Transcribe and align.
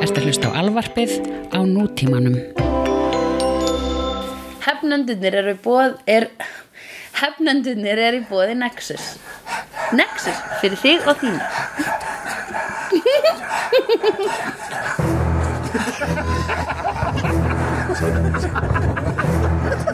Ertu 0.00 0.16
að 0.16 0.26
hlusta 0.26 0.48
á 0.48 0.56
alvarpið 0.62 1.12
á 1.52 1.60
nútímanum. 1.60 2.36
Hefnendunir 4.64 5.34
eru 5.42 5.54
bóð 5.60 5.98
er 6.08 6.30
Hefnendunir 7.20 7.98
eru 8.00 8.20
í 8.22 8.24
bóði 8.28 8.54
Nexus 8.56 9.18
Nexus 9.92 10.38
fyrir 10.62 10.78
þig 10.80 11.04
og 11.10 11.16
þín 11.20 11.36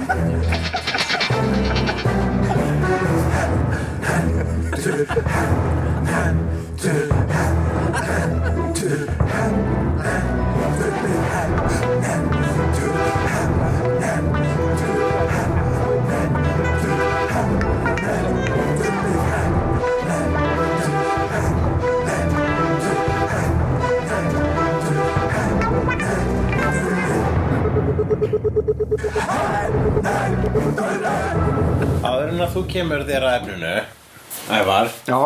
Áður 32.07 32.31
en 32.31 32.41
að 32.41 32.55
þú 32.55 32.63
kemur 32.71 33.03
þér 33.05 33.27
að 33.29 33.35
efninu 33.41 33.73
Ævar, 34.47 34.89
Já, 35.05 35.19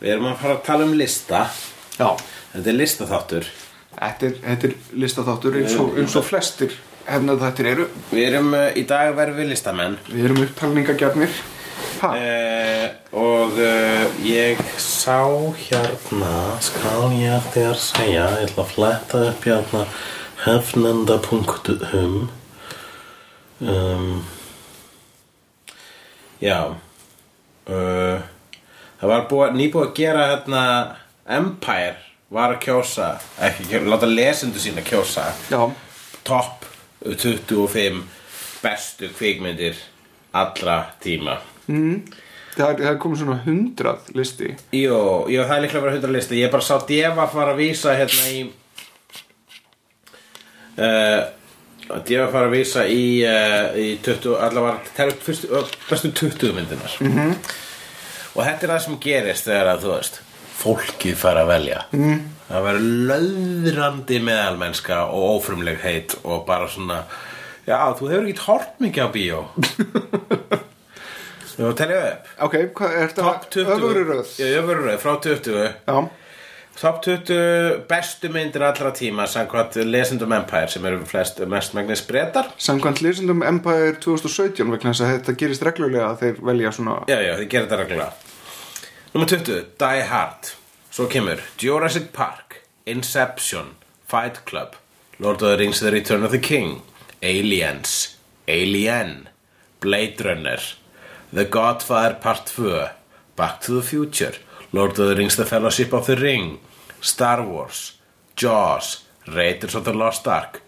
við 0.00 0.14
erum 0.14 0.26
að 0.32 0.40
fara 0.40 0.54
að 0.56 0.64
tala 0.66 0.86
um 0.88 0.94
lista. 0.96 1.44
Já. 1.98 2.08
Þetta 2.54 2.70
er 2.72 2.76
listaþáttur. 2.80 3.48
Þetta 3.96 4.26
er, 4.26 4.34
þetta 4.46 4.68
er 4.68 4.74
listaþáttur 5.04 5.58
eins 5.60 5.76
og, 5.78 5.92
eins 6.00 6.16
og 6.18 6.24
flestir 6.26 6.74
hefnað 7.06 7.44
þættir 7.44 7.68
eru. 7.74 7.86
Við 8.10 8.24
erum 8.30 8.48
uh, 8.56 8.64
í 8.74 8.82
dag 8.88 9.12
verðum 9.18 9.38
við 9.42 9.52
listamenn. 9.52 9.98
Við 10.10 10.26
erum 10.30 10.42
upptalningagjörnir 10.46 11.32
Ha, 12.00 12.08
uh, 12.12 12.86
Og 13.16 13.56
uh, 13.60 14.04
ég 14.24 14.60
sá 14.80 15.22
hérna 15.68 16.32
Skal 16.64 17.12
ég 17.20 17.50
þér 17.54 17.76
segja 17.80 18.26
Ég 18.40 18.50
ætla 18.50 18.64
að 18.64 18.72
fletta 18.72 19.22
upp 19.30 19.46
hérna 19.48 19.84
Hefnenda.hum 20.44 22.26
um, 23.60 24.24
Já 26.40 26.58
uh, 26.68 28.24
Það 28.96 29.10
var 29.12 29.24
búið, 29.30 29.56
nýbúið 29.60 29.86
að 29.86 29.96
gera 29.96 30.28
hérna 30.32 30.62
Empire 31.36 31.96
var 32.32 32.54
að 32.54 32.62
kjósa 32.64 33.08
ekki, 33.44 33.80
láta 33.86 34.08
lesendur 34.08 34.62
sína 34.62 34.82
kjósa. 34.86 35.26
Já, 35.52 35.60
topp 36.26 36.64
25 37.04 38.00
bestu 38.62 39.10
kvikmyndir 39.14 39.78
allra 40.36 40.78
tíma. 41.02 41.36
Það 42.56 42.70
er, 42.70 42.78
það 42.80 42.90
er 42.90 43.00
komið 43.04 43.20
svona 43.20 43.38
hundrað 43.44 44.10
listi. 44.16 44.52
Jú, 44.72 44.98
jú, 45.28 45.42
það 45.44 45.56
er 45.58 45.64
líklega 45.66 45.84
vera 45.84 45.98
100 46.00 46.14
listi. 46.16 46.40
Ég 46.40 46.52
bara 46.54 46.64
sá 46.64 46.78
Deva 46.88 47.28
fara 47.28 47.52
að 47.52 47.60
vísa 47.60 47.94
hérna 47.98 48.30
í 48.32 48.38
uh, 50.80 51.20
Deva 52.06 52.26
fara 52.32 52.46
að 52.48 52.54
vísa 52.56 52.82
í, 52.90 53.02
uh, 53.26 53.76
í 53.78 53.88
20, 54.02 54.34
allavega 54.42 54.78
telur 54.96 55.18
fyrstu, 55.22 55.46
ö, 55.54 55.62
bestu 55.90 56.10
20 56.12 56.52
myndinar 56.56 56.92
-hmm. 57.00 57.34
Og 58.36 58.44
þetta 58.44 58.64
er 58.66 58.70
það 58.72 58.82
sem 58.84 58.98
gerist 59.00 59.44
þegar 59.46 59.66
að 59.74 59.82
þú 59.84 59.90
veist 59.94 60.20
Fólkið 60.56 61.16
fara 61.20 61.40
að 61.44 61.48
velja. 61.52 61.80
Mm. 61.92 62.20
Það 62.48 62.62
verður 62.66 62.86
löðrandi 63.10 64.18
meðalmennska 64.24 64.96
og 65.12 65.22
ófrumleg 65.36 65.78
heit 65.82 66.14
og 66.24 66.46
bara 66.46 66.68
svona 66.68 67.02
Já, 67.66 67.94
þú 67.98 68.08
hefur 68.10 68.26
ekki 68.30 68.46
hort 68.46 68.80
mikið 68.80 69.02
á 69.02 69.08
bíó. 69.10 69.40
Þú 71.56 71.72
telja 71.72 71.98
upp. 72.12 72.22
Ok, 72.46 72.54
hvað 72.76 72.90
er 72.94 73.08
þetta? 73.10 73.22
20 73.50 73.70
Öfururöð 73.74 74.26
Já, 74.38 74.46
öfururöð, 74.60 74.98
frá 75.00 75.12
20 75.24 75.72
Já, 75.86 76.08
Top 76.76 76.98
20 77.00 77.86
bestu 77.88 78.28
myndir 78.28 78.60
allra 78.66 78.90
tíma 78.92 79.24
samkvæmt 79.26 79.78
lesendum 79.88 80.32
Empire 80.36 80.68
sem 80.68 80.84
eru 80.84 80.98
flest 81.08 81.38
mest 81.48 81.72
megnis 81.74 82.02
brettar 82.04 82.50
samkvæmt 82.60 83.00
lesendum 83.00 83.40
Empire 83.48 83.94
2017 84.04 84.68
vegna 84.74 84.92
þess 84.92 85.04
að 85.06 85.12
þetta 85.14 85.34
gerist 85.40 85.64
reglulega 85.64 86.10
að 86.10 86.20
þeir 86.24 86.42
velja 86.50 86.72
svona 86.76 86.98
Já, 87.08 87.16
já, 87.24 87.32
þið 87.38 87.48
gerir 87.54 87.68
þetta 87.70 87.78
reglulega. 87.80 88.12
Númer 89.14 89.30
20, 89.32 89.62
Die 89.80 90.02
Hard. 90.10 90.50
Svo 90.92 91.06
kemur 91.12 91.40
Jurassic 91.62 92.10
Park 92.12 92.58
Inception 92.84 93.72
Fight 94.04 94.42
Club 94.44 94.76
Lord 95.18 95.40
of 95.40 95.48
the 95.54 95.56
Rings 95.56 95.80
The 95.80 95.90
Return 95.96 96.28
of 96.28 96.30
the 96.36 96.42
King 96.44 96.82
Aliens 97.22 98.18
Alien 98.48 99.30
Blade 99.80 100.20
Runner 100.28 100.60
The 101.32 101.44
Godfather 101.44 102.20
Part 102.20 102.52
2 102.52 102.84
Back 103.36 103.62
to 103.64 103.80
the 103.80 103.86
Future 103.88 104.36
Lord 104.72 104.90
of 104.90 104.96
the 104.96 105.14
Rings 105.14 105.36
The 105.36 105.44
Fellowship 105.44 105.92
of 105.92 106.06
the 106.06 106.16
Ring 106.16 106.58
Star 107.00 107.42
Wars 107.46 107.98
Jaws 108.36 109.04
Raiders 109.26 109.74
of 109.74 109.84
the 109.84 109.92
Lost 109.92 110.26
Ark 110.26 110.62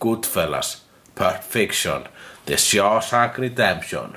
Goodfellas 0.00 0.80
Pulp 1.14 1.42
Fiction 1.42 2.08
The 2.46 2.54
Shawshank 2.54 3.38
Redemption 3.38 4.16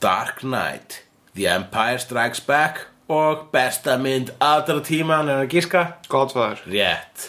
Dark 0.00 0.42
Knight 0.42 1.02
The 1.34 1.46
Empire 1.46 1.98
Strikes 1.98 2.40
Back 2.40 2.86
og 3.08 3.52
besta 3.52 3.94
mynd 4.02 4.32
allra 4.42 4.80
tíma 4.82 5.20
en 5.22 5.28
að 5.30 5.52
gíska 5.54 5.82
Godfather 6.10 6.64
rétt. 6.66 7.28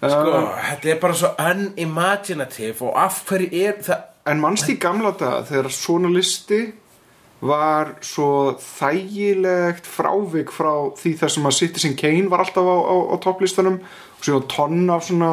Sko, 0.00 0.38
þetta 0.70 0.88
er 0.88 1.00
bara 1.02 1.16
svo 1.20 1.34
unimaginative 1.36 2.88
og 2.88 2.96
af 2.96 3.20
hverju 3.28 3.50
er 3.60 3.76
það 3.84 4.10
En 4.24 4.40
mannst 4.40 4.70
í 4.72 4.78
gamla 4.80 5.12
dag 5.20 5.44
þegar 5.50 5.72
svona 5.72 6.08
listi 6.08 6.62
var 7.44 7.94
svo 8.04 8.54
þægilegt 8.62 9.86
frávik 9.88 10.52
frá 10.54 10.72
því 10.96 11.14
þar 11.20 11.32
sem 11.34 11.48
að 11.50 11.56
Citizen 11.58 11.94
Kane 12.00 12.30
var 12.32 12.44
alltaf 12.44 12.64
á, 12.64 12.76
á, 12.88 12.96
á 13.12 13.16
topplistanum 13.20 13.78
og 13.84 14.24
svo 14.24 14.38
tonn 14.48 14.88
af 14.88 15.04
svona 15.04 15.32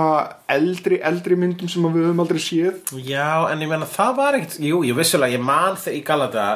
eldri, 0.51 0.97
eldri 1.07 1.37
myndum 1.39 1.69
sem 1.71 1.85
við 1.87 2.09
höfum 2.09 2.19
aldrei 2.25 2.41
séð. 2.43 2.91
Já, 3.07 3.47
en 3.47 3.63
ég 3.63 3.71
meina 3.71 3.87
það 3.87 4.17
var 4.17 4.37
ekkert 4.41 4.57
jú, 4.59 4.81
ég 4.83 4.97
vissulega, 4.97 5.37
ég 5.37 5.45
man 5.47 5.77
þegar 5.79 5.95
í 5.95 6.01
Galata 6.09 6.47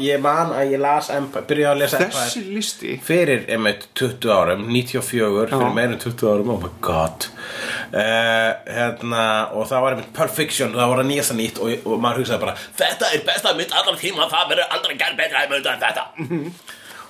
ég 0.00 0.22
man 0.24 0.54
að 0.56 0.72
ég 0.72 0.80
las 0.80 1.10
Empire, 1.12 1.44
byrjaði 1.50 1.74
að 1.74 1.82
lesa 1.82 2.00
Þessi 2.00 2.40
Empire 2.40 2.56
listi? 2.56 2.96
fyrir 3.04 3.44
einmitt 3.52 3.88
20 4.00 4.32
árum 4.32 4.64
94, 4.72 5.50
fyrir 5.52 5.76
meira 5.76 5.98
en 5.98 6.00
20 6.06 6.32
árum 6.32 6.54
oh 6.56 6.62
my 6.64 6.72
god 6.80 7.28
uh, 7.62 8.50
hérna, 8.66 9.24
og 9.56 9.66
það 9.70 9.86
var 9.86 9.96
einmitt 9.96 10.12
Perfection 10.16 10.76
það 10.76 10.92
var 10.94 11.02
að 11.04 11.10
nýjasta 11.10 11.38
nýtt 11.38 11.62
og, 11.62 11.88
og 11.88 12.02
maður 12.02 12.22
hugsaði 12.22 12.44
bara 12.44 12.56
þetta 12.82 13.10
er 13.12 13.26
besta 13.26 13.56
mynd 13.58 13.74
allar 13.80 13.98
tíma 14.00 14.30
það 14.32 14.54
verður 14.54 14.76
aldrei 14.78 14.96
gerð 15.00 15.20
betra 15.22 15.44
en 15.46 15.82
þetta. 15.82 16.06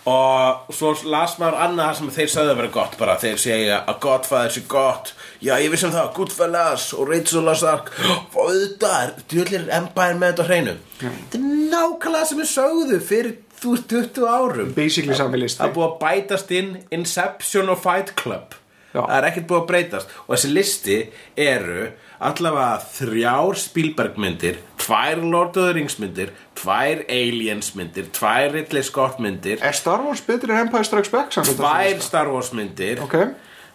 Og 0.02 0.72
svo 0.74 0.88
las 1.06 1.36
maður 1.38 1.60
annað 1.62 1.92
sem 1.98 2.08
þeir 2.10 2.30
sagði 2.32 2.50
að 2.50 2.56
vera 2.58 2.70
gott 2.74 2.96
bara 2.98 3.18
þeir 3.22 3.36
segja 3.38 3.76
að 3.86 4.00
Godfather 4.02 4.54
sé 4.54 4.62
gott. 4.70 5.12
Já 5.42 5.52
ég 5.62 5.70
vissum 5.70 5.92
það, 5.94 6.08
Goodfellas 6.16 6.88
og 6.96 7.06
Raiders 7.10 7.36
of 7.36 7.38
the 7.38 7.46
Lost 7.46 7.68
Ark 7.70 7.92
og 8.34 8.40
auðvitað, 8.48 9.12
djúlir 9.30 9.68
Empire 9.70 10.18
með 10.18 10.32
þetta 10.32 10.48
hreinu. 10.48 10.74
Þetta 11.02 11.38
er 11.38 11.46
nákvæmlega 11.70 12.30
sem 12.30 12.42
við 12.42 12.50
sögðu 12.50 12.98
fyrir 13.12 13.36
þú 13.62 13.76
veist 13.76 13.94
20 13.94 14.26
árum. 14.26 14.74
Basically 14.74 15.18
sami 15.18 15.44
listi. 15.44 15.62
Það 15.62 15.76
búið 15.78 15.88
að 15.88 15.96
bætast 16.02 16.52
inn 16.58 16.74
Inception 16.98 17.70
og 17.70 17.78
Fight 17.84 18.16
Club 18.18 18.58
Já. 18.92 19.00
Það 19.00 19.16
er 19.18 19.28
ekkert 19.30 19.48
búið 19.50 19.60
að 19.62 19.68
breytast 19.70 20.16
Og 20.26 20.34
þessi 20.34 20.52
listi 20.52 20.98
eru 21.40 21.86
allavega 22.22 22.82
þrjár 22.96 23.60
Spielberg 23.62 24.18
myndir 24.20 24.58
Tvær 24.82 25.22
Lord 25.22 25.56
of 25.56 25.70
the 25.70 25.76
Rings 25.78 25.96
myndir 26.02 26.34
Tvær 26.58 27.04
Aliens 27.08 27.72
myndir 27.78 28.10
Tvær 28.14 28.52
Ridley 28.52 28.84
Scott 28.86 29.22
myndir 29.22 29.62
Er 29.64 29.78
Star 29.78 30.04
Wars 30.04 30.20
betri 30.26 30.52
en 30.52 30.66
Empire 30.66 30.86
Strikes 30.88 31.12
Back 31.14 31.32
Tvær? 31.32 32.04
Star 32.04 32.30
Wars 32.32 32.52
myndir 32.56 33.00
Ok, 33.04 33.16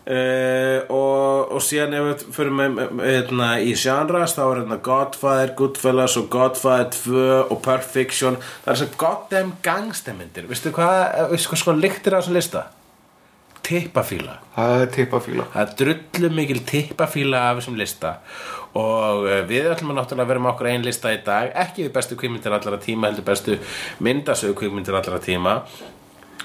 Uh, 0.07 0.85
og, 0.87 1.49
og 1.51 1.59
síðan 1.59 1.97
ef 1.97 2.05
við 2.05 2.21
fyrir 2.31 2.53
með, 2.55 2.77
með 2.95 3.09
hérna, 3.09 3.47
í 3.59 3.73
genres 3.75 4.37
þá 4.37 4.39
er 4.45 4.59
hérna 4.61 4.77
Godfather, 4.85 5.49
Goodfellas 5.59 6.15
og 6.15 6.29
Godfather 6.31 6.93
2 6.95 7.25
og 7.51 7.59
Perfection 7.65 8.37
það 8.39 8.71
er 8.71 8.79
sem 8.79 8.93
goddamn 9.01 9.51
gangstemindir 9.65 10.47
veistu 10.47 10.71
hvað, 10.77 11.01
eh, 11.09 11.27
veistu 11.33 11.51
hvað 11.51 11.59
sko 11.59 11.75
lyktir 11.75 12.15
á 12.15 12.21
þessum 12.21 12.39
lista? 12.39 12.61
Tippafíla 13.67 14.37
það 14.55 14.83
er 14.83 14.93
tippafíla 14.95 15.47
það 15.53 15.63
er 15.63 15.73
drullu 15.81 16.31
mikil 16.37 16.61
tippafíla 16.67 17.43
af 17.49 17.59
þessum 17.59 17.77
lista. 17.79 18.13
Og 18.77 19.25
uh, 19.25 19.41
við 19.49 19.69
ætlum 19.71 19.93
að 19.93 20.01
náttúrulega 20.01 20.31
vera 20.31 20.43
með 20.43 20.53
okkur 20.53 20.69
einn 20.71 20.85
lista 20.85 21.11
í 21.13 21.19
dag. 21.25 21.51
Ekki 21.65 21.87
við 21.87 21.93
bestu 21.95 22.17
kvikmyndir 22.19 22.55
allra 22.57 22.79
tíma 22.81 23.09
heldur 23.09 23.25
bestu 23.27 23.57
myndasögu 24.05 24.57
kvikmyndir 24.59 24.97
allra 24.97 25.21
tíma. 25.23 25.57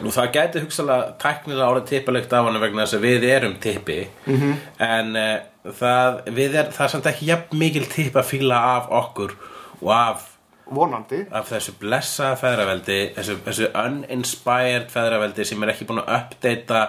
Og 0.02 0.10
það 0.14 0.30
gæti 0.36 0.62
hugsalega 0.64 1.12
tæknilega 1.20 1.68
árið 1.68 1.88
tippalegt 1.90 2.32
af 2.32 2.46
hann 2.48 2.60
vegna 2.62 2.86
þess 2.86 2.98
að 2.98 3.06
við 3.06 3.26
erum 3.28 3.56
tippi. 3.60 3.98
-hmm. 4.26 4.54
en 4.88 5.16
uh, 5.16 5.72
það, 5.80 6.20
er, 6.32 6.70
það 6.72 6.84
er 6.86 6.92
samt 6.96 7.10
ekki 7.12 7.30
jafn 7.30 7.58
mikil 7.58 7.86
tippafíla 7.86 8.62
af 8.76 8.88
okkur 9.02 9.36
og 9.82 9.92
af 9.94 10.31
Vonandi 10.74 11.22
af 11.30 11.50
þessu 11.50 11.76
blessa 11.80 12.32
feðraveldi 12.40 13.00
þessu, 13.16 13.38
þessu 13.46 13.68
uninspired 13.84 14.88
feðraveldi 14.92 15.46
sem 15.48 15.62
er 15.62 15.74
ekki 15.74 15.88
búin 15.88 16.02
að 16.04 16.14
uppdata 16.18 16.86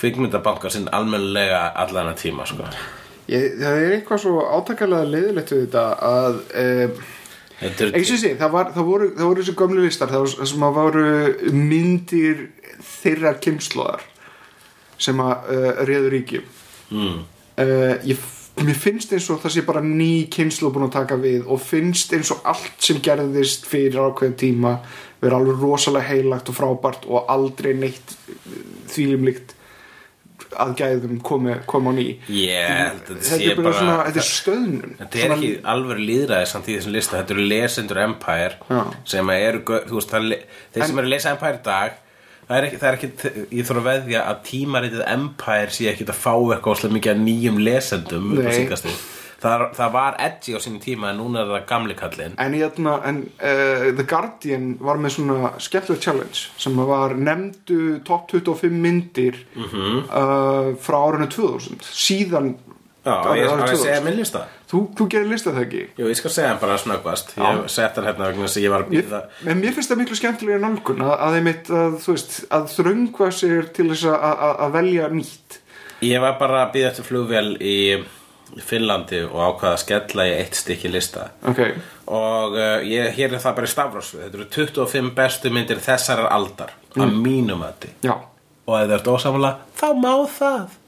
kvikmyndabankar 0.00 0.72
sinn 0.72 0.88
almennilega 0.92 1.70
allana 1.82 2.14
tíma 2.18 2.46
sko. 2.48 2.68
Ég, 3.30 3.56
það 3.58 3.78
er 3.82 3.94
eitthvað 3.96 4.22
svo 4.22 4.42
átakalega 4.44 5.08
leiðilegt 5.10 5.54
við 5.54 5.62
þetta 5.66 5.86
að 6.06 6.42
um, 6.62 6.98
Þetta 7.56 7.86
eins 7.96 8.10
og 8.12 8.18
sé, 8.20 8.34
það, 8.36 8.50
var, 8.52 8.70
það, 8.74 8.84
voru, 8.84 9.06
það 9.16 9.28
voru 9.30 9.42
þessi 9.42 9.52
gömlu 9.56 9.84
listar 9.86 10.10
það, 10.12 10.26
sem 10.50 10.64
að 10.66 10.74
voru 10.76 11.04
myndir 11.56 12.42
þeirra 12.84 13.32
kynslóðar 13.40 14.04
sem 15.00 15.22
að 15.24 15.48
uh, 15.54 15.70
réðu 15.88 16.10
ríki 16.12 16.42
mm. 16.92 17.22
uh, 17.64 17.94
ég, 18.04 18.26
mér 18.64 18.78
finnst 18.80 19.12
eins 19.12 19.26
og 19.32 19.42
það 19.42 19.52
sé 19.52 19.64
bara 19.66 19.82
ný 19.84 20.28
kynslu 20.32 20.70
búin 20.72 20.86
að 20.86 20.94
taka 20.96 21.18
við 21.20 21.44
og 21.52 21.60
finnst 21.60 22.14
eins 22.16 22.30
og 22.32 22.40
allt 22.48 22.78
sem 22.80 23.02
gerðist 23.04 23.66
fyrir 23.68 23.98
ákveðin 24.00 24.38
tíma 24.40 24.78
vera 25.20 25.40
alveg 25.40 25.60
rosalega 25.60 26.08
heilagt 26.08 26.48
og 26.52 26.56
frábært 26.56 27.04
og 27.10 27.28
aldrei 27.32 27.74
neitt 27.76 28.16
þvílimlikt 28.92 29.52
að 30.56 30.72
gæðum 30.78 31.20
komi, 31.24 31.52
komi 31.68 31.92
á 31.92 31.94
ný 31.96 32.06
að 32.56 33.00
þetta 33.10 33.36
er 33.50 33.60
bara 33.60 33.74
svona, 33.76 33.96
þetta 34.06 34.22
er 34.22 34.28
stöðnun 34.30 34.96
Þetta 35.02 35.20
er 35.20 35.34
ekki 35.36 35.52
alveg 35.74 36.00
líðræði 36.00 36.48
samt 36.52 36.70
í 36.70 36.76
þessum 36.78 36.96
lista 36.96 37.18
Þetta 37.18 37.36
eru 37.36 37.46
lesendur 37.50 38.02
Empire 38.06 38.56
Já. 38.70 38.82
sem 39.12 39.32
eru, 39.36 39.62
þú 39.66 39.98
veist, 39.98 40.12
það, 40.14 40.34
þeir 40.72 40.86
sem 40.86 41.00
eru 41.02 41.08
að 41.08 41.12
lesa 41.12 41.34
Empire 41.34 41.60
í 41.60 41.64
dag 41.66 42.02
það 42.46 42.56
er 42.60 42.64
ekki, 42.68 42.78
það 42.82 42.88
er 42.92 42.96
ekki, 43.00 43.10
ég 43.58 43.66
þarf 43.68 43.82
að 43.82 43.88
veðja 43.90 44.24
að 44.30 44.40
tímaritið 44.50 45.04
Empire 45.16 45.70
sé 45.74 45.90
ekki 45.92 46.06
að 46.08 46.20
fá 46.24 46.32
eitthvað 46.36 46.72
óslega 46.76 46.96
mikið 46.98 47.22
nýjum 47.26 47.60
lesendum 47.66 48.32
upp 48.36 48.42
á 48.42 48.50
Nei. 48.50 48.56
síðkastið. 48.60 49.04
það, 49.42 49.64
það 49.76 49.90
var 49.92 50.14
edgy 50.24 50.54
á 50.56 50.58
sínum 50.64 50.80
tíma 50.80 51.10
en 51.12 51.18
núna 51.20 51.42
er 51.42 51.50
það 51.52 51.66
gamli 51.68 51.94
kallinn 51.98 52.36
En, 52.40 52.54
hérna, 52.56 52.94
en 53.04 53.18
uh, 53.36 53.90
The 53.98 54.06
Guardian 54.08 54.70
var 54.80 54.96
með 55.02 55.12
svona 55.18 55.50
skemmtileg 55.60 56.00
challenge 56.06 56.46
sem 56.56 56.78
var 56.88 57.12
nefndu 57.18 57.98
top 58.08 58.30
25 58.32 58.72
myndir 58.72 59.42
Mhm. 59.54 59.98
uh, 60.08 60.70
frá 60.80 60.96
árinu 61.10 61.28
2000 61.28 61.84
síðan 61.84 62.54
Já, 63.06 63.36
ég, 63.38 63.46
2000. 63.46 63.78
segja 63.78 63.98
minn 64.02 64.16
lista. 64.18 64.40
Þú, 64.66 64.80
þú 64.98 65.04
gerir 65.12 65.28
listað 65.30 65.58
það 65.60 65.64
ekki? 65.66 65.82
Jú, 65.94 66.08
ég 66.10 66.18
skal 66.18 66.32
segja 66.34 66.48
hann 66.50 66.58
bara 66.58 66.78
snöggvast. 66.82 67.28
Ég 67.38 67.60
sett 67.70 68.00
hann 68.00 68.08
hérna 68.08 68.30
vegna 68.32 68.48
þess 68.48 68.58
að 68.58 68.66
ég 68.66 68.72
var 68.74 68.82
að 68.82 68.90
býða 68.96 69.20
en 69.46 69.60
mér 69.62 69.76
finnst 69.76 69.92
það 69.92 70.00
miklu 70.00 70.18
skemmtilega 70.18 70.58
nálgun 70.64 71.04
að, 71.06 71.12
að, 71.14 71.38
einmitt, 71.38 71.70
að, 71.70 71.96
þú 72.02 72.16
veist, 72.16 72.34
að 72.58 72.68
þröngva 72.72 73.30
sér 73.38 73.70
til 73.76 73.86
þess 73.92 74.10
að, 74.10 74.26
að, 74.32 74.54
að 74.66 74.76
velja 74.80 75.08
nýtt. 75.14 75.58
Ég 76.06 76.24
var 76.26 76.38
bara 76.40 76.64
að 76.64 76.74
býða 76.74 76.90
eftir 76.90 77.08
flugvél 77.12 77.48
í 77.62 77.78
Finnlandi 78.66 79.22
og 79.26 79.38
ákvaða 79.42 79.72
að 79.76 79.82
skella 79.82 80.26
í 80.26 80.34
eitt 80.40 80.58
stykki 80.58 80.90
lista. 80.90 81.30
Ok, 81.46 81.62
og 82.10 82.58
uh, 82.58 82.78
ég, 82.86 83.10
hér 83.14 83.34
er 83.34 83.42
það 83.42 83.56
bara 83.60 83.70
í 83.70 83.72
stafrósfið 83.72 84.24
þetta 84.24 84.40
eru 84.40 84.48
25 84.54 85.12
bestu 85.16 85.54
myndir 85.54 85.82
þessarar 85.82 86.30
aldar 86.34 86.74
að 86.98 87.18
mínum 87.22 87.62
að 87.66 87.88
já. 88.06 88.14
Og 88.66 88.80
ef 88.80 88.88
það 88.88 88.96
ert 88.98 89.12
ósamlega 89.14 89.78
þá 89.78 89.88
má 90.02 90.14
það. 90.34 90.80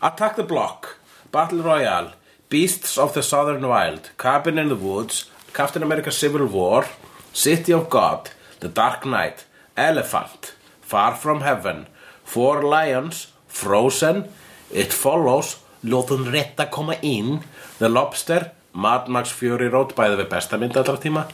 Attack 0.00 0.38
the 0.38 0.46
Block 0.48 0.96
Battle 1.32 1.62
Royale 1.62 2.12
Beasts 2.48 2.98
of 2.98 3.14
the 3.14 3.22
Southern 3.22 3.68
Wild 3.68 4.10
Cabin 4.18 4.58
in 4.58 4.68
the 4.68 4.74
Woods 4.74 5.30
Captain 5.52 5.82
America 5.82 6.10
Civil 6.10 6.46
War 6.46 6.84
City 7.32 7.72
of 7.72 7.88
God 7.88 8.30
The 8.58 8.68
Dark 8.68 9.06
Knight 9.06 9.44
Elephant 9.76 10.54
Far 10.80 11.14
From 11.14 11.42
Heaven 11.42 11.86
Four 12.24 12.64
Lions 12.64 13.28
Frozen 13.46 14.24
It 14.72 14.92
Follows 14.92 15.58
Lóðun 15.84 16.26
rétt 16.34 16.58
að 16.58 16.72
koma 16.74 16.98
inn 17.06 17.44
The 17.78 17.88
Lobster 17.88 18.50
Mad 18.74 19.06
Max 19.06 19.30
Fury 19.30 19.70
Road 19.70 19.94
bæði 19.94 20.18
við 20.24 20.30
besta 20.34 20.58
mynd 20.58 20.76
allra 20.82 20.98
tíma 20.98 21.28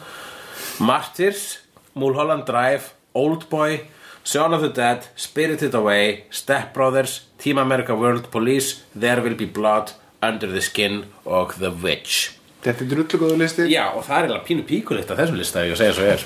Martyrs 0.84 1.62
Mulholland 1.96 2.44
Drive 2.44 2.92
Oldboy 3.16 3.81
Shaun 4.26 4.52
of 4.55 4.61
the 4.61 4.69
Dead 4.69 5.06
Spirited 5.14 5.75
Away 5.75 6.25
Step 6.31 6.75
Brothers 6.75 7.20
Team 7.38 7.58
America 7.58 7.94
World 7.94 8.31
Police 8.32 8.82
There 9.00 9.23
Will 9.23 9.37
Be 9.37 9.46
Blood 9.46 9.93
Under 10.20 10.49
the 10.50 10.61
Skin 10.61 11.05
og 11.25 11.52
The 11.61 11.70
Witch. 11.70 12.32
Þetta 12.64 12.82
er 12.82 12.88
drullu 12.90 13.19
góðu 13.20 13.37
listi. 13.38 13.67
Já, 13.70 13.84
og 13.94 14.02
það 14.02 14.17
er 14.17 14.25
eiginlega 14.25 14.46
pínu 14.49 14.64
píkulikt 14.67 15.12
af 15.14 15.20
þessum 15.20 15.38
lista 15.38 15.62
ef 15.62 15.70
ég 15.70 15.78
segja 15.78 15.94
svo 15.94 16.08
er. 16.11 16.25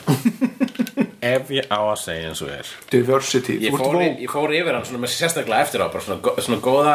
Ef 1.34 1.50
ég 1.52 1.66
á 1.68 1.76
að 1.76 1.98
segja 2.00 2.30
og 2.32 2.52
er. 2.54 2.68
Diversity. 2.88 3.58
Ég 3.66 3.76
fór, 3.76 3.98
ég 4.00 4.32
fór 4.32 4.54
yfir 4.56 4.72
hann 4.72 4.86
svona 4.88 5.02
með 5.02 5.12
sérstaklega 5.18 5.66
eftir 5.66 5.84
á 5.84 5.92
bara 5.92 6.00
svona, 6.06 6.32
svona 6.40 6.62
góða 6.64 6.94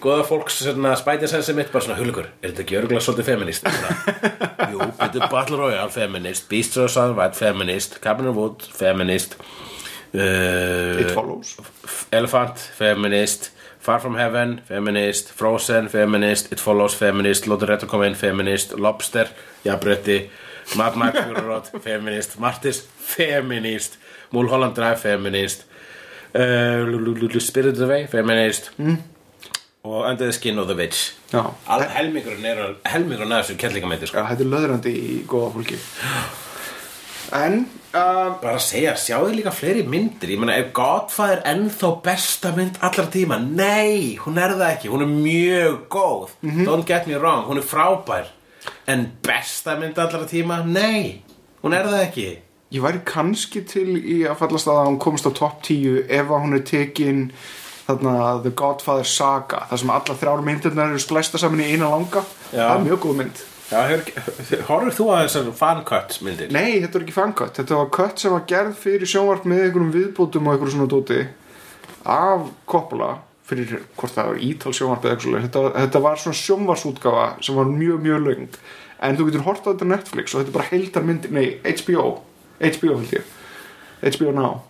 góða 0.00 0.28
fólks 0.28 0.60
spætisensi 1.00 1.56
mitt 1.58 1.72
bara 1.72 1.82
svona 1.84 1.98
hulugur, 1.98 2.30
er 2.38 2.52
þetta 2.52 2.62
ekki 2.62 2.78
örgulega 2.78 3.02
svolítið 3.04 3.26
feminist 3.26 3.66
jú, 3.66 4.78
þetta 4.96 5.10
er 5.10 5.26
Battle 5.34 5.58
Royale 5.60 5.92
feminist, 5.92 6.46
Beasts 6.48 6.78
of 6.78 6.86
the 6.86 6.94
Southern 6.94 7.18
Wild 7.18 7.36
feminist 7.36 7.98
Cabin 8.00 8.30
in 8.30 8.32
the 8.32 8.38
Wood 8.38 8.64
feminist 8.78 9.36
uh, 10.14 11.00
It 11.00 11.10
Follows 11.14 11.56
Elephant 12.12 12.58
feminist 12.58 13.50
Far 13.80 14.00
From 14.00 14.16
Heaven 14.16 14.60
feminist 14.68 15.30
Frozen 15.32 15.88
feminist 15.88 16.52
It 16.52 16.60
Follows 16.60 16.94
feminist 16.94 17.46
að 17.48 17.86
koma 17.88 18.06
inn 18.10 18.18
feminist 18.18 18.74
Lobster 18.78 19.30
jafnbrötti 19.64 20.22
Mad 20.76 20.96
Max 20.96 21.18
Road 21.36 21.70
feminist 21.86 22.38
Martis 22.38 22.82
feminist 22.98 23.98
Mulholland 24.32 24.74
Drive 24.74 25.00
feminist 25.00 25.64
uh, 26.34 26.84
Lu- 26.86 27.14
Lu- 27.14 27.40
Spirited 27.40 27.82
Away 27.82 28.06
feminist 28.06 28.70
mm. 28.78 28.98
og 29.82 30.04
Under 30.10 30.26
the 30.26 30.32
Skin 30.32 30.58
of 30.58 30.68
the 30.68 30.76
Witch 30.76 31.14
helmingurinn 31.96 32.44
er 32.44 32.62
helmingurinn 32.90 33.32
af 33.32 33.44
þessu 33.46 33.58
kellingamæti 33.58 34.08
sko. 34.10 34.18
Já, 34.18 34.32
þetta 34.32 34.44
er 34.46 34.50
löðrandi 34.54 34.94
í 34.98 35.18
góða 35.30 35.52
fólki 35.54 35.78
En 37.38 37.60
uh, 37.94 38.34
bara 38.40 38.56
að 38.56 38.64
segja, 38.64 38.94
sjáðu 38.98 39.36
líka 39.36 39.52
fleiri 39.54 39.84
myndir. 39.86 40.34
Ég 40.34 40.42
meina, 40.42 40.56
er 40.58 40.70
Godfather 40.76 41.42
ennþá 41.50 41.90
besta 42.04 42.52
mynd 42.56 42.78
allra 42.86 43.06
tíma? 43.12 43.40
Nei, 43.42 44.18
hún 44.24 44.40
er 44.40 44.54
það 44.56 44.66
ekki. 44.68 44.92
Hún 44.92 45.06
er 45.06 45.10
mjög 45.12 45.80
góð. 45.92 46.36
Don't 46.64 46.86
get 46.88 47.08
me 47.10 47.18
wrong, 47.18 47.46
hún 47.48 47.62
er 47.62 47.66
frábær. 47.66 48.30
En 48.90 49.08
besta 49.24 49.76
mynd 49.80 49.98
allra 50.00 50.26
tíma? 50.30 50.62
Nei, 50.66 51.22
hún 51.64 51.76
er 51.76 51.88
það 51.90 52.04
ekki. 52.06 52.28
Ég 52.70 52.84
væri 52.84 53.00
kannski 53.02 53.64
til 53.66 53.96
í 53.98 54.20
að 54.30 54.38
fallast 54.44 54.68
að 54.70 54.84
hún 54.86 55.00
komist 55.02 55.26
á 55.26 55.34
topp 55.34 55.64
10 55.66 56.04
ef 56.06 56.28
að 56.28 56.44
hún 56.44 56.54
er 56.54 56.66
tekin 56.68 57.24
þarna 57.88 58.42
The 58.44 58.52
Godfather 58.54 59.08
Saga 59.08 59.64
þar 59.70 59.80
sem 59.82 59.90
alla 59.90 60.18
þrjár 60.20 60.44
myndirnar 60.46 60.92
eru 60.92 61.02
splæsta 61.02 61.40
saman 61.42 61.64
í 61.64 61.72
eina 61.72 61.90
langa. 61.90 62.22
Já. 62.52 62.62
það 62.62 62.76
er 62.76 62.84
mjög 62.86 63.02
góð 63.06 63.18
mynd 63.24 63.42
Horfir 63.70 64.94
þú 64.96 65.08
að 65.14 65.24
þessar 65.24 65.50
fancuts 65.58 66.20
myndir? 66.26 66.52
Nei, 66.54 66.80
þetta 66.80 66.96
var 66.96 67.04
ekki 67.04 67.16
fankött, 67.16 67.58
þetta 67.60 67.78
var 67.78 67.90
kött 67.94 68.22
sem 68.22 68.34
var 68.34 68.46
gerð 68.50 68.78
fyrir 68.80 69.10
sjónvarp 69.10 69.46
með 69.46 69.66
einhverjum 69.66 69.92
viðbótum 69.94 70.48
og 70.48 70.56
einhverjum 70.56 70.76
svona 70.76 70.90
dóti 70.90 71.20
af 72.10 72.48
Coppola 72.70 73.10
fyrir 73.50 73.84
hvort 73.98 74.14
það 74.16 74.32
var 74.32 74.42
ítal 74.46 74.74
sjónvarp 74.74 75.06
eða 75.06 75.16
eitthvað 75.16 75.46
þetta, 75.46 75.62
þetta 75.76 76.02
var 76.06 76.22
svona 76.22 76.40
sjónvarsútgafa 76.40 77.28
sem 77.46 77.60
var 77.60 77.70
mjög 77.70 78.02
mjög 78.06 78.26
löng. 78.26 78.58
En 79.00 79.18
þú 79.18 79.28
getur 79.28 79.46
hort 79.46 79.62
á 79.66 79.70
þetta 79.70 79.92
Netflix 79.92 80.34
og 80.34 80.42
þetta 80.42 80.52
er 80.52 80.58
bara 80.58 80.70
heildar 80.72 81.06
myndir, 81.06 81.34
nei, 81.34 81.46
HBO 81.66 82.08
HBO 82.60 82.98
held 82.98 83.14
ég, 83.16 83.30
HBO 84.04 84.34
Now 84.36 84.69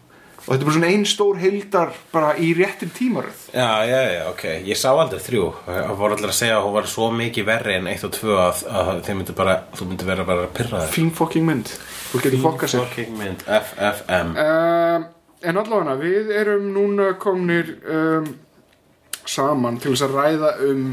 og 0.51 0.57
þetta 0.57 0.65
er 0.65 0.67
bara 0.67 0.75
svona 0.75 0.89
ein 0.91 1.05
stór 1.07 1.37
heildar 1.39 1.93
bara 2.11 2.31
í 2.43 2.49
réttir 2.59 2.91
tímaröð. 2.91 3.45
Já, 3.55 3.87
já, 3.87 4.01
já, 4.11 4.23
ok, 4.33 4.43
ég 4.67 4.81
sá 4.81 4.89
aldrei 4.91 5.21
þrjú. 5.23 5.45
Það 5.69 5.93
voru 6.01 6.17
allir 6.17 6.33
að 6.33 6.39
segja 6.41 6.57
að 6.57 6.67
hún 6.67 6.75
var 6.75 6.89
svo 6.91 7.07
mikið 7.15 7.47
verri 7.47 7.77
en 7.79 7.87
eitt 7.93 8.03
og 8.09 8.13
tvö 8.17 8.35
að, 8.43 8.65
að 8.81 8.91
þeim 9.07 9.21
myndi 9.21 9.37
bara 9.39 9.55
þú 9.79 9.89
myndi 9.93 10.09
vera 10.11 10.27
bara 10.27 10.49
að 10.49 10.53
pyrra 10.59 10.83
þér. 10.83 10.93
Fín 10.97 11.15
fucking 11.15 11.47
mynd, 11.47 11.71
þú 12.11 12.23
getur 12.25 12.43
fokkað 12.49 12.75
sér 12.75 12.83
Fucking 12.83 13.17
mynd, 13.21 13.47
FFM 13.47 14.35
um, 14.35 15.09
En 15.41 15.63
allavega 15.63 15.95
við 16.03 16.35
erum 16.37 16.67
núna 16.75 17.13
komnir 17.23 17.71
um, 17.87 18.27
saman 19.23 19.79
til 19.79 19.95
þess 19.95 20.09
að 20.09 20.19
ræða 20.19 20.55
um 20.67 20.87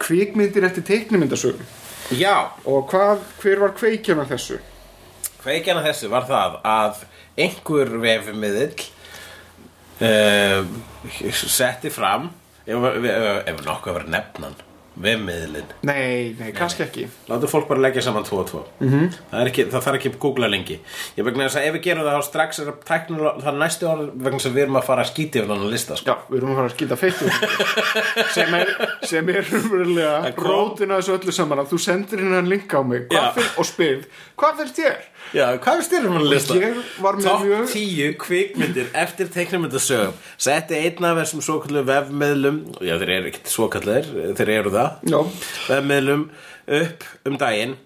kvikmyndir 0.00 0.64
eftir 0.64 0.88
teiknimyndasögum 0.88 2.16
Já, 2.16 2.56
og 2.64 2.88
hvað, 2.88 3.20
hver 3.40 3.60
var 3.62 3.76
kveikjan 3.76 4.24
af 4.24 4.32
þessu? 4.32 4.58
Kveikjan 5.44 5.78
af 5.80 5.86
þessu 5.90 6.10
var 6.12 6.26
það 6.28 6.58
að 6.68 7.04
einhver 7.44 7.94
vefmiðill 8.02 8.84
uh, 10.02 10.66
setti 11.32 11.90
fram 11.90 12.30
ef, 12.66 12.76
ef, 12.76 13.10
ef, 13.46 13.58
nokkuð 13.66 14.00
var 14.00 14.06
nefnan 14.10 14.56
vefmiðlinn 14.94 15.70
Nei, 15.86 16.34
nei, 16.38 16.50
kannski 16.54 16.84
ekki. 16.84 17.04
Látum 17.26 17.50
fólk 17.50 17.66
bara 17.66 17.82
leggja 17.82 18.04
saman 18.06 18.24
2 18.26 18.36
og 18.38 18.50
2 18.50 18.60
-hmm. 18.80 19.08
það, 19.30 19.40
er 19.40 19.50
ekki, 19.50 19.64
það 19.72 19.84
þarf 19.86 19.98
ekki 19.98 20.10
að 20.12 20.18
googla 20.22 20.50
lengi. 20.50 20.76
Ég 21.16 21.26
vegna 21.26 21.48
þess 21.48 21.58
að 21.58 21.66
ef 21.68 21.74
við 21.74 21.82
gerum 21.86 22.06
það 22.06 22.18
þá 22.18 22.28
strax 22.28 22.58
er 22.62 22.70
tæknir, 22.90 23.24
það 23.40 23.50
er 23.52 23.58
næstu 23.58 23.88
orð 23.90 24.12
vegna 24.14 24.38
þess 24.38 24.50
að 24.50 24.54
við 24.54 24.62
erum 24.62 24.78
að 24.78 24.86
fara 24.86 25.02
að 25.02 25.10
skýti 25.10 25.40
yfir 25.40 25.50
hann 25.54 25.70
lista 25.70 25.96
sko. 25.96 26.10
Já, 26.10 26.16
við 26.28 26.36
erum 26.38 26.50
að 26.52 26.56
fara 26.60 26.68
að 26.68 26.76
skýta 26.76 26.96
feitt 26.96 27.18
sem 28.36 28.54
er, 28.54 28.74
sem 29.02 29.28
er 29.34 29.50
umverulega 29.58 30.34
rótina 30.36 31.00
þessu 31.00 31.18
öllu 31.18 31.32
saman 31.32 31.64
að 31.64 31.74
þú 31.74 31.80
sendir 31.88 32.22
hennan 32.22 32.48
link 32.48 32.70
á 32.70 32.80
mig. 32.86 33.10
Fyrr, 33.10 33.50
og 33.58 33.66
spyrð, 33.66 34.06
hvað 34.38 34.62
finnst 34.62 34.78
þér? 34.78 35.02
Já, 35.34 35.46
hvað 35.58 35.78
er 35.80 35.86
styrir 35.86 36.12
hann 36.14 36.26
lista? 36.30 36.54
Ég 36.60 36.76
var 37.02 37.16
með 37.18 37.24
Top 37.26 37.40
mjög- 37.42 37.70
10 37.72 38.12
kvikmyndir 38.22 38.90
eftir 38.94 39.26
teiknumyndasögum 39.34 40.12
Setti 40.36 40.74
einn 40.78 41.04
af 41.08 41.16
þessum 41.22 41.42
svokallu 41.42 41.82
vefmiðlum 41.88 42.60
Já, 42.84 42.98
þeir 43.00 43.10
eru 43.16 43.30
ekkert 43.32 43.50
svokallir, 43.50 44.04
þeir 44.38 44.52
eru 44.58 44.70
það. 44.70 44.90
Já. 45.10 45.20
Vefmiðlum 45.70 46.28
upp 46.82 47.04
um 47.26 47.36
daginn 47.40 47.76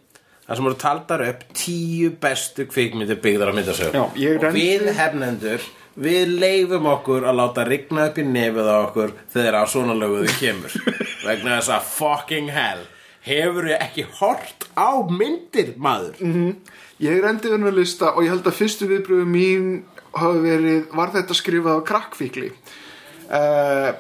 Það 0.49 0.57
sem 0.57 0.65
voru 0.65 0.79
taldar 0.81 1.23
upp 1.29 1.41
tíu 1.53 2.11
bestu 2.21 2.65
kvikmyndir 2.67 3.19
byggðar 3.21 3.51
á 3.53 3.55
myndasögum. 3.57 3.93
Já, 3.93 4.05
ég 4.17 4.37
Og 4.39 4.45
renndi- 4.47 4.63
við 4.65 4.95
hefnendur 4.97 5.61
við 5.99 6.31
leifum 6.41 6.87
okkur 6.89 7.27
að 7.29 7.37
láta 7.37 7.65
rigna 7.69 8.07
upp 8.09 8.17
í 8.17 8.25
nefið 8.25 8.65
á 8.73 8.77
okkur 8.87 9.13
þegar 9.35 9.59
á 9.61 9.65
svona 9.69 9.93
löguðu 9.99 10.33
kemur. 10.41 10.73
Vegna 11.27 11.59
þess 11.59 11.69
að 11.75 11.83
fucking 11.99 12.49
hell 12.55 12.81
hefur 13.29 13.69
ég 13.69 13.83
ekki 13.83 14.07
hort 14.21 14.65
á 14.73 14.89
myndir 15.11 15.75
maður 15.77 16.17
Ég 16.99 17.15
er 17.15 17.29
endið 17.31 17.55
unna 17.55 17.71
lista 17.71 18.11
og 18.17 18.25
ég 18.27 18.33
held 18.33 18.47
að 18.51 18.57
fyrstu 18.59 18.89
viðbröðu 18.91 19.27
mín 19.31 19.67
hafi 20.19 20.43
verið, 20.43 20.85
var 20.99 21.13
þetta 21.15 21.37
skrifað 21.37 21.79
á 21.79 21.89
krakkfíkli 21.93 22.49
uh, 22.51 23.91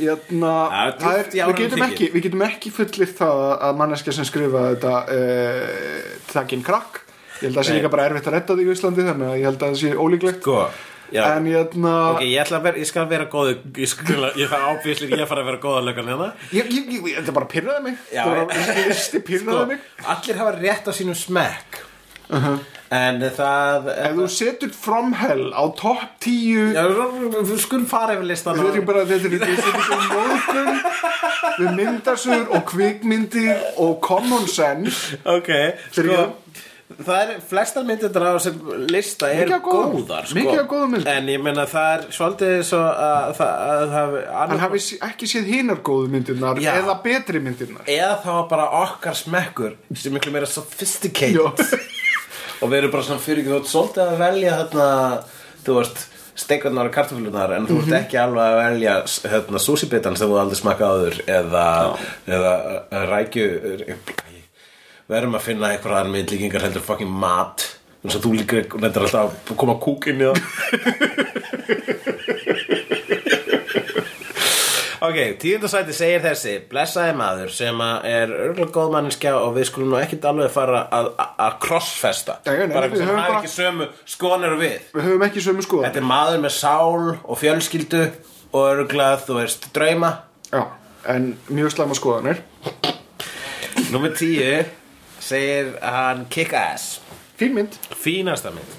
Jæna, 0.00 0.52
Það 1.00 1.16
er 1.18 1.26
er, 1.26 1.32
við, 1.32 1.58
getum 1.58 1.84
ekki, 1.86 2.06
við 2.14 2.26
getum 2.26 2.44
ekki 2.46 2.72
fullir 2.72 3.10
það 3.16 3.42
að 3.68 3.80
manneskja 3.80 4.14
sem 4.16 4.28
skrifaði 4.28 4.76
þetta 4.76 4.94
uh, 5.16 6.14
þakkinn 6.32 6.64
krakk 6.66 7.02
ég 7.42 7.50
held 7.50 7.52
að 7.52 7.60
það 7.60 7.68
sé 7.68 7.76
líka 7.76 7.92
bara 7.92 8.08
erfitt 8.08 8.30
að 8.30 8.36
redda 8.38 8.56
því 8.56 8.64
í 8.64 8.72
Íslandi 8.72 9.06
þannig 9.08 9.28
að 9.28 9.38
ég 9.38 9.46
held 9.48 9.60
að 9.60 9.72
það 9.72 9.78
sé 9.82 9.92
ólíklegt 9.98 10.42
Sko, 10.42 10.58
já 11.12 11.22
en 11.28 11.48
jæna, 11.50 11.94
Ok, 12.14 12.24
ég 12.24 12.42
ætla 12.44 12.60
að 12.60 12.66
vera, 12.68 12.82
ég 12.82 12.88
skal 12.88 13.06
vera 13.10 13.28
góðu 13.32 13.56
Ég 13.84 13.92
skal, 13.92 14.18
ég 14.40 14.56
ábyrðslega 14.56 15.18
ég 15.18 15.24
að 15.26 15.32
fara 15.32 15.44
að 15.44 15.50
vera 15.52 15.96
hérna 16.00 16.28
ég, 16.52 16.68
ég, 16.72 16.92
ég, 16.96 17.00
ég, 17.00 17.16
þetta 17.20 17.36
bara 17.36 17.50
pyrraði 17.52 17.86
mig 17.90 18.04
Já, 18.12 18.22
bara, 18.28 18.46
þessi 18.52 18.86
listi 18.88 19.24
pyrraði 19.28 19.70
mig 19.74 19.88
Sko, 19.88 20.06
allir 20.16 20.40
hafa 20.40 20.54
rétt 20.56 20.88
á 20.88 20.92
sínum 20.96 21.18
smekk 21.18 21.82
En 22.92 23.22
það 23.36 23.86
ef 23.92 24.16
þú 24.18 24.26
setur 24.28 24.72
From 24.76 25.14
Hell 25.16 25.46
á 25.56 25.64
topp 25.80 26.18
10 26.26 26.74
Já, 26.76 26.82
við 27.38 27.54
skulum 27.64 27.86
fara 27.88 28.18
yfir 28.18 28.28
listan 28.28 28.60
Þetta 28.60 28.82
er 28.82 28.86
bara, 28.88 29.04
þetta 29.08 29.30
þetta 29.32 29.48
er 29.48 29.86
svo 29.86 30.00
móðgun 30.12 30.82
við 31.62 31.72
myndasögur 31.78 32.52
og 32.56 32.66
kvikmyndir 32.68 33.66
og 33.80 33.96
common 34.04 34.44
sense 34.50 35.16
Ok, 35.28 35.50
sko 35.92 36.20
Það 36.92 37.20
er, 37.22 37.30
flestar 37.48 37.84
myndir 37.88 38.12
á 38.20 38.36
sem 38.42 38.56
lista 38.90 39.30
er 39.32 39.48
góðum. 39.64 39.94
góðar 40.02 40.26
sko. 40.28 40.36
Mikið 40.36 40.58
af 40.60 40.66
góðum 40.70 40.92
myndum. 40.92 41.08
En 41.12 41.30
ég 41.32 41.40
meina 41.40 41.64
það 41.70 41.92
er 41.94 42.04
svolítið 42.16 42.54
svo 42.68 42.80
að 42.82 43.30
það 43.38 43.62
að, 43.72 43.84
það 43.94 44.16
hann 44.36 44.62
hafi 44.62 44.82
ekki 45.08 45.30
séð 45.30 45.48
hinar 45.52 45.80
góðu 45.86 46.12
myndirnar 46.12 46.60
Já. 46.62 46.74
eða 46.82 46.98
betri 47.04 47.42
myndirnar 47.44 47.88
Eða 47.88 48.18
þá 48.26 48.32
bara 48.52 48.68
okkar 48.82 49.18
smekkur 49.18 49.76
sem 49.96 50.14
miklu 50.14 50.34
meira 50.34 50.50
sophisticated 50.50 51.64
Og 52.62 52.70
við 52.70 52.78
erum 52.78 52.92
bara 52.94 53.02
svona 53.06 53.20
fyrir 53.24 53.44
þú 53.48 53.54
ert 53.58 53.70
svolítið 53.72 54.02
að 54.06 54.18
velja 54.22 54.52
þarna 54.62 54.88
Þú 55.66 55.72
veist 55.78 55.98
steikarnar 56.42 56.88
og 56.88 56.94
kartöflunar 56.94 57.50
en 57.56 57.66
þú 57.68 57.74
Mhm. 57.76 57.82
ert 57.92 57.96
ekki 58.06 58.16
alveg 58.22 58.44
að 58.46 58.60
velja 58.64 58.94
hérna, 59.32 59.58
súsibitan 59.60 60.16
sem 60.16 60.28
þú 60.30 60.38
aldrei 60.40 60.58
smakka 60.58 60.84
áður 60.88 61.18
eða, 61.28 61.66
eða 62.26 62.52
uh, 62.88 63.04
rækju 63.10 63.46
við 65.08 65.16
erum 65.18 65.34
að 65.36 65.44
finna 65.44 65.68
eitthvað 65.74 65.98
aðra 65.98 66.12
myndlíkingar 66.14 66.64
heldur 66.64 66.80
fucking 66.86 67.10
mat 67.12 67.66
eins 68.02 68.16
og 68.16 68.22
þú 68.24 68.30
líka 68.38 68.62
nefndir 68.64 69.04
alltaf 69.04 69.36
að 69.52 69.56
koma 69.60 69.76
kúk 69.82 70.08
inn 70.08 70.22
í 70.24 70.30
það 70.30 70.38
Ok, 75.02 75.16
tíundasæti 75.42 75.94
segir 75.96 76.20
þessi. 76.22 76.52
Blessaði 76.70 77.14
maður 77.18 77.48
sem 77.50 77.80
er 78.06 78.30
örgulega 78.30 78.70
góð 78.76 78.92
manneskja 78.94 79.32
og 79.40 79.56
við 79.56 79.64
skulum 79.66 79.88
nú 79.90 79.96
ekkit 79.98 80.28
alveg 80.30 80.52
fara 80.54 80.84
að, 80.94 81.08
að, 81.42 81.56
crossfesta. 81.64 82.36
Nei, 82.46 82.52
nei, 82.60 82.68
bara 82.70 82.86
við 82.92 83.00
eitthvað 83.00 83.00
sem 83.00 83.08
höfum 83.08 83.18
hafa 83.18 83.32
bara- 83.32 83.40
ekki 83.40 83.50
sömu 83.56 83.88
skoðanir 84.14 84.54
og 84.54 84.60
við. 84.62 84.76
Við 84.94 85.08
höfum 85.08 85.24
ekki 85.26 85.42
sömu 85.48 85.64
skoða 85.66 85.88
Þetta 85.88 86.00
er 86.02 86.06
maður 86.12 86.44
með 86.44 86.54
sál 86.54 87.08
og 87.24 87.40
fjölskyldu 87.40 88.02
og 88.52 88.68
örgulega, 88.76 89.18
þú 89.26 89.38
veist, 89.40 89.66
drauma. 89.74 90.12
Já, 90.52 90.62
en 91.16 91.26
mjög 91.50 91.74
slæma 91.74 91.98
skoðanir. 91.98 92.44
Númer 93.90 94.14
tíu 94.16 94.64
segir 95.18 95.74
hann 95.82 96.26
kick-ass. 96.30 97.00
Fín 97.42 97.58
mynd. 97.58 97.74
Fínasta 97.98 98.54
mynd. 98.54 98.78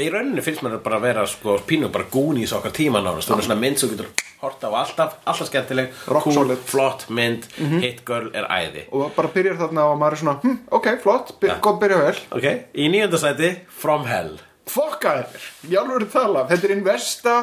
Í 0.00 0.08
rauninni 0.08 0.40
finnst 0.40 0.64
mér 0.64 0.78
bara 0.80 0.96
að 0.96 1.04
vera 1.10 1.26
sko 1.28 1.58
pínu 1.68 1.92
bara 1.92 2.08
gúnís 2.08 2.54
okkar 2.56 2.72
tíma 2.72 3.02
nánast 3.04 3.28
Þú 3.28 3.36
er 3.36 3.44
svona 3.44 3.60
mynd 3.60 3.76
sem 3.76 3.90
getur 3.92 4.08
horta 4.42 4.70
á 4.70 4.74
alltaf 4.82 5.16
alltaf 5.22 5.48
skemmtileg, 5.48 5.92
cool, 6.24 6.54
flott 6.66 7.06
mynd 7.14 7.46
Hit 7.82 8.02
Girl 8.08 8.32
er 8.34 8.48
æði. 8.50 8.86
Og 8.90 9.12
bara 9.16 9.30
byrjar 9.30 9.60
þarna 9.60 9.88
og 9.92 10.00
maður 10.00 10.16
er 10.16 10.22
svona 10.22 10.38
hm, 10.42 10.56
ok, 10.78 10.88
flott, 11.04 11.34
by 11.42 11.56
gott 11.62 11.78
byrja 11.82 12.00
vel. 12.02 12.16
Ok, 12.38 12.48
í 12.74 12.88
nýjöndasæti 12.90 13.52
From 13.82 14.08
Hell. 14.10 14.34
Fokka 14.70 15.14
þér, 15.20 15.46
ég 15.70 15.78
alveg 15.78 16.00
er 16.00 16.06
að 16.06 16.16
tala. 16.16 16.44
Þetta 16.50 16.68
er 16.68 16.74
einn 16.74 16.84
versta 16.86 17.36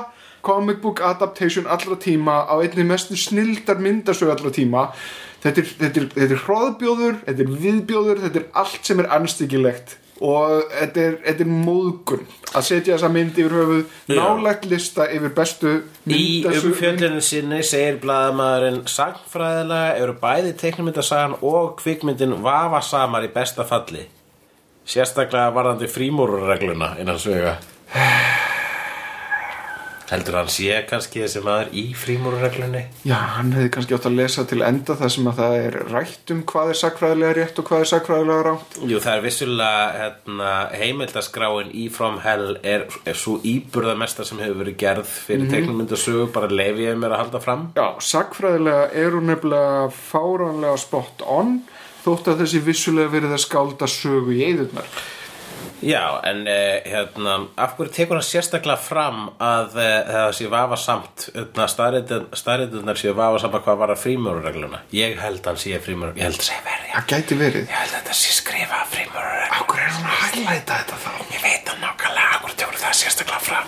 comic 0.43 0.79
book 0.83 1.01
adaptation 1.03 1.67
allra 1.67 1.97
tíma 1.99 2.41
á 2.47 2.55
einni 2.59 2.85
mestu 2.87 3.17
snildar 3.19 3.79
myndasög 3.83 4.31
allra 4.35 4.51
tíma. 4.55 4.89
Þetta 5.43 5.63
er, 5.63 5.73
þetta 5.79 6.05
þetta 6.15 6.43
hróðbjóður, 6.43 7.19
þetta 7.25 7.45
er 7.45 7.57
viðbjóður, 7.63 8.23
þetta 8.25 8.41
er 8.41 8.47
allt 8.59 8.91
sem 8.91 8.99
er 8.99 9.11
anstyggilegt 9.15 9.95
og 10.19 10.65
þetta 10.73 11.03
er, 11.05 11.17
þetta 11.25 11.45
er 11.45 11.51
móðgun 11.51 12.25
að 12.49 12.65
setja 12.67 12.95
þessa 12.95 13.11
mynd 13.13 13.37
yfir 13.39 13.55
höfuð 13.55 13.81
Já. 14.09 14.19
nálægt 14.19 14.65
lista 14.71 15.07
yfir 15.13 15.33
bestu 15.37 15.73
Í 16.09 16.11
myndasög 16.11 16.69
umfjöllinu 16.71 17.23
sinni 17.23 17.61
segir 17.67 17.99
blaðamaðurinn 18.03 18.81
Sagnfræðilega 18.89 19.95
eru 20.01 20.17
bæði 20.21 20.55
teiknumyndasagan 20.59 21.37
og 21.45 21.75
kvikmyndin 21.79 22.39
vafasamar 22.43 23.27
í 23.27 23.31
besta 23.35 23.67
falli 23.69 24.07
Sérstaklega 24.89 25.53
varðandi 25.55 25.89
frímúrurregluna 25.91 26.95
innan 26.99 27.21
svega 27.21 27.57
Heldur 30.09 30.39
hann 30.39 30.49
sé 30.49 30.73
kannski 30.89 31.21
þessi 31.21 31.41
maður 31.45 31.71
í 31.77 31.83
frímúrurreglunni? 31.97 32.81
Já, 33.05 33.15
hann 33.35 33.51
hefði 33.53 33.71
kannski 33.75 33.97
átt 33.97 34.07
að 34.09 34.17
lesa 34.17 34.45
til 34.49 34.63
enda 34.65 34.95
þar 34.97 35.13
sem 35.15 35.29
að 35.29 35.41
það 35.41 35.57
er 35.59 35.77
rætt 35.91 36.33
um 36.33 36.43
hvað 36.49 36.71
er 36.73 36.79
sakfræðilega 36.81 37.35
rétt 37.37 37.61
og 37.61 37.69
hvað 37.69 37.83
er 37.83 37.91
sakfræðilega 37.93 38.45
rátt 38.47 38.77
Jú, 38.89 39.01
það 39.05 39.11
er 39.13 39.25
vissulega 39.27 39.83
hérna, 39.99 40.53
heimildaskráin 40.81 41.73
í 41.77 41.85
From 41.93 42.17
Hell 42.23 42.47
er, 42.63 42.87
er 43.05 43.19
svo 43.21 43.37
íburðamesta 43.45 44.25
sem 44.25 44.41
hefur 44.41 44.63
verið 44.63 44.79
gerð 44.81 45.09
fyrir 45.09 45.45
mm 45.45 45.47
teiknumyndasögu, 45.49 46.27
bara 46.33 46.49
leifi 46.51 46.85
ég 46.85 46.97
mér 46.99 47.15
að 47.15 47.23
halda 47.23 47.43
fram 47.43 47.67
Já, 47.77 47.87
sakfræðilega 48.05 48.89
er 48.97 49.15
hún 49.17 49.29
nefnilega 49.29 49.87
fáránlega 49.93 50.81
spot 50.81 51.23
on 51.25 51.59
þótt 52.03 52.31
að 52.31 52.43
þessi 52.43 52.61
vissulega 52.65 53.13
verið 53.13 53.35
að 53.35 53.43
skálda 53.43 53.89
sögu 53.91 54.35
í 54.35 54.43
eðurnar. 54.47 54.91
Já, 55.81 56.19
en 56.27 56.41
uh, 56.43 56.81
hérna, 56.83 57.35
af 57.55 57.77
hverju 57.77 57.93
tekur 57.95 58.17
hann 58.19 58.25
sérstaklega 58.27 58.75
fram 58.83 59.29
að 59.39 59.77
uh, 59.79 60.09
það 60.09 60.31
sé 60.35 60.49
vafasamt 60.51 61.27
hérna, 61.31 61.67
staðrætunar 62.35 62.99
séu 62.99 63.13
vafasamt 63.15 63.55
hvað 63.63 63.79
var 63.79 63.93
að 63.93 64.01
frímjöruregluna 64.01 64.81
Ég 64.91 65.15
held 65.23 65.47
hann 65.47 65.59
sé 65.61 65.79
frímjörur, 65.79 66.17
ég 66.19 66.27
held 66.27 66.41
að 66.41 66.49
sé 66.49 66.57
verið 66.65 66.89
Það 66.89 67.07
gæti 67.13 67.37
verið. 67.39 67.63
Ég 67.63 67.77
held 67.79 67.93
að 67.93 67.95
þetta 68.01 68.17
sé 68.19 68.35
skrifa 68.35 68.81
frímjöruregluna 68.91 69.59
Akkur 69.59 69.79
er 69.79 69.93
hann 69.95 70.09
að 70.09 70.19
highlighta 70.25 70.79
þetta 70.81 70.99
þá? 71.05 71.11
Ég 71.31 71.45
veit 71.47 71.71
hann 71.71 71.81
nákvæmlega, 71.85 72.29
af 72.35 72.43
hverju 72.43 72.59
tekur 72.59 72.81
það 72.83 72.97
sérstaklega 72.99 73.41
fram? 73.47 73.67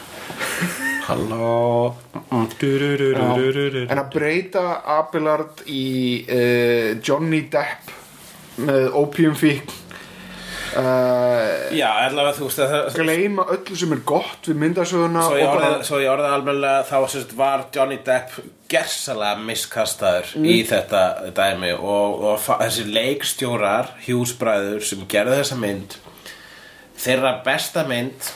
Halló. 1.07 1.95
En 2.31 3.99
að 3.99 4.11
breyta 4.13 4.65
Abelard 4.99 5.63
í 5.71 5.85
uh, 6.27 6.99
Johnny 6.99 7.45
Depp 7.51 7.95
með 8.61 8.91
opiumfík 8.99 9.80
uh, 10.79 11.75
Já, 11.75 11.87
allavega 12.05 12.35
þú 12.37 12.47
veist 12.47 12.61
að 12.63 12.73
það 12.73 12.99
gleyma 12.99 13.45
öllu 13.55 13.79
sem 13.81 13.95
er 13.95 14.03
gott 14.11 14.49
við 14.49 14.59
myndasöguna 14.63 15.25
Svo 15.27 15.39
ég 15.39 15.49
orðið, 15.49 15.75
bara 15.89 16.13
orðið 16.13 16.35
almennilega 16.35 16.85
þá 16.89 16.97
sérst, 17.13 17.35
var 17.37 17.65
Johnny 17.75 17.99
Depp 18.05 18.37
gersalega 18.71 19.41
miskastaður 19.49 20.31
í 20.47 20.61
þetta 20.67 21.03
dæmi 21.35 21.73
og, 21.75 22.23
og 22.31 22.45
þessi 22.47 22.87
leikstjórar 22.87 23.91
hjúsbræður 24.05 24.85
sem 24.87 25.03
gerðu 25.11 25.41
þessa 25.41 25.59
mynd 25.59 25.97
þeirra 27.01 27.35
besta 27.45 27.83
mynd 27.89 28.31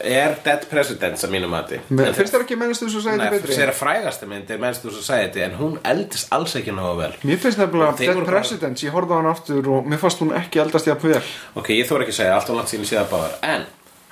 er 0.00 0.36
Dead 0.44 0.66
Presidents 0.70 1.24
að 1.26 1.32
mínum 1.34 1.50
mati? 1.52 1.78
Finnst 1.88 2.32
þér 2.34 2.44
ekki 2.44 2.56
mennast 2.60 2.82
þú 2.82 2.88
svo 2.94 3.02
segja 3.04 3.16
Nei, 3.20 3.26
þetta 3.26 3.40
betri? 3.42 3.56
þeirra 3.60 3.74
frægasta 3.76 4.28
mynd 4.30 4.50
er 4.50 4.58
Men's 4.62 4.80
to 4.82 4.90
Society 4.94 5.42
en 5.44 5.56
hún 5.60 5.78
eldist 5.84 6.32
alls 6.32 6.54
ekki 6.60 6.72
nógu 6.76 6.96
vel. 7.02 7.12
Mér 7.22 7.40
finnst 7.42 7.58
nefnilega 7.60 7.96
Dead 7.98 8.14
voru 8.14 8.26
bara- 8.26 8.40
Presidents, 8.40 8.82
ég 8.86 8.94
horfði 8.96 9.12
á 9.12 9.18
hann 9.20 9.30
aftur 9.32 9.68
og 9.76 9.86
mér 9.86 9.98
fannst 10.02 10.20
hún 10.24 10.32
ekki 10.36 10.60
eldast 10.62 10.86
jafn 10.86 11.12
vel. 11.12 11.22
Ok, 11.54 11.68
ég 11.76 11.86
þóra 11.88 12.06
ekki 12.06 12.14
að 12.16 12.20
segja 12.22 12.34
allt 12.38 12.50
og 12.50 12.56
langt 12.56 12.68
síðan 12.72 12.90
síðan 12.92 13.10
báðar. 13.12 13.36
En, 13.42 13.66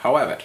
however 0.05 0.39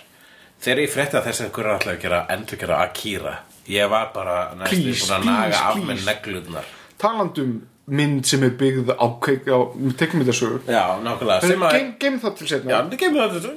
Þegar 0.59 0.79
ég 0.83 0.89
frétti 0.91 1.15
að 1.15 1.23
þessi 1.29 1.43
einhverju 1.45 1.75
ætlaði 1.77 1.95
að 1.97 2.01
gera 2.03 2.25
endur 2.35 2.57
gera 2.59 2.79
Akira 2.83 3.33
Ég 3.69 3.89
var 3.89 4.09
bara 4.13 4.51
næstu 4.59 4.75
Please, 4.75 5.05
að 5.13 5.21
please, 5.21 6.15
please. 6.23 6.63
Talandum 6.99 7.61
mynd 7.89 8.25
sem 8.29 8.43
er 8.47 8.53
byggð 8.59 8.91
á, 8.95 9.05
á 9.05 9.59
tekmyndasögu 9.99 10.59
Já, 10.69 10.83
nákvæmlega. 11.03 11.47
Sem 11.47 11.63
að 11.67 11.75
Geim, 11.77 11.89
geim 12.01 12.19
það 12.23 12.35
til 12.39 12.49
setna 12.51 12.73
Já, 12.73 12.79
það 12.89 12.99
kemur 13.03 13.35
þetta 13.35 13.53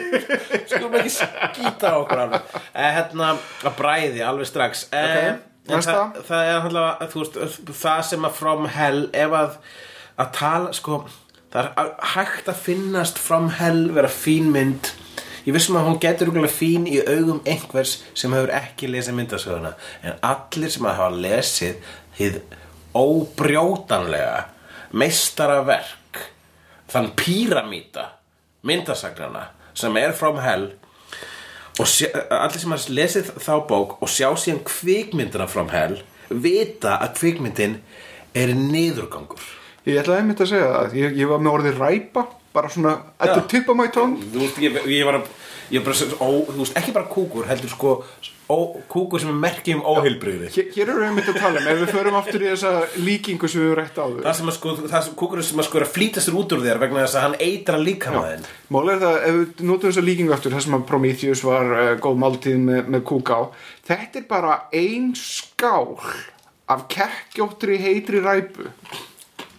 Skulum 0.70 0.98
ekki 1.00 1.12
skýta 1.14 1.94
okkur 2.00 2.24
alveg. 2.24 2.58
Eh, 2.74 2.90
Hérna, 2.98 3.30
að 3.64 3.78
bræði 3.78 4.26
alveg 4.26 4.50
strax. 4.50 4.86
Eh, 4.92 5.38
Ok, 5.70 5.76
en 5.76 5.82
það, 5.84 6.20
það 6.26 6.48
er 6.48 6.64
allavega, 6.66 7.06
þú 7.12 7.20
veist, 7.20 7.58
það 7.78 8.00
sem 8.08 8.24
að 8.26 8.38
From 8.40 8.64
Hell 8.74 9.02
Ef 9.14 9.34
að, 9.38 9.58
að 10.24 10.30
tala, 10.38 10.72
sko 10.74 10.96
Það 11.50 11.68
er 11.82 11.92
hægt 12.14 12.48
að 12.50 12.58
finnast 12.62 13.18
From 13.18 13.48
Hell 13.58 13.88
vera 13.96 14.10
fín 14.10 14.52
mynd. 14.54 14.92
Ég 15.42 15.54
vissum 15.56 15.78
að 15.80 15.88
hún 15.88 15.96
getur 16.02 16.28
rúglega 16.30 16.52
fín 16.52 16.84
í 16.86 17.00
augum 17.02 17.40
einhvers 17.48 17.96
sem 18.14 18.30
hefur 18.36 18.52
ekki 18.54 18.86
lesið 18.90 19.16
myndasöguna. 19.18 19.72
En 20.06 20.18
allir 20.26 20.70
sem 20.70 20.86
að 20.86 20.98
hafa 21.00 21.16
lesið 21.24 21.88
hið 22.20 22.36
óbrjótanlega 22.96 24.48
meistaraverk 24.96 26.20
þann 26.90 27.12
píramíta 27.18 28.06
myndasagnana 28.66 29.48
sem 29.74 29.96
er 29.96 30.12
From 30.16 30.40
Hell. 30.42 30.72
Og 31.80 31.86
sé, 31.88 32.10
allir 32.12 32.60
sem 32.60 32.72
hafa 32.74 32.92
lesið 32.92 33.30
þá 33.40 33.54
bók 33.68 33.94
og 34.02 34.10
sjá 34.10 34.28
síðan 34.36 34.60
kvikmyndina 34.66 35.46
from 35.48 35.70
hell 35.72 35.94
vita 36.28 36.98
að 37.00 37.14
kvikmyndin 37.20 37.78
er 38.36 38.52
niðurgangur. 38.52 39.40
Ég 39.88 40.02
ætlaði 40.02 40.20
einmitt 40.20 40.42
að 40.44 40.50
segja 40.50 40.66
það 40.74 40.96
Ég, 40.98 41.14
ég 41.22 41.30
var 41.30 41.40
með 41.40 41.54
orðið 41.56 41.78
ræpa 41.80 42.26
Bara 42.52 42.68
svona 42.68 42.90
At 43.16 43.30
the 43.32 43.46
tip 43.48 43.70
of 43.72 43.78
my 43.78 43.86
tongue 43.94 44.20
þú 44.28 44.42
veist, 44.42 44.58
ég, 44.60 44.76
ég 44.92 45.06
var 45.08 45.16
að 45.22 45.30
ég 45.70 45.80
var 45.80 45.94
bara, 45.94 46.18
ó, 46.20 46.28
veist, 46.58 46.76
ekki 46.76 46.92
bara 46.92 47.08
kúkur 47.08 47.48
heldur 47.48 47.72
sko, 47.72 47.94
kúkur 48.90 49.22
sem 49.22 49.30
er 49.32 49.38
merki 49.42 49.74
um 49.76 49.82
óheilbrigði. 49.86 50.48
Hér, 50.54 50.70
hér 50.74 50.92
erum 50.92 51.02
við 51.02 51.08
einmitt 51.10 51.30
að 51.32 51.38
tala 51.42 51.60
um 51.60 51.68
Ef 51.70 51.78
við 51.80 51.92
förum 51.94 52.18
aftur 52.20 52.44
í 52.44 52.48
þessa 52.48 52.72
líkingu 53.04 53.50
sem 53.50 53.62
við 53.62 53.68
höfum 53.68 53.78
rætt 53.80 54.00
áður. 54.00 54.24
Það 54.26 54.36
sem 54.40 54.50
að 54.52 54.56
sko, 54.56 54.74
það 54.80 55.06
sem 55.06 55.18
kúkur 55.22 55.44
sem 55.46 55.62
að 55.62 55.68
sko 55.68 55.80
er 55.80 55.86
að 55.86 55.92
flýta 55.98 56.24
sér 56.24 56.40
út 56.40 56.56
úr 56.56 56.64
þér 56.64 56.82
vegna 56.82 57.04
þess 57.04 57.20
að 57.20 57.26
hann 57.26 57.38
eitra 57.46 57.80
líka 57.80 58.16
þinn 58.16 58.50
Mál 58.70 58.82
er 58.94 59.00
það, 59.04 59.16
ef 59.28 59.38
við 59.38 59.62
notum 59.70 59.90
þessa 59.90 60.04
líkingu 60.08 60.34
aftur 60.36 60.58
sem 60.58 60.76
að 60.78 60.84
Prometheus 60.90 61.44
var 61.46 61.72
uh, 61.76 61.92
góð 62.02 62.20
máltíð 62.24 62.58
með, 62.66 62.90
með 62.96 63.06
kúká 63.10 63.38
þetta 63.90 64.20
er 64.20 64.28
bara 64.30 64.58
ein 64.74 65.10
skál 65.18 65.96
af 66.70 66.84
kekkjóttri 66.90 67.80
heitri 67.82 68.20
ræpu. 68.22 68.68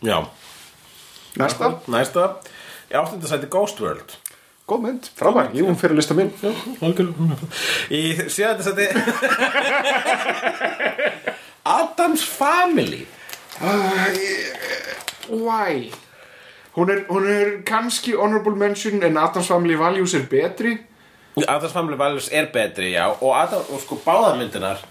Já, 0.02 0.24
Næsta, 1.40 1.78
næsta. 1.88 2.26
Í 2.92 2.98
áttundasæti 3.00 3.48
Ghost 3.52 3.80
World 3.80 4.18
góð 4.72 4.86
mynd, 4.86 5.10
frábær, 5.20 5.52
ég 5.58 5.68
hún 5.68 5.78
fyrir 5.80 5.96
að 5.96 6.00
lista 6.00 6.16
minn 6.16 6.32
í 7.92 8.04
sjöndasæti 8.32 8.88
Adams 11.72 12.24
Family. 12.26 13.06
Why? 15.30 15.92
Hún 16.76 16.90
er, 16.90 17.04
hún 17.10 17.28
er 17.30 17.52
kannski 17.68 18.16
honorable 18.18 18.56
mention 18.56 19.04
en 19.04 19.18
Adams 19.18 19.48
Family 19.48 19.76
Values 19.78 20.14
er 20.14 20.26
betri. 20.30 20.78
Adams 21.48 21.72
Family 21.72 21.98
Values 21.98 22.30
er 22.32 22.50
betri, 22.54 22.94
já. 22.96 23.12
Og, 23.22 23.36
Adam, 23.38 23.62
og 23.70 23.82
sko 23.84 24.00
báðarmyndinar 24.06 24.82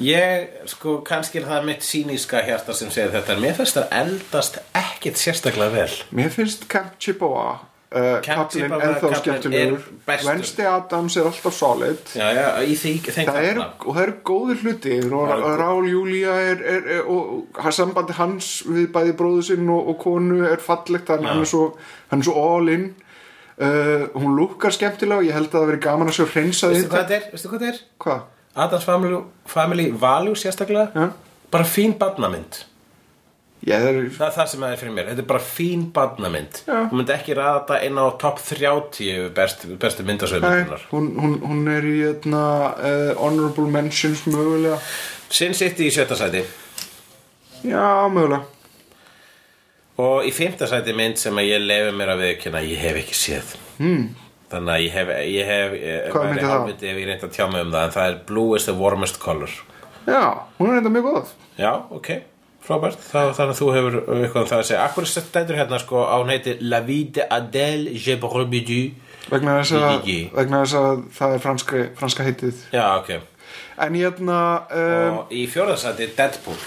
ég, 0.00 0.50
sko, 0.70 1.00
kannski 1.06 1.40
er 1.40 1.48
það 1.48 1.66
mitt 1.70 1.86
síníska 1.86 2.42
hjarta 2.46 2.74
sem 2.76 2.90
segir 2.92 3.12
þetta. 3.14 3.38
Mér 3.40 3.56
finnst 3.58 3.78
það 3.78 3.96
eldast 4.02 4.60
ekkit 4.76 5.20
sérstaklega 5.20 5.74
vel. 5.74 5.90
Mér 6.16 6.32
finnst 6.34 6.66
Camp 6.72 6.98
Chippewa 6.98 7.58
uh, 7.90 8.20
kaflinn 8.24 8.70
Chippewa 8.70 8.88
ennþá 8.88 9.10
skemmtilegur 9.20 9.82
er. 10.06 10.24
Wednesday 10.26 10.68
Adams 10.70 11.16
er 11.18 11.28
alltaf 11.30 11.56
solid 11.56 12.14
já, 12.14 12.26
já, 12.36 12.46
því, 12.78 12.94
þeim 13.06 13.30
Það 13.30 13.48
eru, 13.50 13.66
eru 14.04 14.16
góðir 14.30 14.64
hluti 14.64 14.96
Rál 15.10 15.90
Júlía 15.90 16.36
er, 16.52 16.64
er, 16.76 16.88
er 16.96 17.10
og, 17.10 17.60
sambandi 17.74 18.16
hans 18.18 18.50
við 18.68 18.90
bæði 18.94 19.14
bróðu 19.18 19.46
sinn 19.50 19.70
og, 19.72 19.92
og 19.92 20.00
konu 20.02 20.42
er 20.48 20.62
fallegt 20.64 21.12
hann, 21.12 21.26
hann, 21.26 21.44
er 21.44 21.50
svo, 21.50 21.70
hann 22.12 22.22
er 22.22 22.30
svo 22.30 22.44
all 22.44 22.72
in 22.72 22.90
uh, 23.60 24.06
hún 24.14 24.36
lukkar 24.38 24.74
skemmtilega 24.76 25.24
og 25.24 25.30
ég 25.30 25.36
held 25.36 25.50
að 25.50 25.58
það 25.58 25.72
veri 25.72 25.84
gaman 25.88 26.12
að 26.12 26.20
sjá 26.20 26.26
hvað 26.86 27.00
þetta 27.00 27.18
er? 27.18 27.30
Veistu 27.34 27.52
hvað 27.52 27.64
þetta 27.64 27.74
er? 27.74 27.82
Hvað? 28.06 28.28
Adams 28.60 28.86
Family, 28.86 29.22
family 29.46 29.90
Values 29.94 30.42
sérstaklega 30.42 30.90
Já. 30.94 31.10
bara 31.50 31.66
fín 31.66 31.94
barnamynd 31.98 32.64
Það 33.60 33.86
er, 33.90 33.96
það 34.14 34.26
er 34.26 34.32
það 34.38 34.46
sem 34.50 34.62
það 34.64 34.70
er 34.72 34.78
fyrir 34.80 34.94
mér, 34.96 35.08
þetta 35.10 35.20
er 35.20 35.28
bara 35.28 35.44
fín 35.44 35.82
barnamynd. 35.92 36.60
Já. 36.64 36.76
þú 36.88 36.96
myndi 36.96 37.12
ekki 37.12 37.34
ræða 37.36 37.56
þetta 37.58 37.80
inn 37.84 37.98
á 38.00 38.06
top 38.22 38.38
30 38.46 39.26
best, 39.36 39.66
bestu 39.82 40.06
myndasöðmyndunar 40.08 40.86
hún, 40.94 41.10
hún, 41.20 41.34
hún 41.44 41.68
er 41.68 41.88
í 41.90 41.98
etna, 42.08 42.44
uh, 42.78 43.10
honorable 43.20 43.66
mentions 43.68 44.24
mögulega. 44.30 44.78
Sin 45.30 45.52
City 45.54 45.90
í 45.90 45.92
sjötta 45.92 46.16
sæti. 46.16 46.40
Já, 47.68 48.08
mögulega. 48.08 48.46
Og 50.00 50.24
í 50.24 50.32
fymta 50.32 50.64
sæti 50.70 50.96
mynd 50.96 51.20
sem 51.20 51.36
að 51.36 51.50
ég 51.50 51.60
lefi 51.68 51.92
mér 52.00 52.14
að 52.14 52.24
viðkynna 52.24 52.64
ég 52.64 52.80
hef 52.80 53.00
ekki 53.02 53.18
séð. 53.18 53.54
Hmm. 53.76 54.08
þannig 54.50 54.72
að 54.74 54.82
ég 54.82 54.94
hef, 54.96 55.10
ég 55.30 55.46
hef 55.48 55.74
ég 55.78 56.08
Hvað 56.10 56.24
væri 56.24 56.32
mynd 56.32 56.40
er 56.40 56.50
það? 56.50 56.84
ég 56.88 57.06
reyndi 57.06 57.26
að 57.28 57.36
tjá 57.36 57.44
mig 57.52 57.62
um 57.62 57.70
það 57.74 57.84
en 57.84 57.92
það 57.94 58.08
er 58.08 58.16
Blue 58.26 58.56
is 58.56 58.64
the 58.66 58.74
warmest 58.74 59.20
color. 59.22 59.52
Já, 60.08 60.22
hún 60.58 60.72
er 60.72 60.80
enda 60.80 60.90
mjög 60.90 61.06
góð. 61.06 61.34
Já, 61.60 61.70
ok, 61.92 62.08
Þá, 62.70 63.20
þannig 63.34 63.52
að 63.52 63.58
þú 63.58 63.68
hefur 63.74 63.96
eitthvað 63.98 64.42
um 64.42 64.50
það 64.50 64.58
að 64.60 64.66
segja. 64.68 64.82
Akkur 64.86 65.08
stendur 65.10 65.58
hérna 65.58 65.80
sko 65.82 66.04
á 66.06 66.18
heitir 66.30 66.60
La 66.62 66.80
vie 66.86 67.08
de 67.10 67.26
Adèle 67.26 67.96
Gebrebidu 67.98 68.82
vegna 69.30 69.58
þess, 69.60 70.76
að, 70.78 71.02
það 71.16 71.34
er 71.34 71.42
franska, 71.44 71.82
franska 71.98 72.26
heitið. 72.26 72.62
Já, 72.74 72.84
ok. 73.00 73.10
En 73.80 73.96
hérna 73.96 74.38
um, 74.70 75.18
og 75.22 75.34
í 75.34 75.46
fjórðarsæti 75.50 76.12
Deadpool 76.14 76.58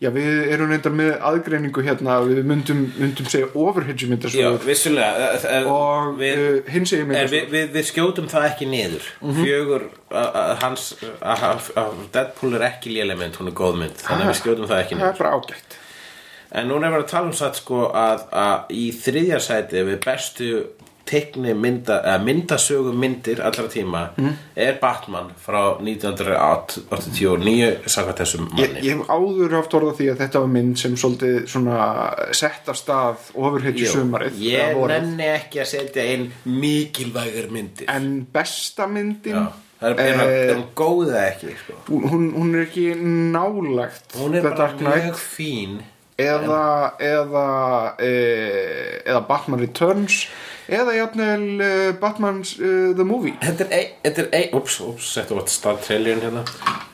Já, 0.00 0.08
við 0.14 0.28
erum 0.54 0.70
reyndar 0.72 0.94
með 0.96 1.10
aðgreiningu 1.28 1.82
hérna 1.84 2.14
við 2.24 2.38
myndum, 2.48 2.78
myndum 2.96 3.26
segja 3.28 3.50
overhedge 3.52 4.06
já, 4.06 4.08
myndasögur 4.14 4.62
vissulega 4.64 5.26
eh, 5.36 5.66
og 5.68 6.14
við, 6.16 6.40
uh, 6.40 6.70
hins 6.72 6.94
egin 6.96 7.02
En 7.04 7.10
myndasögur 7.10 7.34
við, 7.34 7.50
við, 7.52 7.66
við 7.74 7.84
skjótum 7.90 8.30
það 8.32 8.46
ekki 8.48 8.68
niður. 8.72 9.10
Fjögur 9.42 9.84
að- 10.08 10.38
að 10.40 10.54
hans 10.64 10.86
Deadpool 12.14 12.54
er 12.56 12.64
ekki 12.70 12.94
léleg 12.96 13.20
mynd, 13.20 13.36
hún 13.40 13.52
er 13.52 13.56
góð 13.60 13.76
mynd 13.82 14.00
Þannig 14.00 14.24
að 14.24 14.32
við 14.32 14.40
skjótum 14.40 14.70
það 14.70 14.82
ekki 14.86 14.96
Það 14.96 15.02
niður. 15.04 15.12
er 15.12 15.20
bara 15.20 15.34
ágætt. 15.36 15.76
En 16.50 16.66
núna 16.72 16.88
er 16.88 16.94
verið 16.96 17.04
að 17.04 17.12
tala 17.12 17.26
um 17.30 17.36
satt 17.38 17.60
sko 17.60 17.82
að, 17.94 18.24
að 18.32 18.72
í 18.74 18.86
þriðja 19.04 19.38
sæti 19.44 19.84
við 19.86 20.00
bestu 20.08 20.48
teikni 21.10 21.54
mynda, 21.58 21.96
myndasögu 22.22 22.92
myndir 22.96 23.40
allra 23.44 23.66
tíma 23.70 24.02
er 24.54 24.78
Batman 24.80 25.30
frá 25.40 25.78
1989 25.82 27.78
samkvæmt 27.86 28.18
þessum 28.22 28.44
manni. 28.52 28.80
ég 28.86 28.92
hef 28.94 29.00
áður 29.10 29.50
haft 29.58 29.74
orða 29.78 29.92
því 29.98 30.06
að 30.12 30.18
þetta 30.24 30.38
var 30.44 30.50
mynd 30.56 30.74
sem 30.80 30.92
svolítið 31.00 31.34
svona 31.50 31.76
sett 32.36 32.64
af 32.70 32.76
stað 32.78 33.16
overhedge 33.34 33.84
Jú, 33.86 33.92
sumarið 33.96 34.32
Ég 34.44 34.66
nenni 34.90 35.26
ekki 35.34 35.58
að 35.62 35.68
setja 35.72 36.02
inn 36.14 36.24
mikilvægur 36.44 37.48
myndir. 37.52 37.86
En 37.90 38.04
besta 38.32 38.84
myndin 38.90 39.36
Já, 39.36 39.42
það 39.80 39.88
er, 39.90 39.94
er, 40.00 40.04
er, 40.10 40.16
eh, 40.26 40.30
hún 40.54 40.66
góð 40.78 41.04
eða 41.08 41.22
ekki 41.30 41.46
sko? 41.62 41.72
hún, 42.10 42.24
hún 42.36 42.48
er 42.54 42.60
ekki 42.68 42.86
nálægt 43.34 44.06
Hún 44.18 44.32
er 44.38 44.42
bara 44.46 44.66
mjög 44.78 45.16
fín 45.20 45.72
eða 46.20 46.64
eða, 47.00 47.46
e, 47.96 47.98
eða 49.06 49.22
Batman 49.28 49.60
Returns 49.62 50.14
eða 50.70 50.94
jafnvel 50.96 51.44
uh, 51.60 51.90
Batman's 52.00 52.52
uh, 52.60 52.92
The 52.96 53.04
Movie 53.06 53.34
Þetta 53.42 53.66
er 53.66 53.74
ein, 53.76 53.92
þetta 54.04 54.22
er 54.24 54.28
ein, 54.38 54.54
ups, 54.58 54.76
ups, 54.86 55.08
settu 55.16 55.36
átt 55.40 55.50
stað 55.52 55.80
trailerin 55.86 56.22
hérna 56.24 56.44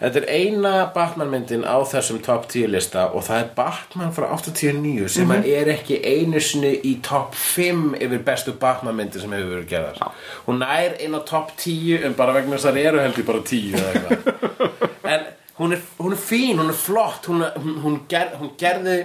Þetta 0.00 0.22
er 0.22 0.26
eina 0.36 0.72
Batman 0.94 1.30
myndin 1.32 1.64
á 1.68 1.76
þessum 1.88 2.18
top 2.24 2.48
10 2.52 2.68
lista 2.72 3.06
og 3.12 3.24
það 3.28 3.42
er 3.44 3.50
Batman 3.58 4.12
frá 4.16 4.26
89 4.36 5.08
sem 5.16 5.28
Mhm. 5.28 5.46
er 5.60 5.70
ekki 5.76 6.00
einu 6.04 6.40
sinni 6.40 6.74
í 6.84 6.96
top 7.04 7.34
5 7.34 7.94
yfir 8.00 8.22
bestu 8.26 8.52
Batman 8.60 8.96
myndir 8.96 9.20
sem 9.24 9.32
hefur 9.32 9.54
verið 9.56 9.70
gerðar 9.72 10.00
Já. 10.00 10.10
Hún 10.46 10.60
nær 10.62 10.96
inn 11.00 11.16
á 11.16 11.20
top 11.28 11.52
10 11.56 12.04
en 12.06 12.14
bara 12.18 12.32
vegna 12.36 12.56
þess 12.56 12.68
að 12.70 12.76
það 12.80 12.90
eru 12.92 13.02
heldur 13.06 13.26
bara 13.32 13.42
10 13.42 13.74
eða 13.76 13.92
eitthvað 13.94 15.02
En 15.16 15.26
hún 15.58 15.72
er, 15.72 15.80
hún 15.98 16.12
er 16.12 16.18
fín, 16.20 16.58
hún 16.60 16.68
er 16.68 16.76
flott 16.76 17.26
hún, 17.30 17.44
hún, 17.56 17.76
hún, 17.84 18.00
ger, 18.10 18.32
gerði 18.60 18.96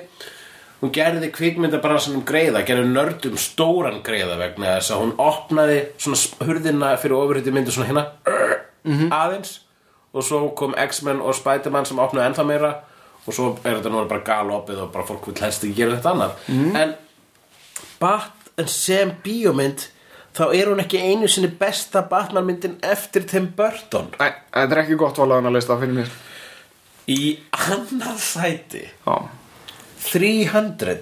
hún 0.81 0.91
gerði 0.93 1.29
kvikmyndabransanum 1.35 2.23
greiða 2.25 2.63
gerði 2.65 2.89
nördum 2.89 3.37
stóran 3.39 4.01
greiða 4.05 4.37
vegna 4.39 4.77
þess 4.77 4.93
að 4.95 5.03
hún 5.03 5.11
opnaði 5.21 5.77
svona 6.01 6.47
hurðina 6.47 6.93
fyrir 7.01 7.17
ofurhætti 7.19 7.53
myndir 7.53 7.75
svona 7.75 7.89
hérna 7.91 8.05
aðeins. 9.13 9.59
Og 10.11 10.25
svo 10.27 10.41
kom 10.57 10.73
X-Men 10.75 11.21
og 11.23 11.37
Spider-Man 11.37 11.87
sem 11.87 12.01
opnaði 12.01 12.31
ennþá 12.31 12.45
meira. 12.47 12.71
Og 13.21 13.35
svo 13.37 13.51
er 13.61 13.77
þetta 13.77 13.91
nú 13.93 14.01
bara 14.09 14.25
galopið 14.25 14.81
og 14.83 14.91
bara 14.91 15.07
fólk 15.07 15.29
vil 15.29 15.37
helst 15.39 15.63
ekki 15.63 15.77
gera 15.77 15.97
þetta 15.99 16.13
annað. 16.15 16.31
En 16.81 16.95
Batman 18.01 18.71
sem 18.71 19.13
bíómynd 19.23 19.85
þá 20.35 20.43
er 20.49 20.71
hún 20.71 20.81
ekki 20.81 20.99
einu 20.99 21.29
sinni 21.29 21.51
besta 21.61 22.01
Batman 22.09 22.47
myndin 22.49 22.79
eftir 22.81 23.27
Tim 23.29 23.51
Burton. 23.55 24.09
Nei, 24.17 24.33
þetta 24.49 24.75
er 24.75 24.83
ekki 24.83 24.97
gott 24.99 25.21
valaðan 25.21 25.51
að 25.51 25.59
lista 25.59 25.77
fyrir 25.77 26.01
mér. 26.01 26.17
Í 27.11 27.21
annað 27.69 28.19
sæti 28.23 28.83
Já 28.87 29.15
300 30.01 30.97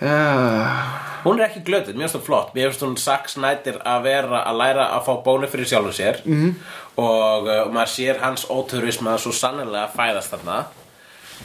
Já, 0.00 1.14
Hún 1.24 1.40
er 1.40 1.48
ekki 1.48 1.62
glötuð, 1.64 1.96
mér 1.96 2.04
finnst 2.04 2.18
hún 2.18 2.24
flott. 2.26 2.50
Mér 2.54 2.68
finnst 2.68 2.82
hún 2.84 2.96
Zack 3.00 3.30
Snyder 3.32 3.78
að 3.88 4.02
vera 4.04 4.42
að 4.44 4.58
læra 4.60 4.88
að 4.92 5.06
fá 5.06 5.12
bónu 5.24 5.48
fyrir 5.48 5.68
sjálfum 5.70 5.94
sér. 5.96 6.20
-hmm. 6.24 6.54
og 6.96 7.46
uh, 7.48 7.72
maður 7.72 7.92
sér 7.92 8.20
hans 8.20 8.44
óturisma 8.50 9.16
svo 9.18 9.32
sannlega 9.32 9.88
fæðast 9.96 10.34
þarna. 10.34 10.64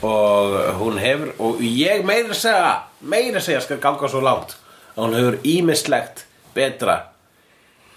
Og 0.02 0.74
hún 0.80 0.98
hefur 0.98 1.32
og 1.38 1.60
ég 1.60 2.04
meira 2.04 2.28
að 2.28 2.34
segja 2.34 2.82
meira 3.00 3.38
að 3.38 3.44
segja 3.44 3.60
skal 3.60 3.78
ganga 3.78 4.08
svo 4.08 4.20
langt 4.20 4.56
að 4.96 5.04
hún 5.04 5.14
hefur 5.14 5.38
ímislegt 5.42 6.24
betra 6.54 7.02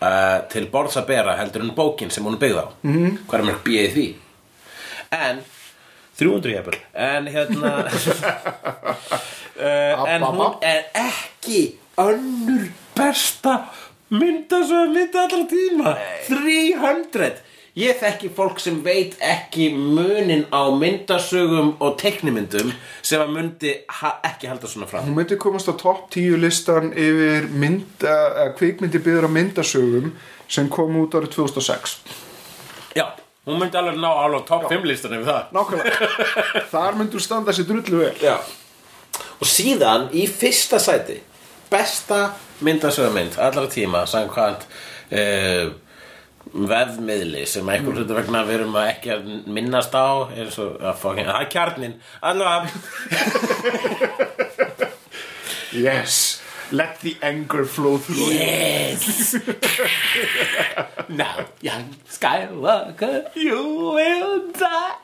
uh, 0.01 0.39
til 0.49 0.67
borðs 0.71 0.97
að 0.97 1.05
bera 1.07 1.35
heldur 1.35 1.61
en 1.61 1.75
bókin 1.75 2.11
sem 2.11 2.23
hún 2.23 2.33
er 2.33 2.39
byggð 2.39 2.63
á. 2.63 2.67
Mm 2.83 2.93
-hmm. 2.93 3.17
hvað 3.27 3.39
er 3.39 3.45
mér 3.45 3.63
býðið 3.63 3.93
því? 3.93 4.15
En 5.11 5.43
300 6.19 6.51
jafnvel. 6.53 6.77
En 6.93 7.27
hérna 7.27 7.71
uh, 7.87 7.93
en 10.13 10.27
hún 10.27 10.59
er 10.61 10.85
ekki 10.93 11.63
önnur 12.01 12.67
besta 12.97 13.55
myndasöðu 14.13 14.93
mynda 14.93 15.25
allra 15.25 15.47
tíma. 15.49 15.97
300 16.29 17.41
Ég 17.73 17.97
þekki 17.97 18.27
fólk 18.37 18.59
sem 18.61 18.75
veit 18.85 19.15
ekki 19.17 19.71
munin 19.73 20.43
á 20.53 20.69
myndasögum 20.77 21.71
og 21.81 21.95
teiknimyndum 21.97 22.69
sem 23.01 23.17
að 23.17 23.31
myndi 23.33 23.71
ha 23.97 24.11
ekki 24.29 24.45
halda 24.51 24.69
svona 24.69 24.85
fram. 24.91 25.07
Hún 25.07 25.17
myndi 25.17 25.39
komast 25.41 25.65
á 25.65 25.73
topp 25.73 26.11
10 26.13 26.37
listan 26.37 26.91
yfir 26.93 27.49
mynda, 27.49 28.13
uh, 28.13 28.51
kvikmyndi 28.59 29.01
byggður 29.01 29.25
á 29.25 29.31
myndasögum 29.39 30.13
sem 30.53 30.69
kom 30.69 31.01
út 31.01 31.17
árið 31.17 31.33
2006 31.39 31.97
Já, 32.93 33.07
hún 33.47 33.59
myndi 33.59 33.77
alveg 33.79 33.99
ná 33.99 34.09
alveg 34.23 34.45
topp 34.47 34.69
5 34.71 34.87
listan 34.87 35.15
yfir 35.17 35.29
það. 35.29 35.43
Nákvæmlega. 35.57 35.93
Þar 36.73 36.99
myndi 36.99 37.17
hún 37.17 37.25
standa 37.25 37.55
sér 37.55 37.67
drullu 37.69 38.01
vel. 38.03 38.17
Já. 38.23 38.37
Og 39.39 39.47
síðan 39.49 40.09
í 40.15 40.25
fyrsta 40.31 40.79
sæti, 40.81 41.19
besta 41.71 42.19
myndasögumynd 42.63 43.39
allra 43.41 43.67
tíma, 43.71 44.05
samkvæmt 44.09 44.67
uh, 45.13 45.65
veðmiðli 46.53 47.43
sem 47.49 47.69
einhver 47.71 47.97
hlutu 47.97 48.15
vegna 48.17 48.43
við 48.47 48.59
erum 48.59 48.77
að 48.77 48.89
ekki 48.91 49.13
að 49.15 49.21
minnast 49.55 49.95
á 49.95 50.29
eins 50.35 50.59
og 50.61 50.77
að 50.79 50.99
fucking, 51.01 51.27
það 51.31 51.41
er 51.41 51.51
kjarnin 51.55 51.95
allavega, 52.21 52.67
Yes 55.83 56.42
Let 56.73 57.01
the 57.01 57.15
anger 57.21 57.65
flow 57.65 57.97
through 57.99 58.33
yes. 58.33 59.35
Now 61.21 61.45
young 61.61 61.93
Skywalker 62.09 63.29
you 63.35 63.93
will 63.93 64.51
die. 64.51 64.97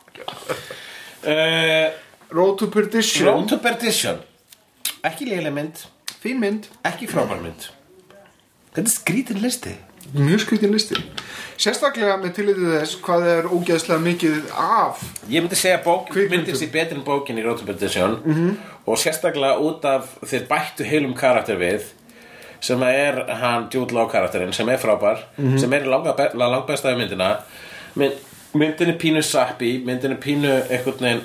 Uh, 1.21 1.91
Road 2.31 2.57
to 2.57 2.67
Perdition. 2.67 3.25
Road 3.27 3.47
to 3.49 3.57
Perdition. 3.57 4.17
Ekki 5.05 5.29
léleg 5.29 5.53
mynd, 5.53 5.85
Fín 6.19 6.41
mynd. 6.41 6.65
Ekki 6.83 7.07
frábær 7.07 7.39
mynd. 7.43 7.69
Þetta 8.73 8.83
er 8.87 8.93
skrítin 8.95 9.39
listi 9.45 9.75
Mjög 10.13 10.45
skritin 10.45 10.73
listi 10.73 10.97
Sérstaklega 11.59 12.15
með 12.21 12.33
tillitið 12.37 12.73
þess 12.77 12.99
hvað 13.03 13.25
er 13.33 13.47
ógeðslega 13.51 14.03
mikið 14.03 14.35
af 14.55 15.01
Ég 15.27 15.43
myndi 15.43 15.59
segja 15.59 15.81
bók 15.83 16.09
Kvikmyndum. 16.09 16.45
myndi 16.47 16.59
sér 16.59 16.71
betur 16.73 16.97
en 16.97 17.05
bókin 17.07 17.39
í 17.39 17.43
to 17.43 17.65
Perdition 17.65 18.17
-hmm. 18.25 18.55
og 18.85 18.97
sérstaklega 18.97 19.59
út 19.59 19.85
af 19.85 20.17
þeir 20.25 20.47
bættu 20.47 20.83
heilum 20.83 21.13
karakter 21.13 21.57
við 21.57 21.81
sem 22.61 22.81
er 22.83 23.25
hann 23.39 23.67
Jude 23.73 23.93
Law 23.93 24.09
karakterinn 24.09 24.53
sem 24.53 24.69
er 24.69 24.77
frábær 24.77 25.17
sem 25.59 25.73
er 25.73 25.85
langa, 25.85 26.13
be 26.13 26.29
langbesta 26.33 26.91
í 26.91 26.97
myndina 26.97 27.37
Mynd, 27.95 28.13
myndin 28.53 28.89
er 28.89 28.97
pínu 28.97 29.21
sappi 29.21 29.83
myndin 29.85 30.11
er 30.11 30.17
pínu 30.17 30.51
einhvern 30.69 30.99
veginn 30.99 31.21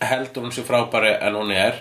heldur 0.00 0.42
hún 0.42 0.52
sér 0.52 0.64
frábæri 0.68 1.16
en 1.20 1.34
hún 1.34 1.52
er 1.52 1.74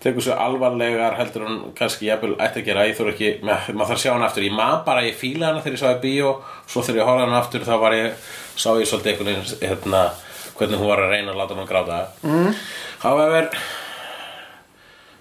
tekur 0.00 0.24
svo 0.24 0.36
alvarlegar 0.40 1.18
heldur 1.18 1.44
hún 1.46 1.58
kannski 1.76 2.06
jafnvel 2.08 2.36
ætti 2.40 2.62
að 2.62 2.68
gera. 2.70 2.86
Ég 2.88 2.96
þurf 2.98 3.12
ekki, 3.14 3.32
ma- 3.44 3.58
maður 3.72 3.90
þarf 3.90 3.98
að 3.98 4.02
sjá 4.04 4.12
hann 4.14 4.26
aftur. 4.28 4.46
Ég 4.48 4.56
man 4.56 4.80
bara, 4.86 5.02
ég 5.04 5.18
fíla 5.20 5.50
hana 5.50 5.60
þegar 5.60 5.76
ég 5.76 5.82
sá 5.84 5.90
í 5.92 6.00
bíó. 6.04 6.30
Svo 6.66 6.82
þegar 6.86 7.02
ég 7.02 7.10
horfði 7.10 7.26
hana 7.26 7.38
aftur 7.42 7.66
þá 7.68 7.74
var 7.80 7.92
ég 7.98 8.32
sá 8.56 8.70
ég 8.80 8.88
svolítið 8.88 9.12
einhvern 9.12 9.30
veginn 9.34 9.68
hérna, 9.68 10.00
hvernig 10.56 10.80
hún 10.80 10.88
var 10.92 11.04
að 11.04 11.12
reyna 11.14 11.32
að 11.34 11.38
láta 11.42 11.54
hann 11.60 11.68
gráta. 11.68 12.00
Mm. 12.22 12.54
however 13.00 13.50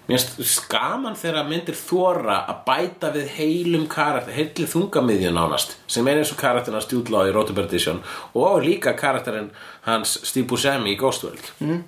mér 0.10 0.24
skaman 0.50 1.14
þegar 1.20 1.46
myndir 1.46 1.76
þóra 1.78 2.40
að 2.50 2.62
bæta 2.66 3.12
við 3.14 3.28
heilum 3.38 3.84
karakter, 3.92 4.34
heilli 4.34 4.66
þungamiðju 4.72 5.34
nánast 5.36 5.76
sem 5.88 6.08
er 6.10 6.18
eins 6.24 6.32
og 6.34 6.40
karakterinn 6.42 6.80
hans 6.80 6.88
Stjúdlá 6.90 7.28
í 7.30 7.34
Road 7.36 7.52
to 7.52 7.54
Perdition 7.58 8.00
og 8.34 8.64
líka 8.66 8.96
karakterinn 8.98 9.52
hans 9.86 10.16
Steve 10.26 10.48
Buscemi 10.50 10.96
í 10.96 10.98
Ghost 11.00 11.24
World. 11.28 11.52
Mm. 11.62 11.84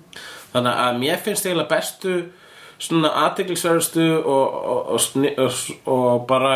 þannig 0.54 0.78
að 0.84 1.00
mér 1.02 1.18
finnst 1.24 1.48
eiginlega 1.48 1.72
bestu 1.74 2.14
svona 2.82 3.12
aðteglisverðustu 3.26 4.06
og, 4.18 4.54
og, 4.74 4.94
og, 5.46 5.58
og, 5.86 6.24
bara 6.28 6.54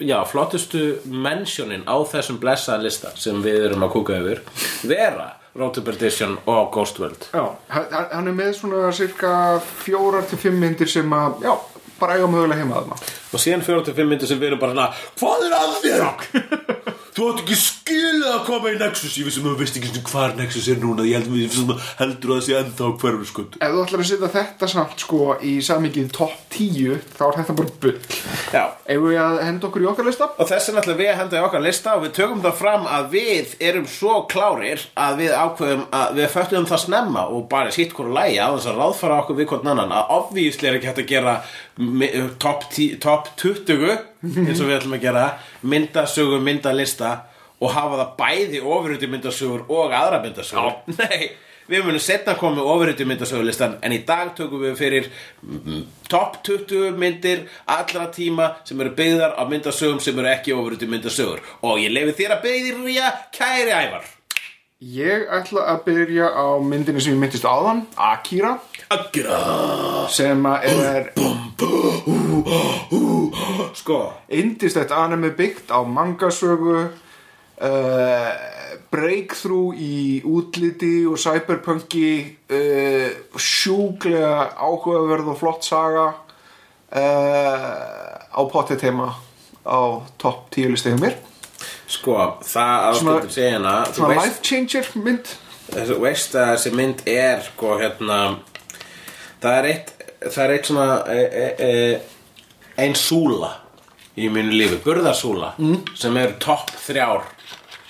já, 0.00 0.18
flottustu 0.26 1.00
mentionin 1.04 1.84
á 1.86 1.96
þessum 2.08 2.40
blessaða 2.42 2.86
lista 2.86 3.12
sem 3.16 3.38
við 3.44 3.68
erum 3.68 3.86
að 3.86 3.94
kúka 3.94 4.18
yfir 4.20 4.42
vera 4.88 5.34
Road 5.54 5.74
to 5.74 5.82
Perdition 5.82 6.36
og 6.46 6.70
Ghost 6.72 7.00
World. 7.02 7.26
Já, 7.34 7.42
hann 8.14 8.28
er 8.30 8.34
með 8.34 8.52
svona 8.60 8.92
cirka 8.94 9.32
fjórar 9.82 10.28
til 10.30 10.38
fimm 10.38 10.60
myndir 10.62 10.86
sem 10.90 11.10
að, 11.10 11.42
já, 11.42 11.54
bara 12.00 12.16
eiga 12.18 12.30
mögulega 12.30 12.62
heima 12.62 12.80
þarna. 12.80 13.00
og 13.30 13.44
síðan 13.44 13.66
45 13.66 14.10
myndir 14.10 14.30
sem 14.30 14.40
við 14.40 14.52
erum 14.52 14.62
bara 14.62 14.74
svona 14.74 14.90
hvað 15.20 15.46
er 15.46 15.58
að 15.60 15.76
þér? 15.84 16.06
þú 17.14 17.30
átt 17.30 17.40
ekki 17.42 17.56
skilið 17.58 18.28
að 18.30 18.44
koma 18.46 18.70
í 18.70 18.76
Nexus 18.80 19.16
ég 19.18 19.26
vissum 19.28 19.48
að 19.48 19.56
þú 19.56 19.64
veist 19.64 19.80
ekki 19.80 20.04
hvar 20.10 20.36
Nexus 20.38 20.68
er 20.70 20.78
núna 20.82 21.06
ég 21.08 21.26
við 21.30 21.58
heldur 21.98 22.36
að 22.36 22.38
það 22.38 22.44
sé 22.46 22.58
ennþá 22.60 22.90
hverfur 23.02 23.28
skund 23.28 23.58
Ef 23.60 23.74
þú 23.74 23.82
ætlar 23.84 24.04
að 24.04 24.10
setja 24.10 24.30
þetta 24.36 24.70
samt 24.70 25.04
sko 25.04 25.34
í 25.44 25.56
samingið 25.64 26.12
topp 26.16 26.50
10, 26.50 27.00
þá 27.14 27.22
er 27.26 27.36
þetta 27.38 27.54
bara 27.58 27.74
bull. 27.82 27.92
Ef 28.90 29.02
við 29.04 29.18
að 29.22 29.36
henda 29.46 29.68
okkur 29.68 29.84
í 29.84 29.88
okkar 29.90 30.08
lista? 30.08 30.28
Og 30.36 30.48
þess 30.50 30.70
vegna 30.70 30.82
ætlum 30.82 30.98
við 30.98 31.10
að 31.12 31.18
henda 31.20 31.38
í 31.38 31.44
okkar 31.46 31.64
lista 31.64 31.94
og 31.96 32.04
við 32.04 32.14
tökum 32.18 32.42
það 32.44 32.56
fram 32.58 32.88
að 32.90 33.08
við 33.14 33.54
erum 33.70 33.86
svo 33.90 34.16
klárir 34.30 34.84
að 34.98 35.22
við 35.22 35.36
ákveðum 35.36 35.84
að 36.00 36.18
við 36.18 36.30
föttum 36.34 36.68
það 36.70 36.84
snemma 36.84 37.24
og 37.30 37.46
bara 37.52 37.74
sitt 37.74 37.94
hvort 37.96 38.14
lægi 38.16 38.40
á 38.42 38.48
þess 38.56 38.70
að 38.72 38.80
ráðfara 38.82 39.20
okkur 39.22 39.40
við 39.40 39.50
hvort 39.52 39.70
annan 39.70 39.94
að 39.94 40.14
obvísli 40.18 40.70
er 40.70 40.78
ekki 40.78 40.90
hægt 40.90 41.04
að 41.04 41.10
gera 41.14 41.36
tí- 41.78 42.98
topp 43.00 43.28
20 43.36 43.98
eins 44.46 44.60
og 44.60 44.66
við 44.68 44.78
ætlum 44.80 44.96
að 44.98 45.04
gera 45.04 45.26
myndasögu 45.64 46.40
myndalista 46.44 47.12
og 47.60 47.70
hafa 47.74 47.96
það 48.00 48.10
bæði 48.18 48.60
ofurhuti 48.64 49.06
myndasögur 49.08 49.64
og 49.68 49.92
aðra 49.92 50.22
myndasögur. 50.24 50.76
Nei, 50.98 51.30
við 51.70 51.84
munum 51.86 52.00
setna 52.02 52.34
koma 52.34 52.56
með 52.60 52.70
ofurhuti 52.74 53.04
myndasögulistan 53.08 53.78
en 53.82 53.92
í 53.92 54.00
dag 54.08 54.32
tökum 54.36 54.62
við 54.64 54.76
fyrir 54.80 55.10
mm, 55.44 55.82
topp 56.08 56.40
20 56.48 56.96
myndir 57.00 57.44
allra 57.66 58.08
tíma 58.12 58.54
sem 58.64 58.80
eru 58.80 58.94
byggðar 58.96 59.36
á 59.36 59.42
myndasögum 59.48 60.00
sem 60.00 60.18
eru 60.18 60.32
ekki 60.32 60.52
ofurhuti 60.56 60.88
myndasögur. 60.90 61.40
Og 61.62 61.78
ég 61.84 61.92
lefi 61.92 62.16
þér 62.22 62.36
að 62.38 62.48
byrja 62.48 63.12
kæri 63.36 63.76
ævar 63.76 64.08
Ég 64.80 65.26
ætla 65.28 65.66
að 65.74 65.82
byrja 65.84 66.30
á 66.32 66.56
myndinni 66.64 67.02
sem 67.04 67.12
ég 67.12 67.18
myndist 67.20 67.44
áðan, 67.44 67.82
Akira, 68.00 68.54
Akira. 68.88 69.36
Sem 70.08 70.40
er 70.48 71.10
Sko 73.76 73.98
indislegt 74.32 74.96
anime 74.96 75.34
byggt 75.36 75.68
á 75.68 75.84
mangasögu, 75.84 76.88
uh, 77.60 78.32
breakthrough 78.88 79.76
í 79.76 80.24
útliti 80.24 81.04
og 81.04 81.20
cyberpunki, 81.20 82.40
uh, 82.48 83.36
sjúklega 83.36 84.56
áhugaverð 84.56 85.34
og 85.34 85.42
flott 85.44 85.68
saga 85.68 86.08
uh, 86.08 86.16
á 88.32 88.40
potið 88.48 88.86
tema 88.88 89.12
á 89.60 90.08
topp 90.16 90.48
10 90.56 90.72
listi 90.72 90.96
hjá 90.96 91.04
mér. 91.04 91.20
Sko, 91.90 92.16
það 92.46 93.00
segja 93.34 93.56
hana 93.56 93.76
Þú 93.88 93.96
Svona 93.96 94.12
veist, 94.14 94.26
life 94.26 94.44
changer 94.46 94.90
mynd. 94.94 95.32
þú 95.70 95.96
veist 96.04 96.36
að 96.38 96.52
þessi 96.52 96.72
mynd 96.78 97.02
er 97.10 97.42
sko 97.46 97.74
hérna 97.80 98.20
það 99.42 99.56
er 99.56 99.68
eitt 99.72 99.92
það 100.20 100.40
er 100.44 100.54
eitt 100.54 100.70
svona 100.70 100.86
e, 101.10 101.20
e, 101.24 101.44
e, 101.66 102.80
ein 102.82 102.96
súla 102.98 103.52
í 104.20 104.28
mínu 104.32 104.52
lífi, 104.52 104.80
burðarsúla 104.84 105.54
mm. 105.58 105.94
sem 105.98 106.16
er 106.20 106.34
topp 106.42 106.72
þrjár 106.84 107.26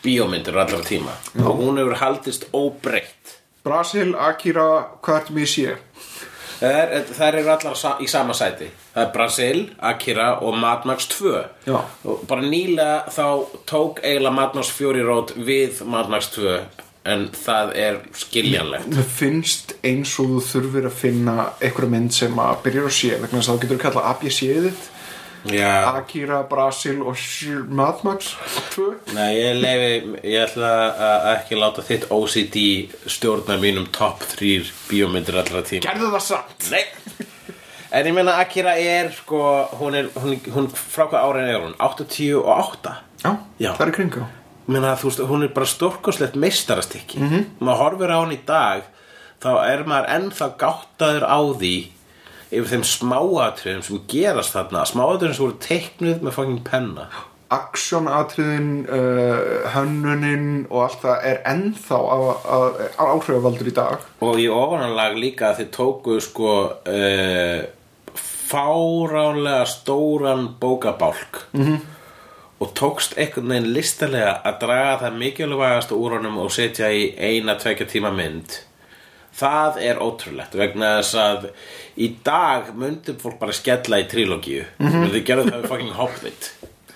bíómyndir 0.04 0.56
allra 0.60 0.80
tíma 0.86 1.16
og 1.42 1.60
hún 1.60 1.80
hefur 1.80 1.98
haldist 2.00 2.48
óbreytt 2.56 3.36
Brasil, 3.64 4.14
Akira, 4.16 4.96
hvað 5.04 5.18
ertu 5.18 5.34
mér 5.36 5.44
að 5.44 5.50
sé? 5.52 5.72
Það 6.60 6.74
er, 6.82 6.90
eru 7.40 7.50
allar 7.54 7.76
sa- 7.76 7.96
í 8.04 8.08
sama 8.08 8.34
sæti. 8.36 8.68
Það 8.94 9.06
er 9.06 9.12
Brasil, 9.14 9.62
Akira 9.80 10.28
og 10.44 10.58
Mad 10.60 10.84
Max 10.84 11.06
2 11.08 11.32
Já. 11.66 11.78
og 12.04 12.26
bara 12.28 12.42
nýlega 12.42 13.08
þá 13.08 13.46
tók 13.70 14.02
eiginlega 14.04 14.34
Mad 14.36 14.54
Max 14.54 14.70
4 14.76 15.02
rót 15.08 15.32
við 15.36 15.80
Mad 15.86 16.10
Max 16.12 16.28
2 16.36 16.58
en 17.06 17.28
það 17.32 17.70
er 17.80 17.96
skiljanlegt. 18.12 18.90
Mér 18.92 19.06
finnst 19.08 19.72
eins 19.82 20.12
og 20.20 20.34
þú 20.34 20.40
þurfir 20.50 20.84
að 20.90 20.98
finna 21.00 21.36
einhverja 21.62 21.90
mynd 21.94 22.12
sem 22.12 22.36
að 22.36 22.58
byrja 22.66 22.82
að 22.84 22.92
sé 22.98 23.10
vegna 23.22 23.38
þess 23.40 23.48
að 23.48 23.56
þá 23.56 23.62
getur 23.62 23.78
þú 23.78 23.82
kalla 23.86 24.02
þitt 24.66 24.89
Já, 25.48 25.96
Akira, 25.96 26.42
Brasil 26.44 27.00
og 27.00 27.16
Mad 27.68 28.02
Max 28.04 28.34
2 28.74 29.14
nei, 29.16 29.30
ég 29.38 29.60
leifi 29.62 30.18
ég 30.28 30.42
ætla 30.44 30.72
að 30.92 31.28
ekki 31.32 31.56
láta 31.56 31.84
þitt 31.86 32.10
OCD 32.12 32.58
stjórna 33.08 33.56
mínum 33.62 33.86
top 33.94 34.20
3 34.34 34.68
bíómyndir 34.90 35.38
allra 35.40 35.62
tíma. 35.64 35.86
Gerðu 35.86 36.10
það 36.12 36.26
samt. 36.26 36.68
Nei. 36.74 36.84
En 37.90 38.06
ég 38.06 38.14
meina 38.14 38.36
Akira 38.38 38.76
er 38.78 39.08
sko 39.16 39.40
hún 39.80 39.96
er, 39.98 40.10
hún, 40.20 40.36
hún 40.54 40.68
frá 40.70 41.08
hvað 41.08 41.24
árin 41.24 41.48
er 41.48 41.64
hún? 41.64 41.74
88 41.82 42.92
Já, 43.24 43.32
Já. 43.58 43.72
það 43.74 43.86
er 43.86 43.94
kringa 43.96 44.26
Ég 44.70 44.76
meina, 44.76 44.92
þú 44.94 45.08
veist, 45.08 45.22
hún 45.26 45.42
er 45.42 45.50
bara 45.50 45.66
stórkoslegt 45.66 46.36
meistarastykki. 46.38 47.18
Mm 47.18 47.30
-hmm. 47.30 47.44
maður 47.58 47.80
horfir 47.82 48.12
á 48.14 48.18
hann 48.20 48.36
í 48.36 48.38
dag 48.46 48.82
þá 49.42 49.52
er 49.66 49.84
maður 49.88 50.10
ennþá 50.16 50.48
gáttaður 50.60 51.24
á 51.26 51.40
því 51.56 51.74
yfir 52.50 52.70
þeim 52.74 52.86
smáatriðum 52.86 53.82
sem 53.86 54.04
gerast 54.10 54.54
þarna. 54.56 54.84
Smáatriðum 54.88 55.36
sem 55.36 55.44
voru 55.46 55.58
teiknuð 55.64 56.24
með 56.24 56.36
fucking 56.36 56.62
penna. 56.66 57.06
Aksjónatriðin, 57.50 58.70
uh, 58.86 59.70
hönnunin 59.74 60.48
og 60.68 60.84
allt 60.84 61.00
það 61.02 61.24
er 61.32 61.40
ennþá 61.50 61.98
áhrifavaldur 63.02 63.70
í 63.70 63.74
dag. 63.74 64.04
Og 64.22 64.38
í 64.38 64.46
ofananlag 64.54 65.18
líka 65.18 65.50
að 65.50 65.62
þið 65.62 65.70
tóku 65.74 66.18
sko 66.22 66.52
uh, 66.70 67.62
fáránlega 68.50 69.66
stóran 69.66 70.52
bókabálk. 70.62 71.46
-hmm. 71.52 71.80
og 72.60 72.74
tókst 72.76 73.16
einhvern 73.16 73.48
veginn 73.48 73.72
listalega 73.72 74.40
að 74.44 74.58
draga 74.60 74.96
það 75.02 75.14
mikilvægast 75.22 75.92
úr 75.96 76.18
honum 76.18 76.38
og 76.38 76.52
setja 76.52 76.90
í 76.92 77.14
eina 77.16 77.54
tvekja 77.54 77.86
tíma 77.86 78.10
mynd 78.12 78.69
það 79.40 79.78
er 79.88 80.02
ótrúlegt 80.04 80.56
vegna 80.58 80.96
þess 81.00 81.20
að 81.20 81.46
í 82.00 82.10
dag 82.24 82.72
myndum 82.78 83.20
fólk 83.20 83.38
bara 83.40 83.56
skella 83.56 84.00
í 84.02 84.08
trilogíu 84.10 84.64
mm 84.78 84.88
-hmm. 84.88 85.14
þau 85.14 85.22
gerðu 85.30 85.46
það 85.50 85.62
við 85.62 85.70
fucking 85.72 85.96
Hobbit. 86.00 86.50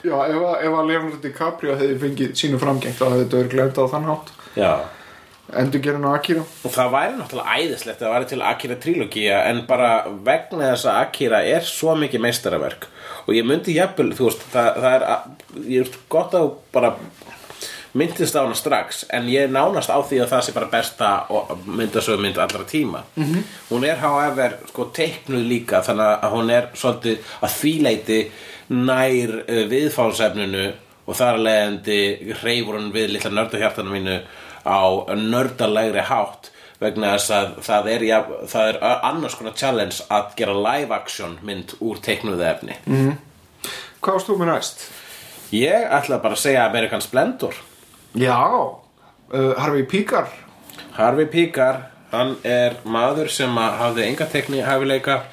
Já, 0.05 0.17
ef 0.29 0.37
að, 0.37 0.57
ef 0.67 0.75
að 0.79 0.89
Leonardo 0.91 1.19
DiCaprio 1.23 1.79
hefði 1.81 1.95
fengið 2.03 2.35
sínu 2.37 2.61
framgengt 2.61 2.99
þá 2.99 3.07
hefði 3.07 3.23
þetta 3.25 3.39
verið 3.39 3.55
glemt 3.55 3.81
á 3.81 3.85
þann 3.93 4.11
hátt. 4.11 4.33
Já. 4.55 4.73
Endur 5.61 5.81
gerðin 5.85 6.07
á 6.09 6.17
Akira. 6.17 6.43
Og 6.65 6.73
það 6.73 6.93
væri 6.95 7.17
náttúrulega 7.19 7.55
æðislegt 7.57 8.03
að 8.03 8.07
það 8.07 8.15
væri 8.15 8.29
til 8.29 8.43
Akira 8.43 8.77
trilogía 8.81 9.39
en 9.49 9.63
bara 9.69 9.91
vegna 10.25 10.71
þess 10.73 10.89
að 10.89 11.01
Akira 11.03 11.41
er 11.45 11.67
svo 11.69 11.95
mikið 12.01 12.25
meistaraverk. 12.25 12.87
Og 13.25 13.37
ég 13.37 13.49
myndi 13.49 13.77
jafnvel, 13.77 14.11
þú 14.17 14.29
veist, 14.29 14.45
það, 14.53 14.71
það 14.85 14.95
er 14.95 15.05
ég 15.69 15.85
er 15.85 15.99
gott 16.13 16.37
að 16.37 16.51
bara 16.75 16.95
myndist 17.95 18.35
á 18.35 18.43
hana 18.43 18.57
strax 18.59 19.05
en 19.15 19.29
ég 19.31 19.47
er 19.47 19.53
nánast 19.55 19.91
á 19.91 19.99
því 20.03 20.23
að 20.25 20.31
það 20.33 20.45
sé 20.47 20.55
bara 20.55 20.71
besta 20.73 21.11
myndasögumynd 21.67 22.39
allra 22.39 22.65
tíma 22.67 23.03
-hmm. 23.17 23.43
hún 23.71 23.85
er 23.85 23.99
however 23.99 24.57
sko 24.69 24.85
teiknuð 24.85 25.45
líka 25.49 25.83
þannig 25.83 26.25
að 26.25 26.31
hún 26.31 26.51
er 26.51 26.69
svolítið 26.75 27.19
að 27.41 27.51
þvíleiti 27.61 28.31
nær 28.69 29.31
uh, 29.49 29.65
viðfánsefninu 29.71 30.73
og 31.07 31.17
þar 31.17 31.35
að 31.35 31.45
leiðandi 31.47 32.01
hreyfur 32.41 32.75
hún 32.79 32.93
við 32.93 33.13
litla 33.13 33.31
nördahjartanu 33.31 33.91
mínu 33.91 34.21
á 34.65 34.83
nördalegri 35.15 36.01
hátt 36.01 36.51
vegna 36.81 37.13
þess 37.15 37.31
að 37.31 37.53
það 37.63 37.89
er, 37.89 38.03
ja, 38.03 38.25
það 38.47 38.69
er 38.69 38.79
annars 39.03 39.35
konar 39.35 39.55
challenge 39.55 40.03
að 40.11 40.35
gera 40.37 40.53
live 40.53 40.95
action 40.95 41.39
mynd 41.43 41.77
úr 41.81 42.01
teiknuðu 42.03 42.45
efni 42.45 42.77
Hvað 44.01 44.13
varst 44.13 44.29
þú 44.29 44.37
með 44.39 44.51
næst? 44.53 44.91
Ég 45.55 45.87
ætla 45.97 46.19
bara 46.19 46.37
að 46.37 46.43
segja 46.43 46.67
American 46.67 47.01
Splendor 47.01 47.55
Já, 48.15 48.39
uh, 49.33 49.55
Harvey 49.59 49.83
Píkar. 49.83 50.29
Harvey 50.93 51.27
Píkar, 51.27 51.91
hann 52.13 52.37
er 52.47 52.77
maður 52.87 53.27
sem 53.27 53.57
hafði 53.59 54.05
enga 54.07 54.29
tekni 54.31 54.61
hæfileika 54.63 55.25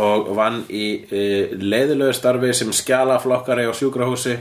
og 0.00 0.30
vann 0.38 0.62
í 0.72 0.86
uh, 1.04 1.52
leiðilegu 1.60 2.14
starfi 2.16 2.54
sem 2.56 2.72
skjalaflokkari 2.72 3.66
á 3.68 3.72
sjúkrahúsi 3.76 4.38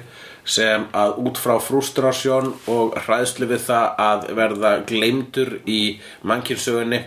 sem 0.48 0.88
að 0.96 1.20
út 1.26 1.42
frá 1.44 1.58
frustrasjón 1.60 2.54
og 2.72 2.96
hræðslu 3.04 3.52
við 3.52 3.68
það 3.68 4.00
að 4.06 4.26
verða 4.40 4.72
gleymdur 4.88 5.54
í 5.68 5.82
mannkynnsögunni 6.24 7.04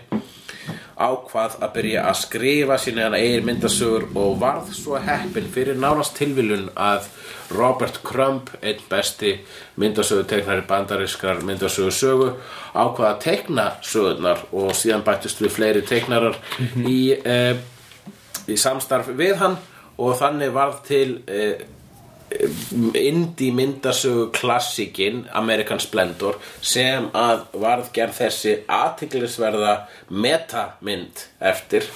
ákvað 0.95 1.57
að 1.63 1.73
byrja 1.75 2.05
að 2.07 2.19
skrifa 2.21 2.77
sína 2.79 3.09
hann 3.09 3.17
eigin 3.19 3.47
myndasögur 3.49 4.07
og 4.15 4.37
varð 4.41 4.71
svo 4.77 5.01
heppin 5.03 5.49
fyrir 5.51 5.79
nánast 5.81 6.15
tilviljun 6.19 6.69
að 6.79 7.09
Robert 7.55 8.01
Crumb, 8.07 8.49
einn 8.63 8.81
besti 8.89 9.35
myndasöguteknari 9.81 10.65
bandarískar 10.69 11.43
myndasögusögu, 11.45 12.31
ákvað 12.73 13.11
að 13.11 13.21
tekna 13.27 13.69
sögurnar 13.83 14.47
og 14.53 14.73
síðan 14.79 15.05
bættist 15.07 15.43
við 15.43 15.55
fleiri 15.59 15.85
teknarar 15.87 16.39
í, 16.79 17.13
e, 17.19 17.39
í 18.49 18.59
samstarf 18.59 19.11
við 19.19 19.37
hann 19.43 19.59
og 19.99 20.17
þannig 20.19 20.55
varð 20.55 20.81
til 20.89 21.09
e, 21.27 21.43
indie 22.99 23.53
myndasögu 23.55 24.31
klassikin 24.35 25.25
American 25.33 25.83
Splendor 25.83 26.41
sem 26.61 27.07
að 27.15 27.47
varð 27.63 27.93
gerð 27.95 28.19
þessi 28.23 28.57
aðtiklisverða 28.69 29.77
metamynd 30.11 31.29
eftir 31.41 31.87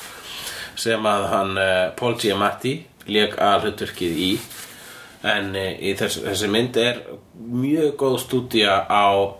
sem 0.78 1.10
að 1.10 1.26
hann 1.32 1.58
Paul 1.98 2.14
Giamatti 2.20 2.76
leik 3.10 3.34
að 3.42 3.66
hluturkið 3.66 4.22
í 4.22 4.32
en 5.26 5.56
í 5.56 5.94
þess, 5.98 6.20
þessi 6.22 6.48
mynd 6.52 6.76
er 6.78 7.00
mjög 7.34 7.96
góð 7.98 8.18
stúdía 8.22 8.86
á 8.86 9.34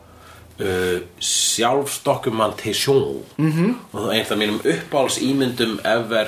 uh, 0.59 0.99
sjálfsdokumentation 1.21 3.23
mm 3.37 3.53
-hmm. 3.53 3.75
og 3.93 4.15
einn 4.15 4.27
af 4.31 4.39
mínum 4.39 4.61
uppáhalds 4.65 5.19
ímyndum 5.23 5.79
ever, 5.85 6.27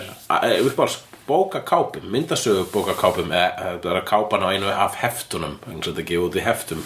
uppáhalds 0.67 0.99
bókakápum, 1.31 2.09
myndasögu 2.11 2.65
bókakápum 2.73 3.31
eða 3.31 3.77
það 3.79 3.91
er 3.93 3.99
að 4.01 4.07
kápan 4.09 4.43
á 4.43 4.49
einu 4.51 4.71
af 4.73 4.97
heftunum 4.99 5.59
eins 5.71 5.87
og 5.87 5.93
þetta 5.93 6.07
gefið 6.09 6.25
út 6.27 6.39
í 6.41 6.43
heftum 6.43 6.81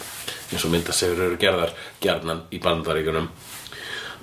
eins 0.51 0.65
og 0.67 0.73
myndasögur 0.73 1.23
eru 1.25 1.39
gerðar 1.41 1.73
gerðnan 2.03 2.43
í 2.53 2.59
bandaríkunum 2.61 3.31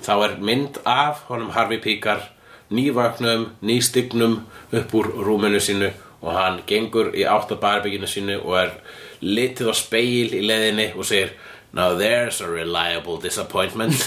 þá 0.05 0.13
er 0.15 0.37
mynd 0.39 0.79
af 0.87 1.25
honum 1.27 1.51
Harvey 1.51 1.81
Píkar 1.83 2.23
nývaknum, 2.71 3.49
nýstygnum 3.61 4.39
upp 4.71 4.95
úr 4.95 5.11
rúminu 5.27 5.59
sínu 5.59 5.91
og 6.23 6.31
hann 6.37 6.61
gengur 6.67 7.11
í 7.11 7.27
áttabarbygginu 7.27 8.07
sínu 8.07 8.39
og 8.45 8.55
er 8.61 8.71
litið 9.19 9.71
á 9.71 9.75
speil 9.75 10.31
í 10.31 10.43
leðinni 10.47 10.93
og 10.95 11.07
segir 11.07 11.35
Now 11.73 11.95
there's 11.97 12.39
a 12.39 12.47
reliable 12.47 13.17
disappointment. 13.17 13.97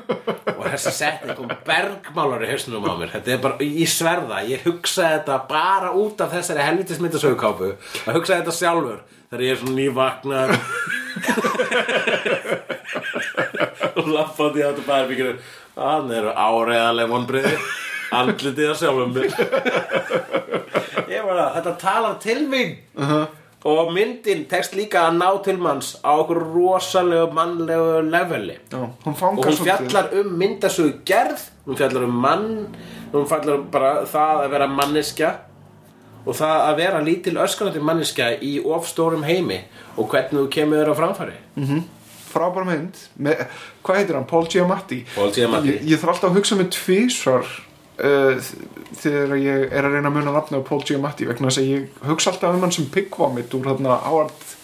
Og 0.56 0.66
þessi 0.68 0.92
setning 0.92 1.36
kom 1.38 1.48
bergmálar 1.64 2.44
í 2.44 2.50
hausnum 2.50 2.84
á 2.84 2.92
mér. 2.98 3.08
Þetta 3.14 3.32
er 3.32 3.38
bara, 3.40 3.56
ég 3.64 3.88
sverða, 3.88 4.42
ég 4.44 4.66
hugsa 4.68 5.08
þetta 5.14 5.38
bara 5.48 5.94
út 5.96 6.20
af 6.20 6.34
þessari 6.36 6.66
helvitis 6.66 7.00
myndasögukápu 7.00 7.70
að 8.04 8.18
hugsa 8.18 8.36
þetta 8.36 8.54
sjálfur 8.56 9.00
þegar 9.30 9.44
ég 9.46 9.54
er 9.54 9.60
svona 9.62 9.78
nývagnar 9.78 10.52
og 13.96 14.12
lappandi 14.12 14.60
á 14.60 14.68
þetta 14.68 14.84
bærbyggjur 14.86 15.40
hann 15.76 16.12
eru 16.18 16.30
áreiðarlega 16.36 17.12
vonbriði 17.14 17.54
andlitið 18.16 18.70
að 18.74 18.78
sjálfum 18.82 19.16
mér. 19.16 19.30
Ég 21.10 21.24
var 21.24 21.42
að 21.46 21.58
þetta 21.58 21.74
talar 21.80 22.20
til 22.22 22.40
mín. 22.44 22.76
Uh 22.96 23.10
-huh. 23.10 23.26
Og 23.66 23.90
myndin 23.94 24.44
tekst 24.50 24.76
líka 24.78 25.06
að 25.08 25.16
ná 25.18 25.28
til 25.44 25.56
manns 25.58 25.94
á 26.06 26.14
okkur 26.14 26.38
rosalegu 26.54 27.32
mannlegu 27.34 28.04
leveli. 28.06 28.58
Já, 28.70 28.84
hún 29.04 29.16
og 29.16 29.42
hún 29.44 29.58
fjallar 29.58 30.12
um 30.20 30.30
myndasögu 30.38 31.00
gerð 31.08 31.48
hún 31.66 31.78
fjallar 31.80 32.06
um 32.06 32.14
mann 32.22 32.46
hún 33.12 33.26
fjallar 33.26 33.58
um 33.58 33.66
bara 33.70 33.92
það 34.06 34.44
að 34.44 34.50
vera 34.54 34.70
manneskja 34.70 35.32
og 36.26 36.34
það 36.34 36.62
að 36.68 36.78
vera 36.80 37.02
lítil 37.02 37.36
öskanandi 37.42 37.82
manneskja 37.82 38.30
í 38.42 38.56
ofstórum 38.62 39.26
heimi 39.26 39.60
og 39.96 40.08
hvernig 40.10 40.40
þú 40.40 40.48
kemur 40.50 40.82
þér 40.82 40.90
á 40.90 40.94
framfæri. 41.00 41.36
Frábær 42.26 42.66
mynd. 42.68 42.98
Með, 43.22 43.46
hvað 43.86 44.00
heitir 44.00 44.18
hann, 44.18 44.26
Paul 44.28 44.48
Giamatti. 44.50 45.04
Paul 45.14 45.30
Giamatti. 45.32 45.72
ég, 45.72 45.86
ég 45.92 46.02
þarf 46.02 46.16
alltaf 46.16 46.30
að 46.30 46.38
hugsa 46.40 46.58
mig 46.58 46.70
tvísvar 46.74 47.46
uh, 48.02 48.50
þegar 49.00 49.36
ég 49.40 49.72
er 49.72 49.86
að 49.88 49.96
reyna 49.96 50.10
að 50.10 50.18
muna 50.18 50.36
nafni 50.36 50.60
á 50.60 50.68
Paul 50.68 50.82
Giamatti 50.86 51.28
vegna 51.28 51.50
þess 51.50 51.62
að 51.62 51.70
ég 51.72 52.04
hugsa 52.10 52.32
alltaf 52.32 52.54
um 52.56 52.66
hann 52.66 52.74
sem 52.74 52.88
Pigvomit 52.92 53.54
úr 53.56 53.70
þarna 53.70 54.00
Howard 54.06 54.54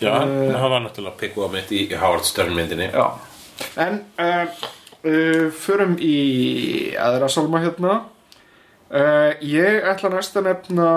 Já, 0.00 0.14
það 0.24 0.70
var 0.72 0.80
náttúrulega 0.80 1.18
pikku 1.20 1.44
á 1.44 1.48
mitt 1.52 1.72
í 1.76 1.82
Howard 1.92 2.24
Stern 2.24 2.54
myndinni. 2.56 2.86
Já. 2.88 3.20
en 3.76 3.98
uh, 4.16 4.48
uh, 5.04 5.50
förum 5.52 5.98
í 6.00 6.94
aðra 6.96 7.28
salma 7.28 7.60
hérna. 7.60 7.98
Uh, 8.90 9.36
ég 9.44 9.84
ætla 9.86 10.08
næst 10.14 10.38
að 10.40 10.48
nefna 10.48 10.88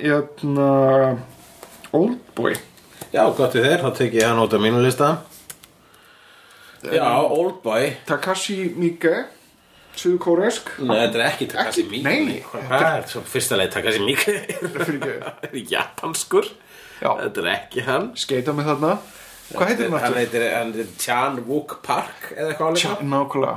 hérna 0.00 0.70
Oldboy 1.94 2.56
Já, 3.12 3.22
gott 3.36 3.54
við 3.54 3.68
þér, 3.68 3.84
þá 3.84 3.90
tek 4.00 4.16
ég 4.16 4.26
hann 4.26 4.40
út 4.42 4.56
af 4.56 4.64
mínu 4.64 4.80
lista 4.82 5.12
Já, 6.90 7.06
Oldboy 7.22 7.92
Takashi 8.08 8.72
Miike 8.74 9.28
Suðu 9.96 10.18
kóresk 10.20 10.70
Nei, 10.84 10.96
þetta 11.06 11.18
er 11.18 11.24
ekki 11.30 11.46
Takashi 11.52 11.82
Ekki- 11.86 12.02
Miike 12.04 12.24
nei. 12.26 12.40
Hvað 12.52 12.86
er 12.90 13.06
svo 13.12 13.22
fyrsta 13.24 13.56
leið 13.56 13.70
Takashi 13.76 14.02
Miike 14.04 14.34
er 14.36 15.60
japanskur. 15.70 16.48
Já. 17.00 17.10
Þetta 17.22 17.42
er 17.44 17.48
ekki 17.54 17.84
hann. 17.86 18.10
Skeita 18.16 18.52
með 18.56 18.70
þarna. 18.72 18.90
Hvað 19.52 19.68
heitir 19.70 19.90
hann 19.90 20.00
Hann 20.02 20.18
heitir, 20.18 20.86
Chan 20.98 21.36
Wook 21.46 21.78
Park 21.86 22.32
eða 22.36 22.52
eitthvað 22.52 22.70
alveg. 22.72 23.06
nákvæmlega 23.12 23.56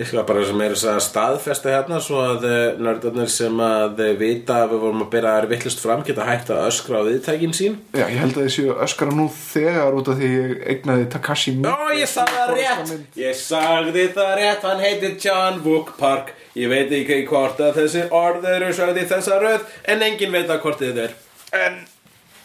Skal 0.00 0.22
bara 0.24 0.42
sem 0.48 0.60
er 0.64 0.72
að 0.72 0.98
staðfesta 1.04 1.72
hérna 1.74 1.98
svo 2.00 2.22
að 2.24 2.44
eh, 2.48 2.78
nördarnir 2.80 3.28
sem 3.28 3.58
að 3.60 3.98
eh, 4.00 4.14
vita 4.16 4.62
að 4.62 4.70
við 4.72 4.80
vorum 4.86 5.04
að 5.04 5.10
byrja 5.12 5.32
að 5.36 5.48
vittlust 5.50 5.82
fram 5.82 6.04
geta 6.06 6.24
hægt 6.24 6.52
að 6.54 6.68
öskra 6.70 7.02
á 7.04 7.08
viðtækin 7.08 7.52
sín. 7.56 7.76
Já, 7.92 8.06
ég 8.06 8.16
held 8.22 8.38
að 8.38 8.46
ég 8.46 8.54
séu 8.54 8.78
öskara 8.86 9.12
nú 9.18 9.26
þegar 9.34 9.98
út 9.98 10.08
af 10.08 10.16
því 10.16 10.30
ég 10.32 10.64
eignaði 10.72 11.06
Takashi 11.12 11.54
Ó, 11.60 11.92
ég 11.92 12.08
sagði 12.08 12.38
það 12.38 12.54
rétt. 12.56 13.06
Ég 13.20 13.38
sagði 13.42 14.06
það 14.16 14.34
rétt, 14.40 14.66
hann 14.70 14.84
heitir 14.86 15.16
John 15.20 15.60
Wook 15.66 15.92
Park. 16.00 16.32
Ég 16.56 16.72
veit 16.72 16.96
ekki 16.96 17.22
hvort 17.28 17.60
að 17.60 17.82
þessi 17.82 18.08
orð 18.08 18.48
eru 18.50 18.72
sagði 18.74 19.04
þessa 19.06 19.36
röð 19.38 19.68
En 19.84 20.02
enginn 20.02 20.32
veit 20.34 20.48
að 20.48 20.64
hvort 20.64 20.80
þið 20.80 21.04
er. 21.04 21.16
En 21.60 21.82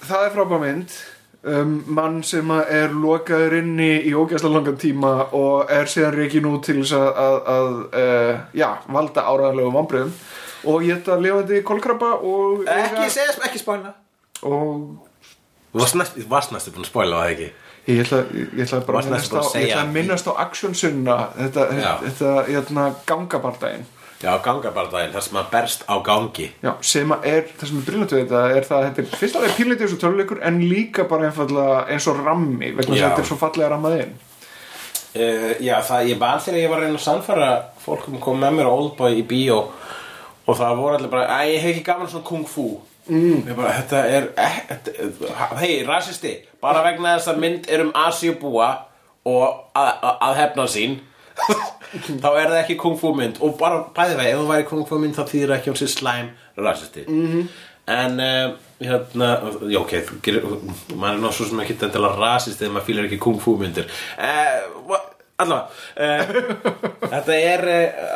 það 0.03 0.27
er 0.27 0.35
frábær 0.35 0.65
mynd 0.67 0.99
um, 1.45 1.75
mann 1.97 2.21
sem 2.25 2.51
að 2.53 2.71
er 2.77 2.95
lokaður 2.95 3.57
inni 3.59 3.91
í 4.09 4.13
ógæsla 4.17 4.51
langan 4.51 4.79
tíma 4.81 5.13
og 5.37 5.71
er 5.73 5.89
síðan 5.91 6.17
reikin 6.17 6.49
út 6.49 6.65
til 6.67 6.79
þess 6.81 6.95
að, 6.97 7.09
að, 7.25 7.37
að 7.55 7.75
uh, 8.01 8.31
já, 8.57 8.69
valda 8.97 9.25
áraðanlegu 9.29 9.73
vombriðum 9.75 10.15
og 10.65 10.85
ég 10.85 10.99
ætla 10.99 11.19
lifandi 11.21 11.61
kolkrabba 11.65 12.15
og 12.25 12.65
Ekki 12.69 13.09
segja, 13.13 13.35
ekki 13.45 13.61
spóla 13.61 13.93
og 14.45 15.11
Þú 15.75 15.81
varst 16.31 16.53
næstu 16.55 16.71
búin 16.71 16.85
að 16.85 16.87
spóla 16.87 17.17
það 17.19 17.31
ekki? 17.33 17.47
Ég 17.85 17.97
ætla, 18.05 18.19
ég 18.31 18.61
ætla 18.63 18.77
bara 18.87 19.01
að 19.01 19.09
minnast 19.11 19.35
á, 19.35 19.43
að 19.43 19.73
að 19.75 20.29
á 20.31 20.33
actionsunna 20.45 21.17
þetta, 21.35 21.65
þetta, 21.73 21.91
þetta 22.05 22.31
hérna, 22.47 22.85
gangabardaginn 23.09 23.83
Já, 24.25 24.31
gangabardaginn, 24.41 25.11
það 25.13 25.25
sem 25.27 25.37
að 25.37 25.49
berst 25.51 25.83
á 25.85 25.95
gangi. 26.05 26.45
Já, 26.63 26.71
sem 26.81 27.11
að 27.13 27.27
er, 27.29 27.43
það 27.59 27.69
sem 27.69 27.81
er 27.81 27.83
brillant 27.89 28.13
við 28.15 28.23
þetta 28.23 28.39
er 28.49 28.65
það 28.65 28.77
að 28.77 28.85
þetta 28.87 29.03
er 29.03 29.19
fyrst 29.21 29.37
alveg 29.39 29.57
pínleitið 29.59 29.85
eins 29.85 29.93
og 29.95 29.99
töluleikur 30.01 30.41
en 30.49 30.57
líka 30.65 31.05
bara 31.11 31.27
einfallega 31.29 31.83
eins 31.93 32.07
og 32.09 32.23
rammi 32.25 32.71
vegna 32.71 32.87
þess 32.89 33.03
að 33.03 33.11
þetta 33.11 33.23
er 33.25 33.29
svo 33.29 33.37
fallega 33.43 33.69
rammað 33.75 33.99
inn. 34.01 34.15
Uh, 35.15 35.51
Já, 35.63 35.75
það, 35.87 36.09
ég 36.09 36.19
bara 36.19 36.41
þegar 36.43 36.59
ég 36.59 36.73
var 36.73 36.81
að 36.81 36.87
reyna 36.87 36.99
að 36.99 37.05
sannfæra 37.05 37.51
fólk 37.85 38.09
um 38.09 38.17
að 38.17 38.25
koma 38.25 38.41
með 38.47 38.57
mér 38.57 38.67
á 38.67 38.73
Oldboy 38.73 39.13
í 39.21 39.23
bíó 39.29 39.59
og 40.45 40.57
það 40.57 40.81
voru 40.81 40.97
allir 40.97 41.13
bara, 41.13 41.37
æ, 41.39 41.53
ég 41.53 41.61
hef 41.61 41.75
ekki 41.75 41.85
gaman 41.85 42.09
svona 42.11 42.27
kung 42.27 42.49
fu. 42.49 42.65
Mm. 43.05 43.45
bara, 43.53 43.75
þetta 43.77 43.99
er 44.09 44.27
eh, 44.41 44.55
hei, 45.61 45.73
rasisti 45.85 46.39
bara 46.61 46.81
vegna 46.81 47.19
þess 47.19 47.29
að 47.29 47.41
mynd 47.43 47.67
er 47.69 47.83
um 47.85 47.91
Asíubúa 48.01 48.69
og 49.29 49.43
að, 49.77 49.91
að, 49.93 50.15
að 50.25 50.39
hefna 50.39 50.65
sín 50.73 50.95
þá 52.23 52.29
er 52.29 52.49
það 52.49 52.59
ekki 52.61 52.77
kung 52.81 52.97
fu 52.99 53.13
mynd. 53.17 53.39
Og 53.45 53.55
bara 53.59 53.83
bæði 53.95 54.19
vegi, 54.19 54.33
ef 54.33 54.41
þú 54.41 54.51
væri 54.51 54.67
kung 54.69 54.85
fu 54.89 54.99
mynd 55.01 55.17
þá 55.17 55.23
þýðir 55.31 55.55
ekki 55.57 55.71
hún 55.71 55.81
sér 55.81 55.91
slæm 55.93 56.29
rasisti. 56.57 57.05
-hmm. 57.07 57.47
en 57.87 58.19
uh, 58.19 58.53
hérna 58.79 59.27
já 59.69 59.79
ok, 59.79 59.93
maður 60.95 61.13
er 61.13 61.19
náttúrulega 61.21 61.31
svo 61.31 61.45
sem 61.45 61.59
ekki 61.59 61.75
endilega 61.81 62.15
rasist 62.19 62.59
þegar 62.59 62.73
maður 62.73 62.87
fýlar 62.87 63.05
ekki 63.05 63.19
kung 63.19 63.41
fu 63.41 63.57
myndir. 63.57 63.85
Uh, 64.17 64.97
allavega 65.37 65.67
uh, 65.99 66.23
þetta 67.13 67.35
er 67.35 67.61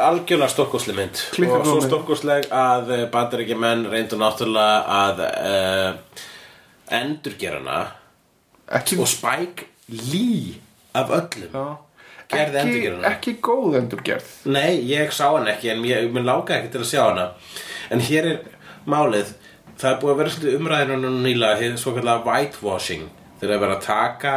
algjörlega 0.08 0.50
stórkosli 0.50 0.96
mynd. 0.98 1.22
Klikkar 1.36 1.62
og 1.62 1.68
svo 1.68 1.82
stórkosleg 1.86 2.50
að 2.50 2.92
uh, 2.96 3.06
bandaríkja 3.12 3.58
menn 3.58 3.86
reyndu 3.92 4.18
náttúrulega 4.18 5.06
að 5.06 5.24
endurgera 6.90 7.60
hana 7.60 7.80
Ekki, 8.70 9.00
og 9.02 9.08
Spike 9.10 9.66
Lee 9.90 10.60
af 10.94 11.10
öllum. 11.10 11.50
Já, 11.54 11.78
gerði 12.30 12.62
endurgerðina. 12.64 13.12
ekki 13.14 13.36
góð 13.44 13.80
endurgerð. 13.82 14.32
Nei, 14.54 14.80
ég 14.90 15.14
sá 15.16 15.28
hann 15.32 15.50
ekki 15.50 15.74
en 15.74 15.84
ég 15.88 16.10
mun 16.14 16.28
láka 16.28 16.60
ekki 16.60 16.74
til 16.76 16.84
að 16.84 16.90
sjá 16.94 17.04
hana. 17.08 17.30
En 17.90 18.04
hér 18.06 18.34
er 18.34 18.42
málið 18.90 19.34
Það 19.80 19.94
er 19.94 20.00
búið 20.02 20.12
að 20.12 20.18
vera 20.20 20.32
svolítið 20.34 20.56
umræðinu 20.60 21.10
nýla 21.24 21.50
svo 21.80 21.94
kallega 21.96 22.24
whitewashing. 22.26 23.06
Þeir 23.40 23.54
að 23.56 23.62
vera 23.64 23.76
að 23.78 23.86
taka 23.86 24.32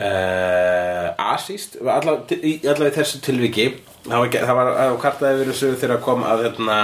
uh, 0.00 1.34
Asíst 1.34 1.76
Allavega 1.82 2.38
í, 2.38 2.54
alla 2.72 2.88
í 2.88 2.94
þessu 2.94 3.20
tilviki. 3.26 3.66
Það 4.06 4.22
var, 4.22 4.30
það 4.32 4.58
var 4.58 4.70
var 4.78 4.96
kartaði 5.02 5.42
verið 5.42 5.76
þegar 5.82 6.00
kom 6.04 6.24
að 6.28 6.46
hérna, 6.46 6.78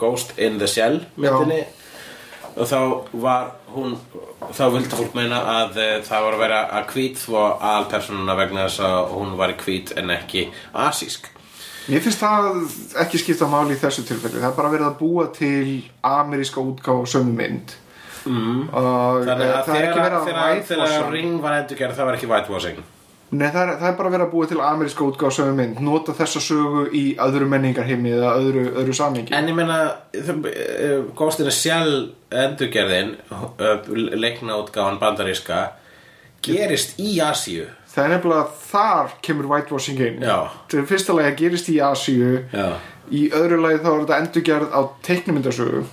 Ghost 0.00 0.32
in 0.40 0.56
the 0.60 0.68
Shell 0.68 1.02
myndinni 1.16 1.62
og 2.58 2.68
þá 2.68 2.78
var 3.24 3.48
hún 3.72 3.96
þá 4.54 4.62
vildi 4.74 4.98
fólk 4.98 5.16
meina 5.16 5.40
að 5.54 5.80
uh, 5.80 5.94
það 6.06 6.26
var 6.26 6.36
að 6.36 6.44
vera 6.44 6.60
að 6.78 6.92
hvít 6.92 7.18
þvó 7.22 7.40
aðalpersonuna 7.56 8.38
vegna 8.38 8.68
þess 8.68 8.84
að 8.88 9.00
hún 9.14 9.34
var 9.40 9.54
hvít 9.62 9.94
en 10.00 10.14
ekki 10.14 10.46
asísk. 10.86 11.30
Mér 11.88 12.04
finnst 12.04 12.20
það 12.20 12.48
ekki 13.00 13.22
skipta 13.22 13.48
máli 13.48 13.76
í 13.76 13.80
þessu 13.80 14.04
tilfelli. 14.04 14.42
Það 14.42 14.50
er 14.50 14.58
bara 14.58 14.72
verið 14.74 14.90
að 14.90 14.98
búa 14.98 15.28
til 15.32 15.78
ameríska 16.04 16.60
útgáfa 16.60 17.06
á 17.08 17.12
sömu 17.14 17.32
mynd. 17.38 17.72
Mm. 18.28 18.68
og 18.76 19.24
Þannig 19.24 19.48
að 19.54 19.64
það 19.64 19.74
er 19.78 19.86
ekki 19.86 20.02
verið 20.02 20.18
að 20.18 20.26
þegar, 20.28 20.62
þegar 20.68 20.84
whitewasha 20.84 21.10
Ring 21.14 21.36
var 21.40 21.60
endurgerð 21.62 21.96
það 21.96 22.08
var 22.08 22.18
ekki 22.18 22.28
whitewashing 22.28 22.86
Nei, 23.28 23.48
það 23.52 23.60
er, 23.60 23.70
það 23.76 23.88
er 23.90 23.96
bara 23.98 24.10
verið 24.14 24.24
að 24.24 24.30
búa 24.32 24.46
til 24.48 24.60
ameríska 24.64 25.04
útgáfa 25.04 25.28
á 25.28 25.36
sömu 25.36 25.56
mynd. 25.58 25.80
Nota 25.84 26.14
þessa 26.16 26.40
sögu 26.40 26.84
í 26.96 27.02
öðru 27.20 27.48
menningarheimi 27.52 28.14
eða 28.16 28.30
öðru, 28.40 28.62
öðru 28.80 28.94
samingi 28.96 29.34
En 29.36 29.50
ég 29.50 29.58
meina 29.58 29.76
Góðstina 31.18 31.52
sjálf 31.52 32.14
endurgerðin 32.32 33.16
leiknaútgáfan 34.16 34.96
bandaríska 35.02 35.60
gerist 36.44 36.96
í 37.02 37.18
Asíu? 37.24 37.66
Það 37.88 38.04
er 38.04 38.14
nefnilega 38.14 38.44
að 38.46 38.56
þar 38.68 39.14
kemur 39.26 39.50
whitewashing 39.50 40.00
inn. 40.06 40.24
Það 40.24 40.78
er 40.80 40.88
fyrsta 40.88 41.16
lagi 41.16 41.32
að 41.32 41.38
gerist 41.42 41.70
í 41.72 41.78
Asíu. 41.84 42.32
Já. 42.54 42.68
Í 43.08 43.22
öðru 43.34 43.60
lagi 43.64 43.80
þá 43.82 43.88
er 43.90 44.02
þetta 44.02 44.18
endurgerð 44.22 44.72
á 44.76 44.80
teiknumyndasögu 45.08 45.84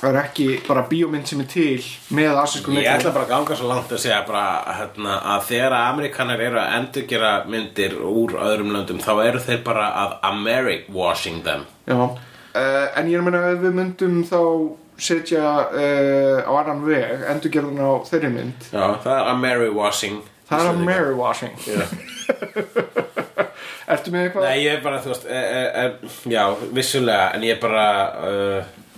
Það 0.00 0.10
er 0.10 0.18
ekki 0.22 0.46
bara 0.64 0.86
bíómynd 0.88 1.28
sem 1.28 1.42
er 1.42 1.48
til 1.52 1.84
með 2.16 2.38
asísku 2.40 2.72
Ég 2.72 2.88
ætla 2.88 3.12
bara 3.12 3.26
að 3.26 3.32
ganga 3.34 3.58
svo 3.58 3.68
langt 3.68 3.92
að 3.92 4.00
segja 4.00 4.22
bara, 4.28 4.44
hérna, 4.78 5.18
að 5.34 5.46
þegar 5.50 5.76
Amerikanar 5.78 6.44
eru 6.46 6.60
að 6.62 6.74
endurgera 6.78 7.32
myndir 7.52 7.98
úr 8.00 8.36
öðrum 8.40 8.72
löndum 8.76 9.02
þá 9.04 9.12
eru 9.26 9.44
þeir 9.44 9.62
bara 9.66 9.90
að 10.04 10.16
Americ-washing 10.30 11.44
them. 11.44 11.66
Já, 11.84 12.00
uh, 12.00 12.86
en 12.96 13.12
ég 13.12 13.18
er 13.18 13.20
að 13.20 13.28
meina 13.28 13.44
ef 13.52 13.62
við 13.66 13.76
myndum 13.76 14.20
þá 14.28 14.40
setja 15.00 15.54
uh, 15.68 16.48
á 16.48 16.52
annan 16.62 16.84
veg 16.88 17.28
endurgerðan 17.34 17.84
á 17.84 17.92
þeirri 18.08 18.34
mynd. 18.34 18.68
Já, 18.72 18.84
það 19.04 19.16
er 19.18 19.32
Americ-washing 19.36 20.20
Það 20.50 20.64
er 20.64 20.68
að 20.72 20.80
Mary 20.82 21.14
washing 21.14 21.52
Já. 21.62 21.84
Ertu 23.90 24.12
með 24.14 24.24
eitthvað? 24.24 24.44
Nei, 24.46 24.58
ég 24.64 24.76
er 24.76 24.82
bara, 24.84 24.98
þú 25.02 25.10
veist, 25.12 25.24
e, 25.26 25.38
e, 25.38 25.62
e, 25.82 26.10
já, 26.30 26.42
vissulega, 26.74 27.24
en 27.34 27.42
ég 27.46 27.56
er 27.56 27.60
bara, 27.62 27.86
uh, 28.22 28.89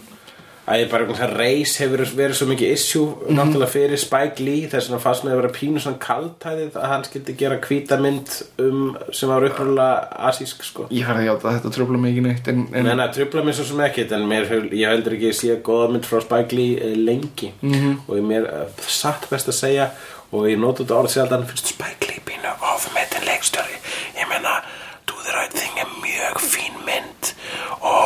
að 0.63 0.79
ég 0.79 0.91
bara, 0.93 1.15
það 1.19 1.33
reis 1.41 1.73
hefur 1.83 2.03
verið 2.15 2.37
svo 2.39 2.47
mikið 2.47 2.73
issue, 2.77 3.31
náttúrulega 3.35 3.73
fyrir 3.73 3.99
Spike 3.99 4.45
Lee, 4.45 4.69
þess 4.71 4.89
vegna 4.89 5.01
fannst 5.03 5.25
með 5.27 5.35
að 5.35 5.41
vera 5.41 5.51
pínu 5.57 5.83
svona 5.83 5.99
kaldtæðið 6.05 6.77
að 6.79 6.87
hann 6.93 7.07
skildi 7.09 7.35
gera 7.41 7.59
hvítamynd 7.65 8.37
um, 8.63 8.85
sem 9.11 9.33
var 9.33 9.47
upprúlega 9.49 10.07
asísk, 10.31 10.63
sko. 10.67 10.87
Ég 10.95 11.09
færði 11.09 11.25
að 11.25 11.29
játa 11.33 11.51
að 11.51 11.59
þetta 11.59 11.75
tröfla 11.77 12.03
mig 12.03 12.15
ekki 12.15 12.25
neitt 12.29 12.53
en, 12.53 12.63
en 12.71 12.89
Nei, 12.89 12.95
nei, 13.01 13.09
trubla 13.17 13.45
mér 13.49 13.59
svo 13.59 13.67
sem 13.73 13.83
ekkert, 13.89 14.15
en 14.15 14.29
mér, 14.31 14.47
ég 14.71 14.87
heldur 14.87 15.19
ekki 15.19 15.33
að 15.33 15.39
sé 15.41 15.59
góða 15.67 15.91
mynd 15.97 16.07
frá 16.07 16.23
Spike 16.23 16.59
Lee 16.59 16.79
eh, 16.79 16.95
lengi 17.11 17.51
-hmm. 17.59 17.99
og 18.07 18.15
ég 18.21 18.29
mér 18.31 18.47
uh, 18.47 18.87
satt 18.87 19.27
best 19.35 19.51
að 19.51 19.59
segja 19.59 19.91
og 20.31 20.47
ég 20.49 20.63
nót 20.63 20.79
þetta 20.79 21.01
orð 21.01 21.13
sjaldan 21.17 21.49
finnst 21.51 21.75
Spike 21.75 22.07
Lee 22.07 22.23
pínu 22.25 22.55
ofmetin 22.71 23.27
leikstjóri 23.27 23.77
ég 24.15 24.31
meina 24.31 24.63
Do 25.11 25.19
the 25.27 25.35
Right 25.35 25.53
Thing 25.59 25.83
er 25.83 25.91
mjög 25.99 26.39
fín 26.55 26.79
mynd 26.87 27.35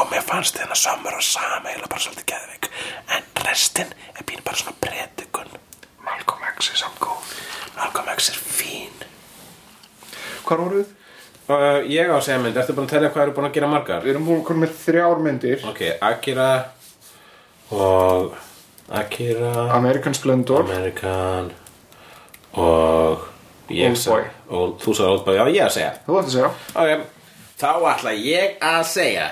og 0.07 0.13
mér 0.15 0.23
fannst 0.27 0.55
þennan 0.61 0.79
Summer 0.79 1.17
og 1.19 1.25
Sam 1.27 1.67
eiginlega 1.67 1.91
bara 1.91 2.05
svolítið 2.05 2.29
geðvik 2.33 2.69
en 3.17 3.27
restin 3.47 3.91
er 4.15 4.27
pínu 4.29 4.45
bara 4.47 4.61
svona 4.61 4.77
predikun. 4.87 5.51
Malcolm 6.07 6.45
X 6.57 6.71
er 6.73 6.79
samt 6.85 7.01
góð 7.03 7.33
Malcolm 7.77 8.09
X 8.15 8.31
er 8.31 8.39
fín. 8.39 8.95
Hvað 10.47 10.63
voruð 10.63 10.87
uh, 11.51 11.83
Ég 11.91 12.07
á 12.11 12.15
að 12.17 12.25
segja 12.29 12.41
mynd, 12.45 12.57
ertu 12.63 12.77
búin 12.77 12.87
að 12.87 12.95
telja 12.95 13.11
hvað 13.15 13.27
eru 13.27 13.35
búin 13.37 13.49
að 13.51 13.57
gera 13.59 13.71
margar? 13.75 14.03
Við 14.07 14.15
erum 14.15 14.27
búin 14.31 14.41
að 14.43 14.47
koma 14.49 14.63
með 14.65 14.75
þrjár 14.85 15.23
myndir. 15.27 15.65
Ok, 15.71 15.83
Akira 16.07 16.51
og 17.75 18.37
Akira. 18.95 19.53
American 19.75 20.15
Splendor. 20.15 20.63
American 20.69 21.51
og 22.57 23.27
ég 23.75 23.91
Old 23.91 23.99
sa- 23.99 24.15
Boy. 24.15 24.23
og 24.49 24.77
þú 24.81 24.95
sagði 24.95 25.11
Oldboy, 25.17 25.35
já 25.37 25.45
ég 25.51 25.65
að 25.67 25.75
segja. 25.75 25.91
Þú 26.07 26.19
ætti 26.21 26.31
að 26.31 26.37
segja. 26.37 26.51
Ok, 26.75 27.07
þá 27.59 27.71
ætla 27.91 28.13
ég 28.23 28.57
að 28.63 28.85
segja 28.93 29.27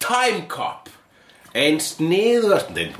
Time 0.00 0.46
Cop. 0.48 0.88
Ein 1.52 1.78
sniðvörndin 1.80 2.92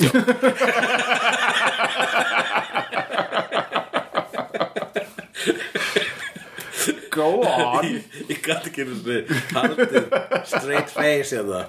Go 7.11 7.41
on. 7.41 7.85
Ég 8.29 8.41
gæti 8.45 8.69
ekki 8.71 8.85
sinni 8.85 9.17
haldið 9.57 10.11
straight 10.45 10.93
face 10.93 11.33
hérna. 11.37 11.63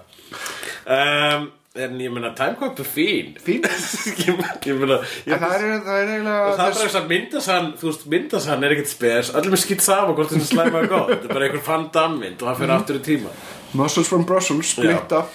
Um, 0.83 1.47
en 1.85 1.97
ég 2.01 2.11
meina 2.13 2.31
Time 2.37 2.55
Cop 2.59 2.79
er 2.83 2.87
fín. 2.87 3.33
Fín? 3.43 3.65
Ég, 4.27 4.27
ég 4.27 4.77
meina 4.79 4.97
ég, 5.25 5.37
það 5.37 5.55
er, 5.57 5.65
það 5.85 5.97
er 6.01 6.11
eiginlega 6.13 6.37
Og 6.47 6.55
það 6.57 6.67
er 6.67 6.77
bara 6.77 6.83
þess 6.85 6.99
að 7.01 7.09
myndasann, 7.11 7.67
þú 7.81 7.89
veist, 7.91 8.05
myndasann 8.13 8.63
er 8.67 8.75
ekkert 8.77 8.91
spes. 8.93 9.33
Öllum 9.37 9.57
er 9.57 9.61
skipt 9.63 9.85
saman 9.85 10.15
hvort 10.17 10.31
þessi 10.33 10.49
slæma 10.53 10.81
er 10.83 10.89
góð 10.91 11.11
Þetta 11.13 11.27
er 11.29 11.33
bara 11.35 11.49
einhver 11.49 11.65
fann 11.67 11.89
dammynd 11.95 12.41
og 12.41 12.49
það 12.51 12.61
fyrir 12.63 12.75
aftur 12.77 12.99
í 12.99 13.03
tíma. 13.07 13.35
Muscles 13.77 14.07
from 14.11 14.25
Brussels, 14.27 14.73
splitta 14.75 15.25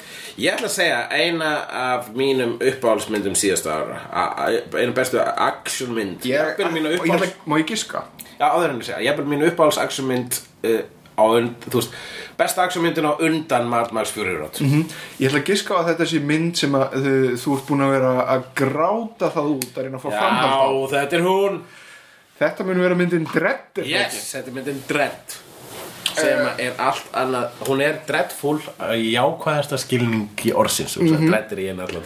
Ég 0.40 0.54
ætla 0.54 0.64
að 0.70 0.72
segja 0.72 1.00
eina 1.12 1.48
af 1.76 2.06
mínum 2.16 2.54
uppáhaldsmyndum 2.56 3.34
síðasta 3.36 3.74
ára. 3.74 3.98
A- 4.08 4.46
a- 4.46 4.78
Einu 4.80 4.94
bestu 4.96 5.18
actionmynd. 5.20 6.24
Ég, 6.24 6.56
mínu 6.72 6.88
og 6.88 6.94
ég 6.94 7.02
uppáhalds 7.02 7.26
ætla, 7.28 7.50
má 7.52 7.58
ég 7.60 7.66
giska? 7.68 8.00
Já, 8.38 8.46
áður 8.48 8.70
en 8.70 8.78
ég 8.80 8.86
segja, 8.88 9.02
ég 9.04 9.12
er 9.20 9.28
mínu 9.28 9.50
uppáhalds 9.50 9.76
actionmynd 9.82 10.38
uh, 10.64 10.80
á 10.80 11.01
und, 11.18 11.66
þú 11.68 11.74
veist 11.80 11.90
Besta 12.38 12.62
actionmyndin 12.64 13.04
á 13.04 13.12
undan 13.20 13.68
Mad 13.68 13.92
Max 13.92 14.10
Fury 14.10 14.34
Road 14.36 14.56
Mhm. 14.60 14.86
Ég 15.20 15.28
ætla 15.30 15.40
að 15.42 15.44
giska 15.50 15.74
á 15.74 15.78
að 15.82 15.88
þetta 15.92 16.06
sé 16.06 16.20
mynd 16.20 16.56
sem 16.56 16.72
að 16.72 16.88
þú, 16.92 17.36
þú 17.44 17.54
ert 17.56 17.66
búin 17.68 17.80
að 17.86 17.90
vera 17.92 18.12
að 18.34 18.42
gráta 18.54 19.30
það 19.30 19.54
út 19.56 19.76
að 19.76 19.82
reyna 19.82 19.96
að 19.98 20.02
fá 20.02 20.10
framhald 20.10 20.90
Já, 20.90 20.98
þetta 20.98 21.16
er 21.16 21.22
hún 21.28 21.62
Þetta 22.42 22.64
mun 22.64 22.80
vera 22.80 22.94
myndin 22.94 23.24
Dredd 23.32 23.78
er 23.78 23.82
það 23.84 23.88
Yes, 23.90 24.14
ekki? 24.14 24.36
þetta 24.36 24.48
er 24.48 24.54
myndin 24.54 24.82
Dredd 24.88 25.40
sem 26.12 26.40
er 26.60 26.72
allt 26.78 27.06
annað 27.16 27.50
hún 27.64 27.80
er 27.80 27.94
dreadful 28.06 28.58
í 29.00 29.14
jákvæðasta 29.14 29.78
skilningi 29.80 30.52
orðsins 30.52 30.98
mm 30.98 31.06
-hmm. 31.08 31.30
Dredd 31.30 31.52
er 31.52 31.58
í 31.62 31.68
einu 31.70 31.82
allan 31.82 32.04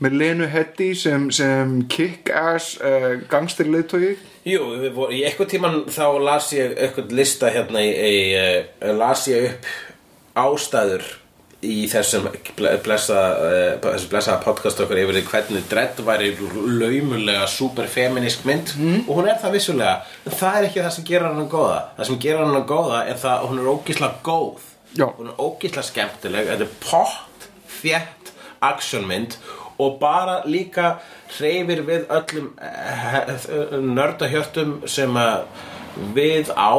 Með 0.00 0.12
Lenu 0.20 0.46
Heddy 0.48 0.94
sem, 0.94 1.30
sem 1.30 1.82
kick-ass 1.88 2.78
uh, 2.80 3.20
gangsterleitói 3.28 4.16
Jú, 4.44 4.60
voru, 4.92 5.12
í 5.16 5.22
eitthvað 5.24 5.52
tíman 5.54 5.76
þá 5.88 6.06
las 6.20 6.52
ég 6.52 6.74
eitthvað 6.76 7.12
lista 7.16 7.48
hérna 7.52 7.80
í, 7.80 7.92
í 7.94 8.16
uh, 8.36 8.90
las 8.98 9.24
ég 9.30 9.50
upp 9.54 9.68
ástæður 10.34 11.06
í 11.64 11.86
þessum 11.88 12.26
blessa, 12.84 13.20
þessu 13.82 14.10
blessaða 14.12 14.42
podcast 14.44 14.80
okkur 14.84 15.00
yfir 15.00 15.18
því 15.18 15.22
hvernig 15.30 15.66
Dredd 15.70 16.02
væri 16.04 16.30
laumulega 16.36 17.46
superfeminisk 17.50 18.44
mynd. 18.48 18.74
Mhm. 18.76 19.08
og 19.08 19.16
hún 19.16 19.30
er 19.30 19.40
það 19.40 19.56
vissulega. 19.56 19.96
En 20.26 20.36
það 20.36 20.58
er 20.58 20.68
ekki 20.68 20.84
það 20.84 20.94
sem 20.98 21.08
gerir 21.08 21.28
hann 21.30 21.48
góða. 21.48 21.80
Það 21.96 22.06
sem 22.10 22.20
gerir 22.26 22.44
hann 22.44 22.68
góða 22.68 23.02
er 23.08 23.20
það 23.24 23.34
að 23.38 23.48
hún 23.48 23.62
er 23.62 23.72
ógislega 23.74 24.14
góð. 24.22 24.70
Já. 24.94 25.06
hún 25.18 25.28
er 25.32 25.40
ógislega 25.42 25.88
skemmtileg. 25.88 26.46
Þetta 26.46 26.68
er 26.68 26.74
pott, 26.84 27.48
þétt 27.80 28.32
actionmynd 28.62 29.38
og 29.78 29.98
bara 29.98 30.42
líka 30.46 30.98
hreyfir 31.38 31.82
við 31.86 32.06
öllum 32.12 32.52
uh, 32.58 33.78
nördahjörtum 33.80 34.76
sem 34.90 35.16
að 35.18 35.46
við 36.14 36.50
á 36.54 36.74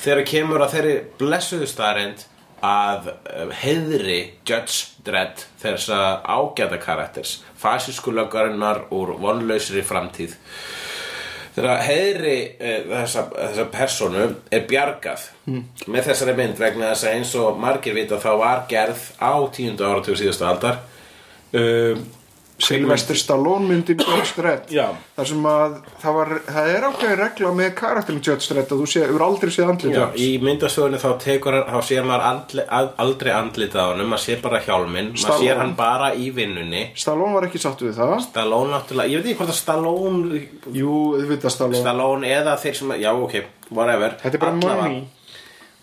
þegar 0.00 0.26
kemur 0.28 0.64
að 0.64 0.74
þeirri 0.76 0.98
blessuðu 1.20 1.68
starrend 1.68 2.26
að 2.60 3.08
eh, 3.08 3.52
heiðri 3.62 4.18
Judge 4.44 5.00
Dredd 5.04 5.46
þessa 5.62 6.20
ágæta 6.28 6.76
karakters 6.80 7.38
fasísku 7.60 8.12
löggarinnar 8.12 8.84
úr 8.92 9.14
vonlausri 9.20 9.80
framtíð. 9.84 10.36
Þegar 11.56 11.80
heiðri 11.82 12.34
þessa, 12.60 13.24
þessa 13.32 13.64
personu 13.72 14.26
er 14.52 14.66
bjargað 14.70 15.24
með 15.90 16.10
þessari 16.10 16.36
mynd 16.38 16.60
vegna 16.60 16.92
þess 16.92 17.08
að 17.08 17.16
eins 17.16 17.32
og 17.40 17.58
margir 17.60 17.96
vita 17.96 18.20
þá 18.22 18.30
var 18.38 18.62
gerð 18.70 19.08
á 19.18 19.34
tíundu 19.50 19.88
áratug 19.88 20.20
síðustu 20.20 20.46
aldar 20.46 20.78
um, 21.56 22.04
Sylvester 22.60 23.18
Stallone 23.18 23.68
myndin 23.68 24.00
Judge 24.06 24.34
Dredd. 24.36 24.70
Þar 25.16 25.28
sem 25.30 25.46
að 25.50 25.76
það, 26.02 26.16
var, 26.18 26.32
það 26.46 26.70
er 26.74 26.86
ákveðin 26.88 27.20
regla 27.20 27.52
með 27.60 27.70
karakterin 27.80 28.22
Judge 28.24 28.50
Dredd 28.50 28.74
að 28.74 28.82
þú 28.82 28.88
sé, 28.92 29.04
hefur 29.06 29.24
aldrei 29.26 29.52
séð 29.54 29.72
andlið 29.74 29.96
Já, 29.96 30.04
í 30.20 30.28
myndasögunni 30.44 31.00
þá 31.02 31.08
tekur 31.24 31.58
hann, 31.58 31.68
þá 31.70 31.88
sér 31.90 32.08
maður 32.08 32.26
andli, 32.30 32.66
að, 32.80 32.90
aldrei 33.04 33.32
andlitað 33.36 33.80
á 33.80 33.90
honum, 33.92 34.10
maður 34.12 34.24
sér 34.26 34.42
bara 34.44 34.62
hjálminn, 34.66 35.12
maður 35.16 35.44
sér 35.44 35.62
hann 35.62 35.76
bara 35.78 36.10
í 36.14 36.28
vinnunni. 36.36 36.82
Stallone 37.00 37.38
var 37.38 37.48
ekki 37.48 37.62
sáttu 37.62 37.88
við 37.88 37.96
það. 38.00 38.16
Stallone 38.28 38.74
náttúrulega, 38.74 39.14
ég 39.14 39.22
veit 39.22 39.30
ekki 39.30 39.40
hvort 39.40 39.54
að 39.54 39.60
Stallone, 39.62 40.42
Jú, 40.76 40.98
þið 41.16 41.32
vita 41.34 41.54
Stallone 41.54 41.80
Stallone 41.80 42.34
eða 42.40 42.58
þeir 42.60 42.76
sem, 42.82 42.92
já 43.00 43.10
ok, 43.14 43.40
whatever. 43.70 44.20
Þetta 44.20 44.38
er 44.38 44.44
bara 44.44 44.60
money. 44.60 45.00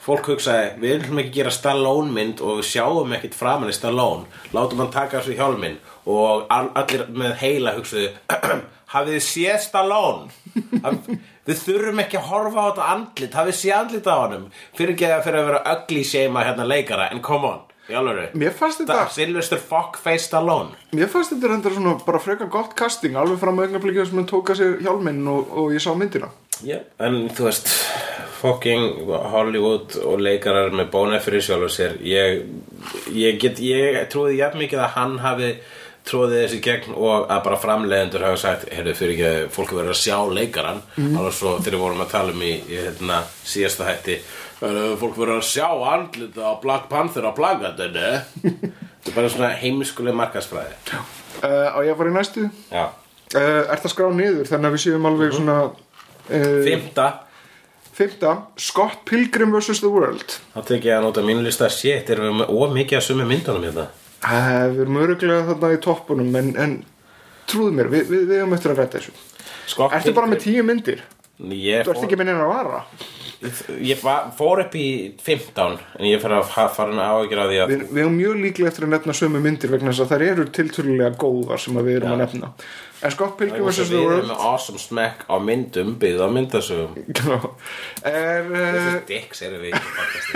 Fólk 0.07 0.30
hugsaði, 0.32 0.67
við 0.80 0.93
viljum 1.01 1.19
ekki 1.19 1.34
gera 1.36 1.51
Stallone 1.51 2.13
mynd 2.15 2.39
og 2.39 2.61
við 2.61 2.69
sjáum 2.69 3.09
ekkit 3.17 3.34
framan 3.36 3.73
í 3.73 3.75
Stallone, 3.75 4.23
látum 4.55 4.80
hann 4.80 4.93
taka 4.93 5.19
þessu 5.19 5.36
hjálminn 5.36 5.75
og 6.07 6.47
all, 6.53 6.71
allir 6.79 7.05
með 7.11 7.33
heila 7.41 7.75
hugsaði, 7.75 8.11
hafið 8.93 9.17
þið 9.17 9.25
séð 9.27 9.57
Stallone? 9.65 10.29
Við 11.47 11.61
þurfum 11.63 12.03
ekki 12.03 12.19
að 12.19 12.29
horfa 12.31 12.63
á 12.63 12.67
þetta 12.67 12.89
andlit, 12.95 13.39
hafið 13.39 13.57
séð 13.59 13.77
andlit 13.77 14.09
á 14.11 14.15
honum? 14.15 14.49
Fyrir 14.75 14.95
ekki 14.95 15.09
að 15.11 15.25
fyrir 15.27 15.41
að 15.41 15.49
vera 15.51 15.63
ugly 15.75 16.03
shame 16.07 16.45
hérna 16.47 16.67
leikara, 16.67 17.11
en 17.11 17.23
come 17.23 17.51
on, 17.51 17.61
í 17.87 17.95
alveg. 17.95 18.35
Sylvester 19.15 19.61
Fuckface 19.61 20.27
Stallone. 20.27 20.75
Mér 20.95 21.11
fannst 21.11 21.35
þetta 21.35 21.53
reyndar 21.53 21.77
svona 21.77 21.95
bara 22.07 22.23
frekar 22.23 22.51
gott 22.51 22.75
casting 22.79 23.15
alveg 23.19 23.39
fram 23.43 23.59
að 23.61 23.69
augnablikið 23.69 24.09
sem 24.09 24.21
hann 24.21 24.29
tóka 24.31 24.57
sér 24.59 24.79
hjálminn 24.83 25.23
og, 25.31 25.51
og 25.55 25.75
ég 25.75 25.83
sá 25.83 25.93
myndina 25.95 26.31
Já, 26.65 26.79
en 27.05 27.27
þú 27.37 27.45
veist 27.45 27.67
fucking 28.37 29.09
Hollywood 29.31 29.97
og 30.01 30.21
leikarar 30.21 30.73
með 30.75 30.89
bóna 30.93 31.19
fyrir 31.21 31.43
sjálfur 31.45 31.73
sér 31.73 31.97
ég, 32.05 32.45
ég 33.13 33.37
get, 33.41 33.61
ég 33.61 33.99
trúði 34.11 34.39
jafn 34.39 34.61
mikið 34.61 34.83
að 34.85 34.95
hann 34.95 35.17
hafi 35.21 35.51
tróðið 36.07 36.41
þessi 36.43 36.59
gegn 36.65 36.95
og 36.95 37.25
að 37.33 37.41
bara 37.45 37.59
framleiðendur 37.61 38.23
hafa 38.27 38.39
sagt, 38.41 38.65
heyrðu 38.73 38.93
fyrir 38.97 39.13
ekki 39.15 39.27
að 39.29 39.47
fólk 39.55 39.73
verður 39.75 39.93
að 39.93 39.99
sjá 40.01 40.17
leikaran 40.37 40.81
alveg 40.97 41.35
svo 41.37 41.53
þegar 41.59 41.75
við 41.77 41.83
vorum 41.83 42.03
að 42.05 42.11
tala 42.13 42.35
um 42.35 42.43
í, 42.47 42.51
í 42.63 42.79
hérna, 42.81 43.19
síðasta 43.47 43.87
hætti 43.89 44.17
"Heyrðu, 44.61 44.85
fólk 45.01 45.19
verður 45.19 45.41
að 45.41 45.49
sjá 45.51 45.67
andlita 45.93 46.47
á 46.47 46.53
Black 46.63 46.87
Panther 46.89 47.27
á 47.27 47.31
plagatinu 47.37 48.07
þetta 49.03 49.11
er 49.11 49.17
bara 49.19 49.33
svona 49.35 49.51
heimskuleg 49.61 50.17
markasfræði 50.17 50.73
uh, 50.95 51.75
Á 51.75 51.77
ég 51.85 51.91
að 51.93 51.99
fara 52.01 52.13
í 52.13 52.17
næstu? 52.17 52.47
Já, 52.71 52.83
uh, 52.87 53.61
Er 53.67 53.83
það 53.83 53.93
skrá 53.93 54.09
niður 54.15 54.49
þannig 54.49 54.71
að 54.71 54.77
við 54.77 54.85
séum 54.87 55.07
alveg 55.11 55.37
svona 55.37 55.59
uh, 55.67 56.59
fymta 56.65 57.07
Fymta 57.97 58.31
Scott 58.61 58.99
Pilgrim 59.09 59.49
vs. 59.55 59.79
The 59.81 59.89
World. 59.89 60.35
Þá 60.53 60.59
tek 60.69 60.83
ég 60.85 60.99
að 60.99 61.07
nota 61.07 61.23
mínu 61.25 61.41
lista 61.41 61.65
shit, 61.73 62.11
erum 62.13 62.27
við 62.27 62.35
með 62.43 62.51
ómikið 62.53 62.99
að 62.99 63.05
sumi 63.07 63.25
myndunum 63.25 63.63
hérna 63.65 63.87
uh, 64.24 64.65
Við 64.74 64.82
erum 64.86 65.01
öruglega 65.03 65.43
þarna 65.51 65.74
í 65.76 65.82
toppunum 65.84 66.39
en, 66.41 66.49
en 66.57 66.78
trúðu 67.47 67.76
mér, 67.78 67.91
við, 67.93 68.09
við, 68.11 68.26
við 68.32 68.39
erum 68.41 68.57
eftir 68.57 68.74
að 68.74 68.82
ræta 68.84 68.99
þessu. 68.99 69.13
Scott 69.68 69.93
Ertu 69.97 70.15
bara 70.15 70.32
með 70.32 70.43
tíu 70.47 70.63
myndir? 70.68 71.03
Ég 71.38 71.84
Þú 71.86 71.91
ert 71.93 71.99
fór, 71.99 72.05
ekki 72.07 72.18
með 72.18 72.32
neina 72.32 72.45
að 72.47 72.53
vara. 72.55 72.80
Ég 73.86 73.99
fa- 74.01 74.32
fór 74.34 74.63
upp 74.63 74.74
í 74.74 75.13
15 75.22 75.76
en 75.99 76.05
ég 76.09 76.18
fara 76.24 76.39
að 76.41 76.47
ha- 76.55 76.72
fara 76.74 76.95
að 76.95 77.11
áhyggjur 77.20 77.41
af 77.43 77.49
því 77.51 77.57
að 77.61 77.70
Við, 77.70 77.84
við 77.91 78.01
erum 78.01 78.15
mjög 78.18 78.39
líklega 78.41 78.72
eftir 78.72 78.86
að 78.88 78.93
nefna 78.95 79.13
sömu 79.20 79.41
myndir 79.43 79.70
vegna 79.70 79.91
þess 79.93 80.01
að 80.07 80.11
þær 80.15 80.24
eru 80.32 80.45
tiltölulega 80.57 81.11
góðar 81.22 81.61
sem 81.61 81.78
að 81.78 81.86
við 81.91 81.99
erum 81.99 82.15
að 82.15 82.22
nefna. 82.24 82.49
En 83.05 83.13
Scott 83.13 83.36
Pilgrim 83.38 83.68
vs. 83.68 83.78
The 83.78 83.84
við 83.84 83.99
erum 83.99 84.09
World 84.09 84.32
með 84.32 84.41
awesome 84.49 84.82
smack 84.82 85.22
á 85.30 85.36
myndum 85.38 85.93
byggð 86.01 86.26
á 86.26 86.28
myndasögum. 86.34 86.97
Er 88.01 88.49
uh, 88.49 88.97
dicks 89.05 89.45
eru 89.45 89.61
við 89.61 89.78
í 89.78 89.80
podcasti. 89.86 90.34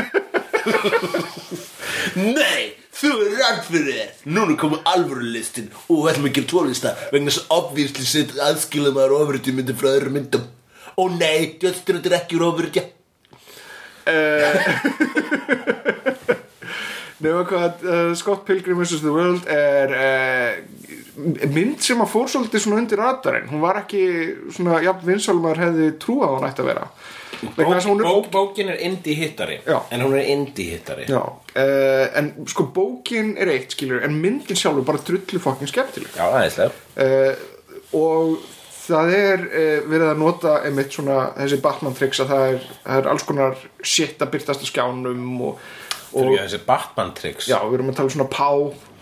Nei, 2.37 2.63
þú 2.95 3.11
er 3.25 3.35
rann 3.39 3.61
fyrir 3.67 3.97
þér. 3.97 4.11
Núna 4.35 4.53
komið 4.59 4.87
alvöru 4.93 5.27
listin 5.33 5.69
og 5.87 6.05
við 6.05 6.11
ætlum 6.13 6.29
að 6.29 6.35
gera 6.37 6.51
tólista 6.53 6.95
vegna 7.11 7.31
þess 7.31 7.43
að 7.43 7.53
obvísli 7.59 8.05
sitt 8.07 8.31
aðskilum 8.47 8.97
maður 8.97 9.17
ofuriti 9.19 9.55
myndum 9.55 9.79
frá 9.79 9.89
öðru 9.93 10.11
myndum. 10.15 10.45
Ó 10.99 11.03
nei, 11.13 11.41
djöðstur 11.61 11.99
þetta 11.99 12.11
er 12.11 12.19
ekki 12.21 12.41
ofuriti 12.41 12.83
Nefna 17.21 17.43
hvað 17.45 17.83
uh, 17.85 18.13
Scott 18.17 18.47
Pilgrim 18.47 18.79
vs. 18.81 19.03
The 19.03 19.11
World 19.13 19.45
er 19.51 19.91
uh, 19.93 20.57
mynd 21.53 21.83
sem 21.85 22.01
að 22.01 22.09
fór 22.09 22.31
svolítið 22.33 22.63
svona 22.63 22.79
undir 22.81 23.01
radarinn. 23.01 23.49
Hún 23.51 23.61
var 23.61 23.77
ekki 23.83 24.01
svona 24.55 24.79
jafn 24.81 25.05
vinsalmar 25.05 25.61
hefði 25.61 25.91
trúað 26.01 26.31
að 26.31 26.37
hún 26.39 26.47
ætti 26.49 26.63
að 26.63 26.69
vera 26.71 26.85
er 27.41 28.03
Bók, 28.03 28.29
bókin 28.31 28.69
er 28.69 28.79
indie 28.85 29.15
hittari 29.15 29.59
Já. 29.65 29.81
en 29.91 30.01
hún 30.05 30.15
er 30.17 30.29
indie 30.29 30.75
hittari 30.75 31.07
Já, 31.09 31.21
uh, 31.21 32.17
en 32.17 32.31
sko 32.47 32.67
bókin 32.73 33.35
er 33.37 33.51
eitt 33.53 33.75
skilur 33.75 34.03
en 34.05 34.17
myndin 34.21 34.57
sjálfur 34.57 34.85
bara 34.85 35.01
drullu 35.07 35.41
fokkin 35.41 35.69
skemmtileg. 35.71 36.13
Já, 36.15 36.27
aðeinslega 36.29 36.71
uh, 37.01 37.45
og 37.97 38.37
það 38.81 39.13
er 39.17 39.45
uh, 39.45 39.89
verið 39.89 40.07
að 40.11 40.21
nota 40.21 40.55
einmitt 40.65 40.95
svona 40.95 41.19
þessi 41.37 41.61
Batman 41.63 41.97
tricks 41.97 42.23
að 42.23 42.33
það 42.33 42.47
er, 42.51 42.69
það 42.85 43.01
er 43.01 43.11
alls 43.13 43.27
konar 43.27 43.65
shit 43.81 44.21
að 44.21 44.33
byrtast 44.35 44.65
á 44.65 44.67
skjánum 44.69 45.27
og, 45.49 45.67
og 46.13 46.23
eru 46.23 46.39
þessi 46.39 46.63
Batman 46.67 47.13
tricks. 47.17 47.49
Já, 47.51 47.59
við 47.65 47.79
erum 47.79 47.93
að 47.93 47.99
tala 47.99 48.11
um 48.11 48.15
svona 48.17 48.31
pá 48.31 48.49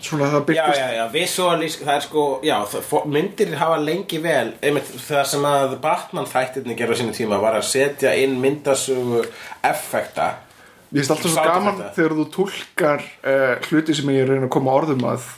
svona 0.04 0.28
það 0.32 0.40
Já, 0.40 0.44
byrtast 0.50 0.80
já, 0.80 0.88
já, 0.96 1.02
visualísk, 1.14 1.82
það 1.86 1.94
er 1.96 2.04
sko, 2.06 2.26
já, 2.46 2.56
það, 2.72 3.08
myndir 3.16 3.56
hafa 3.60 3.80
lengi 3.84 4.20
vel, 4.24 4.52
einmitt 4.64 4.92
það 5.06 5.24
sem 5.32 5.48
að 5.50 5.74
Batman 5.84 6.28
þættirni 6.30 6.76
gerðu 6.78 6.96
á 6.96 7.00
sínu 7.00 7.16
tíma 7.16 7.40
var 7.42 7.58
að 7.58 7.66
setja 7.70 8.14
inn 8.20 8.38
myndasögu 8.42 9.24
effekta. 9.70 10.30
Ég 10.90 11.04
finnst 11.04 11.12
alltaf 11.14 11.30
svo 11.30 11.42
gaman 11.46 11.76
þetta. 11.78 11.90
þegar 11.94 12.14
þú 12.18 12.24
túlkar 12.34 13.04
uh, 13.22 13.68
hluti 13.68 13.94
sem 13.94 14.08
ég 14.10 14.24
er 14.24 14.32
reyna 14.32 14.48
að 14.48 14.54
koma 14.56 14.72
orðum 14.74 15.04
að 15.12 15.28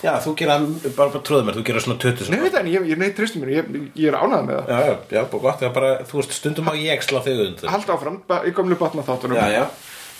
Já, 0.00 0.14
þú 0.24 0.32
gera, 0.36 0.56
bara, 0.96 1.12
bara 1.12 1.22
trúðu 1.24 1.44
mér, 1.46 1.56
þú 1.56 1.62
gera 1.68 1.80
svona 1.84 1.96
20 2.00 2.28
Nei, 2.32 2.36
það, 2.46 2.58
en 2.60 2.68
ég, 2.72 2.84
ég 2.88 3.00
nei, 3.00 3.06
tristu 3.16 3.40
mér, 3.40 3.50
ég, 3.54 3.70
ég 3.96 4.10
er 4.12 4.16
ánægð 4.16 4.44
með 4.48 4.58
það 4.58 4.70
Já, 4.72 4.78
já, 4.90 4.94
já, 5.16 5.20
bara 5.32 5.42
gott, 5.46 5.64
er 5.64 5.72
bara, 5.76 5.90
þú 6.08 6.20
veist, 6.20 6.36
stundum 6.36 6.68
á 6.68 6.72
ég 6.76 7.04
slá 7.04 7.20
þig 7.24 7.40
undir. 7.46 7.72
Halda 7.72 7.96
áfram, 7.96 8.20
í 8.48 8.52
gamlu 8.56 8.78
batna 8.80 9.04
þáttunum 9.08 9.40
Já, 9.40 9.46
já. 9.56 9.64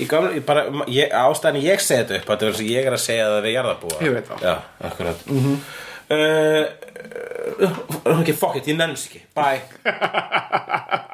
Gamla, 0.09 0.41
bara, 0.47 0.65
ég, 0.89 1.13
ástæðan 1.13 1.61
ég 1.65 1.81
segi 1.85 2.01
þetta 2.03 2.19
upp, 2.21 2.27
þetta 2.31 2.47
er 2.47 2.53
að 2.55 2.71
ég 2.71 2.89
er 2.89 2.97
að 2.97 3.05
segja 3.05 3.29
það 3.29 3.47
við 3.47 3.57
jarðarbúa. 3.57 4.01
Ég 4.07 4.17
veit 4.17 4.29
það. 4.31 4.39
Já, 4.47 4.55
akkurat. 4.91 5.27
Mm 5.27 5.41
-hmm. 5.45 5.57
uh, 6.17 6.65
uh, 7.67 8.21
ok, 8.21 8.33
fuck 8.33 8.57
it, 8.57 8.67
ég 8.69 8.77
nenns 8.77 9.07
ekki. 9.07 9.25
Bye. 9.35 9.61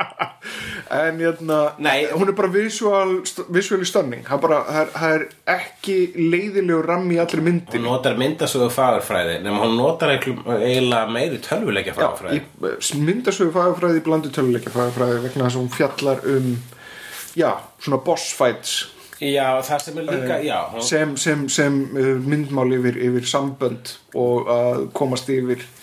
En 0.90 1.18
hérna, 1.18 1.72
Nei. 1.78 2.06
hún 2.12 2.28
er 2.28 2.34
bara 2.36 2.48
visual, 2.52 3.16
visually 3.50 3.86
stunning 3.88 4.26
Það 4.26 5.06
er, 5.08 5.24
ekki 5.56 5.96
leiðilegur 6.14 6.86
rammi 6.86 7.16
í 7.16 7.18
allri 7.22 7.40
Hún 7.40 7.48
myndin 7.48 7.84
notar 7.86 8.14
myndasögu 8.18 8.68
fagurfræði 8.74 9.40
nema 9.42 9.64
hún 9.64 9.74
notar 9.80 10.14
eiginlega 10.14 11.02
meiri 11.10 11.40
tölvuleikja 11.42 11.96
fagurfræði 11.96 12.38
í 12.38 13.02
myndasögu 13.02 13.54
fagafræði 13.56 14.04
blandu 14.06 14.30
töluleikja 14.34 14.74
fagafræði 14.74 15.24
vegna 15.26 15.48
þess 15.48 15.58
að 15.58 15.62
hún 15.64 15.74
fjallar 15.74 16.22
um 16.36 16.52
já, 17.36 17.50
svona 17.80 18.02
boss 18.04 18.32
fights. 18.36 18.76
Já, 19.20 19.62
það 19.64 19.80
sem 19.80 19.98
er 19.98 20.04
líka, 20.10 20.38
já. 20.44 20.58
hún, 20.72 20.82
sem, 20.84 21.16
sem, 21.16 21.46
sem 21.48 21.78
uh, 21.96 22.08
myndmál 22.20 22.74
yfir, 22.76 22.98
yfir 23.00 23.24
sambönd 23.30 23.94
og 24.12 24.50
að 24.52 24.82
komast 24.96 25.30
yfir 25.32 25.62
eh, 25.62 25.75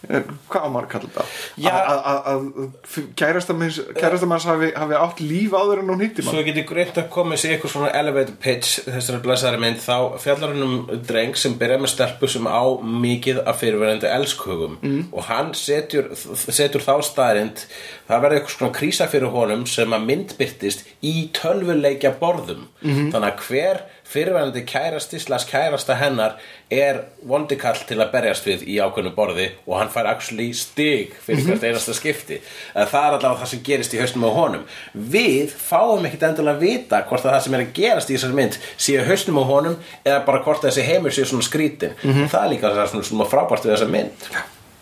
hvað 0.00 0.64
á 0.64 0.68
maður 0.72 0.86
að 0.86 0.92
kalla 0.94 1.08
þetta? 1.10 1.24
Að, 1.70 1.98
að, 2.10 2.20
að 2.30 3.08
kærasta 3.20 3.56
manns, 3.56 3.80
kærasta 3.98 4.28
manns 4.30 4.46
hafi, 4.48 4.70
hafi 4.72 4.96
átt 4.96 5.20
líf 5.20 5.52
áður 5.56 5.82
en 5.82 5.92
hún 5.92 6.04
hitti 6.04 6.24
mann? 6.24 6.32
Svo 6.34 6.44
getur 6.46 6.66
greint 6.70 7.00
að 7.00 7.10
koma 7.12 7.38
sér 7.40 7.56
eitthvað 7.56 7.74
svona 7.74 7.92
elevator 8.00 8.38
pitch 8.40 8.86
þessari 8.86 9.20
blessaðari 9.26 9.62
mynd 9.66 9.82
þá 9.84 9.96
fjallar 10.22 10.54
hann 10.54 10.66
um 10.66 11.04
dreng 11.06 11.36
sem 11.40 11.56
byrja 11.60 11.80
með 11.82 11.92
stelpu 11.94 12.30
sem 12.32 12.48
á 12.48 12.64
mikið 13.04 13.42
af 13.44 13.60
fyrirverandi 13.60 14.10
elskhugum 14.10 14.78
mm. 14.80 15.00
og 15.12 15.28
hann 15.28 15.52
setjur, 15.58 16.10
setur 16.16 16.86
þá 16.86 16.94
staðrind 17.10 17.64
það 18.08 18.24
verður 18.24 18.40
eitthvað 18.40 18.56
svona 18.56 18.76
krísa 18.80 19.08
fyrir 19.10 19.34
honum 19.36 19.66
sem 19.68 19.96
að 19.96 20.08
myndbyrtist 20.08 20.86
í 21.06 21.28
tölvuleikja 21.36 22.16
borðum 22.20 22.66
-hmm. 22.80 23.10
þannig 23.12 23.28
að 23.30 23.48
hver 23.48 23.84
fyrirvændi 24.10 24.64
kærasti 24.66 25.20
slags 25.22 25.46
kærasta 25.48 25.94
hennar 26.00 26.36
er 26.70 27.02
vondikall 27.26 27.78
til 27.86 28.00
að 28.00 28.10
berjast 28.14 28.46
við 28.48 28.64
í 28.66 28.78
ákveðnu 28.82 29.12
borði 29.14 29.46
og 29.66 29.76
hann 29.78 29.92
fær 29.92 30.08
actually 30.10 30.50
stig 30.56 31.14
fyrir 31.22 31.46
hvert 31.46 31.66
einasta 31.68 31.94
skipti. 31.96 32.40
Eh, 32.74 32.86
það 32.90 33.06
er 33.06 33.16
allavega 33.18 33.40
það 33.44 33.52
sem 33.52 33.64
gerist 33.70 33.94
í 33.94 34.02
hausnum 34.02 34.26
á 34.26 34.30
honum. 34.34 34.68
Við 34.94 35.54
fáum 35.54 36.06
ekkit 36.08 36.26
endilega 36.30 36.58
að 36.58 36.66
vita 36.66 37.02
hvort 37.06 37.26
að 37.26 37.36
það 37.36 37.42
sem 37.46 37.58
er 37.58 37.66
að 37.66 37.74
gerast 37.80 38.10
í 38.10 38.16
þessari 38.18 38.38
mynd 38.40 38.60
séu 38.76 39.06
hausnum 39.06 39.42
á 39.42 39.44
honum 39.54 39.80
eða 40.04 40.22
bara 40.26 40.44
hvort 40.46 40.66
þessi 40.66 40.86
heimur 40.86 41.14
séu 41.14 41.28
svona 41.30 41.46
skrítin 41.46 41.98
það 42.02 42.40
er 42.42 42.52
líka 42.54 42.74
svona, 42.74 43.06
svona 43.06 43.28
frábært 43.30 43.66
við 43.66 43.76
þessa 43.76 43.90
mynd. 43.90 44.30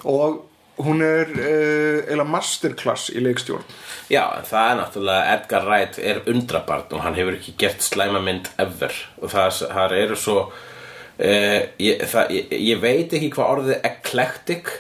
Og 0.09 0.45
hún 0.85 1.03
er 1.05 1.31
uh, 1.35 2.01
eða 2.13 2.27
masterclass 2.29 3.11
í 3.15 3.23
leikstjórn. 3.25 3.67
Já, 4.13 4.23
en 4.39 4.49
það 4.49 4.71
er 4.71 4.81
náttúrulega 4.81 5.37
Edgar 5.37 5.69
Wright 5.69 6.01
er 6.01 6.23
undrabarn 6.31 6.97
og 6.97 7.05
hann 7.05 7.19
hefur 7.19 7.39
ekki 7.39 7.57
gert 7.61 7.85
slæma 7.85 8.23
mynd 8.25 8.51
ever. 8.63 8.95
Og 9.23 9.33
það, 9.35 9.63
það 9.75 9.97
eru 10.03 10.19
svo 10.19 10.37
uh, 10.49 11.61
ég, 11.83 12.05
það, 12.09 12.37
ég, 12.37 12.59
ég 12.71 12.83
veit 12.85 13.17
ekki 13.19 13.33
hvað 13.35 13.55
orðið 13.57 13.89
eclectic 13.91 14.75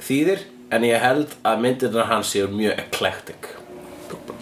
þýðir 0.00 0.44
en 0.70 0.86
ég 0.86 1.02
held 1.02 1.32
að 1.46 1.64
myndirna 1.64 2.06
hans 2.10 2.34
séu 2.34 2.50
mjög 2.52 2.78
eclectic. 2.84 3.54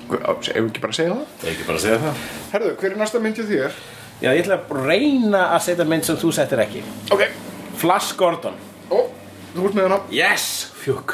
Ef 0.09 0.57
ekki 0.57 0.81
bara 0.81 0.97
segja 0.97 1.15
það? 1.15 1.25
Ég 1.45 1.53
ekki 1.53 1.69
bara 1.69 1.81
segja 1.83 2.01
það? 2.03 2.27
Herðu, 2.55 2.75
hver 2.81 2.95
er 2.95 3.01
næsta 3.03 3.21
myndið 3.21 3.51
þér? 3.53 3.79
Já, 4.19 4.33
ég 4.33 4.41
ætla 4.43 4.57
að 4.59 4.87
reyna 4.89 5.43
að 5.55 5.61
setja 5.69 5.85
mynd 5.87 6.07
sem 6.09 6.17
þú 6.19 6.33
settir 6.35 6.63
ekki. 6.65 6.81
Ok, 7.15 7.25
Flash 7.79 8.17
Gordon. 8.19 8.57
Ó, 8.91 9.05
þú 9.53 9.69
ert 9.69 9.77
með 9.77 9.87
hana. 9.87 9.99
Yes, 10.11 10.58
fjúk 10.83 11.09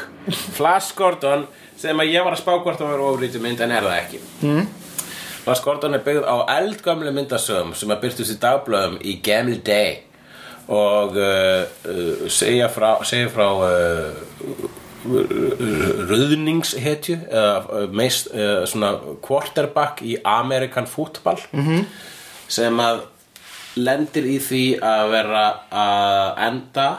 Flash 0.55 0.95
Gordon 0.97 1.45
sem 1.77 1.99
að 2.01 2.11
ég 2.13 2.25
var 2.25 2.33
að 2.35 2.41
spá 2.41 2.53
hvort 2.55 2.79
það 2.79 2.91
var 2.93 3.05
ofrítið 3.09 3.41
mynd 3.45 3.59
en 3.65 3.75
er 3.75 3.83
það 3.85 3.99
ekki 3.99 4.19
mm. 4.41 4.65
Flash 5.45 5.63
Gordon 5.65 5.95
er 5.97 6.03
byggð 6.05 6.25
á 6.25 6.35
eldgömlu 6.57 7.11
myndasögum 7.13 7.71
sem 7.77 7.91
að 7.93 8.01
byrtust 8.05 8.33
í 8.33 8.41
dagblöðum 8.41 8.97
í 9.05 9.11
Gamil 9.25 9.59
Day 9.65 9.91
og 10.71 11.17
uh, 11.19 11.63
uh, 11.85 12.25
segja 12.31 12.69
frá, 12.73 13.03
segja 13.05 13.29
frá 13.29 13.45
uh, 13.45 14.11
röðningshetju 15.05 17.17
eða 17.29 17.57
uh, 17.61 17.85
meist 17.93 18.27
svona 18.71 18.97
quarterback 19.21 20.01
í 20.01 20.17
American 20.25 20.87
football 20.89 21.37
-hmm. 21.51 21.85
sem 22.47 22.79
að 22.81 23.01
lendir 23.75 24.25
í 24.25 24.39
því 24.39 24.79
að 24.81 25.09
vera 25.11 25.53
að 25.69 26.37
enda 26.47 26.97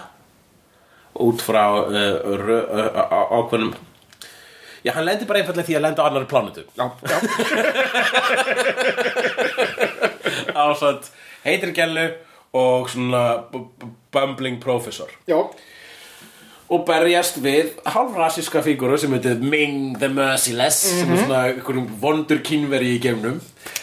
út 1.25 1.43
frá 1.45 1.65
á- 1.81 3.31
ákveðnum 3.41 3.75
Já, 4.87 4.93
hann 4.95 5.05
lendir 5.09 5.27
bara 5.27 5.41
einfallega 5.43 5.67
því 5.67 5.75
að 5.79 5.83
lenda 5.83 6.03
á 6.03 6.07
annari 6.07 6.29
plánutu 6.31 6.63
já, 6.79 6.87
já, 7.03 7.17
Ásand 10.57 11.09
heitir 11.45 11.73
gælu 11.77 12.07
og 12.57 12.89
svona 12.91 13.23
bumbling 14.15 14.61
professor. 14.63 15.11
Já. 15.29 15.39
Og 16.67 16.81
berjast 16.89 17.37
við 17.45 17.75
hálfrasíska 17.87 18.63
fíguru 18.65 18.97
sem 18.99 19.13
heitir 19.15 19.37
Ming 19.39 19.99
the 20.01 20.09
Merciless 20.11 20.81
sem 20.97 21.13
er 21.15 21.21
svona 21.21 21.43
einhverjum 21.53 21.87
vondur 22.03 22.41
kynveri 22.47 22.95
í 22.97 23.03
geimnum. 23.05 23.37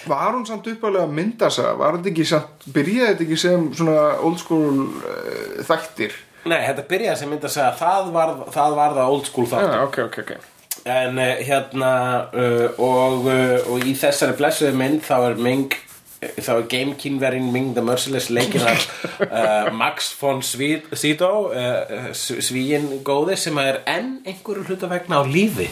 Var 0.09 0.33
hún 0.35 0.43
samt 0.47 0.67
uppalega 0.67 1.07
myndasa? 1.07 1.69
Var 1.79 1.99
þetta 1.99 2.11
ekki 2.11 2.25
samt, 2.27 2.65
byrjaði 2.75 3.13
þetta 3.13 3.27
ekki 3.27 3.39
sem 3.45 3.69
svona 3.77 3.99
old 4.25 4.41
school 4.41 4.81
uh, 4.89 5.63
þættir? 5.69 6.17
Nei, 6.49 6.59
þetta 6.67 6.87
byrjaði 6.89 7.19
sem 7.21 7.31
myndi 7.31 7.47
að 7.47 7.55
segja 7.55 7.71
það 7.79 8.11
var 8.15 8.33
það, 8.51 8.75
var 8.79 8.97
það 8.97 9.13
old 9.15 9.29
school 9.29 9.47
þáttur. 9.51 9.77
Já, 9.77 9.85
ok, 9.87 10.01
ok, 10.07 10.19
ok. 10.25 10.49
En 10.93 11.19
uh, 11.21 11.31
hérna 11.47 11.93
uh, 12.35 12.81
og, 12.83 13.29
uh, 13.31 13.71
og 13.71 13.87
í 13.87 13.95
þessari 13.95 14.35
blessuðu 14.39 14.75
mynd 14.75 15.05
þá 15.05 15.15
er 15.29 15.39
Ming 15.39 15.77
þá 16.23 16.51
er 16.55 16.67
gamekynverinn 16.71 17.49
Ming 17.51 17.73
the 17.75 17.83
Merciless 17.83 18.29
leikinn 18.33 18.65
af 18.67 18.85
uh, 19.23 19.71
Max 19.81 20.11
von 20.19 20.43
Sydow 20.43 21.49
uh, 21.51 22.11
svíin 22.13 22.89
góði 23.05 23.37
sem 23.39 23.57
er 23.63 23.81
enn 23.89 24.17
einhverju 24.27 24.67
hluta 24.67 24.91
vegna 24.91 25.19
á 25.19 25.23
lífi. 25.27 25.69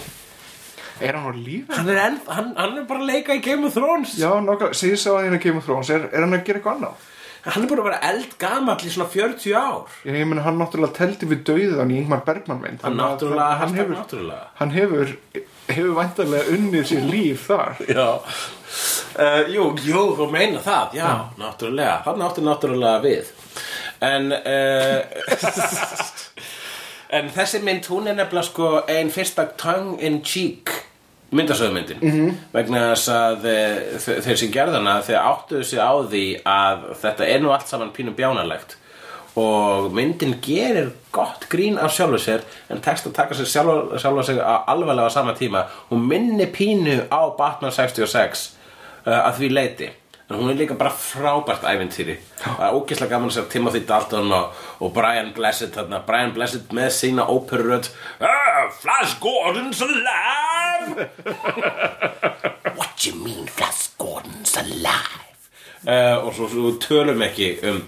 Er 1.02 1.18
hann 1.18 1.32
á 1.32 1.34
lífi? 1.34 1.66
hann 1.74 1.90
er, 1.90 2.02
enn, 2.08 2.20
hann, 2.28 2.52
hann 2.58 2.78
er 2.78 2.90
bara 2.90 3.04
að 3.04 3.14
leika 3.14 3.38
í 3.38 3.44
Game 3.44 3.68
of 3.68 3.76
Thrones. 3.76 4.16
Já, 4.20 4.30
nokkað, 4.44 4.76
segir 4.78 5.00
sá 5.02 5.12
að 5.16 5.26
hérna 5.28 5.42
Game 5.42 5.62
of 5.62 5.68
Thrones. 5.68 5.90
Er, 5.94 6.10
er 6.12 6.26
hann 6.26 6.38
að 6.38 6.46
gera 6.48 6.62
eitthvað 6.62 6.80
annað? 6.80 7.08
Hann 7.46 7.64
er 7.64 7.70
bara 7.72 7.82
að 7.82 7.88
vera 7.90 8.02
eldgamall 8.12 8.86
í 8.86 8.92
svona 8.94 9.10
40 9.14 9.56
ár. 9.58 9.96
Ég, 10.06 10.20
ég 10.22 10.28
meni 10.30 10.44
hann 10.46 10.60
náttúrulega 10.62 10.98
teldi 11.00 11.30
við 11.32 11.44
dauðan 11.50 11.94
í 11.94 12.00
Ingmar 12.02 12.24
Bergman 12.28 12.62
mynd. 12.62 12.84
Hann 12.86 13.00
náttúrulega, 13.00 13.60
hann 13.62 13.78
hefur, 13.78 13.96
náttúrulega 13.98 14.52
hann 14.62 14.76
hefur 14.76 15.16
hefur 15.72 15.96
væntanlega 15.98 16.56
unnið 16.56 16.88
sér 16.92 17.08
líf 17.10 17.48
þar. 17.50 17.82
Já. 17.88 18.08
Uh, 19.12 19.42
Jú, 19.52 19.68
jú, 19.84 20.04
þú 20.20 20.28
meina 20.32 20.62
það. 20.64 20.96
Já, 21.00 21.10
náttúrulega, 21.40 21.98
hann 22.08 22.26
átti 22.28 22.46
náttúrulega 22.46 23.04
við. 23.04 23.34
En 24.02 24.32
uh, 24.38 25.00
En 27.12 27.28
þessi 27.28 27.60
mynd, 27.60 27.90
hún 27.92 28.08
er 28.08 28.16
nefnilega 28.16 28.48
sko 28.48 28.68
ein 28.88 29.10
fyrsta 29.12 29.44
tongue 29.60 29.98
in 30.00 30.22
cheek 30.24 30.72
myndasögumyndin. 31.32 32.00
-hmm. 32.02 32.34
vegna 32.54 32.80
þess 32.94 33.08
að 33.10 33.46
eh, 33.46 33.78
þe- 33.98 34.20
þeir 34.26 34.38
sem 34.38 34.52
gerðana 34.52 35.02
þeir 35.02 35.20
áttuðu 35.20 35.64
sig 35.64 35.80
á 35.80 35.92
því 36.12 36.26
að 36.46 36.78
þetta 37.02 37.26
er 37.28 37.40
nú 37.42 37.52
allt 37.52 37.68
saman 37.68 37.92
pínum 37.92 38.16
bjánalegt. 38.16 38.76
Og 39.36 39.92
myndin 39.96 40.36
gerir 40.44 40.90
gott 41.12 41.46
grín 41.50 41.78
af 41.80 41.92
sjálfu 41.96 42.18
sér 42.20 42.42
en 42.70 42.82
tekst 42.82 43.06
að 43.08 43.14
taka 43.16 43.34
sér 43.36 43.46
sjálfa, 43.48 43.98
sjálfa 44.00 44.24
sig 44.24 44.38
á 44.44 44.64
alvarlega 44.68 45.08
á 45.08 45.12
sama 45.12 45.34
tíma. 45.34 45.64
Hún 45.90 46.08
minni 46.08 46.46
pínu 46.46 47.08
á 47.10 47.22
Batman 47.38 47.72
66 47.72 48.56
uh, 49.06 49.28
að 49.28 49.34
því 49.40 49.50
leiti 49.52 49.90
en 50.32 50.40
hún 50.40 50.52
er 50.52 50.60
líka 50.60 50.78
bara 50.80 50.94
frábært 50.96 51.66
ævintýri 51.68 52.16
það 52.40 52.64
er 52.68 52.76
ógeðslega 52.78 53.12
gaman 53.12 53.32
að 53.32 53.36
sér 53.36 53.48
Timothy 53.52 53.82
Dalton 53.88 54.32
og, 54.36 54.62
og 54.80 54.94
Brian 54.96 55.34
Blessed 55.36 55.74
þarna, 55.76 56.02
Brian 56.08 56.32
Blessed 56.36 56.72
með 56.76 56.90
sína 56.96 57.28
óperurödd 57.32 57.90
ah, 58.24 58.70
Flash 58.80 59.18
Gordon's 59.24 59.82
alive 59.84 61.10
What 62.78 63.06
you 63.06 63.16
mean 63.20 63.50
Flash 63.52 63.92
Gordon's 64.00 64.56
alive 64.62 65.28
uh, 65.88 66.24
og 66.24 66.34
svo, 66.38 66.48
svo 66.52 66.74
tölum 66.82 67.26
ekki 67.28 67.54
um 67.68 67.84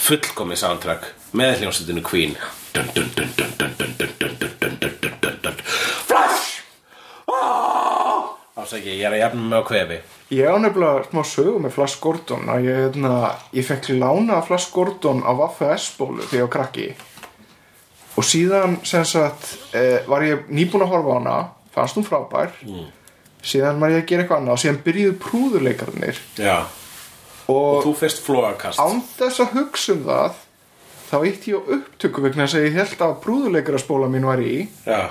fullkomi 0.00 0.56
soundtrack 0.56 1.12
með 1.36 1.60
hljómsveitinu 1.60 2.04
Queen 2.06 2.36
dun, 2.72 2.88
dun, 2.94 3.12
dun, 3.16 3.36
dun, 3.36 3.54
dun, 3.58 3.76
dun, 3.78 3.96
dun, 3.98 4.16
dun, 4.18 4.36
dun, 4.40 4.58
dun, 4.60 4.76
dun, 4.80 4.98
dun, 5.00 5.20
dun, 5.20 5.40
dun. 5.44 5.64
Flash 6.08 6.62
ah! 7.28 7.89
Ásæki, 8.70 8.92
ég 9.00 9.02
er 9.02 9.14
að 9.16 9.18
jafna 9.24 9.46
mig 9.50 9.58
á 9.58 9.62
kvefi. 9.66 9.96
Ég 10.30 10.46
á 10.46 10.54
nefnilega 10.62 11.06
smá 11.08 11.24
sögu 11.26 11.58
með 11.58 11.72
Flash 11.74 11.98
Gordon 11.98 12.50
að 12.52 12.66
ég, 12.68 12.76
hérna, 12.84 13.14
ég 13.50 13.64
fekk 13.66 13.88
lána 13.98 14.36
Flash 14.46 14.70
Gordon 14.70 15.24
á 15.26 15.34
Vaffa 15.34 15.72
S-bólu 15.74 16.22
þegar 16.22 16.38
ég 16.38 16.44
var 16.44 16.52
krakki. 16.54 16.84
Og 18.14 18.26
síðan 18.28 18.76
sagt 18.86 19.48
eh, 19.74 20.06
var 20.06 20.22
ég 20.22 20.44
nýbúin 20.54 20.84
að 20.86 20.92
horfa 20.92 21.10
á 21.10 21.18
hana 21.18 21.34
fannst 21.74 21.98
hún 21.98 22.06
frábær. 22.06 22.52
Síðan 23.42 23.82
var 23.82 23.90
ég 23.90 24.04
að 24.04 24.06
gera 24.12 24.22
eitthvað 24.22 24.44
annað 24.44 24.54
og 24.54 24.62
síðan 24.62 24.78
byrjuðu 24.84 25.16
prúðuleikarnir. 25.24 26.20
Já. 26.38 26.58
Og 27.50 27.80
og 27.80 27.88
þú 27.88 27.96
fyrst 28.04 28.22
flóakast 28.22 28.78
án 28.78 29.02
þess 29.16 29.42
að 29.42 29.56
hugsa 29.56 29.96
um 29.96 30.06
það 30.06 30.38
þá 31.10 31.16
eitt 31.24 31.50
ég 31.50 31.58
á 31.58 31.70
upptöku 31.74 32.22
vegna 32.22 32.46
að 32.46 32.68
ég 32.68 32.78
held 32.78 33.02
að 33.02 33.18
prúðuleikaraspóla 33.26 34.12
mín 34.12 34.30
var 34.30 34.44
í. 34.46 34.60
Já 34.86 35.10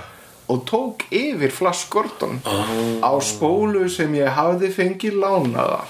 og 0.50 0.64
tók 0.70 1.06
yfir 1.14 1.52
Flash 1.54 1.90
Gordon 1.94 2.40
á 3.06 3.12
spólu 3.22 3.86
sem 3.92 4.14
ég 4.18 4.34
hafði 4.34 4.72
fengið 4.74 5.20
lánaða 5.22 5.84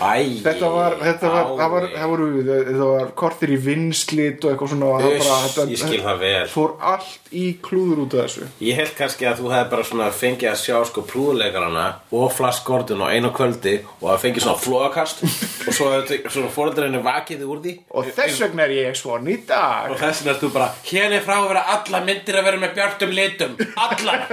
Æ, 0.00 0.40
þetta 0.42 0.68
var, 0.72 0.94
þetta 0.98 1.28
var, 1.30 1.50
það 1.58 1.72
var, 1.72 1.84
það 1.92 2.12
voru, 2.12 2.28
þetta 2.46 2.86
var 2.88 3.10
kortir 3.18 3.52
í 3.54 3.58
vinslit 3.62 4.44
og 4.44 4.52
eitthvað 4.52 4.70
svona 4.72 4.88
og 4.88 5.04
Uss, 5.06 5.26
bara, 5.28 5.36
þetta, 5.44 5.66
ég 5.70 5.80
skil 5.82 6.00
það 6.02 6.22
vel. 6.22 6.46
fór 6.50 6.72
allt 6.92 7.30
í 7.38 7.44
klúður 7.62 8.00
út 8.06 8.16
af 8.16 8.24
þessu. 8.24 8.48
Ég 8.66 8.80
held 8.80 8.94
kannski 8.98 9.28
að 9.28 9.42
þú 9.42 9.52
hefði 9.52 9.70
bara 9.74 9.86
svona 9.86 10.08
fengið 10.16 10.50
að 10.50 10.58
sjá 10.62 10.76
sko 10.90 11.04
prúðuleikarana 11.12 11.84
og 12.18 12.32
Flash 12.34 12.64
Gordon 12.66 13.04
á 13.04 13.12
einu 13.14 13.30
kvöldi 13.36 13.76
og 14.00 14.08
að 14.14 14.20
fengið 14.24 14.46
svona 14.46 14.62
flóakast 14.64 15.22
og 15.68 15.76
svo, 15.76 15.92
svo 16.26 16.48
fóreldræðinu 16.56 17.04
vakið 17.06 17.44
þig 17.44 17.54
úr 17.54 17.62
því. 17.66 17.76
Og 17.92 18.12
þess 18.18 18.42
vegna 18.46 18.66
er 18.66 18.76
ég 18.80 18.98
svona 18.98 19.32
í 19.32 19.38
dag. 19.48 19.92
Og 19.92 20.00
þess 20.02 20.24
vegna 20.24 20.34
ertu 20.36 20.52
bara 20.56 20.70
hérna 20.88 21.20
er 21.20 21.26
frá 21.28 21.36
að 21.38 21.50
vera 21.52 21.66
alla 21.76 22.02
myndir 22.08 22.40
að 22.40 22.48
vera 22.50 22.62
með 22.64 22.76
bjartum 22.80 23.16
litum. 23.20 23.58
Allar, 23.86 24.26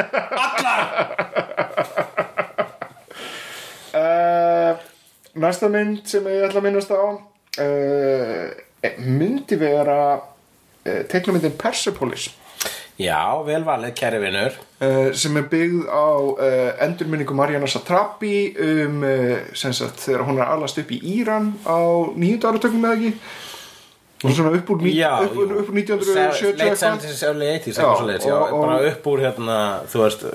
allar. 0.47 0.81
Uh, 3.89 4.45
næsta 5.35 5.69
mynd 5.69 6.05
sem 6.09 6.25
ég 6.27 6.47
ætla 6.47 6.59
að 6.61 6.67
minnast 6.69 6.91
á 6.91 6.99
uh, 6.99 8.49
myndi 9.03 9.57
vera 9.59 9.99
uh, 10.17 11.01
teiknumyndin 11.11 11.57
Persepolis. 11.59 12.29
Já, 12.99 13.39
vel 13.47 13.63
valið, 13.63 13.93
kæri 13.95 14.17
vinur. 14.19 14.55
Uh, 14.83 15.11
sem 15.15 15.37
er 15.39 15.45
byggð 15.51 15.85
á 15.87 16.07
uh, 16.19 16.71
endurminningu 16.83 17.35
Mariana 17.37 17.67
Satrapi 17.71 18.33
um 18.59 19.03
uh, 19.07 19.37
sem 19.55 19.71
sagt 19.75 20.01
þegar 20.03 20.25
hún 20.27 20.41
er 20.41 20.49
allast 20.51 20.81
upp 20.81 20.91
í 20.91 20.99
Íran 21.19 21.53
á 21.63 21.79
nýjöndu 22.19 22.49
áratökum 22.49 22.83
með 22.83 22.97
ekki? 22.97 23.13
Og 24.19 24.33
svona 24.35 24.49
upp 24.51 24.67
úr, 24.73 24.81
ní, 24.83 24.91
upp, 24.99 25.35
úr- 25.39 25.53
upp 25.61 25.69
úr 25.71 25.77
1970 25.79 26.57
Late 26.59 26.65
eitthvað. 26.65 26.97
70s, 26.99 27.21
early 27.23 27.45
80s 27.53 27.77
Já, 27.77 27.83
eitthvað 27.85 27.99
svoleiðis, 28.01 28.25
já, 28.27 28.33
og- 28.35 28.49
og- 28.51 28.65
bara 28.65 28.79
upp 28.89 29.05
úr 29.13 29.21
hérna, 29.23 29.59
þú 29.93 30.01
veist 30.03 30.25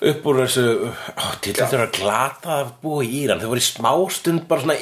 upp 0.00 0.26
úr 0.30 0.40
þessu 0.42 0.64
til 1.44 1.54
þetta 1.56 1.78
er 1.78 1.84
að 1.86 1.98
glata 1.98 2.54
að 2.60 2.72
búa 2.82 3.04
í 3.06 3.10
Íran. 3.22 3.42
Þau 3.42 3.50
voru 3.52 3.62
í 3.62 3.66
smástund 3.66 4.46
bara 4.50 4.64
svona, 4.64 4.78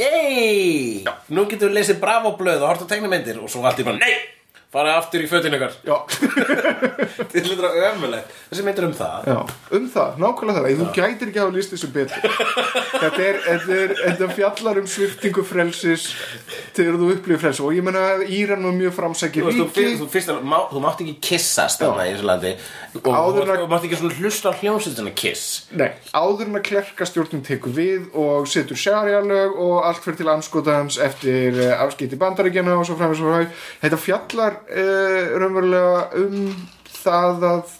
nú 1.31 1.47
getum 1.51 1.71
við 1.71 1.77
lesið 1.79 2.01
Bravo 2.03 2.35
blöð 2.39 2.63
og 2.63 2.71
hort 2.73 2.87
á 2.87 2.91
tegnumyndir 2.95 3.41
og 3.43 3.53
svo 3.53 3.65
allt 3.65 3.83
í 3.83 3.87
bara, 3.87 4.01
nei, 4.03 4.15
fara 4.75 4.97
aftur 4.99 5.23
í 5.23 5.29
fötin 5.31 5.55
ykkar. 5.57 5.77
Þetta 7.15 7.39
er 7.39 7.47
hlutur 7.49 7.67
ömulegt 7.71 8.33
Þessi 8.51 8.65
myndir 8.67 8.87
um 8.87 8.93
það? 8.95 9.25
Já, 9.31 9.39
um 9.79 9.87
það, 9.91 10.19
nákvæmlega 10.23 10.61
það. 10.63 10.81
Þú 10.81 10.87
gætir 10.95 11.31
ekki 11.31 11.41
að 11.41 11.45
hafa 11.45 11.55
líst 11.57 11.73
þessu 11.75 11.89
betur. 11.95 12.27
Þetta 12.95 13.25
er, 13.25 13.39
þetta 13.45 13.79
er, 13.81 13.95
þetta 14.01 14.29
fjallar 14.39 14.79
um 14.79 14.89
sviftingu 14.91 15.45
frelsis 15.49 16.05
þegar 16.77 16.99
þú 17.01 17.09
upplifir 17.17 17.43
frelsi. 17.43 17.65
Og 17.67 17.75
ég 17.75 17.87
meina 17.87 18.05
að 18.13 18.25
Íran 18.35 18.67
var 18.69 18.77
mjög 18.77 18.95
framsækir 18.99 19.43
Þú, 19.45 19.49
veist, 19.49 19.59
þú, 19.59 19.67
fyrst, 19.79 19.99
þú, 20.03 20.09
fyrst, 20.15 20.33
má, 20.47 20.57
þú 20.71 20.83
mátt 20.85 21.03
ekki 21.05 21.17
kissast 21.31 21.83
þarna 21.83 22.07
í 22.07 22.13
þessu 22.15 22.29
landi. 22.31 22.53
Og 23.01 23.11
Áður 23.11 23.41
þú, 23.41 23.43
en 23.45 23.53
að- 23.55 23.63
þú 23.65 23.69
mátt 23.75 23.89
ekki 23.89 23.99
svona 24.03 24.19
hlusta 24.21 24.53
á 24.55 24.59
hljómsveitina 24.61 25.15
kiss. 25.19 25.45
Nei, 25.75 25.91
áður 26.15 26.47
en 26.53 26.61
að 26.61 26.67
klerkastjórnum 26.71 27.45
tekur 27.47 27.75
við 27.75 28.07
og 28.15 28.47
setur 28.51 28.79
sjarjalög 28.79 29.59
og 29.65 29.77
allt 29.89 30.05
fyrir 30.05 30.21
til 30.23 30.31
anskotans 30.31 31.01
eftir 31.03 31.59
uh, 31.59 31.83
afskipti 31.83 32.19
bandaríkjana 32.21 32.79
og 32.79 32.87
svo 32.87 32.99
framins 33.01 33.23
og 33.25 33.35
fræ 33.35 33.43
Þetta 33.85 33.99
fjallar 34.01 34.61
uh, 34.71 35.39
raunverulega 35.41 36.05
um 36.21 36.53
það 37.05 37.45
að 37.51 37.75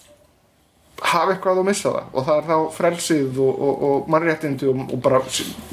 hafa 1.05 1.35
eitthvað 1.35 1.59
og 1.61 1.67
missa 1.69 1.91
það. 1.95 2.07
Og 2.15 2.27
það 2.29 2.37
er 2.39 2.47
þá 2.51 2.57
frelsið 2.77 3.41
og, 3.45 3.59
og, 3.69 3.83
og 3.89 4.09
mannréttindi 4.15 4.69
og, 4.71 4.85
og 4.95 5.01
bara 5.05 5.19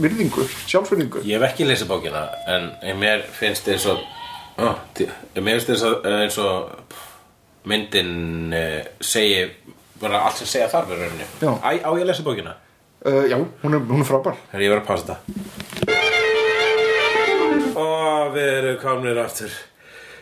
virðingu, 0.01 0.47
sjálfsvirðingu. 0.71 1.21
Ég 1.29 1.37
hef 1.39 1.45
ekki 1.51 1.67
lesið 1.69 1.91
bókina 1.93 2.23
en 2.51 2.71
mér 2.99 3.23
finnst 3.37 3.69
eins 3.71 3.85
og 3.91 4.01
tí- 4.97 5.07
mér 5.37 5.59
finnst 5.61 5.69
eins 5.75 5.85
og, 5.87 6.05
eins 6.09 6.37
og 6.41 6.97
myndin 7.69 8.51
uh, 8.57 8.81
segi 8.99 9.45
bara 10.01 10.23
allt 10.25 10.39
sem 10.41 10.49
segja 10.49 10.67
þarf 10.73 10.89
í 10.89 10.97
rauninni. 10.97 11.27
Æ, 11.45 11.71
Á 11.85 11.89
ég 11.93 12.01
að 12.01 12.07
lesa 12.09 12.25
bókina? 12.25 12.55
uh, 13.05 13.23
Já, 13.29 13.37
hún 13.61 13.77
er, 13.77 13.83
hún 13.93 14.01
er 14.01 14.09
frábær. 14.09 14.39
Þegar 14.51 14.65
ég 14.65 14.73
var 14.73 14.81
að 14.81 14.87
pása 14.89 15.03
þetta. 15.11 16.31
Og 17.81 18.33
við 18.35 18.47
erum 18.57 18.79
komnir 18.81 19.19
aftur 19.21 19.53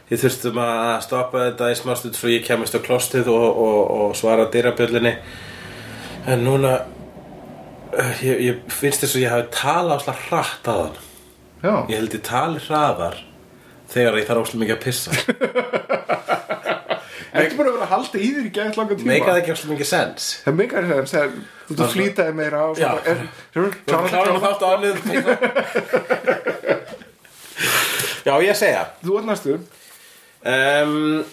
Ég 0.10 0.18
þurftum 0.24 0.58
að 0.64 0.96
stoppa 1.06 1.38
þetta 1.50 1.66
í 1.70 1.76
smástund 1.78 2.16
svo 2.18 2.28
ég 2.32 2.46
kemist 2.48 2.74
á 2.74 2.80
klostið 2.82 3.28
og, 3.30 3.50
og, 3.66 3.80
og 4.00 4.10
svara 4.18 4.48
dyrabjöllinni 4.50 5.14
En 6.30 6.40
núna 6.46 6.72
eh, 7.94 8.14
ég, 8.26 8.36
ég 8.48 8.56
finnst 8.74 9.02
þess 9.06 9.16
að 9.20 9.24
ég 9.24 9.34
hafi 9.36 9.46
talað 9.54 9.96
ásla 10.00 10.16
hratt 10.26 10.66
að 10.72 10.80
hann 10.84 10.98
Já, 11.60 11.74
Ég 11.92 11.98
held 12.00 12.14
ég 12.16 12.24
tali 12.24 12.60
hraðar 12.64 13.18
þegar 13.90 14.18
ég 14.22 14.28
þarf 14.30 14.42
óslega 14.46 14.62
mikið 14.64 14.76
að 14.78 14.84
pissa. 14.86 15.12
Ekki 17.40 17.56
bara 17.60 17.70
að 17.70 17.76
vera 17.76 17.86
að 17.86 17.92
halda 17.92 18.18
í 18.20 18.30
þér 18.34 18.46
í 18.48 18.52
gæðið 18.56 18.78
langa 18.80 18.96
tíma? 18.98 19.10
Meikaði 19.12 19.40
ekki 19.42 19.54
óslega 19.54 19.74
mikið 19.74 19.90
sens. 19.90 20.24
Það 20.46 20.54
meikar 20.60 20.84
þess 20.90 21.14
að 21.20 21.28
þú 21.68 21.72
ert 21.76 21.84
að 21.84 21.94
flýta 21.94 22.22
þig 22.30 22.36
meira 22.40 22.60
svo 22.70 22.82
Já. 22.82 22.92
er, 23.12 23.12
er, 23.12 23.18
Klárum 23.90 24.10
klárum 24.10 24.44
þátt 24.46 24.64
á 24.66 24.68
annið. 24.70 24.96
Já, 28.30 28.34
ég 28.46 28.56
segja. 28.58 28.84
Þú 29.04 29.12
ert 29.20 29.28
næstu 29.30 29.52
um, 30.46 31.26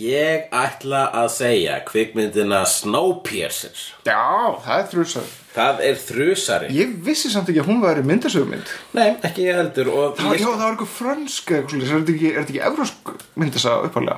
Ég 0.00 0.46
ætla 0.54 1.02
að 1.12 1.26
segja 1.34 1.74
kvikmyndina 1.84 2.62
Snowpiercer. 2.68 3.76
Já, 4.08 4.16
það 4.64 4.78
er 4.78 4.86
þrjusar 4.92 5.26
Það 5.54 5.80
er 5.86 5.98
þrusari. 6.00 6.68
Ég 6.74 6.94
vissi 7.06 7.28
samt 7.30 7.50
ekki 7.52 7.60
að 7.62 7.68
hún 7.68 7.82
væri 7.84 8.02
myndasögumynd. 8.08 8.70
Nei, 8.96 9.10
ekki 9.28 9.44
ég 9.46 9.58
heldur 9.60 9.90
Það, 10.18 10.32
ég, 10.32 10.40
já, 10.40 10.46
það 10.48 10.62
var 10.64 10.72
eitthvað 10.72 10.92
fransk. 10.96 11.52
Er 11.54 11.66
þetta 11.68 12.14
ekki, 12.14 12.30
ekki 12.40 12.62
evrósk 12.70 13.12
myndasaga 13.38 13.90
uppalega? 13.90 14.16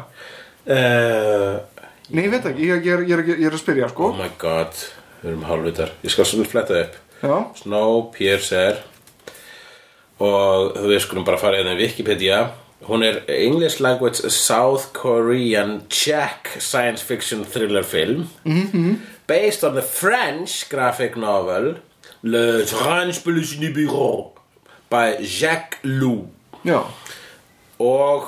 uh, 0.64 1.82
Nei, 2.09 2.22
ég 2.22 2.30
veit 2.32 2.46
ekki, 2.48 2.68
ég, 2.70 2.86
ég, 2.86 2.92
er- 2.94 3.04
ég, 3.11 3.18
er 3.34 3.42
er 3.50 3.57
að 3.59 3.61
spyrja, 3.61 3.88
sko. 3.90 4.12
Oh 4.12 4.16
my 4.16 4.30
god, 4.40 4.72
við 5.20 5.32
erum 5.32 5.44
hálfvitar. 5.50 5.90
Ég 6.07 6.14
skal 6.14 6.28
svona 6.30 6.46
fletta 6.48 6.78
upp. 6.84 6.96
Já, 7.20 7.34
Snowpiercer. 7.61 8.80
Og 10.22 10.78
veist 10.86 11.04
skulum 11.11 11.26
bara 11.26 11.36
fara 11.42 11.59
hérna 11.61 11.74
í 11.76 11.82
Wikipedia 11.82 12.46
hún 12.83 13.03
er 13.03 13.22
English 13.29 13.81
language 13.81 14.31
South 14.31 14.93
Korean 14.93 15.83
Czech 15.89 16.57
science 16.59 17.03
fiction 17.03 17.45
thriller 17.45 17.85
film. 17.85 18.29
-hmm. 18.45 18.97
based 19.27 19.64
on 19.64 19.74
the 19.74 19.83
French 19.83 20.68
graphic 20.68 21.16
novel 21.16 21.77
Le 22.22 22.64
Transpolution 22.66 23.61
du 23.61 23.72
Bureau 23.72 24.33
by 24.91 25.24
Jacques 25.24 25.79
Lou 25.83 26.27
já, 26.64 26.81
og 27.79 28.22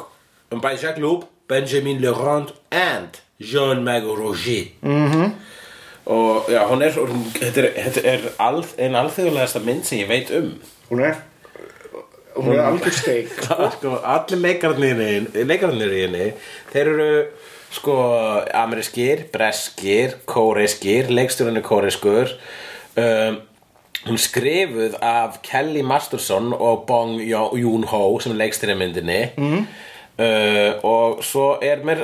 um, 0.50 0.60
by 0.60 0.76
Jacques 0.82 1.00
Loub, 1.00 1.24
Benjamin 1.48 2.00
Laurent 2.00 2.54
and 2.70 3.08
Jean 3.40 3.84
Mago-Roger 3.84 4.64
-hmm. 4.82 5.30
og 6.04 6.44
já, 6.48 6.66
hún 6.66 6.82
er 6.82 6.92
hún, 6.92 7.24
þetta 7.34 7.60
er, 7.60 7.82
þetta 7.84 8.00
er 8.08 8.20
al, 8.38 8.64
ein 8.78 8.94
alþjóðlegasta 8.94 9.58
mynd 9.58 9.84
sem 9.84 9.98
ég 9.98 10.08
veit 10.08 10.30
um. 10.30 10.54
Hún 10.90 11.00
er 11.00 11.14
Hún 12.38 12.54
er 12.54 12.62
algjör 12.68 12.94
steik. 12.94 13.28
Sko, 13.76 13.96
allir 14.04 14.40
leikarnir 14.42 15.92
í 15.92 16.02
henni- 16.06 16.32
þeir 16.72 16.90
eru 16.94 17.10
sko 17.74 17.94
amerískir, 18.56 19.26
breskir 19.34 20.14
kóreiskir, 20.30 21.10
leikstjórinn 21.12 21.58
er 21.60 21.66
kóreiskur 21.66 22.30
um, 22.96 23.36
hún 24.06 24.16
skrifuð 24.22 24.94
af 25.04 25.40
Kelly 25.44 25.82
Masterson 25.84 26.54
og 26.56 26.86
Bong 26.88 27.18
Jo- 27.28 27.52
Joon-ho 27.58 28.02
sem 28.24 28.32
er 28.32 28.40
leikstjóri 28.46 28.72
í 28.76 28.80
myndinni. 28.80 29.20
Mm. 29.36 29.66
uh, 30.18 30.72
og 30.88 31.20
svo 31.26 31.58
er 31.62 31.84
mér 31.84 32.00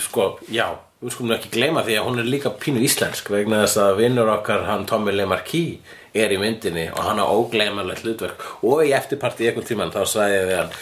sko, 0.00 0.36
já 0.48 0.70
við 1.02 1.12
skulum 1.12 1.34
ekki 1.36 1.50
gleyma 1.58 1.82
því 1.84 1.98
að 2.00 2.06
hún 2.08 2.18
er 2.22 2.30
líka 2.32 2.50
pínu 2.56 2.80
íslensk 2.86 3.28
vegna 3.30 3.58
þess 3.66 3.76
að 3.82 3.98
vinnur 4.00 4.30
okkar 4.32 4.64
hann 4.64 4.86
Tommy 4.88 5.12
Lee 5.12 5.28
Marquis 5.28 5.76
er 6.22 6.34
í 6.34 6.40
myndinni 6.40 6.86
og 6.92 7.02
hann 7.04 7.20
á 7.20 7.26
ógleymanlegt 7.26 8.04
hlutverk. 8.06 8.46
Og 8.64 8.86
í 8.86 8.94
eftirparti 8.96 9.46
í 9.46 9.50
einhvern 9.50 9.68
tímann 9.68 9.94
þá 9.94 10.02
sagði 10.08 10.38
ég 10.40 10.48
við 10.50 10.62
hann 10.62 10.72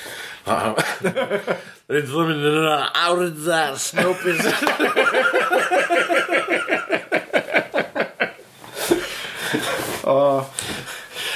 Reyndu 1.89 2.11
þú 2.11 2.22
minnir 2.28 2.66
að 2.68 2.82
áriðar 3.01 3.78
snópis 3.80 4.41
uh, 10.05 10.45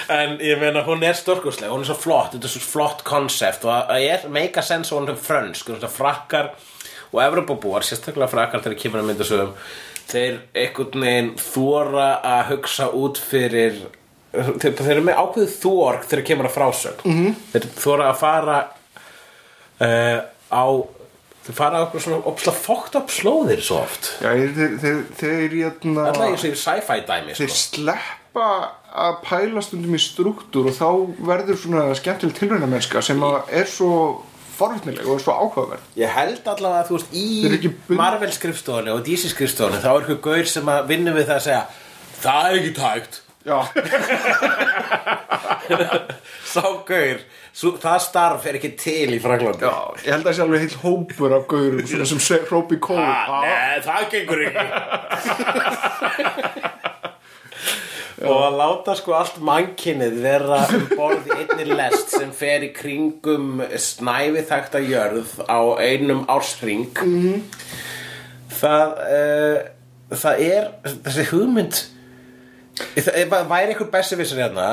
En 0.09 0.38
ég 0.40 0.61
meina 0.61 0.84
hún 0.86 1.05
er 1.05 1.16
stórkursleg, 1.16 1.68
hún 1.68 1.84
er 1.84 1.90
svo 1.90 1.99
flott, 2.01 2.32
þetta 2.32 2.49
er 2.49 2.55
svo 2.55 2.64
flott 2.64 3.05
konsept 3.05 3.66
og 3.68 3.74
það 3.74 4.07
er 4.09 4.24
meika 4.32 4.64
sens 4.64 4.92
og 4.92 5.03
hún 5.03 5.12
er 5.12 5.20
frönsk, 5.20 5.68
hún 5.68 5.84
er 5.84 5.92
frakkar 5.92 6.55
og 7.12 7.20
Evropabúar, 7.24 7.84
sérstaklega 7.84 8.28
frakkar 8.32 8.64
þegar 8.64 8.80
kemur 8.80 9.03
að 9.03 9.11
mynda 9.11 9.26
sögum, 9.28 9.53
þeir 10.09 10.41
einhvern 10.57 11.05
veginn 11.05 11.33
þóra 11.43 12.11
að 12.25 12.45
hugsa 12.53 12.91
út 12.97 13.21
fyrir, 13.21 13.81
þeir, 14.33 14.77
þeir 14.79 14.93
eru 14.95 15.07
með 15.09 15.23
ákveðið 15.23 15.57
þór 15.63 15.99
þegar 16.05 16.27
kemur 16.31 16.49
að 16.49 16.55
frásögn, 16.57 17.03
-hmm. 17.05 17.41
þeir 17.53 17.67
þóra 17.83 18.13
að 18.13 18.21
fara 18.23 18.61
uh, 19.85 20.21
á, 20.49 20.65
þeir 21.45 21.59
fara 21.59 21.81
á 21.81 21.83
eitthvað 21.83 22.07
svona 22.07 22.23
opsla 22.33 22.57
fókt 22.57 22.99
upp 23.03 23.13
slóðir 23.13 23.65
svo 23.65 23.83
oft, 23.83 24.15
Já, 24.25 24.33
þeir, 24.33 24.57
þeir, 24.57 24.79
þeir, 24.81 25.05
þeir, 25.21 25.59
ég 25.61 26.41
segir 26.45 26.63
sci-fi 26.63 27.01
dæmi, 27.09 27.37
þeir 27.37 27.53
sko. 27.53 27.61
sleppa 27.83 28.49
að 28.89 29.21
pæla 29.27 29.63
stundum 29.65 29.97
í 29.99 30.01
struktúr 30.01 30.71
og 30.71 30.79
þá 30.79 30.89
verður 31.29 31.61
svona 31.61 31.85
skemmtileg 31.99 32.37
tilraunamennska 32.39 33.05
sem 33.05 33.21
er 33.29 33.69
svo 33.69 33.93
forvitnileg 34.59 35.07
og 35.09 35.23
svo 35.23 35.33
áhugaverð. 35.39 35.85
Ég 36.03 36.09
held 36.19 36.43
allavega 36.53 36.81
að 36.83 36.89
þú 36.91 36.95
veist 36.99 37.11
í 37.15 37.17
bund- 37.87 38.01
Marvel 38.03 38.33
skrifstofunni 38.35 38.91
og 38.97 39.01
DC 39.07 39.23
skrifstofunni 39.33 39.79
þá 39.85 39.91
er 39.93 39.99
eitthvað 40.03 40.25
gaur 40.29 40.47
sem 40.57 40.67
að 40.75 40.81
vinna 40.93 41.11
við 41.17 41.25
það 41.31 41.39
að 41.39 41.47
segja 41.49 41.65
það 42.25 42.43
er 42.51 42.55
ekki 42.61 42.75
tækt. 42.83 43.13
Já, 43.49 43.59
sá 46.53 46.65
gaur, 46.89 47.19
svo, 47.57 47.69
það 47.81 47.99
starf 48.05 48.43
er 48.51 48.55
ekki 48.59 48.71
til 48.81 49.11
í 49.15 49.19
Fraklandi 49.23 49.65
já, 49.65 49.77
ég 50.05 50.11
held 50.13 50.25
að 50.25 50.29
það 50.29 50.37
sé 50.37 50.43
alveg 50.45 50.61
heill 50.65 50.79
hópur 50.83 51.31
af 51.39 51.45
gaurum 51.49 51.87
sem 52.11 52.21
se- 52.27 52.45
hrópi 52.51 52.77
kóð 52.83 52.99
ah, 53.01 53.07
Nei, 53.47 53.79
það 53.87 54.03
gengur 54.13 54.41
ekki 54.49 54.65
og 58.27 58.41
að 58.43 58.57
láta 58.59 58.95
sko 58.99 59.14
allt 59.19 59.39
mannkinnið 59.45 60.16
vera 60.25 60.62
um 60.75 60.87
borð 60.91 61.29
í 61.31 61.37
einni 61.43 61.66
lest 61.79 62.14
sem 62.16 62.33
fer 62.35 62.66
í 62.66 62.73
kringum 62.75 63.62
snæfi 63.79 64.43
þakta 64.49 64.83
jörð 64.83 65.37
á 65.47 65.61
einum 65.79 66.25
ársring 66.31 66.91
-hmm. 66.99 67.43
það 68.61 68.97
uh, 69.05 69.59
það 70.16 70.43
er 70.49 70.69
þessi 71.05 71.29
hugmynd 71.33 71.85
það 72.79 73.49
væri 73.51 73.73
einhver 73.73 73.91
besservissir 73.93 74.41
hérna 74.43 74.69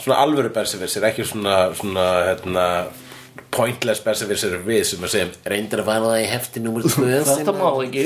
svona 0.00 0.20
alvöru 0.24 0.52
besservissir 0.54 1.04
ekki 1.08 1.26
svona, 1.28 1.74
svona 1.76 2.06
hérna, 2.30 2.66
pointless 3.54 4.02
besservissir 4.04 4.54
við 4.66 4.84
sem 4.88 5.02
að 5.04 5.12
segja 5.14 5.50
reyndir 5.52 5.82
að 5.82 5.88
vara 5.90 6.12
það 6.12 6.22
í 6.22 6.28
hefti 6.30 6.62
nummer 6.64 6.86
2 6.86 7.08
Þetta 7.26 7.54
má 7.56 7.66
ekki. 7.84 8.04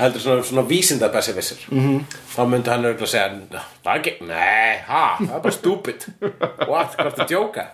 Heldur 0.00 0.24
svona, 0.24 0.44
svona 0.50 0.66
vísinda 0.68 1.08
besservissir 1.14 1.64
-hmm. 1.70 2.04
þá 2.34 2.42
myndi 2.50 2.70
hann 2.70 2.84
örgulega 2.90 3.06
segja 3.06 3.62
það 3.84 4.10
nei, 4.28 4.76
ha, 4.88 5.16
það 5.18 5.34
er 5.36 5.42
bara 5.48 5.56
stupid 5.58 6.06
what, 6.70 6.94
hvað 6.96 7.06
er 7.06 7.12
að 7.24 7.28
djóka? 7.28 7.66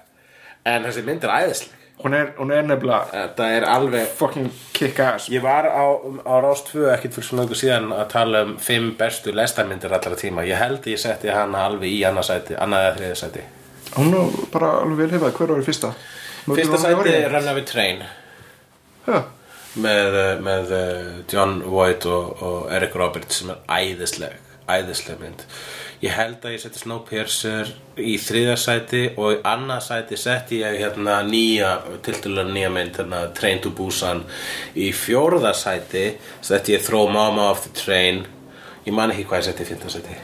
En 0.64 0.84
þessi 0.84 1.04
mynd 1.04 1.24
er 1.24 1.30
æðisleg. 1.30 1.76
Hún 2.02 2.14
er, 2.14 2.30
hún 2.38 2.50
er 2.52 2.62
nefnilega 2.64 3.04
þetta 3.12 3.46
er 3.52 3.64
alveg 3.68 4.06
fucking 4.16 4.52
kick 4.72 5.00
ass 5.04 5.28
Ég 5.28 5.42
var 5.42 5.66
á, 5.68 5.84
á 6.24 6.34
Rás 6.40 6.62
2 6.70 6.86
ekkert 6.94 7.18
fyrir 7.18 7.26
svona 7.26 7.42
einhver 7.42 7.60
síðan 7.60 7.90
að 7.92 8.06
tala 8.14 8.42
um 8.46 8.54
fimm 8.56 8.94
bestu 8.96 9.34
lestarmyndir 9.36 9.92
allra 9.92 10.16
tíma. 10.16 10.46
Ég 10.48 10.56
held 10.56 10.80
að 10.80 10.94
ég 10.94 11.02
setti 11.02 11.28
hana 11.28 11.66
alveg 11.66 11.92
í 11.92 12.00
annað 12.08 12.30
sæti, 12.30 12.56
annað 12.56 12.86
eða 12.86 12.94
þriðið 12.96 13.20
sæti. 13.20 13.44
Hún 13.98 14.16
er 14.16 14.40
bara 14.52 14.72
alveg 14.80 15.02
vel 15.02 15.10
hefað, 15.18 15.36
hver 15.36 15.52
var 15.52 15.60
í 15.60 15.66
fyrsta? 15.66 15.92
Fyrsta 16.56 16.82
sæti 16.82 17.14
er 17.16 17.30
Runaway 17.32 17.66
Train. 17.68 18.04
Já, 19.06 19.18
með, 19.80 20.20
uh, 20.20 20.30
með 20.44 20.76
uh, 20.76 21.10
John 21.30 21.60
Voight 21.64 22.06
og, 22.10 22.42
og 22.42 22.70
Eric 22.74 22.96
Roberts 22.98 23.42
sem 23.42 23.52
er 23.54 23.60
æðisleg 23.70 24.38
æðisleg 24.70 25.20
mynd. 25.20 25.44
Ég 26.00 26.14
held 26.16 26.44
að 26.46 26.54
ég 26.54 26.62
seti 26.62 26.80
Snowpiercer 26.80 27.70
í 28.00 28.14
þriða 28.20 28.56
sæti 28.60 29.02
og 29.20 29.34
í 29.34 29.38
annað 29.46 29.82
sæti 29.84 30.18
setti 30.20 30.60
ég 30.62 30.78
hérna 30.80 31.18
nýja 31.26 31.74
tiltölulega 32.06 32.54
nýja 32.54 32.70
mynd 32.72 33.00
hérna 33.00 33.22
Train 33.36 33.60
to 33.64 33.72
Busan. 33.76 34.22
Í 34.72 34.90
fjórða 34.96 35.52
sæti 35.56 36.06
setti 36.40 36.76
ég 36.76 36.84
Throw 36.86 37.10
Mama 37.12 37.50
off 37.50 37.66
the 37.66 37.74
Train. 37.76 38.24
Ég 38.86 38.96
man 38.96 39.12
ekki 39.12 39.26
hvað 39.28 39.42
ég 39.42 39.48
setti 39.50 39.66
í 39.66 39.70
fynda 39.72 39.92
sæti. 39.92 40.16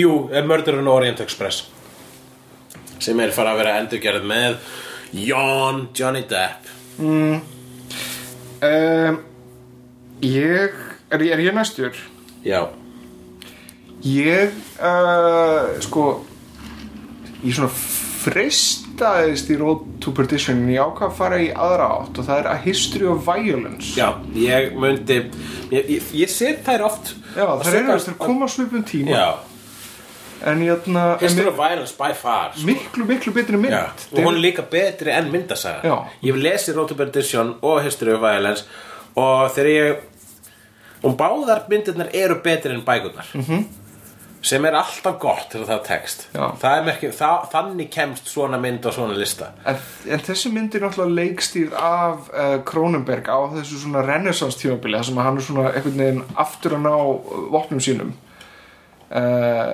Jú, 0.00 0.14
eh, 0.32 0.42
Murder 0.46 0.80
on 0.80 0.90
Orient 0.90 1.22
Express 1.22 1.68
sem 3.00 3.20
er 3.20 3.30
fara 3.32 3.54
að 3.54 3.62
vera 3.62 3.78
endurgerð 3.80 4.26
með 4.28 4.58
John 5.12 5.88
Johnny 5.96 6.22
Depp. 6.28 6.68
Um, 7.00 7.40
Ég, 10.20 10.74
er, 11.10 11.22
er 11.22 11.38
ég 11.40 11.54
næstur? 11.56 11.96
já. 12.44 12.66
Ég, 14.04 14.50
uh, 14.80 15.80
sko 15.84 16.04
Ég 17.44 17.54
svona 17.56 17.70
fristaðist 18.20 19.48
í 19.52 19.56
Road 19.60 19.86
to 20.04 20.12
Perdition 20.16 20.58
en 20.60 20.68
ég 20.74 20.80
ákvað 20.84 21.06
að 21.08 21.14
fara 21.16 21.38
í 21.40 21.48
aðra 21.56 21.86
átt 22.02 22.18
og 22.20 22.26
það 22.26 22.40
er 22.42 22.48
A 22.52 22.56
History 22.60 23.06
of 23.08 23.22
Violence. 23.24 23.94
Já, 23.96 24.10
ég 24.36 24.74
myndi 24.76 25.16
Ég, 25.72 25.88
ég, 25.96 26.02
ég 26.20 26.28
set 26.32 26.60
þær 26.66 26.84
oft 26.90 27.14
Já, 27.36 27.44
er 27.46 27.64
svipar- 27.64 27.78
einhvers, 27.80 28.08
það 28.10 28.18
koma 28.20 28.48
svipum 28.52 28.84
tíma. 28.84 29.10
Já, 29.16 29.28
en 30.44 30.62
hérna 30.64 31.04
en 31.14 31.24
History 31.24 31.48
of 31.48 31.56
Violence 31.56 31.94
by 31.98 32.14
far 32.14 32.52
sko. 32.54 32.66
miklu, 32.66 33.04
miklu 33.04 33.32
betri 33.32 33.56
mynd 33.60 33.74
Já, 33.74 33.82
og 34.12 34.22
hún 34.24 34.38
er 34.38 34.44
líka 34.44 34.62
betri 34.62 35.12
enn 35.12 35.32
myndasaga 35.32 35.82
Já. 35.84 35.96
Ég 36.22 36.32
hef 36.32 36.40
lesið 36.44 36.78
Road 36.78 36.88
to 36.88 36.96
Perdition 36.98 37.52
og 37.60 37.82
History 37.84 38.14
of 38.14 38.22
Violence 38.24 38.64
og 39.18 39.50
þegar 39.54 39.70
ég 39.74 40.06
og 41.04 41.16
báðar 41.16 41.66
myndirnar 41.68 42.10
eru 42.16 42.40
betri 42.44 42.74
enn 42.74 42.84
bækurnar 42.84 43.28
-hmm. 43.34 43.64
sem 44.42 44.64
er 44.64 44.74
alltaf 44.74 45.18
gott 45.18 45.52
þegar 45.52 45.66
það 45.66 45.84
text 45.84 46.28
Já. 46.34 46.56
það 46.62 46.78
er 46.78 46.84
merkið, 46.84 47.12
það, 47.12 47.50
þannig 47.52 47.90
kemst 47.90 48.28
svona 48.28 48.58
mynd 48.58 48.86
og 48.86 48.92
svona 48.92 49.14
lista 49.14 49.52
En, 49.66 49.76
en 50.08 50.20
þessi 50.20 50.52
mynd 50.52 50.74
er 50.74 50.80
náttúrulega 50.80 51.14
leikstýrð 51.20 51.74
af 51.74 52.30
uh, 52.32 52.64
Cronenberg 52.64 53.28
á 53.28 53.38
þessu 53.54 53.82
svona 53.82 54.02
renaissance 54.06 54.58
tímabili 54.58 54.96
þar 54.96 55.04
sem 55.04 55.16
hann 55.16 55.36
er 55.36 55.42
svona 55.42 55.72
einhvern 55.72 55.98
veginn 55.98 56.24
aftur 56.36 56.72
að 56.72 56.80
ná 56.80 56.96
uh, 56.96 57.52
vopnum 57.52 57.80
sínum 57.80 58.12
uh, 59.10 59.72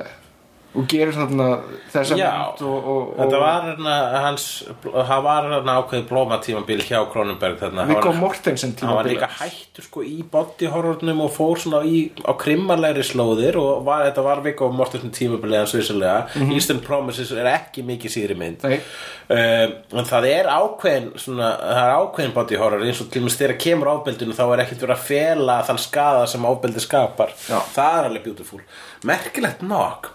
og 0.77 0.87
gerir 0.91 1.14
þarna 1.16 1.47
þessa 1.93 2.16
Já, 2.18 2.31
mynd 2.33 2.62
og, 2.66 2.77
og, 2.77 3.03
og 3.14 3.20
þetta 3.22 3.41
var 3.41 3.66
hérna 3.66 3.95
hans, 4.27 4.47
það 4.85 5.22
var 5.27 5.49
hérna 5.51 5.77
ákveðið 5.81 6.07
blóma 6.11 6.39
tímabil 6.45 6.83
hjá 6.85 6.99
Kronenberg 7.12 7.61
þarna. 7.62 7.87
Viggo 7.91 8.12
Mortensen 8.16 8.74
hann 8.83 8.97
var 8.99 9.09
líka 9.09 9.29
hættur 9.39 9.87
sko 9.87 10.05
í 10.07 10.18
body 10.33 10.70
horrornum 10.72 11.22
og 11.24 11.33
fór 11.35 11.62
svona 11.62 11.83
í, 11.89 12.03
á 12.22 12.33
krimmalegri 12.41 13.05
slóðir 13.07 13.59
og 13.61 13.87
var, 13.87 14.05
þetta 14.11 14.27
var 14.27 14.43
Viggo 14.45 14.68
Mortensen 14.74 15.14
tímabilið 15.16 15.62
hans 15.62 15.77
vissulega. 15.77 16.18
Eastern 16.57 16.83
Promises 16.85 17.33
er 17.33 17.49
ekki 17.55 17.87
mikið 17.87 18.16
síðri 18.18 18.39
mynd. 18.41 18.66
Um, 18.66 19.72
en 19.99 20.07
það 20.07 20.29
er 20.31 20.51
ákveðin 20.53 21.09
svona, 21.18 21.51
það 21.62 21.83
er 21.87 21.97
ákveðin 22.03 22.37
body 22.37 22.61
horror 22.61 22.85
eins 22.87 23.01
og 23.03 23.11
til 23.11 23.24
dæmis 23.24 23.39
þegar 23.41 23.59
kemur 23.64 23.93
ábeldinu 23.97 24.37
þá 24.37 24.45
er 24.47 24.62
ekkert 24.66 24.85
verið 24.85 24.99
að 24.99 25.09
fela 25.09 25.57
þann 25.66 25.83
skada 25.83 26.29
sem 26.31 26.47
ábeldi 26.47 26.85
skapar. 26.85 27.35
Já. 27.49 27.59
það 27.74 27.99
er 27.99 28.09
alveg 28.11 28.29
beautiful. 28.29 28.62
Merkilegt 29.07 29.66
nokk 29.66 30.12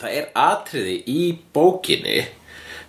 það 0.00 0.18
er 0.20 0.28
atriði 0.38 0.98
í 1.10 1.22
bókinni 1.54 2.18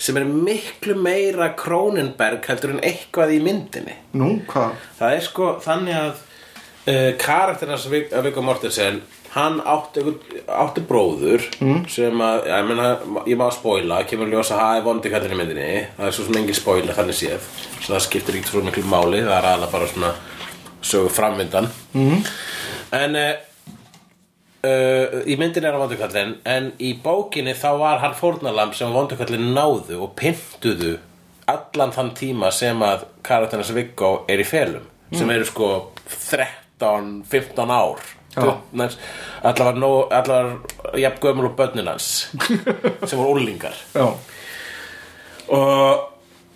sem 0.01 0.17
er 0.17 0.25
miklu 0.25 0.95
meira 0.97 1.51
Kronenberg 1.57 2.45
heldur 2.49 2.75
en 2.75 2.83
eitthvað 2.85 3.35
í 3.35 3.39
myndinni 3.43 3.95
Nú, 4.17 4.33
hvað? 4.49 4.77
það 4.97 5.17
er 5.17 5.25
sko 5.27 5.49
þannig 5.61 5.97
að 5.99 6.13
uh, 6.15 7.09
karakternas 7.21 7.87
Viggo 7.91 8.45
Mortensen 8.45 9.01
hann 9.31 9.61
átti, 9.63 10.03
átti 10.51 10.81
bróður 10.83 11.45
mm. 11.61 11.85
sem 11.91 12.23
að, 12.25 12.49
ég, 12.49 12.65
meina, 12.67 12.87
ég 13.29 13.39
má 13.39 13.45
spoila 13.53 14.01
kemur 14.07 14.27
að 14.27 14.35
ljósa 14.35 14.57
að 14.57 14.63
það 14.63 14.79
er 14.79 14.87
vondi 14.87 15.13
kallin 15.13 15.35
í 15.35 15.39
myndinni 15.39 15.69
það 15.99 16.09
er 16.09 16.17
svo 16.17 16.25
sem 16.27 16.41
engin 16.41 16.57
spoila 16.57 16.97
þannig 16.97 17.19
séð 17.21 17.47
svo 17.77 17.93
það 17.93 18.03
skiptir 18.07 18.39
ekki 18.39 18.51
svo 18.51 18.65
miklu 18.65 18.83
máli 18.91 19.21
það 19.23 19.37
er 19.37 19.49
aðalega 19.53 19.71
bara 19.77 19.93
svona 19.93 20.11
sögu 20.81 21.13
framvindan 21.13 21.69
mm. 21.93 22.27
en 22.97 23.21
uh, 23.21 23.31
uh, 24.67 25.21
í 25.25 25.37
myndinni 25.39 25.67
er 25.67 25.75
hann 25.75 25.83
vondukallin 25.85 26.35
en 26.47 26.71
í 26.81 26.93
bókinni 27.03 27.55
þá 27.57 27.69
var 27.81 28.01
hann 28.03 28.17
fórnalamb 28.17 28.75
sem 28.77 28.93
vondukallin 28.93 29.51
náðu 29.55 30.01
og 30.05 30.15
pyntuðu 30.19 30.97
allan 31.51 31.93
þann 31.95 32.13
tíma 32.17 32.51
sem 32.55 32.81
að 32.85 33.05
karakternas 33.25 33.73
Viggo 33.75 34.21
er 34.31 34.41
í 34.43 34.47
felum 34.47 34.87
sem 35.11 35.29
eru 35.33 35.43
sko 35.47 35.69
13-15 36.07 37.71
ár. 37.75 37.99
Já. 38.31 38.45
allar 39.43 39.75
var, 39.75 40.27
var 40.27 40.51
jafn 40.95 41.19
gömul 41.19 41.49
og 41.49 41.55
börnin 41.57 41.89
hans 41.91 42.29
sem 43.07 43.19
voru 43.19 43.33
úlingar 43.35 43.75
Já, 43.91 44.05
og 45.51 46.05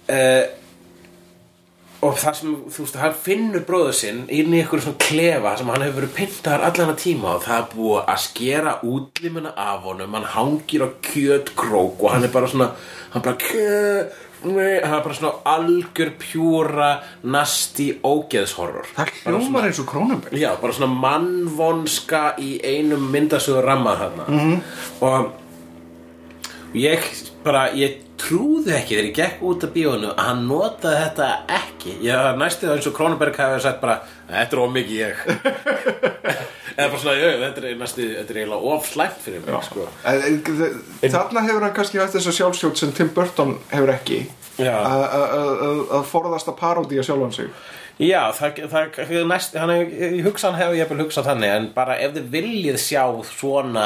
uh, 0.07 0.45
og 2.05 2.19
það 2.21 2.37
sem, 2.39 2.57
þú 2.75 2.83
veist, 2.83 2.97
hann 3.01 3.15
finnur 3.25 3.63
bróður 3.65 3.95
sinn 3.97 4.19
inn 4.29 4.53
í 4.53 4.59
einhverju 4.61 4.85
svona 4.85 5.01
klefa 5.01 5.55
sem 5.59 5.71
hann 5.73 5.85
hefur 5.85 6.01
verið 6.01 6.13
pyntaðar 6.19 6.65
allan 6.67 6.91
að 6.93 7.01
tíma 7.01 7.31
og 7.33 7.45
það 7.45 7.57
er 7.57 7.71
búið 7.71 8.11
að 8.13 8.21
skera 8.25 8.75
útlimuna 8.91 9.55
af 9.65 9.87
honum. 9.87 10.17
Hann 10.19 10.29
hangir 10.35 10.85
á 10.85 10.89
kjötkrók 11.09 12.05
og 12.05 12.13
hann 12.13 12.27
er 12.27 12.33
bara 12.35 12.51
svona 12.51 12.69
hann 13.15 13.25
bara 13.25 13.35
nei, 14.45 14.79
hann 14.83 14.97
er 14.99 15.03
bara 15.07 15.17
svona 15.17 15.33
algjör 15.55 16.11
pjúra 16.21 16.89
nasti 17.23 17.87
ógeðshorror. 18.05 18.91
Það 18.97 19.13
hljómar 19.23 19.69
eins 19.69 19.81
og 19.81 19.89
Cronenberg 19.89 20.37
Já, 20.37 20.51
bara 20.61 20.75
svona 20.75 20.91
mannvonska 20.93 22.25
í 22.41 22.57
einum 22.61 23.09
myndasögur 23.13 23.65
rammað 23.65 24.03
þarna. 24.03 24.25
-hmm. 24.29 24.59
og 25.01 25.31
ég 26.75 26.99
bara, 27.43 27.69
ég 27.73 28.04
trúði 28.21 28.73
ekki 28.77 28.95
þegar 28.95 29.07
ég 29.09 29.15
gekk 29.17 29.41
út 29.49 29.63
af 29.67 29.73
bíónu 29.75 30.09
að 30.13 30.21
hann 30.29 30.45
notaði 30.47 30.99
þetta 31.03 31.27
ekki. 31.57 31.95
Ég 32.05 32.37
næstu 32.39 32.69
eins 32.71 32.87
og 32.89 32.95
Kronenberg 32.97 33.35
hefði 33.39 33.61
sagt 33.65 33.81
bara, 33.83 33.97
þetta 34.29 34.55
er 34.57 34.61
of 34.63 34.71
mikið 34.75 35.01
ég. 35.01 35.19
Eða 36.75 36.89
bara 36.91 36.99
svona, 36.99 37.13
"Jú, 37.19 37.27
þetta 37.43 37.61
er 37.69 37.77
næstu 37.79 38.05
þetta 38.17 38.33
er 38.33 38.39
eiginlega 38.41 38.73
of 38.75 38.87
slæmt 38.89 39.21
fyrir 39.23 39.45
mig 39.45 39.63
sko. 39.63 39.85
Þ- 40.03 41.11
Þarna 41.13 41.43
hefur 41.45 41.63
hann 41.67 41.75
kannski 41.77 42.01
haft 42.01 42.15
þessa 42.17 42.33
sjálfstjórn 42.35 42.75
sem 42.81 42.91
Tim 42.97 43.13
Burton 43.15 43.55
hefur 43.71 43.93
ekki 43.93 44.25
að- 44.59 45.09
að 45.15 45.87
að- 45.99 46.05
forðast 46.11 46.47
að 46.51 46.57
paródía 46.59 47.03
sjálfan 47.03 47.33
sig. 47.33 47.49
Já, 47.99 48.27
það, 48.35 48.57
það, 48.67 48.89
það 49.07 49.27
næst, 49.29 49.53
hann 49.55 49.69
ég 49.71 50.23
hugsa 50.25 50.51
hann 50.51 50.59
hefur 50.59 50.75
ég 50.75 50.89
vel 50.89 50.97
hugsað 51.05 51.29
þannig 51.29 51.53
en 51.55 51.69
bara 51.77 51.95
ef 52.03 52.11
þið 52.17 52.25
viljið 52.33 52.77
sjá 52.77 53.03
svona 53.23 53.85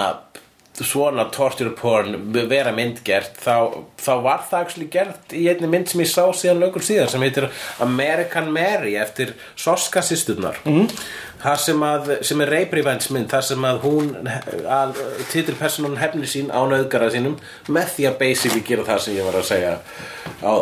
svona 0.88 1.26
torture 1.34 1.72
porn 1.76 2.18
vera 2.50 2.72
myndgert 2.76 3.40
þá, 3.42 3.86
þá 4.00 4.12
var 4.26 4.44
það 4.50 4.60
actually 4.60 4.90
gert 4.92 5.34
í 5.36 5.46
einni 5.52 5.70
mynd 5.72 5.90
sem 5.92 6.04
ég 6.04 6.12
sá 6.12 6.24
síðan 6.36 6.62
lögur 6.64 6.86
síðan 6.86 7.12
sem 7.12 7.26
heitir 7.26 7.50
American 7.84 8.52
Mary 8.54 8.96
eftir 9.00 9.34
Soska 9.60 10.04
sýsturnar 10.06 10.62
mm. 10.66 10.88
sem, 11.64 11.84
að, 11.86 12.14
sem 12.28 12.46
er 12.46 12.54
rape 12.56 12.80
revenge 12.80 13.12
mynd 13.16 13.32
þar 13.34 13.48
sem 13.50 13.68
að 13.72 13.82
hún 13.88 14.14
að, 14.30 15.02
titilpersonan 15.34 16.00
hefni 16.02 16.30
sín 16.30 16.54
á 16.54 16.62
nöðgara 16.70 17.12
sínum 17.14 17.40
með 17.68 17.96
því 17.98 18.10
að 18.12 18.18
basically 18.24 18.64
gera 18.68 18.88
það 18.88 19.04
sem 19.06 19.20
ég 19.20 19.30
var 19.30 19.42
að 19.42 19.52
segja 19.52 19.76
á 20.46 20.54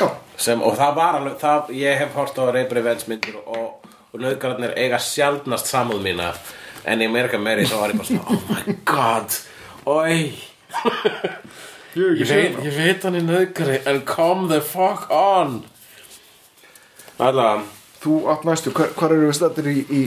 Já, 0.00 0.06
sem, 0.40 0.62
og 0.64 0.78
það 0.78 0.94
var 0.96 1.18
alveg 1.18 1.34
það, 1.42 1.72
ég 1.76 1.98
hef 2.00 2.14
hort 2.16 2.38
á 2.40 2.48
Rape 2.48 2.78
Revenge 2.78 3.10
myndir 3.10 3.36
og, 3.44 3.90
og 4.08 4.22
nöðgararnir 4.22 4.72
eiga 4.80 4.98
sjaldnast 5.02 5.68
samúð 5.68 6.00
mína 6.06 6.32
en 6.84 7.02
í 7.02 7.10
Amerika 7.10 7.38
Mary 7.38 7.66
þá 7.68 7.76
var 7.80 7.92
ég 7.92 8.00
bara 8.00 8.08
svona 8.08 8.24
oh 8.32 8.48
my 8.50 8.78
god 8.88 9.38
oi. 9.86 10.16
Ég, 11.92 12.24
veit, 12.24 12.54
ég 12.64 12.72
veit 12.72 13.02
hann 13.04 13.18
er 13.18 13.24
nöðgari 13.26 13.82
en 13.84 13.98
come 14.08 14.48
the 14.48 14.62
fuck 14.64 15.10
on. 15.12 15.58
Allavega 17.20 17.80
Þú 18.02 18.16
átt 18.32 18.46
næstu, 18.48 18.72
hvar, 18.74 18.90
hvar 18.98 19.12
eru 19.14 19.28
við 19.28 19.36
stættir 19.38 19.68
í, 19.70 19.76
í 19.86 20.00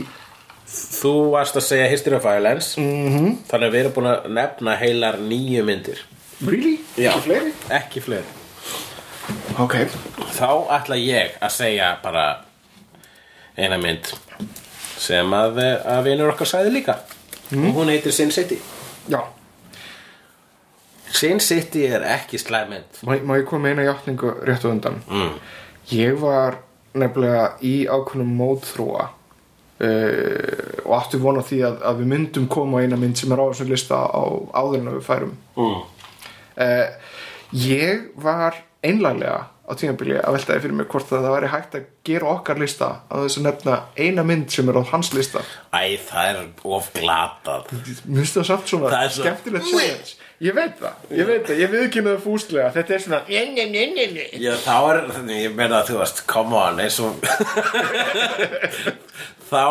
þú 0.66 1.12
varst 1.32 1.56
að 1.56 1.64
segja 1.64 1.86
History 1.88 2.18
of 2.18 2.26
Violence. 2.26 2.80
-hmm. 2.80 3.38
þannig 3.48 3.68
að 3.68 3.72
við 3.72 3.80
erum 3.80 3.94
búin 3.94 4.10
að 4.10 4.26
nefna 4.28 4.74
heilar 4.76 5.16
nýju 5.18 5.62
myndir. 5.64 6.02
Really? 6.44 6.78
Ekki 6.98 7.20
fleiri? 7.20 7.52
ekki 7.70 8.00
fleiri. 8.00 8.28
Ok. 9.58 9.74
Þá 10.36 10.50
ætla 10.76 10.96
ég 10.96 11.38
að 11.40 11.50
segja 11.50 11.96
bara 12.02 12.44
eina 13.56 13.78
mynd 13.78 14.12
sem 14.98 15.32
að, 15.36 15.62
að 15.84 16.04
vinur 16.10 16.32
okkar 16.34 16.50
sagði 16.50 16.76
líka. 16.78 17.00
Og 17.54 17.72
hún 17.76 17.92
heitir 17.92 18.14
Sin 18.14 18.32
City. 18.34 18.58
Já, 19.06 19.20
Sin 21.16 21.40
City 21.40 21.86
er 21.86 22.04
ekki 22.04 22.38
slæm 22.40 22.72
mynd. 22.74 22.98
Má, 23.06 23.16
má 23.24 23.36
ég 23.38 23.46
koma 23.48 23.70
eina 23.70 23.86
játningu 23.86 24.34
rétt 24.44 24.66
á 24.66 24.68
undan? 24.68 24.98
Mm. 25.08 25.36
Ég 25.94 26.18
var 26.20 26.58
nefnilega 26.96 27.46
í 27.64 27.74
ákveðnum 27.88 28.32
mótþróa 28.36 29.06
uh, 29.06 30.76
og 30.84 30.92
átti 30.98 31.20
vona 31.22 31.44
því 31.46 31.60
að, 31.68 31.78
að 31.88 32.02
við 32.02 32.10
myndum 32.12 32.48
koma 32.52 32.82
eina 32.82 32.98
mynd 33.00 33.20
sem 33.20 33.32
er 33.32 33.42
á 33.42 33.46
þessum 33.48 33.72
lista 33.72 34.00
á 34.02 34.24
áður 34.56 34.80
en 34.80 34.90
að 34.90 34.98
við 34.98 35.06
færum. 35.08 35.34
Mm. 35.56 35.82
uh, 36.66 36.86
ég 37.64 38.08
var 38.20 38.60
einlæglega 38.84 39.38
á 39.66 39.72
tímabili 39.74 40.14
að 40.22 40.36
veltaði 40.36 40.62
fyrir 40.62 40.76
mig 40.78 40.86
hvort 40.92 41.10
að 41.10 41.24
það 41.26 41.34
væri 41.36 41.48
hægt 41.52 41.72
að 41.78 41.86
gera 42.06 42.28
okkar 42.36 42.60
lista 42.62 42.88
á 43.10 43.14
þess 43.18 43.38
að 43.40 43.46
nefna 43.48 43.74
eina 43.98 44.22
mynd 44.26 44.46
sem 44.54 44.68
er 44.70 44.78
á 44.78 44.82
hans 44.92 45.10
lista. 45.16 45.42
Æ, 45.74 45.98
það 46.06 46.28
er 46.30 46.38
of 46.78 46.92
glatað. 46.94 47.72
Mér 48.06 48.22
finnst 48.22 48.38
það 48.38 48.46
samt 48.52 48.70
svona 48.70 48.92
Það 48.94 49.02
er 49.08 49.12
svo- 49.16 49.24
skemmtilegt 49.26 49.66
challenge. 49.72 50.14
Ég 50.46 50.52
veit 50.52 50.74
það, 50.76 50.96
ég 51.16 51.24
veit 51.30 51.46
það, 51.48 51.60
ég 51.62 51.70
viðkynna 51.72 52.10
það 52.12 52.24
fúslega 52.26 52.66
Þetta 52.74 52.92
er 52.92 53.00
svona. 53.06 53.20
Já, 54.44 54.52
þá 54.66 54.74
er, 54.90 54.98
ég 55.32 55.54
meina 55.56 55.78
að 55.80 55.86
þú 55.88 55.96
veist, 56.02 56.18
come 56.28 56.58
on, 56.60 56.80
eins 56.84 56.98
og 57.00 57.16
Þá, 59.50 59.64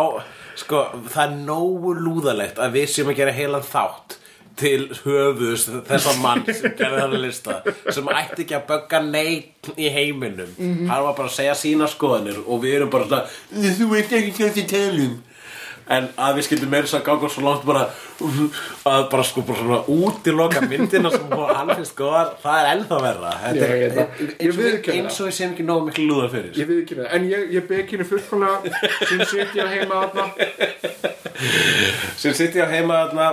sko, 0.59 0.81
það 1.11 1.23
er 1.25 1.33
nógu 1.45 1.93
lúðalegt 1.99 2.59
að 2.63 2.77
við 2.79 2.87
séum 2.93 3.11
að 3.11 3.19
gera 3.21 3.33
heilan 3.35 3.65
þátt 3.67 4.17
til 4.55 4.87
höfuðs 5.03 5.65
þessa 5.89 6.13
mann 6.23 6.45
sem 6.47 6.71
gerði 6.79 7.01
þannig 7.03 7.23
lista 7.25 7.59
sem 7.91 8.07
ætti 8.15 8.45
ekki 8.45 8.55
að 8.59 8.65
bögga 8.71 9.01
neitt 9.09 9.71
í 9.75 9.89
heiminum. 9.91 10.51
Hann 10.59 11.05
var 11.09 11.13
bara 11.17 11.27
að 11.27 11.37
segja 11.41 11.55
sína 11.59 11.87
skoðanir 11.91 12.39
og 12.45 12.61
við 12.63 12.77
erum 12.79 12.91
bara 12.93 13.07
svona 13.09 13.77
þú 13.79 13.89
veit 13.95 14.11
ekki 14.19 14.35
hvað 14.39 14.53
þið 14.59 14.69
telum 14.75 15.15
en 15.95 16.07
að 16.17 16.37
við 16.39 16.45
skildum 16.47 16.71
meira 16.73 16.87
þess 16.87 16.95
að 16.97 17.03
ganga 17.05 17.27
svo 17.29 17.41
langt 17.45 17.65
bara 17.67 17.81
að 18.89 19.03
bara 19.11 19.25
sko 19.27 19.43
bara 19.45 19.59
svona 19.59 19.81
útiloka 19.93 20.63
myndina 20.65 21.11
sem 21.13 21.27
hann 21.35 21.69
finnst 21.75 21.93
góðar 21.99 22.31
það 22.41 22.57
er 22.61 22.69
ennþá 22.71 22.97
Ég 23.59 23.83
er. 23.85 23.99
Ég 24.39 24.55
eins 24.95 25.19
og 25.21 25.27
við- 25.27 25.27
við 25.27 25.35
séum 25.37 25.53
ekki 25.53 25.65
nógu 25.67 25.85
miklu 25.91 26.07
lúðar 26.09 26.31
fyrir. 26.33 26.49
Ég 26.57 26.71
viðkynna 26.71 27.05
það, 27.05 27.13
en 27.19 27.27
ég, 27.29 27.45
ég 27.59 27.67
bekinu 27.69 28.07
fullkomlega 28.09 28.57
sem 29.11 29.21
sitt 29.29 29.53
ég 29.59 29.69
heima 29.75 30.01
þarna. 30.07 30.25
Sem 32.17 32.33
sitt 32.33 32.55
ég 32.57 32.65
á 32.65 32.69
heima 32.71 33.03
þarna 33.05 33.29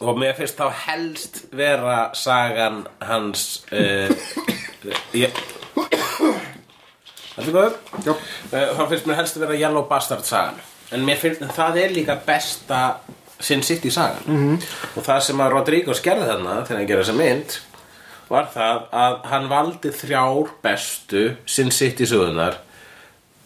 og 0.00 0.18
mér 0.18 0.36
finnst 0.38 0.58
þá 0.58 0.70
helst 0.86 1.42
vera 1.54 1.98
sagan 2.18 2.84
hans 3.04 3.64
uh, 3.72 4.10
ég 5.24 5.34
Þetta 7.34 7.48
er 7.48 7.54
góður 7.54 7.76
uh, 8.06 8.70
þá 8.78 8.84
finnst 8.92 9.06
mér 9.10 9.20
helst 9.22 9.40
vera 9.42 9.58
Yellow 9.58 9.86
Bastard 9.90 10.26
sagan. 10.26 10.60
En 10.94 11.02
mér 11.06 11.18
finnst 11.18 11.42
það 11.56 11.80
er 11.82 11.94
líka 11.94 12.18
besta 12.26 12.80
Sin 13.40 13.62
City 13.66 13.90
sagan. 13.90 14.22
-hmm. 14.26 14.66
og 14.96 15.04
það 15.04 15.20
sem 15.20 15.40
að 15.40 15.50
Rodrigo 15.50 15.94
skerði 15.94 16.28
þarna 16.30 16.60
þegar 16.64 16.78
hann 16.78 16.88
gerði 16.88 17.04
þessa 17.04 17.18
mynd 17.18 17.58
var 18.28 18.46
það 18.54 18.84
að 18.92 19.16
hann 19.30 19.48
valdi 19.50 19.90
þrjár 19.90 20.52
bestu 20.62 21.24
Sin 21.46 21.70
City 21.70 22.06
sögunar 22.06 22.56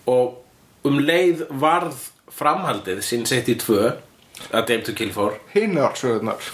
og 0.07 0.38
um 0.88 0.99
leið 0.99 1.46
varð 1.51 1.96
framhaldið 2.30 3.03
Sin 3.03 3.26
City 3.26 3.57
2 3.59 3.92
að 4.53 4.68
Dame 4.70 4.84
to 4.86 4.97
Kill 4.97 5.14
for 5.14 5.39
Hinnar 5.55 5.97
sögurnar 5.99 6.51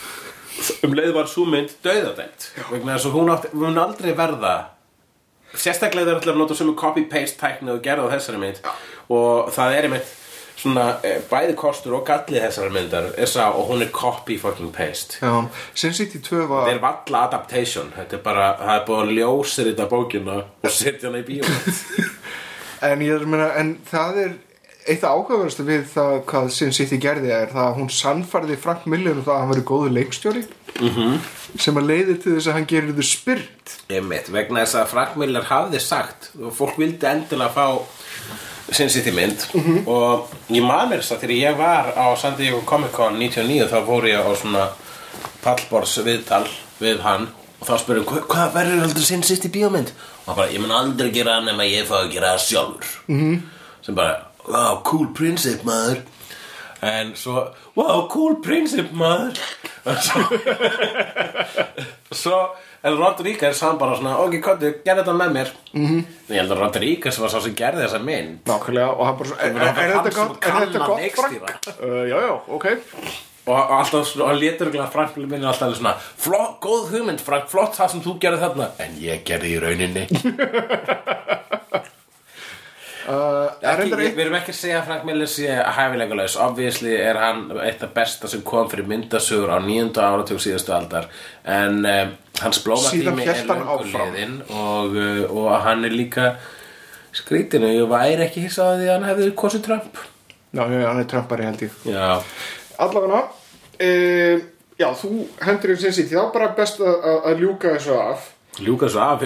um 0.87 0.95
leið 0.95 1.17
var 1.17 1.27
svo 1.31 1.49
mynd 1.51 1.73
döðadæmt 1.85 2.53
vegna 2.71 2.95
þess 2.95 3.11
að 3.11 3.17
hún 3.19 3.33
átti, 3.35 3.51
hún 3.59 3.81
aldrei 3.83 4.13
verða 4.17 4.55
sérstaklega 5.59 6.11
þeir 6.11 6.21
ætla 6.21 6.35
að 6.35 6.43
nota 6.43 6.57
sömu 6.59 6.75
copy-paste 6.79 7.41
tækni 7.41 7.73
og 7.75 7.83
gerða 7.85 8.13
þessari 8.15 8.41
mynd. 8.43 8.61
Og 9.13 9.51
það 9.55 9.77
er 9.77 9.89
einmitt 9.89 10.13
svona 10.55 10.87
eh, 11.05 11.19
bæði 11.29 11.57
kostur 11.59 11.97
og 11.99 12.05
gallið 12.09 12.47
þessari 12.47 12.73
myndar 12.75 13.11
er 13.21 13.31
sá 13.31 13.49
og 13.49 13.69
hún 13.73 13.83
er 13.85 13.91
copy-fucking-paste 13.95 15.19
Já, 15.19 15.33
Sin 15.75 15.95
City 15.97 16.21
2 16.23 16.37
það 16.37 16.51
var 16.53 16.71
er 16.71 16.81
valla 16.83 17.25
adaptation. 17.29 17.93
Þetta 17.97 18.19
er 18.19 18.25
bara, 18.25 18.49
það 18.63 18.75
er 18.79 18.89
búið 18.89 19.03
að 19.03 19.15
ljósir 19.19 19.71
þetta 19.71 19.89
bókina 19.91 20.41
og 20.45 20.75
setja 20.75 21.11
hana 21.11 21.23
í 21.23 21.29
bíómynd 21.29 21.85
En 22.91 23.01
ég 23.01 23.15
er 23.17 23.23
að 23.25 23.31
meina, 23.33 23.53
en 23.61 23.77
það 23.89 24.21
er 24.25 24.35
eitt 24.87 25.05
af 25.05 25.15
áhugaverðastu 25.17 25.65
við 25.67 25.85
það 25.95 26.15
hvað 26.31 26.51
Sin 26.53 26.73
City 26.77 26.99
gerði 27.01 27.31
er 27.33 27.53
það 27.53 27.67
að 27.69 27.79
hún 27.79 27.91
sannfærði 27.91 28.57
Frank 28.61 28.87
Miller 28.91 29.17
um 29.17 29.25
það 29.25 29.35
að 29.35 29.41
hann 29.43 29.53
verið 29.55 29.65
góður 29.71 29.95
leikstjóri. 29.99 30.45
-hmm. 30.75 31.19
sem 31.59 31.77
að 31.79 31.87
leiði 31.91 32.15
til 32.23 32.35
þess 32.35 32.49
að 32.51 32.57
hann 32.59 32.67
gerir 32.67 32.95
þau 32.95 33.03
spyrt 33.07 33.75
Einmitt, 33.89 34.29
vegna 34.33 34.65
þess 34.65 34.75
að 34.75 34.89
Frank 34.91 35.17
Miller 35.17 35.43
hafði 35.47 35.81
sagt 35.81 36.31
og 36.43 36.53
fólk 36.57 36.79
vildi 36.79 37.07
endilega 37.07 37.51
fá 37.55 37.79
Sin 38.73 38.89
City 38.91 39.11
mynd. 39.13 39.45
Og 39.87 40.29
ég 40.49 40.65
man 40.65 40.89
mér 40.89 41.03
þess 41.03 41.13
að 41.13 41.21
þegar 41.21 41.37
ég 41.37 41.57
var 41.59 41.93
á 41.95 42.07
San 42.17 42.37
Diego 42.37 42.61
Comic 42.67 42.93
Con 42.93 43.19
99 43.21 43.69
þá 43.71 43.85
fór 43.87 44.09
ég 44.09 44.19
á 44.25 44.33
svona 44.35 44.69
pallbors 45.45 45.99
viðtal 46.05 46.47
við 46.81 47.01
hann. 47.05 47.29
Og 47.61 47.69
þá 47.69 47.75
"Hva- 48.05 48.27
hvað 48.27 48.53
verður 48.55 48.81
heldur 48.81 49.05
Sin 49.05 49.23
City 49.23 49.49
bíómynd? 49.49 49.93
Og 50.27 50.27
hann 50.27 50.37
bara, 50.37 50.49
ég 50.53 50.61
mun 50.61 50.71
aldrei 50.71 51.11
gera 51.13 51.35
hann 51.35 51.45
nema 51.45 51.65
ég 51.65 51.87
fá 51.87 52.03
að 52.03 52.13
gera 52.13 52.35
það 52.35 52.47
sjálfur. 52.49 52.87
-hmm. 53.09 53.41
sem 53.83 53.95
bara, 53.95 54.27
wow, 54.49 54.83
cool 54.87 55.09
princip 55.17 55.65
maður. 55.67 56.05
En 56.85 57.15
svo, 57.17 57.47
wow, 57.79 58.07
cool 58.13 58.39
princip 58.45 58.93
maður. 58.93 59.41
Og 59.85 60.01
svo 60.05 60.25
svo 62.15 62.39
en 62.85 62.97
Rodríguez 62.99 63.61
hann 63.65 63.79
bara 63.81 63.97
svona 63.97 64.19
ok, 64.21 64.35
kottu, 64.45 64.71
gerð 64.85 65.01
þetta 65.03 65.15
með 65.17 65.31
mér. 65.37 65.53
Mm 65.73 65.87
-hmm. 65.87 66.01
ég 66.29 66.37
held 66.41 66.53
að 66.53 66.59
Rodríguez 66.61 67.19
var 67.21 67.31
sá 67.31 67.41
sem 67.41 67.55
gerði 67.55 67.85
þessa 67.85 67.99
mynd. 67.99 68.39
Nákvæmlega 68.45 68.89
og 68.93 69.07
hann 69.07 69.17
bara 69.19 69.29
svo, 69.29 69.37
er, 69.39 69.45
er, 69.45 69.53
er 69.61 69.75
þetta 69.95 70.11
gott, 70.19 70.45
er 70.45 70.53
þetta 70.53 70.79
að 70.79 70.87
gott. 70.87 71.01
Frank? 71.15 71.81
Uh, 71.81 72.09
já, 72.09 72.17
já, 72.21 72.33
ok. 72.49 72.67
Og, 73.47 73.57
og 73.57 73.79
alltaf, 73.79 74.07
svona- 74.07 74.25
og 74.25 74.31
hann 74.31 74.41
létur 74.41 74.67
ekki 74.69 74.93
Frank 74.93 75.17
minni 75.17 75.47
alltaf 75.47 75.75
svona 75.77 75.95
flott, 76.17 76.61
góð 76.61 76.91
hugmynd 76.93 77.21
Frank, 77.21 77.49
flott 77.49 77.75
það 77.77 77.89
sem 77.91 78.01
þú 78.01 78.19
gerði 78.21 78.39
þarna. 78.41 78.67
En 78.79 78.91
ég 79.01 79.25
gerði 79.25 79.49
í 79.49 79.61
rauninni 79.61 80.05
uh, 80.15 80.21
Er 80.21 80.23
ekki, 80.23 80.43
þetta 81.73 81.83
ég, 81.83 82.94
við 83.05 84.21
erum 84.25 84.37
ekki 84.39 84.53
að 84.55 84.59
segja 84.59 84.79
að 84.81 84.87
Frank 84.89 85.05
Miller 85.09 85.29
sé 85.31 85.49
hæfilegulegs 85.77 86.37
obviously 86.41 86.95
er 86.97 87.19
hann 87.21 87.43
eitt 87.65 87.83
af 87.85 87.93
besta 87.97 88.31
sem 88.31 88.43
kom 88.47 88.71
fyrir 88.73 88.89
myndasögur 88.89 89.53
á 89.53 89.59
nýjunda 89.61 90.07
áratug 90.09 90.41
síðustu 90.43 90.75
aldar. 90.77 91.11
En 91.45 91.83
um, 91.85 92.15
hans 92.41 92.63
blómatími 92.65 93.29
er 93.29 93.45
liðinn 93.45 94.41
og, 94.49 94.97
uh, 94.97 95.23
og 95.29 95.53
hann 95.67 95.85
er 95.85 95.95
líka 95.95 96.35
skrítinu, 97.15 97.71
ég 97.71 97.91
væri 97.91 98.27
ekki 98.27 98.47
hissað 98.47 98.73
að 98.73 98.81
því 98.81 98.89
að 98.89 98.95
hann 98.97 99.09
hefði 99.13 99.31
kosið 99.39 99.67
Trump. 99.69 100.03
Já, 100.55 100.65
hann 100.65 101.03
er 101.03 101.09
trampari 101.11 101.47
held 101.47 101.65
ég. 101.67 101.79
Allavega 102.83 103.23
uh, 103.23 104.51
Já, 104.75 104.89
þú 104.99 105.29
hendur 105.45 105.71
um 105.71 105.79
Sin 105.79 105.95
City 105.95 106.17
þá 106.17 106.33
bara 106.35 106.55
best 106.57 106.81
að, 106.83 106.97
að 107.31 107.43
ljúka 107.45 107.77
þessu 107.77 107.95
af 107.95 108.31
ljúka 108.63 108.89
svo 108.93 109.01
af 109.03 109.25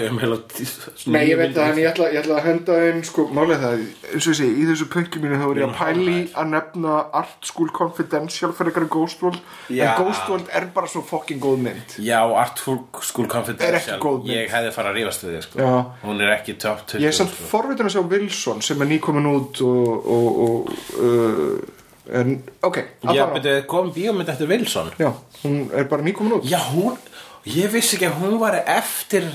Nei, 1.09 1.23
ég 1.29 1.37
veit 1.37 1.53
það, 1.53 1.71
en 1.71 1.79
ég 1.81 1.89
ætla, 1.91 2.07
ég 2.13 2.21
ætla 2.23 2.37
að 2.39 2.45
henda 2.47 2.77
inn 2.89 3.03
sko, 3.05 3.27
málið 3.35 3.61
það, 3.63 3.83
eins 4.09 4.25
og 4.25 4.31
ég 4.33 4.37
segi, 4.39 4.55
í 4.57 4.67
þessu 4.69 4.87
pönki 4.93 5.21
mínu 5.21 5.37
þá 5.41 5.45
er 5.49 5.59
ég 5.61 5.67
að 5.67 5.75
pæli 5.79 6.17
að 6.33 6.51
nefna 6.55 6.95
Art 7.19 7.49
School 7.49 7.69
Confidential 7.75 8.51
fyrir 8.57 8.71
eitthvað 8.73 8.89
Ghost 8.95 9.23
World 9.25 9.41
en 9.69 9.93
Ghost 9.99 10.29
World 10.31 10.53
er 10.59 10.69
bara 10.73 10.89
svo 10.91 11.03
fucking 11.05 11.41
góð 11.43 11.61
mynd 11.67 11.97
Já, 11.99 12.19
Artful 12.39 12.79
School 13.05 13.27
Confidential. 13.29 14.21
Ég 14.29 14.49
hefði 14.53 14.71
farið 14.75 14.91
að 14.91 14.97
rífast 14.99 15.25
við 15.25 15.35
þig 15.35 15.45
sko. 15.47 15.59
Já. 15.63 15.73
Hún 16.03 16.23
er 16.23 16.33
ekki 16.35 16.55
top 16.61 16.85
20 16.89 17.03
Ég 17.03 17.11
er 17.11 17.17
samt 17.19 17.33
sko. 17.35 17.49
forvitin 17.51 17.89
að 17.89 17.95
sjá 17.97 18.03
Wilson 18.13 18.63
sem 18.65 18.81
er 18.85 18.89
nýkomin 18.93 19.29
út 19.29 19.61
og, 19.65 20.09
og, 20.15 20.39
og 20.45 20.71
uh, 21.03 21.75
en, 22.19 22.35
ok, 22.65 22.79
allavega 23.05 23.35
betur, 23.37 23.59
kom 23.69 23.91
bíómynd 23.93 24.31
eftir 24.33 24.49
Wilson 24.49 24.89
Já, 24.99 25.11
hún 25.43 25.59
er 25.75 25.89
bara 25.91 26.05
nýkomin 26.05 26.39
út 26.39 26.47
Já, 26.49 26.61
hún 26.71 26.97
Ég 27.47 27.71
vissi 27.71 27.95
ekki 27.95 28.09
að 28.09 28.19
hún 28.19 28.35
var 28.41 28.57
eftir 28.59 29.27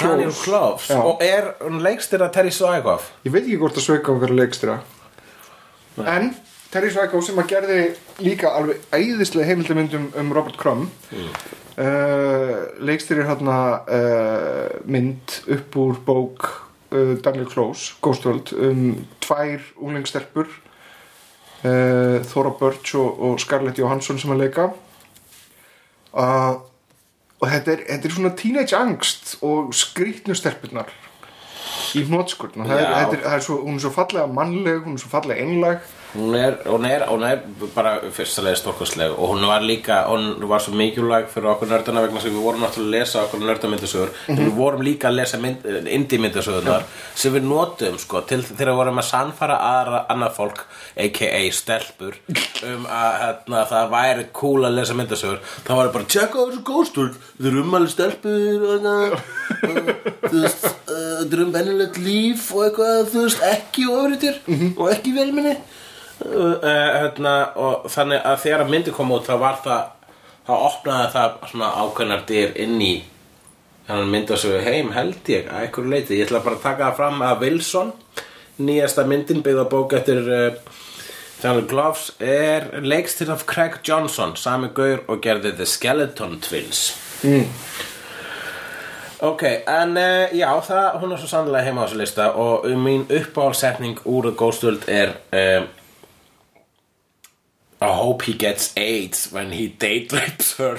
Daniel 0.00 0.32
Kloves 0.32 0.88
Já. 0.90 0.98
Og 1.02 1.22
er 1.22 1.52
hún 1.60 1.82
leikstir 1.84 2.22
að 2.24 2.32
Terry 2.38 2.52
Svækhoff 2.54 3.10
Ég 3.26 3.34
veit 3.34 3.44
ekki 3.44 3.60
hvort 3.60 3.78
að 3.78 3.86
Sveikó 3.86 4.16
verið 4.18 4.40
leikstýra. 4.40 4.78
En 6.00 6.32
Terry 6.72 6.90
Sveikó 6.90 7.20
sem 7.22 7.38
að 7.38 7.50
gerði 7.52 7.78
líka 8.24 8.50
alveg 8.56 8.82
æðislega 8.90 9.46
heimildamyndum 9.52 10.08
um 10.18 10.32
Robert 10.34 10.58
Crumb 10.58 10.88
mm. 11.12 11.30
uh, 11.84 12.56
leikstýrir 12.82 13.28
hérna 13.28 13.58
uh, 13.86 14.80
mynd 14.88 15.38
upp 15.54 15.78
úr 15.84 16.00
bók 16.06 16.48
uh, 16.90 17.14
Daniel 17.22 17.46
Close 17.52 17.94
Ghost 18.02 18.26
World 18.26 18.54
um 18.56 19.04
tvær 19.22 19.62
unglingstelpur 19.78 20.48
uh, 20.50 22.18
Þóra 22.26 22.56
Birch 22.58 22.96
og, 22.98 23.22
og 23.22 23.40
Scarlett 23.42 23.78
Johansson 23.78 24.18
sem 24.18 24.34
að 24.34 24.46
leika. 24.46 24.70
Uh, 26.14 26.64
og 27.44 27.50
þetta 27.52 27.74
er, 27.74 27.82
þetta 27.90 28.08
er 28.08 28.14
svona 28.16 28.34
teenage 28.40 28.78
angst 28.78 29.34
og 29.44 29.74
skrýtnu 29.76 30.36
stelpurnar 30.38 30.92
í 31.94 32.04
hnótskurn 32.08 32.64
og 32.64 32.70
það 32.70 32.80
er, 32.80 32.88
þetta 32.94 33.18
er, 33.18 33.22
það 33.26 33.36
er 33.36 33.44
svo, 33.44 33.58
hún 33.66 33.76
er 33.76 33.84
svo 33.84 33.92
fallega 33.94 34.30
mannleg 34.40 34.80
hún 34.86 34.96
er 34.96 35.02
svo 35.02 35.12
fallega 35.12 35.44
einlag 35.44 35.84
Hún 36.14 36.34
er, 36.38 36.60
hún 36.66 36.84
er, 36.86 37.02
hún 37.10 37.24
er 37.26 37.40
bara 37.74 37.96
fyrstulega 38.14 38.54
stórkostleg 38.54 39.16
og 39.18 39.32
hún 39.32 39.46
var 39.50 39.64
líka, 39.66 40.04
hún 40.06 40.36
var 40.46 40.62
svo 40.62 40.74
mikilvæg 40.78 41.26
fyrir 41.32 41.50
okkur 41.50 41.66
nördana 41.72 42.04
vegna 42.04 42.22
sem 42.22 42.30
við 42.30 42.44
vorum 42.44 42.62
náttúrulega 42.62 42.86
að 42.86 42.94
lesa 42.94 43.22
okkur 43.24 43.42
nördamyndasögur. 43.42 44.12
En 44.30 44.38
við 44.38 44.52
vorum 44.54 44.84
líka 44.86 45.10
að 45.10 45.18
lesa 45.18 45.40
mynd, 45.42 45.66
indie-myndasögurnar 45.96 46.86
sem 47.18 47.34
við 47.34 47.48
notum 47.50 47.98
sko 47.98 48.22
til 48.30 48.40
þegar 48.46 48.70
við 48.70 48.80
vorum 48.84 49.02
að 49.02 49.08
sannfara 49.10 49.58
aðra 49.72 50.04
annað 50.14 50.38
fólk, 50.38 50.64
a.k.a. 50.94 51.42
stelpur 51.58 52.20
um 52.70 52.86
að 52.86 53.20
hérna, 53.24 53.66
það 53.74 53.92
væri 53.98 54.30
cool 54.38 54.68
að 54.70 54.78
lesa 54.78 54.98
myndasögur. 55.02 55.44
Þá 55.66 55.72
var 55.74 55.84
það 55.84 55.94
bara, 55.98 56.10
tjekka 56.14 56.38
á 56.38 56.46
þessu 56.46 56.66
góðstúr 56.70 57.14
þau 57.34 57.48
eru 57.50 57.64
umæli 57.66 57.90
stelpur 57.90 58.68
og 58.68 58.74
hérna, 58.76 58.94
þú 60.30 60.44
veist, 60.44 60.68
uh, 60.86 61.22
þau 61.26 61.32
eru 61.34 61.46
um 61.48 61.54
venjulegt 61.58 62.04
líf 62.06 62.52
og 62.54 62.68
eitthvað, 62.68 63.00
þú 63.10 63.24
veist, 63.26 63.48
ekki 63.50 63.88
ofriðir 63.90 64.44
og 64.78 64.92
ekki 64.94 65.18
velminni 65.18 65.58
hérna, 66.20 67.34
og 67.58 67.88
þannig 67.90 68.20
að 68.22 68.40
þegar 68.44 68.68
myndi 68.70 68.92
kom 68.94 69.12
út 69.12 69.26
þá 69.26 69.34
var 69.40 69.56
það 69.64 69.90
þá 70.44 70.54
opnaði 70.54 71.10
það 71.14 71.36
svona 71.50 71.72
ákveðnar 71.80 72.24
dyr 72.28 72.54
inn 72.60 72.80
í 72.84 72.94
hann 73.88 74.08
mynda 74.12 74.36
svo 74.40 74.58
heim 74.64 74.92
held 74.96 75.28
ég 75.28 75.48
að 75.48 75.66
einhverju 75.66 75.92
leiti 75.92 76.18
ég 76.18 76.28
ætla 76.28 76.42
bara 76.44 76.58
að 76.58 76.64
taka 76.64 76.88
það 76.88 76.98
fram 77.00 77.24
að 77.24 77.44
Wilson 77.44 77.92
nýjasta 78.64 79.04
myndin 79.08 79.42
byggða 79.44 79.64
bók 79.72 79.96
eftir 79.98 80.20
uh, 80.24 80.76
Daniel 81.40 81.66
Gloves 81.68 82.12
er 82.22 82.70
leikstir 82.84 83.32
af 83.32 83.44
Craig 83.48 83.80
Johnson 83.84 84.36
sami 84.40 84.70
gaur 84.76 85.02
og 85.08 85.20
gerði 85.24 85.52
The 85.58 85.68
Skeleton 85.68 86.38
Twins 86.44 86.86
mm. 87.24 87.44
ok, 89.28 89.44
en 89.68 89.96
uh, 90.00 90.32
já 90.32 90.48
það, 90.68 90.90
hún 91.02 91.16
er 91.16 91.24
svo 91.24 91.32
sannlega 91.32 91.68
heima 91.68 91.84
á 91.84 91.86
þessu 91.88 92.00
lista 92.00 92.30
og 92.40 92.68
mín 92.80 93.04
uppáhaldsetning 93.08 94.00
úr 94.04 94.32
Ghostworld 94.32 94.88
er 94.88 95.16
uh, 95.32 95.68
I 97.84 97.92
hope 97.92 98.22
he 98.22 98.32
gets 98.32 98.72
AIDS 98.76 99.30
when 99.32 99.52
he 99.52 99.68
date 99.68 100.12
rapes 100.12 100.56
her. 100.56 100.78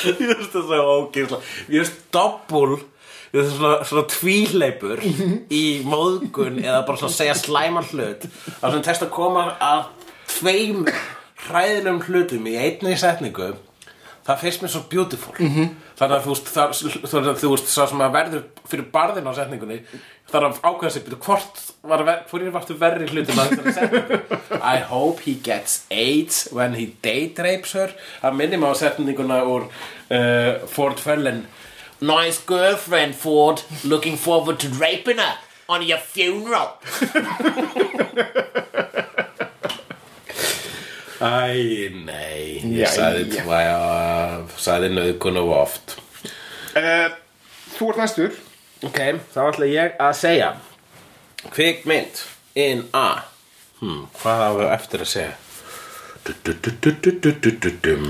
Ég 0.00 0.30
veist 0.30 0.54
það 0.54 0.64
svo 0.68 0.78
ógeðslega. 0.94 1.40
Ég 1.68 1.82
veist 1.82 1.98
doppul 2.14 2.76
Ég 3.30 3.36
veist 3.36 3.56
svona, 3.56 3.72
svona 3.86 4.04
tvíleipur 4.10 5.02
Í 5.04 5.64
móðgun 5.86 6.60
Eða 6.62 6.84
bara 6.88 7.00
svona 7.02 7.16
segja 7.16 7.34
slæman 7.38 7.88
hlut. 7.90 8.28
Það 8.60 8.76
sem 8.76 8.86
testa 8.86 9.08
að 9.08 9.14
koma 9.18 9.48
að 9.62 9.82
Tveim 10.30 10.86
hræðinum 11.48 12.00
hlutum 12.06 12.46
Í 12.48 12.56
einni 12.60 12.94
setningu. 13.00 13.52
Það 14.30 14.42
finnst 14.44 14.62
mér 14.62 14.70
svo 14.70 14.82
beautiful. 14.90 15.34
-hmm. 15.34 15.70
Þannig 15.98 16.16
að 16.16 16.24
þú 16.24 16.32
veist 16.34 16.50
það, 16.54 16.74
Þannig 17.10 17.30
að 17.30 17.40
þú 17.42 17.52
veist 17.54 17.70
Sá 17.72 17.82
sem 17.88 18.00
að 18.04 18.16
verður 18.16 18.42
fyrir 18.70 18.86
barðin 18.92 19.30
á 19.30 19.32
setningunni 19.34 19.78
Það 20.30 20.38
er 20.38 20.46
að 20.46 20.58
ákveða 20.62 20.90
sig 20.94 21.06
Hvort 21.24 21.60
var 21.90 22.04
ver, 22.06 22.20
Hvor 22.30 22.44
varstu 22.54 22.76
verri 22.78 23.08
hlutum 23.10 23.40
að 23.42 23.54
þessari 23.56 23.72
setningu 23.78 24.18
I 24.60 24.82
hope 24.86 25.24
he 25.26 25.34
gets 25.42 25.80
AIDS 25.90 26.44
When 26.54 26.76
he 26.78 26.92
date 27.02 27.42
rapes 27.42 27.74
her. 27.74 27.94
Það 28.22 28.38
minnum 28.38 28.66
á 28.66 28.70
setninguna 28.78 29.40
úr 29.48 29.66
uh, 29.66 30.66
Ford 30.70 31.02
Fellen 31.02 31.46
Nice 32.00 32.40
girlfriend 32.46 33.14
Ford. 33.14 33.62
Looking 33.84 34.16
forward 34.16 34.60
to 34.60 34.68
raping 34.80 35.18
her 35.18 35.36
On 35.70 35.82
your 35.86 36.00
funeral. 36.02 36.78
Æ, 41.20 41.90
nei. 41.92 42.58
Ég 42.74 42.88
sagði, 42.90 43.26
tvæja, 43.36 43.74
sagði 44.58 44.88
nöðgun 44.96 45.38
of 45.38 45.50
oft. 45.52 45.94
Uh, 46.74 47.12
Þú 47.76 47.90
ert 47.92 48.00
næstur 48.00 48.38
Ok, 48.86 48.98
þá 49.34 49.40
ætla 49.50 49.66
ég 49.68 49.96
að 50.00 50.14
segja. 50.16 50.50
Kvikmynd 51.52 52.22
In 52.60 52.86
A. 52.96 53.22
Hmm, 53.80 54.06
Hvað 54.20 54.40
á 54.44 54.50
við 54.56 54.68
eftir 54.74 55.04
að 55.04 55.10
segja? 55.10 55.34
Du-du-du-du-du-du-du-dum. 56.24 58.06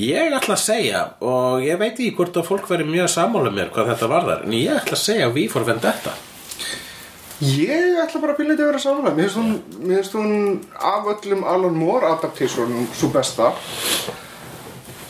Ég 0.00 0.32
ætla 0.36 0.54
að 0.54 0.62
segja 0.62 1.00
Og 1.24 1.64
ég 1.64 1.78
veit 1.80 1.92
ekki 1.98 2.12
hvort 2.16 2.36
að 2.38 2.46
fólk 2.46 2.68
veri 2.70 2.84
mjög 2.86 3.08
sammála 3.10 3.50
mér 3.52 3.72
Hvað 3.74 3.88
þetta 3.90 4.08
varðar 4.12 4.44
En 4.46 4.52
ég 4.54 4.70
ætla 4.76 4.94
að 4.96 5.02
segja 5.02 5.30
V 5.34 5.46
for 5.50 5.66
Vendetta. 5.66 6.12
Ég 7.40 7.98
ætla 8.04 8.20
bara 8.22 8.36
að 8.36 8.38
byrja 8.38 8.52
þetta 8.54 8.64
að 8.66 8.70
vera 8.70 8.82
samanlega 8.84 9.16
Mér 9.16 9.30
finnst 9.98 10.14
hún, 10.16 10.32
af 10.76 11.08
öllum 11.14 11.42
Alan 11.48 11.76
Moore 11.80 12.12
adaptation 12.14 12.86
svo 12.92 13.08
besta. 13.12 13.50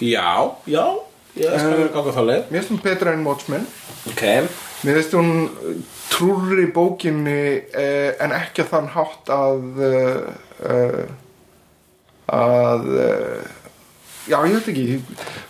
Já, 0.00 0.54
já 0.70 0.84
Ég 1.38 1.54
skal 1.54 1.76
vera 1.78 1.92
ganga 1.94 2.12
þá 2.14 2.22
leið. 2.26 2.42
Mér 2.50 2.60
finnst 2.60 2.72
hún 2.74 2.82
betra 2.84 3.14
en 3.14 3.24
Watchmen. 3.26 3.66
Ok. 4.10 4.22
Mér 4.82 4.98
finnst 4.98 5.14
hún 5.14 5.32
trúrri 6.10 6.66
bókinni 6.74 7.40
eh, 7.70 8.10
en 8.20 8.34
ekki 8.34 8.64
að 8.64 8.72
þann 8.74 8.90
hátt 8.96 9.30
að 9.32 9.82
uh, 9.86 10.30
uh, 10.66 11.02
að 12.34 12.88
uh, 12.90 13.44
já, 14.26 14.38
ég 14.42 14.56
veit 14.58 14.70
ekki 14.72 14.86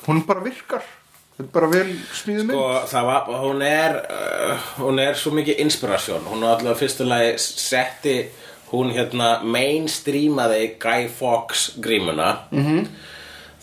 hún 0.06 0.22
bara 0.28 0.44
virkar. 0.44 0.84
Þetta 1.38 1.46
er 1.46 1.54
bara 1.56 1.72
vel 1.72 1.88
smíðið 2.20 2.50
mynd. 2.50 2.60
Og 2.60 2.86
það 2.92 3.08
var, 3.08 3.32
hún 3.46 3.64
er 3.64 3.98
uh, 4.04 4.70
hún 4.82 5.02
er 5.02 5.18
svo 5.18 5.32
mikið 5.38 5.64
inspirasjón. 5.64 6.28
Hún 6.28 6.44
er 6.44 6.54
allavega 6.58 6.80
fyrstulegi 6.82 7.34
setti 7.40 8.16
hún 8.70 8.92
hérna 8.94 9.40
mainstreamaði 9.42 10.74
Guy 10.82 11.08
Fawkes 11.10 11.70
grímuna. 11.82 12.44
-hmm. 12.52 12.86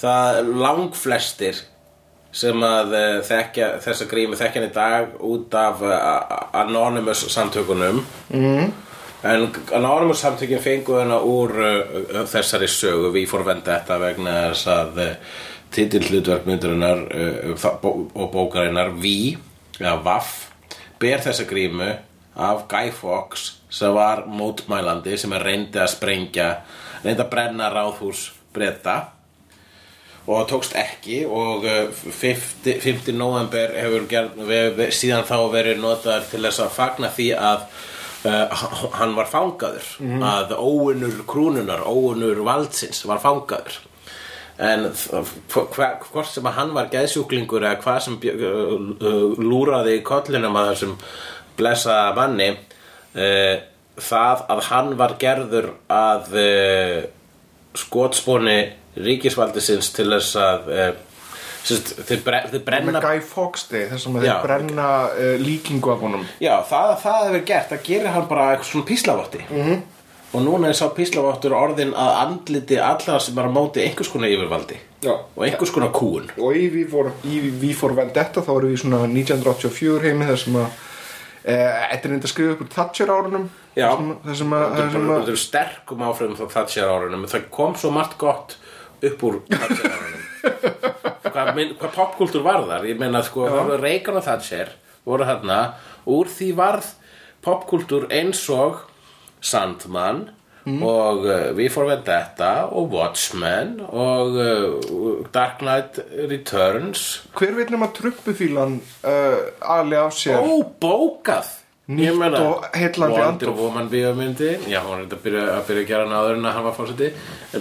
það 0.01 0.55
langflestir 0.65 1.61
sem 2.38 2.65
að 2.65 2.93
uh, 2.93 3.05
þekkja 3.25 3.69
þessa 3.85 4.09
grímu 4.09 4.38
þekkja 4.38 4.61
hann 4.61 4.69
í 4.69 4.73
dag 4.75 5.15
út 5.25 5.57
af 5.57 5.81
uh, 5.85 6.01
Anonymous 6.61 7.25
samtökunum. 7.33 8.03
-hmm. 8.29 8.71
en 9.23 9.47
Anonymous 9.73 10.21
samtökin 10.21 10.61
fengu 10.61 10.99
hana 10.99 11.19
úr 11.19 11.51
uh, 11.51 12.25
þessari 12.29 12.67
sögu. 12.67 13.11
Við 13.13 13.29
fór 13.29 13.45
vendetta 13.45 13.97
vegna 13.99 14.35
þess 14.49 14.67
að 14.67 15.01
uh, 15.05 15.15
titillutverk 15.71 16.45
myndurinnar 16.45 17.07
uh, 17.11 17.65
og 18.13 18.29
bókarinnar 18.31 18.93
Vi, 19.01 19.38
eða 19.79 19.97
Vaff 20.03 20.51
ber 20.99 21.21
þessa 21.21 21.45
grímu 21.45 21.89
af 22.38 22.65
Guy 22.69 22.91
Fawkes 22.93 23.51
sem 23.69 23.93
var 23.93 24.25
mótmælandi 24.29 25.17
sem 25.17 25.33
er 25.33 25.43
reyndi 25.43 25.79
að 25.81 25.93
sprengja 25.95 26.47
reyndi 27.03 27.21
að 27.21 27.31
brenna 27.33 27.69
ráðhús 27.73 28.31
breyta 28.53 28.97
og 30.28 30.47
tókst 30.49 30.75
ekki 30.75 31.21
og 31.25 31.63
uh, 31.63 31.91
50, 32.11 32.82
50 32.84 33.15
november 33.15 33.71
hefur 33.80 34.07
gerð, 34.11 34.82
síðan 34.91 35.28
þá 35.28 35.38
verið 35.53 35.80
notaður 35.80 36.25
til 36.32 36.41
þess 36.43 36.63
að 36.65 36.73
fagna 36.75 37.11
því 37.15 37.28
að 37.39 37.63
uh, 38.28 38.65
hann 38.99 39.15
var 39.15 39.30
fangaður 39.32 39.91
að 40.28 40.55
óunur 40.57 41.21
krúnunar, 41.30 41.86
óunur 41.88 42.43
valdsins 42.47 43.05
var 43.07 43.23
fangaður. 43.23 43.80
En 44.57 44.88
hvort 44.89 46.32
sem 46.32 46.47
að 46.49 46.55
hann 46.57 46.73
var 46.73 46.89
geðsjúklingur 46.91 47.63
eða 47.63 47.80
hvað 47.84 47.99
sem 48.07 48.17
uh, 48.19 49.36
lúraði 49.39 49.99
í 49.99 50.05
kollinum 50.05 50.57
að 50.59 50.71
þessum 50.73 50.95
blessaða 51.57 52.15
manni 52.17 52.49
uh, 52.51 53.55
það 53.97 54.43
að 54.51 54.65
hann 54.71 54.91
var 54.97 55.15
gerður 55.21 55.71
að 55.89 56.36
skotspóni 57.78 58.57
ríkisvaldisins 59.06 59.91
til 59.95 60.08
þess 60.12 60.39
að 60.41 60.72
uh, 60.74 60.89
sérst, 61.68 61.93
þeir, 62.08 62.24
bre 62.26 62.41
þeir 62.52 62.64
brenna 62.68 63.04
Guy 63.04 63.22
Fawkes 63.26 63.68
Day 63.72 63.89
sem 64.00 64.18
að 64.18 64.28
Já. 64.28 64.32
þeir 64.32 64.48
brenna 64.48 64.88
uh, 65.12 65.36
líkingu 65.41 65.93
af 65.93 66.02
honum 66.06 66.26
Já, 66.43 66.56
það, 66.70 66.95
það 67.04 67.22
hefur 67.28 67.45
gert, 67.52 67.70
það 67.74 67.86
gerir 67.91 68.12
hann 68.16 68.28
bara 68.32 68.50
eitthvað 68.54 68.72
svona 68.72 68.89
píslavotti 68.91 69.45
-hmm. 69.50 69.86
og 70.34 70.45
núna 70.48 70.72
er 70.72 70.80
sá 70.80 70.88
píslavottur 70.95 71.56
orðin 71.58 71.93
að 71.93 72.20
andliti 72.26 72.80
allar 72.80 73.24
sem 73.24 73.38
er 73.38 73.50
á 73.50 73.52
móti 73.52 73.84
einhvers 73.84 74.12
konar 74.14 74.34
yfirvaldi 74.34 74.80
Já. 75.04 75.14
og 75.14 75.45
einhvers 75.45 75.72
konar 75.72 75.91
kúun 75.93 76.30
og 76.38 76.56
í 76.56 76.68
í 76.68 77.39
We 77.62 77.74
for 77.74 77.95
Vendetta 77.95 78.41
þá 78.41 78.54
erum 78.58 78.72
við 78.72 78.82
svona 78.82 79.06
1984 79.06 80.02
heimi 80.02 80.26
þar 80.26 80.39
sem 80.41 80.56
að 80.56 80.68
eh, 81.48 81.84
Þetta 81.91 82.08
er 82.08 82.12
reynda 82.12 82.26
að 82.26 82.32
skrifa 82.32 82.54
upp 82.56 82.62
úr 82.62 82.72
Thatcher 82.74 83.12
árunum 83.14 83.50
Já. 83.76 83.91
þar 84.26 84.36
sem 84.36 84.54
að, 84.54 84.66
þar 84.76 84.91
sem 84.91 85.04
Þetta 85.04 85.18
að 85.18 85.28
eru 85.28 85.38
sterkum 85.38 86.02
áfram 86.02 86.36
frá 86.36 86.48
Thatcher 86.54 86.89
árunum 86.89 87.28
það 87.28 87.50
kom 87.52 87.76
svo 87.76 87.91
margt 87.91 88.18
gott 88.18 88.58
upp 89.02 89.24
úr 89.28 89.41
hvað, 91.38 91.60
hvað 91.78 91.91
popkultúr 91.93 92.45
var 92.45 92.66
þar? 92.68 92.88
Ég 92.89 93.00
meina 93.00 93.22
sko, 93.26 93.48
Reagan 93.78 94.20
og 94.20 94.26
Thatcher 94.26 94.74
voru 95.08 95.28
þarna, 95.28 95.60
úr 96.10 96.32
því 96.32 96.50
varð 96.58 96.89
popkultúr 97.45 98.10
eins 98.14 98.41
og 98.54 98.84
Sandman 99.43 100.28
og 100.68 101.24
uh, 101.24 101.56
We 101.56 101.70
for 101.72 101.88
Vendetta 101.88 102.68
og 102.76 102.91
Watchmen 102.91 103.78
og 103.88 104.36
uh, 104.36 105.22
Dark 105.32 105.62
Knight 105.62 106.02
Returns. 106.28 107.06
Hver 107.38 107.56
veit 107.56 107.72
nema 107.72 107.88
truppufílan 107.95 108.82
uh, 109.08 109.39
ali 109.64 109.95
á 109.95 110.12
sér? 110.12 110.43
Óbókað 110.43 111.54
Nýtt 111.88 112.33
og 112.35 112.65
heillandi 112.75 113.15
Wonder 113.15 113.47
andóf. 113.47 113.59
Woman 113.61 113.85
bíómyndin. 113.88 114.65
Já, 114.67 114.81
hún 114.83 114.97
er 114.99 115.05
þetta 115.05 115.15
að 115.15 115.23
byrja 115.23 115.43
að, 115.53 115.61
byrja 115.69 115.83
að 115.83 115.88
gera 115.88 116.03
hann 116.03 116.15
áður 116.17 116.33
en 116.35 116.47
að 116.49 116.55
hann 116.57 116.65
var 116.65 116.73
fórseti 116.75 117.07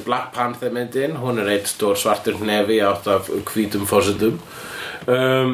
Black 0.03 0.33
Panther 0.35 0.73
myndin 0.75 1.15
Hún 1.23 1.39
er 1.39 1.51
eitt 1.53 1.71
stór 1.71 2.01
svartur 2.01 2.41
hnefi 2.41 2.81
átt 2.83 3.07
af 3.13 3.31
hvítum 3.53 3.85
fórsetum 3.87 4.41
um, 5.07 5.53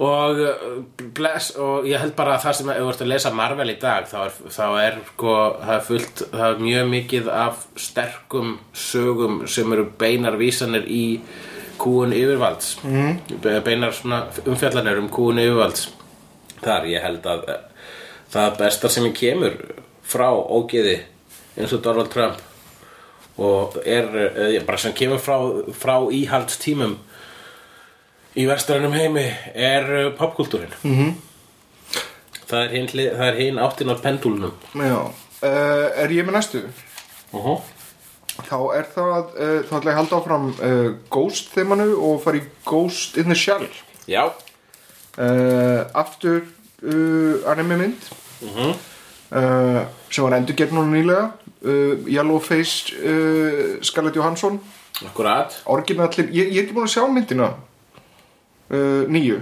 og, 0.00 0.40
uh, 0.40 1.04
bless, 1.14 1.52
og 1.60 1.86
ég 1.86 2.02
held 2.02 2.16
bara 2.18 2.34
að 2.34 2.48
það 2.48 2.58
sem 2.58 2.72
þú 2.72 2.90
ert 2.90 3.04
að 3.04 3.12
lesa 3.12 3.32
Marvel 3.38 3.70
í 3.70 3.78
dag 3.78 4.10
þá 4.10 4.18
er, 4.24 4.34
þá 4.56 4.66
er 4.80 4.98
sko, 5.12 5.36
það 5.60 5.72
er 5.76 5.86
fullt 5.92 6.24
það 6.32 6.44
er 6.48 6.66
mjög 6.66 6.90
mikið 6.96 7.30
af 7.36 7.62
sterkum 7.86 8.52
sögum 8.74 9.40
sem 9.46 9.76
eru 9.76 9.86
beinar 10.00 10.40
vísanir 10.40 10.90
í 10.90 11.04
kúun 11.80 12.10
yfirvalds. 12.16 12.74
Mm. 12.82 13.38
beinar 13.64 13.94
svona 13.94 14.24
umfjallanir 14.42 14.98
um 15.04 15.12
kúun 15.12 15.38
yfirvalds 15.38 15.86
þar 16.64 16.88
ég 16.90 17.04
held 17.04 17.26
að 17.26 17.48
eh, 17.48 17.64
það 18.30 18.58
besta 18.60 18.90
sem 18.92 19.08
ég 19.08 19.16
kemur 19.16 19.56
frá 20.10 20.28
ógeði 20.30 21.00
eins 21.56 21.74
og 21.74 21.82
Donald 21.84 22.12
Trump 22.12 22.40
og 23.40 23.78
er 23.88 24.10
eh, 24.34 24.60
bara 24.66 24.80
sem 24.80 24.94
kemur 24.96 25.22
frá, 25.22 25.38
frá 25.76 25.96
íhaldstímum 26.12 26.98
í 28.38 28.46
vestrænum 28.46 28.94
heimi 28.94 29.26
er 29.54 29.90
eh, 30.04 30.12
popkultúrin 30.18 30.72
-hmm. 30.82 31.12
það 32.46 32.62
er 32.64 32.70
hinn, 32.76 32.88
það 32.94 33.26
er 33.26 33.42
hinn 33.42 33.58
áttin 33.58 33.92
á 33.92 33.96
pendúlunum 34.02 34.54
Já, 34.74 35.00
uh, 35.42 36.02
er 36.02 36.08
ég 36.10 36.26
með 36.26 36.32
næstu? 36.32 36.62
uh 37.32 37.46
-huh. 37.46 37.60
þá 38.50 38.58
er 38.78 38.86
það 38.94 39.24
uh, 39.34 39.60
þá 39.64 39.76
ætla 39.76 39.90
ég 39.90 39.96
að 39.96 40.00
halda 40.00 40.16
áfram 40.16 40.54
Ghost 41.10 41.54
þemanu 41.54 41.96
og 41.96 42.22
fara 42.22 42.36
í 42.36 42.42
Ghost 42.64 43.16
in 43.16 43.24
the 43.24 43.34
Shell 43.34 43.68
Já, 44.06 44.32
uh, 45.18 45.86
aftur 45.94 46.42
uh, 46.82 47.50
anime 47.50 47.76
mynd. 47.76 48.10
Mhm. 48.42 48.74
uh, 49.30 49.80
sem 50.10 50.24
var 50.24 50.36
endurgerð 50.38 50.72
núna 50.76 50.92
nýlega. 50.94 51.30
Uh, 51.60 52.08
Yellowface 52.08 52.94
uh, 52.96 53.80
Scarlett 53.82 54.16
Johansson. 54.16 54.60
Akkurat. 55.04 55.62
Orginallir, 55.66 56.28
ég, 56.32 56.52
ég 56.52 56.58
er 56.58 56.66
ekki 56.66 56.76
búin 56.76 56.88
að 56.88 56.94
sjá 56.94 57.06
myndina. 57.08 57.54
Uh, 58.70 59.08
nýju 59.10 59.40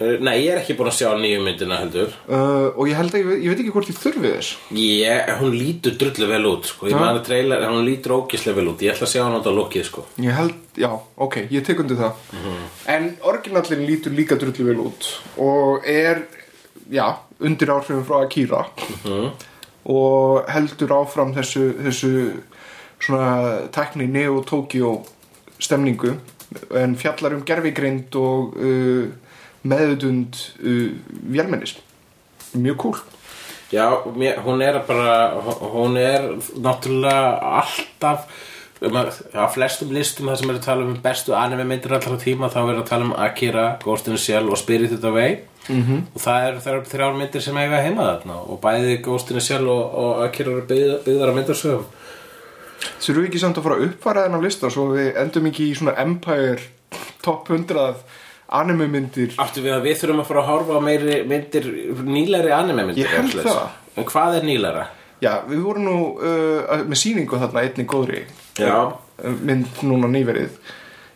Nei, 0.00 0.34
ég 0.42 0.48
er 0.50 0.58
ekki 0.58 0.74
búin 0.74 0.88
að 0.90 0.96
sjá 0.98 1.10
nýju 1.14 1.42
myndina 1.44 1.76
heldur. 1.78 2.14
Uh, 2.26 2.72
og 2.74 2.88
ég 2.90 2.96
held 2.98 3.14
að 3.14 3.20
ég, 3.20 3.42
ég 3.44 3.52
veit 3.52 3.60
ekki 3.62 3.74
hvort 3.74 3.90
ég 3.92 3.98
þurfi 4.00 4.32
þess. 4.32 4.54
Ég, 4.74 5.30
hún 5.38 5.54
lítur 5.54 5.94
drullu 6.00 6.28
vel 6.30 6.48
út 6.50 6.66
sko. 6.70 6.88
Ég 6.90 6.96
Já. 6.96 7.00
maður 7.02 7.22
trailer, 7.28 7.66
hún 7.70 7.86
lítur 7.86 8.16
ógislega 8.16 8.58
vel 8.58 8.72
út. 8.72 8.82
Ég 8.82 8.96
ætla 8.96 9.06
að 9.06 9.12
sjá 9.12 9.22
hann 9.22 9.36
á 9.36 9.38
þetta 9.38 9.54
lukkið 9.58 9.86
sko. 9.86 10.04
ég 10.24 10.38
held, 10.38 10.58
já, 10.80 10.90
ok, 11.26 11.38
ég 11.54 11.66
tek 11.68 11.84
undir 11.84 12.00
það. 12.00 12.26
En 12.96 13.08
orginallin 13.30 13.86
lítur 13.86 14.16
líka 14.16 14.40
drullu 14.40 14.68
vel 14.72 14.82
út 14.88 15.10
og 15.38 15.86
er 15.86 16.24
já, 16.90 17.06
undir 17.38 17.74
áhrifum 17.76 18.04
frá 18.08 18.24
Akira. 18.24 18.66
Og 19.92 20.50
heldur 20.50 20.96
áfram 20.98 21.32
þessu, 21.36 21.68
þessu 21.88 22.12
svona 23.02 23.68
tekni 23.74 24.06
Neo 24.10 24.42
Tokyo 24.46 25.00
stemningu 25.62 26.16
en 26.76 26.94
fjallar 27.00 27.34
um 27.36 27.42
gerfigreind 27.46 28.14
og 28.18 28.56
uh, 28.60 29.06
meðutund 29.62 30.38
uh, 30.62 30.92
vélmennis. 31.32 31.76
Mjög 32.52 32.78
cool. 32.84 33.02
Já, 33.72 33.86
mér, 34.12 34.42
hún 34.44 34.60
er 34.60 34.82
bara 34.84 35.32
Hún 35.72 35.96
er 35.96 36.26
náttúrulega 36.60 37.38
alltaf 37.40 38.26
um 38.82 38.96
á 38.98 39.46
flestum 39.46 39.92
listum 39.94 40.28
það 40.28 40.40
sem 40.40 40.50
er 40.50 40.58
að 40.58 40.66
tala 40.66 40.84
um 40.86 40.98
bestu 41.02 41.34
anime 41.38 41.64
myndir 41.68 41.94
allra 41.94 42.18
tíma 42.18 42.50
þá 42.50 42.60
er 42.64 42.80
að 42.80 42.88
tala 42.88 43.06
um 43.06 43.14
Akira, 43.14 43.66
Ghost 43.82 44.08
in 44.10 44.16
the 44.16 44.20
Shell 44.20 44.50
og 44.50 44.58
Spirited 44.58 45.04
Away 45.04 45.38
-hmm. 45.68 46.00
og 46.14 46.20
það 46.20 46.46
er, 46.46 46.58
það 46.60 46.74
er 46.74 46.88
þrjár 46.92 47.18
myndir 47.18 47.42
sem 47.42 47.56
eiga 47.56 47.82
heima 47.82 48.02
þarna 48.02 48.36
og 48.42 48.60
bæði 48.60 49.02
Ghost 49.02 49.30
in 49.30 49.38
the 49.38 49.44
Shell 49.46 49.68
og, 49.68 49.94
og 49.94 50.24
Akira 50.24 50.50
eru 50.50 50.66
byggð, 50.66 51.04
byggðar 51.04 51.28
að 51.28 51.34
myndarsögum 51.34 51.84
Þurfum 52.82 53.22
við 53.22 53.28
ekki 53.28 53.38
samt 53.38 53.58
að 53.58 53.62
fara 53.62 53.76
að 53.76 53.84
uppfæra 53.86 54.24
þennan 54.26 54.42
lista 54.42 54.70
svo 54.70 54.88
við 54.90 55.16
endum 55.16 55.46
ekki 55.46 55.68
í 55.70 55.74
svona 55.74 55.94
Empire 56.02 56.58
top 57.22 57.50
100 57.50 57.94
anime 58.58 58.88
myndir 58.92 59.36
Áttu 59.40 59.62
við 59.64 59.76
að 59.76 59.86
við 59.86 60.00
þurfum 60.02 60.22
að 60.22 60.28
fara 60.30 60.42
að 60.42 60.50
horfa 60.50 60.76
á 60.76 60.80
meiri 60.88 61.20
myndir, 61.28 61.70
nýlæri 62.08 62.52
anime 62.56 62.88
myndir 62.90 63.06
Ég 63.06 63.14
held 63.16 63.38
það. 63.46 63.62
En 63.96 64.08
hvað 64.08 64.38
er 64.40 64.46
nýlæra? 64.48 64.84
Já, 65.22 65.32
við 65.46 65.60
vorum 65.62 65.84
nú 65.86 65.96
uh, 66.18 66.84
með 66.88 66.98
sýningu 67.04 67.38
þarna 67.38 67.62
einni 67.62 67.84
góðri 67.88 68.24
Já. 68.58 68.74
uh, 68.90 69.36
mynd 69.46 69.82
núna 69.86 70.10
nýverið 70.10 70.56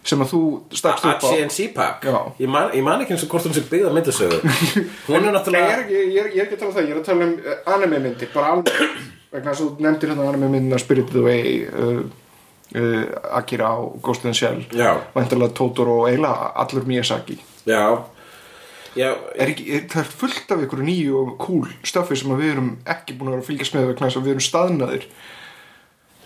sem 0.06 0.20
að 0.22 0.30
þú 0.30 0.40
stakst 0.78 1.08
upp 1.10 1.24
á 1.26 1.28
HNC 1.32 1.64
Pack 1.74 2.06
Já. 2.06 2.18
ég 2.38 2.50
man, 2.52 2.70
ég 2.76 2.84
man 2.86 3.02
ekki 3.02 3.16
eins 3.16 3.24
og 3.26 3.32
hvort 3.32 3.48
hún 3.48 3.56
sé 3.56 3.64
byggð 3.66 3.90
á 3.90 3.96
myndasögu 3.96 4.38
Hún 5.08 5.16
er 5.18 5.24
ég 5.24 5.26
er, 5.26 5.34
náttúrulega 5.34 5.80
ekki, 5.80 5.96
ég, 5.96 6.20
er, 6.22 6.28
ég 6.30 6.38
er 6.38 6.46
ekki 6.46 6.58
að 6.58 6.62
tala 6.62 6.70
um 6.70 6.76
það, 6.76 6.86
ég 6.86 6.94
er 6.94 7.00
að 7.00 7.08
tala 7.08 7.26
um 7.26 7.34
uh, 7.40 7.56
anime 7.74 8.00
myndir 8.04 8.30
bara 8.34 8.52
alveg 8.54 8.78
vegna 9.34 9.50
þess 9.50 9.64
að 9.64 9.66
þú 9.66 9.86
nefndir 9.88 10.12
hérna 10.12 10.28
anime 10.30 10.52
myndina 10.54 10.78
Spirited 10.84 11.18
Away 11.24 11.56
uh, 11.66 12.00
uh, 12.74 13.04
Akira 13.38 13.70
og 13.78 14.00
Ghost 14.02 14.24
in 14.24 14.32
the 14.32 14.34
Shell 14.34 14.64
Já. 14.72 14.96
væntalega 15.14 15.54
Totoro 15.54 16.00
og 16.02 16.10
eiginlega 16.10 16.52
allur 16.56 16.86
Miyazaki. 16.86 17.38
Já, 17.66 18.02
já. 18.96 19.12
Er 19.34 19.48
ekki, 19.52 19.70
er, 19.76 19.88
það 19.92 20.02
er 20.02 20.12
fullt 20.20 20.52
af 20.52 20.66
ykkur 20.66 20.84
nýju 20.86 21.16
og 21.22 21.32
cool 21.38 21.72
stöfi 21.84 22.16
sem 22.18 22.30
að 22.34 22.42
við 22.44 22.52
erum 22.56 22.76
ekki 22.86 23.16
búin 23.18 23.32
að 23.34 23.40
að 23.42 23.48
fylgjast 23.50 23.74
með 23.76 23.90
vegna 23.92 24.08
þess 24.08 24.20
að 24.20 24.28
við 24.28 24.36
erum 24.36 24.46
staðnaðir. 24.50 25.08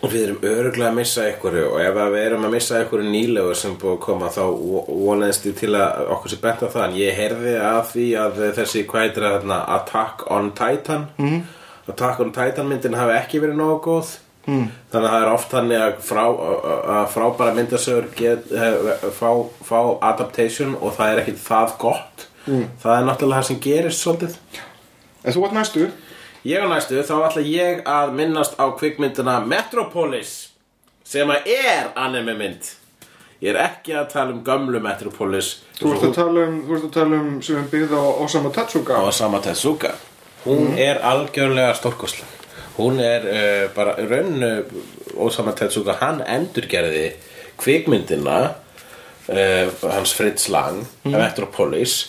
Við 0.01 0.23
erum 0.25 0.45
öruglega 0.49 0.89
að 0.89 0.95
missa 0.97 1.25
einhverju 1.27 1.65
og 1.75 1.81
ef 1.83 1.97
að 2.01 2.15
við 2.15 2.23
erum 2.25 2.45
að 2.47 2.53
missa 2.55 2.77
einhverju 2.79 3.11
nýlegu 3.13 3.51
sem 3.53 3.75
búið 3.77 3.91
að 3.93 3.99
koma 4.07 4.31
þá 4.33 4.41
vonaðist 4.89 5.45
ég 5.45 5.59
til 5.59 5.75
að 5.77 6.07
okkur 6.15 6.31
sé 6.31 6.39
bent 6.41 6.63
á 6.65 6.73
það. 6.73 6.85
En 6.87 6.95
ég 6.97 7.19
heyrði 7.19 7.53
að 7.61 7.81
því 7.91 8.05
að 8.23 8.41
þessi 8.57 8.81
þarna 8.89 9.59
Attack 9.75 10.25
on 10.33 10.49
Titan? 10.57 11.05
Mm. 11.21 11.43
Attack 11.87 12.19
on 12.19 12.33
Titan 12.33 12.69
myndin 12.71 12.97
hafi 12.97 13.13
ekki 13.19 13.43
verið 13.43 13.61
nógu 13.61 13.77
góð 13.85 14.15
mm. 14.47 14.67
þannig 14.91 15.07
að 15.07 15.13
það 15.13 15.25
er 15.25 15.31
oft 15.33 15.55
þannig 15.55 15.83
að, 15.85 15.95
frá, 16.07 16.23
frábæra 17.13 17.55
myndasögur 17.57 18.09
get, 18.17 18.51
eh, 18.51 19.07
fá, 19.17 19.29
fá 19.67 19.79
adaptation 20.11 20.75
og 20.79 20.95
það 20.97 21.13
er 21.13 21.23
ekki 21.23 21.37
það 21.45 21.75
gott. 21.81 22.27
Mm. 22.47 22.65
það 22.81 22.95
er 22.97 23.03
náttúrulega 23.05 23.41
það 23.41 23.49
sem 23.51 23.61
gerist 23.61 24.01
svolítið. 24.01 24.37
En 25.21 25.35
þú 25.35 25.45
ert 25.45 25.57
næstu 25.59 25.91
Ég 26.41 26.57
á 26.57 26.65
næstu, 26.65 26.97
þá 27.05 27.15
ætla 27.27 27.41
ég 27.45 27.83
að 27.85 28.15
minnast 28.17 28.55
á 28.57 28.65
kvikmyndina 28.73 29.35
Metropolis 29.45 30.49
sem 31.05 31.29
að 31.29 31.51
er 31.53 31.91
anime 31.93 32.33
mynd 32.39 32.71
Ég 33.41 33.55
er 33.55 33.57
ekki 33.61 33.93
að 33.97 34.11
tala 34.11 34.35
um 34.35 34.41
gömlu 34.45 34.77
Metropolis. 34.81 35.55
Þú 35.79 35.95
ert 35.95 36.03
að 36.05 36.11
tala 36.19 36.43
um, 36.45 36.59
þú 36.67 36.75
ert 36.75 36.83
að 36.85 36.91
tala 36.93 37.17
um 37.17 37.31
sem 37.41 37.57
við 37.57 37.71
byggði 37.71 37.97
á 37.97 38.05
Osamu 38.21 38.51
Tetsuga 38.53 38.99
á 39.01 39.09
Sama 39.09 39.41
Tezuka. 39.41 39.95
Hún 40.45 40.77
er 40.77 41.01
algjörlega 41.05 41.73
stórkostleg 41.77 42.40
Hún 42.77 43.01
er 43.03 43.27
uh, 43.27 43.65
bara 43.75 43.97
í 43.99 44.07
rauninu 44.07 44.51
Osama 45.21 45.53
Tezuka, 45.57 45.97
hann 45.99 46.21
endurgerði 46.23 47.11
kvikmyndina 47.61 48.39
uh, 48.47 49.75
hans 49.91 50.15
Fritz 50.17 50.47
Lang 50.53 50.85
Metropolis. 51.03 51.99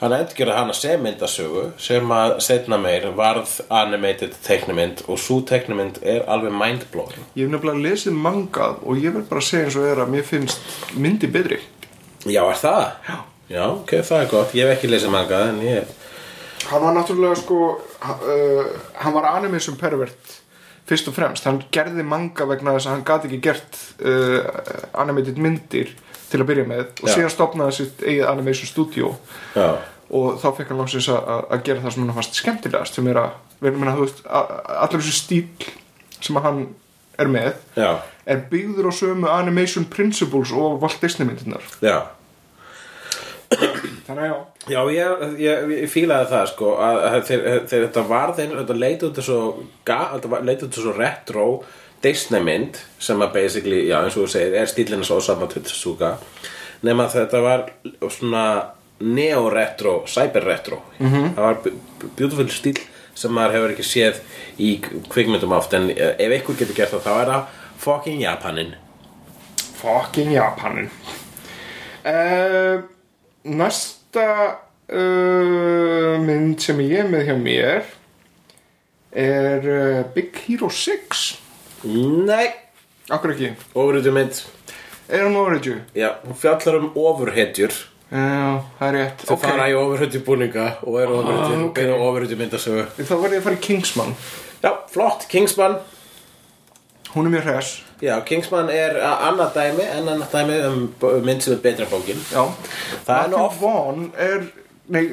Hann 0.00 0.12
endurgerði 0.12 0.56
hana 0.56 0.74
sem 0.76 1.00
myndasögu 1.00 1.70
sem 1.80 2.10
að 2.12 2.34
setna 2.44 2.76
meir 2.80 3.06
varð 3.16 3.54
animated 3.72 4.34
teiknumynd 4.44 5.06
og 5.06 5.20
svo 5.20 5.38
teiknumynd 5.48 6.02
er 6.04 6.26
alveg 6.28 6.52
mindblowing. 6.52 7.30
Ég 7.36 7.46
hef 7.46 7.54
nefnilega 7.54 7.84
lesið 7.86 8.18
mangað 8.26 8.82
og 8.84 9.00
ég 9.00 9.16
verð 9.16 9.30
bara 9.30 9.44
að 9.44 9.48
segja 9.48 9.70
eins 9.70 9.78
og 9.80 9.88
er 9.88 10.02
að 10.04 10.12
mér 10.12 10.28
finnst 10.28 10.76
myndi 10.96 11.32
betri. 11.32 11.62
Já, 12.26 12.42
er 12.42 12.60
það? 12.60 12.84
Já. 13.08 13.16
Já, 13.46 13.62
ok, 13.70 13.92
það 14.02 14.20
er 14.24 14.30
gott, 14.30 14.54
ég 14.58 14.66
hef 14.66 14.74
ekki 14.74 14.88
lesið 14.90 15.12
manga 15.14 15.38
en 15.52 15.60
ég 15.62 15.90
Hann 16.70 16.82
var 16.82 16.96
náttúrulega 16.96 17.38
sko 17.38 17.60
uh, 17.76 18.66
hann 19.02 19.14
var 19.14 19.30
animation 19.36 19.78
pervert 19.80 20.34
fyrst 20.86 21.08
og 21.10 21.16
fremst, 21.16 21.46
hann 21.48 21.64
gerði 21.74 22.04
manga 22.06 22.46
vegna 22.46 22.76
þess 22.76 22.86
að 22.88 22.94
hann 22.94 23.04
gat 23.06 23.26
ekki 23.26 23.40
gert 23.42 23.78
uh, 24.06 24.38
animated 25.02 25.40
myndir 25.42 25.92
til 26.30 26.40
að 26.42 26.48
byrja 26.50 26.66
með 26.68 26.84
og 26.86 27.10
Já. 27.10 27.14
síðan 27.16 27.34
stopnaði 27.34 27.76
sitt 27.80 28.02
eigið 28.04 28.26
animation 28.30 28.70
studio 28.70 29.12
Já, 29.56 29.68
og 30.14 30.38
þá 30.42 30.48
fekk 30.60 30.70
hann 30.70 30.82
lóksins 30.82 31.08
að, 31.10 31.56
gera 31.66 31.82
það 31.82 31.94
sem 31.94 32.04
hann 32.04 32.18
fannst 32.18 32.40
skemmtilegast 32.40 32.98
sem 32.98 33.10
er 33.10 33.22
að, 33.22 33.38
að 33.66 34.02
veist 34.02 34.22
allur 34.30 35.02
þessu 35.02 35.16
stíl 35.16 35.72
sem 36.22 36.38
hann 36.42 36.62
er 37.18 37.30
með 37.32 37.52
já, 37.78 37.90
er 38.28 38.44
byggður 38.50 38.90
á 38.90 38.92
sömu 38.94 39.30
animation 39.32 39.86
principles 39.90 40.52
og 40.54 40.78
Walt 40.82 41.02
Disney 41.02 41.26
myndirnar. 41.28 41.66
Já 41.82 42.04
þannig 44.06 44.22
að 44.22 44.28
já. 44.28 44.36
Já, 44.66 44.80
ég, 44.90 45.24
ég, 45.38 45.70
ég 45.82 45.90
fílaði 45.90 46.30
það 46.32 46.46
sko 46.52 46.70
að, 46.82 47.00
að 47.08 47.18
þeir 47.30 47.44
þetta 47.70 48.02
var 48.08 48.32
þeir 48.38 48.54
þetta 48.60 48.78
leit 48.78 49.02
út 49.06 49.20
var- 50.32 50.46
leit 50.46 50.62
út 50.66 50.78
svo 50.78 50.94
retro 50.96 51.46
Disney 52.02 52.42
mynd 52.44 52.80
sem 52.98 53.22
að 53.22 53.32
basically, 53.32 53.84
já 53.88 53.98
eins 54.02 54.16
og 54.16 54.26
þú 54.26 54.32
segir 54.34 54.56
er 54.60 54.66
stílinn 54.70 55.04
svo 55.06 55.20
saman 55.20 55.48
til 55.48 55.64
Suga 55.70 56.16
nema 56.82 57.06
að 57.06 57.14
þetta 57.20 57.40
var 57.42 57.62
svona 58.12 58.42
neo-retro, 59.00 60.02
cyber-retro. 60.08 60.78
-hmm. 60.98 61.34
það 61.36 61.42
var 61.42 61.56
beautiful 62.16 62.48
stíl 62.48 62.78
sem 63.14 63.32
maður 63.32 63.52
hefur 63.52 63.70
ekki 63.74 63.84
séð 63.84 64.20
í 64.58 64.80
kvikmyndum 65.08 65.52
oft 65.52 65.72
en 65.74 65.90
eh, 65.90 66.14
ef 66.18 66.32
einhver 66.32 66.56
getur 66.58 66.74
gert 66.76 66.90
það 66.92 67.06
þá 67.06 67.20
er 67.20 67.26
það 67.32 67.44
fucking 67.78 68.20
Japanin. 68.22 68.74
Fucking 69.76 70.32
Japanin. 70.32 70.90
Uh, 72.06 72.82
næsta 73.46 74.26
uh, 74.90 76.16
mynd 76.22 76.58
sem 76.62 76.80
ég 76.84 77.00
er 77.04 77.08
með 77.10 77.26
hjá 77.30 77.36
mér 77.40 77.88
er 79.16 79.66
uh, 79.70 80.04
Big 80.14 80.36
Hero 80.46 80.68
6 80.72 81.26
Nei, 81.86 82.48
akkur 83.12 83.30
ekki, 83.34 83.52
ofurhutu 83.76 84.10
mynd. 84.16 84.40
Er 85.06 85.22
hann 85.22 85.36
origin 85.38 85.84
Já, 85.94 86.16
hún 86.24 86.34
fjallar 86.40 86.80
um 86.80 86.88
ofurhetjur. 86.98 87.74
Já, 88.10 88.62
það 88.80 88.86
er 88.88 88.96
rétt 88.96 89.22
Þau 89.28 89.36
fara 89.42 89.68
í 89.70 89.76
ofurhutu 89.78 90.20
búninga 90.26 90.64
og 90.82 90.96
eru 91.02 91.20
Ah, 91.20 91.28
og 91.52 91.64
ok. 91.68 91.74
beina 91.78 91.94
ofurhutu 92.00 92.38
myndasögu. 92.40 92.86
Þá 92.98 93.14
var 93.22 93.36
ég 93.36 93.40
að 93.42 93.46
fara 93.46 93.58
í 93.60 93.62
Kingsman. 93.68 94.14
Já, 94.64 94.72
flott, 94.90 95.28
Kingsman. 95.30 95.78
Hún 97.14 97.28
er 97.30 97.36
mjög 97.36 97.46
hress 97.52 97.76
Já, 98.02 98.14
Kingsman 98.28 98.68
er 98.72 98.98
annað 99.00 99.54
dæmi 99.56 99.84
en 99.88 100.10
annað 100.12 100.34
dæmi 100.34 100.56
um 100.68 100.80
mynd 101.24 101.44
sem 101.44 101.56
er 101.56 101.62
betra 101.64 101.86
bókin. 101.90 102.18
Já, 102.32 102.42
Það 103.06 103.14
er 103.16 103.30
Matthew 103.30 103.44
oft 103.44 103.60
Vaughn 103.60 104.10
er 104.18 104.48
nei, 104.92 105.04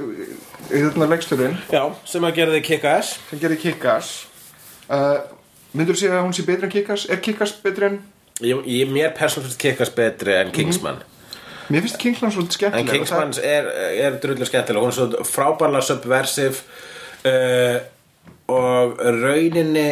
er 0.69 0.89
þetta 0.89 1.07
leiksturinn 1.11 1.55
Já, 1.71 1.83
sem 2.05 2.27
að 2.27 2.35
gera 2.41 2.57
þig 2.57 2.65
kick-ass. 2.71 3.13
Sem 3.29 3.41
gerir 3.43 3.61
Kick-Ass. 3.61 4.11
Uh, 4.89 5.21
myndur 5.71 5.95
þú 5.95 6.03
segja 6.03 6.19
að 6.19 6.27
hún 6.27 6.35
sé 6.35 6.45
betri 6.47 6.67
en 6.67 6.75
Kick-Ass? 6.75 7.07
Er 7.09 7.23
Kick-Ass 7.23 7.55
betri 7.63 7.91
en 7.91 8.01
Ég, 8.41 8.63
ég 8.65 8.89
mér 8.89 9.11
persónlega 9.13 9.55
kick-ass 9.61 9.93
betri 9.93 10.33
en 10.33 10.51
Kingsman. 10.51 11.03
Mér 11.69 11.83
finnst 11.85 11.99
Kingsman 12.01 12.31
svolítið 12.33 12.49
En 12.49 12.57
skemmtileg 12.57 12.87
og 12.89 12.95
Kingsman 12.97 13.33
er, 13.45 13.67
er 14.03 14.17
drullu 14.19 14.47
skemmtilega 14.47 14.83
Hún 14.83 14.91
er 14.91 14.97
svo 14.97 15.25
frábærlega 15.27 15.85
subversive 15.85 16.63
uh, 17.29 17.77
og 18.51 18.97
rauninni 18.99 19.87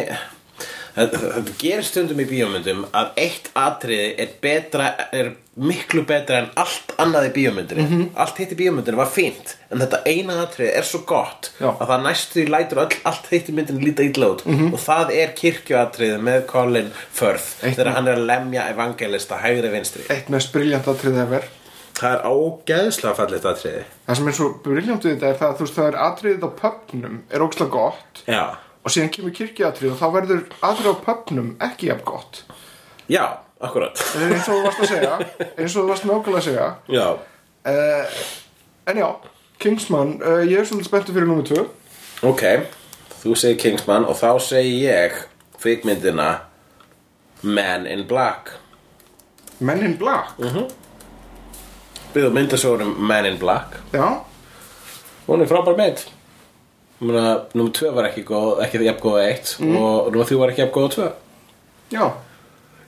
þetta, 0.96 1.20
þetta 1.36 1.54
gerir 1.60 1.86
stundum 1.86 2.20
í 2.22 2.26
bíómyndum 2.28 2.82
að 2.96 3.14
eitt 3.22 3.48
atriði 3.58 4.08
er 4.24 4.34
betra 4.42 4.90
er 5.12 5.32
miklu 5.56 6.02
betra 6.08 6.38
en 6.42 6.50
allt 6.56 6.94
annað 7.02 7.26
í 7.28 7.32
bíómyndinni. 7.36 7.84
Mhm. 7.84 8.04
allt 8.16 8.38
hitt 8.40 8.52
í 8.54 8.58
bíómyndinni 8.62 8.96
var 8.96 9.10
fínt 9.12 9.54
en 9.70 9.82
þetta 9.84 10.02
eina 10.08 10.38
atriði 10.46 10.76
er 10.78 10.86
svo 10.88 11.02
gott 11.08 11.50
Já. 11.60 11.70
að 11.76 11.86
það 11.92 12.04
næstu 12.06 12.38
því 12.40 12.46
lætur 12.54 12.82
öll, 12.86 12.98
allt 13.04 13.26
hitt 13.30 13.48
í 13.48 13.56
myndinni 13.56 13.84
líta 13.84 14.06
illa 14.06 14.30
út. 14.32 14.46
Mhm. 14.46 14.72
og 14.72 14.80
það 14.80 15.14
er 15.22 15.34
kirkjuatriði 15.36 16.20
með 16.20 16.46
Colin 16.46 16.92
Firth 17.12 17.60
þegar 17.62 17.92
hann 17.96 18.08
er 18.08 18.16
að 18.16 18.26
lemja 18.26 18.68
evangelista 18.72 19.36
hægri 19.42 19.70
vinstri. 19.72 20.08
Eitt 20.08 20.28
mest 20.30 20.52
briljant 20.52 20.86
atrið 20.88 21.20
efer 21.26 21.44
það 22.02 22.16
er 22.16 22.24
ágeðslega 22.26 23.14
fallið 23.18 23.46
atriði. 23.52 23.84
Það 24.08 24.18
sem 24.18 24.28
er 24.28 24.36
svo 24.38 24.48
briljant 24.64 25.06
við 25.06 25.14
þetta 25.16 25.28
er 25.28 25.38
það 25.40 25.48
að 25.52 25.56
þú 25.58 25.66
veist 25.66 25.78
það 25.78 25.88
er 25.90 25.98
atriðið 26.06 26.46
á 26.46 26.50
pubnum 26.62 27.18
er 27.30 27.44
ógslag 27.46 27.70
gott. 27.70 28.22
Já, 28.26 28.44
og 28.82 28.90
síðan 28.90 29.12
kemur 29.14 29.34
kirkjuatrið 29.36 29.94
og 29.94 30.00
þá 30.00 30.06
verður 30.16 30.44
atrið 30.60 30.90
á 30.90 30.94
pubnum 31.06 31.50
ekki 31.62 31.90
jafn 31.90 32.06
gott. 32.06 32.42
Já, 33.10 33.24
akkurat. 33.62 33.98
Eins 34.18 34.48
og 34.48 34.56
þú 34.56 34.62
varst 34.66 34.82
að 34.82 34.90
segja 34.90 35.18
eins 35.56 35.76
og 35.76 35.76
þú 35.76 35.86
varst 35.90 36.08
nákvæmlega 36.08 36.40
að 36.40 36.46
segja. 36.48 36.68
Já, 36.90 37.06
uh, 37.72 38.22
en 38.90 39.02
já, 39.02 39.08
Kingsman 39.62 40.16
uh, 40.22 40.40
ég 40.42 40.58
er 40.58 40.66
svolítið 40.66 40.88
spenntur 40.90 41.14
fyrir 41.14 41.28
nummer 41.30 41.46
2 41.46 41.62
ok 42.26 42.42
þú 43.22 43.36
segir 43.38 43.60
Kingsman 43.62 44.06
og 44.10 44.18
þá 44.18 44.30
segi 44.42 44.80
ég 44.82 45.14
kvikmyndina 45.62 46.30
Man 47.42 47.86
in 47.90 48.04
Black. 48.06 48.52
Men 49.58 49.82
in 49.82 49.96
Black? 49.98 50.36
Byggðu 52.12 52.30
myndasjórum 52.34 52.92
Man 53.02 53.26
in 53.26 53.38
Black. 53.38 53.78
Já, 53.94 54.22
hún 55.26 55.42
er 55.42 55.50
frábær 55.50 55.78
mynd 55.78 56.04
Núna, 57.02 57.22
nummer 57.58 57.72
2 57.74 57.90
var 57.96 58.06
ekki 58.10 58.22
góð, 58.28 58.60
ekki 58.62 58.82
jafn 58.86 59.00
góð 59.02 59.16
að 59.18 59.30
1 59.32 59.54
og 59.82 60.12
nummer 60.14 60.28
3 60.28 60.36
var 60.38 60.52
ekki 60.52 60.62
jafn 60.62 60.74
góð 60.76 60.84
að 60.86 60.94
2 60.98 61.08
já. 61.96 62.04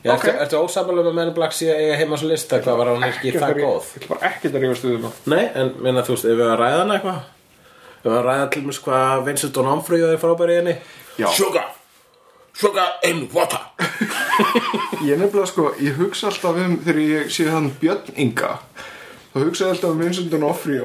Já, 0.04 0.12
Ok. 0.12 0.24
ertu, 0.28 0.32
ertu 0.44 0.58
ósamlega 0.60 1.04
með 1.08 1.14
Men 1.16 1.28
in 1.30 1.34
Black 1.34 1.54
síðan 1.56 1.78
eiga 1.80 1.94
heima 1.96 2.16
svo 2.20 2.28
lista? 2.28 2.58
Hvað 2.60 2.76
var 2.76 2.90
hún 2.92 3.06
ekki 3.06 3.30
það 3.34 3.54
góð? 3.56 3.86
Ég 3.94 4.02
ætla 4.02 4.10
bara 4.10 4.28
ekkert 4.28 4.54
að 4.58 4.64
rífa 4.66 4.76
stuðum 4.80 5.06
Nei, 5.32 5.44
en 5.56 5.70
minna 5.80 6.02
þú 6.04 6.12
veist, 6.14 6.26
ef 6.28 6.36
við 6.38 6.50
að 6.50 6.58
ræða 6.60 6.82
hana 6.82 6.98
eitthvað? 6.98 7.22
Ef 7.94 8.04
við 8.04 8.18
að 8.18 8.26
ræða 8.28 8.50
til 8.52 8.62
mér 8.66 8.80
hvað 8.84 9.24
Vincent 9.30 9.54
D'Onofrio 9.56 10.10
er 10.12 10.20
frábær 10.20 10.52
í 10.52 10.58
henni? 10.60 10.74
Já. 11.16 11.26
Sugar, 11.32 11.70
sugar 12.52 12.92
in 13.08 13.24
water! 13.32 13.64
Ég 15.08 15.18
nefnilega 15.20 15.46
sko, 15.48 15.70
ég 15.80 15.96
hugsa 15.98 16.28
alltaf 16.30 16.56
um 16.60 16.76
þegar 16.84 17.00
ég 17.00 17.32
sé 17.32 17.48
þann 17.48 17.72
Björn 17.80 18.12
Inga 18.20 18.58
þá 19.35 19.40
hugsa 19.43 19.66
ég 19.66 19.73
alltaf 19.74 19.90
um 19.90 20.02
Vincent 20.02 20.31
D'Onofrio. 20.31 20.85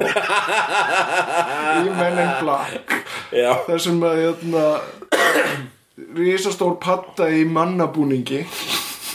Í 1.85 1.91
Men 1.93 2.17
in 2.17 2.31
Black. 2.41 2.95
Já, 3.29 3.51
þar 3.67 3.83
sem 3.85 4.01
að 4.09 4.21
hérna 4.23 4.63
risastór 6.17 6.77
patta 6.81 7.29
í 7.29 7.45
mannabúningi. 7.45 8.43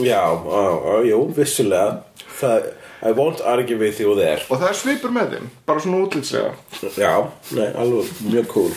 Já, 0.05 0.23
á, 0.39 0.63
á, 0.79 0.95
jú, 1.07 1.21
vissulega. 1.35 2.05
Það, 2.39 2.69
I 3.05 3.13
won't 3.15 3.43
argue 3.45 3.79
with 3.79 4.01
you 4.01 4.15
there. 4.19 4.43
Og 4.49 4.61
það 4.63 4.71
er 4.71 4.79
svipur 4.79 5.13
með 5.15 5.37
þeim, 5.37 5.51
bara 5.67 5.83
svona 5.83 6.03
útlitslega. 6.07 6.55
Já, 6.97 7.13
nei, 7.59 7.69
alveg 7.75 8.15
mjög 8.31 8.49
cool. 8.55 8.73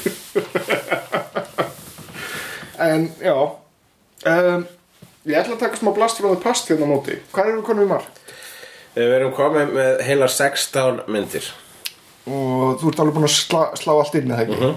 En 2.78 3.08
já. 3.24 3.34
Um, 4.28 4.66
ég 5.26 5.40
ætla 5.40 5.56
að 5.56 5.64
taka 5.64 5.80
smá 5.80 5.94
blast 5.96 6.20
frá 6.22 6.30
það 6.30 6.44
past 6.44 6.70
hérna 6.70 6.90
móti. 6.90 7.18
Hvað 7.34 7.52
erum 7.52 7.62
við 7.62 7.68
konum 7.70 7.88
í 7.88 7.92
marg? 7.94 8.24
Við 8.98 9.16
erum 9.20 9.34
komið 9.38 9.74
með 9.76 10.04
heila 10.08 10.28
16 10.34 11.04
myndir. 11.14 11.48
Og 12.28 12.80
þú 12.82 12.90
ert 12.90 13.02
alveg 13.04 13.16
búin 13.16 13.28
að 13.28 13.36
slá, 13.36 13.62
slá 13.80 13.94
allt 13.94 14.18
inn 14.20 14.34
eða 14.34 14.48
ekki? 14.48 14.72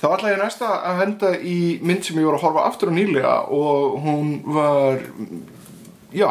Þá 0.00 0.06
ætla 0.14 0.30
ég 0.32 0.38
næsta 0.40 0.70
að 0.78 1.00
henda 1.02 1.32
í 1.36 1.58
mynd 1.84 2.06
sem 2.06 2.20
ég 2.20 2.28
voru 2.28 2.38
að 2.38 2.44
horfa 2.46 2.64
aftur 2.70 2.92
á 2.94 2.96
nýlega 2.96 3.34
og 3.52 3.98
hún 4.06 4.30
var 4.54 5.02
já 6.14 6.30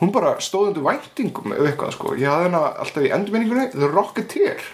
hún 0.00 0.10
bara 0.10 0.34
stóð 0.42 0.72
undir 0.72 0.86
væntingum 0.88 1.54
eða 1.54 1.68
eitthvað 1.70 1.94
sko, 1.94 2.14
ég 2.18 2.26
hafði 2.26 2.48
hana 2.48 2.62
alltaf 2.82 3.06
í 3.06 3.12
endurminningunni 3.14 3.68
The 3.76 3.90
Rocketeer. 3.92 4.64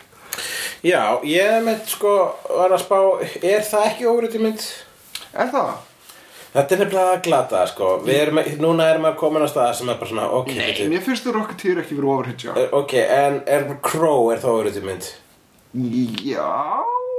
Já, 0.87 1.19
ég 1.27 1.59
með 1.67 1.83
sko 1.91 2.15
var 2.47 2.73
að 2.73 2.85
spá, 2.87 2.99
er 3.43 3.67
það 3.67 3.89
ekki 3.91 4.09
óvriti 4.09 4.41
mynd? 4.41 4.65
er 5.35 5.51
það? 5.53 5.73
Þetta 6.59 6.75
er 6.75 6.81
nefnilega 6.83 7.15
að 7.15 7.23
glata, 7.29 7.63
sko 7.71 7.89
erum, 8.11 8.41
núna 8.59 8.89
erum 8.91 9.05
við 9.07 9.17
komin 9.21 9.45
á 9.47 9.49
stað 9.51 9.73
sem 9.79 9.91
er 9.93 9.99
bara 10.01 10.11
svona, 10.11 10.25
ok, 10.41 10.49
Nei, 10.59 10.89
mér 10.91 11.05
finnst 11.07 11.23
The 11.29 11.35
Rocketeer 11.37 11.83
ekki 11.85 11.95
verið 11.99 12.13
overhitja 12.17 12.55
Ok, 12.75 12.95
en 12.99 13.41
er 13.47 13.67
Crow 13.87 14.33
er 14.35 14.41
það 14.43 14.57
óvriti 14.59 14.83
mynd? 14.89 15.11
já 16.27 16.49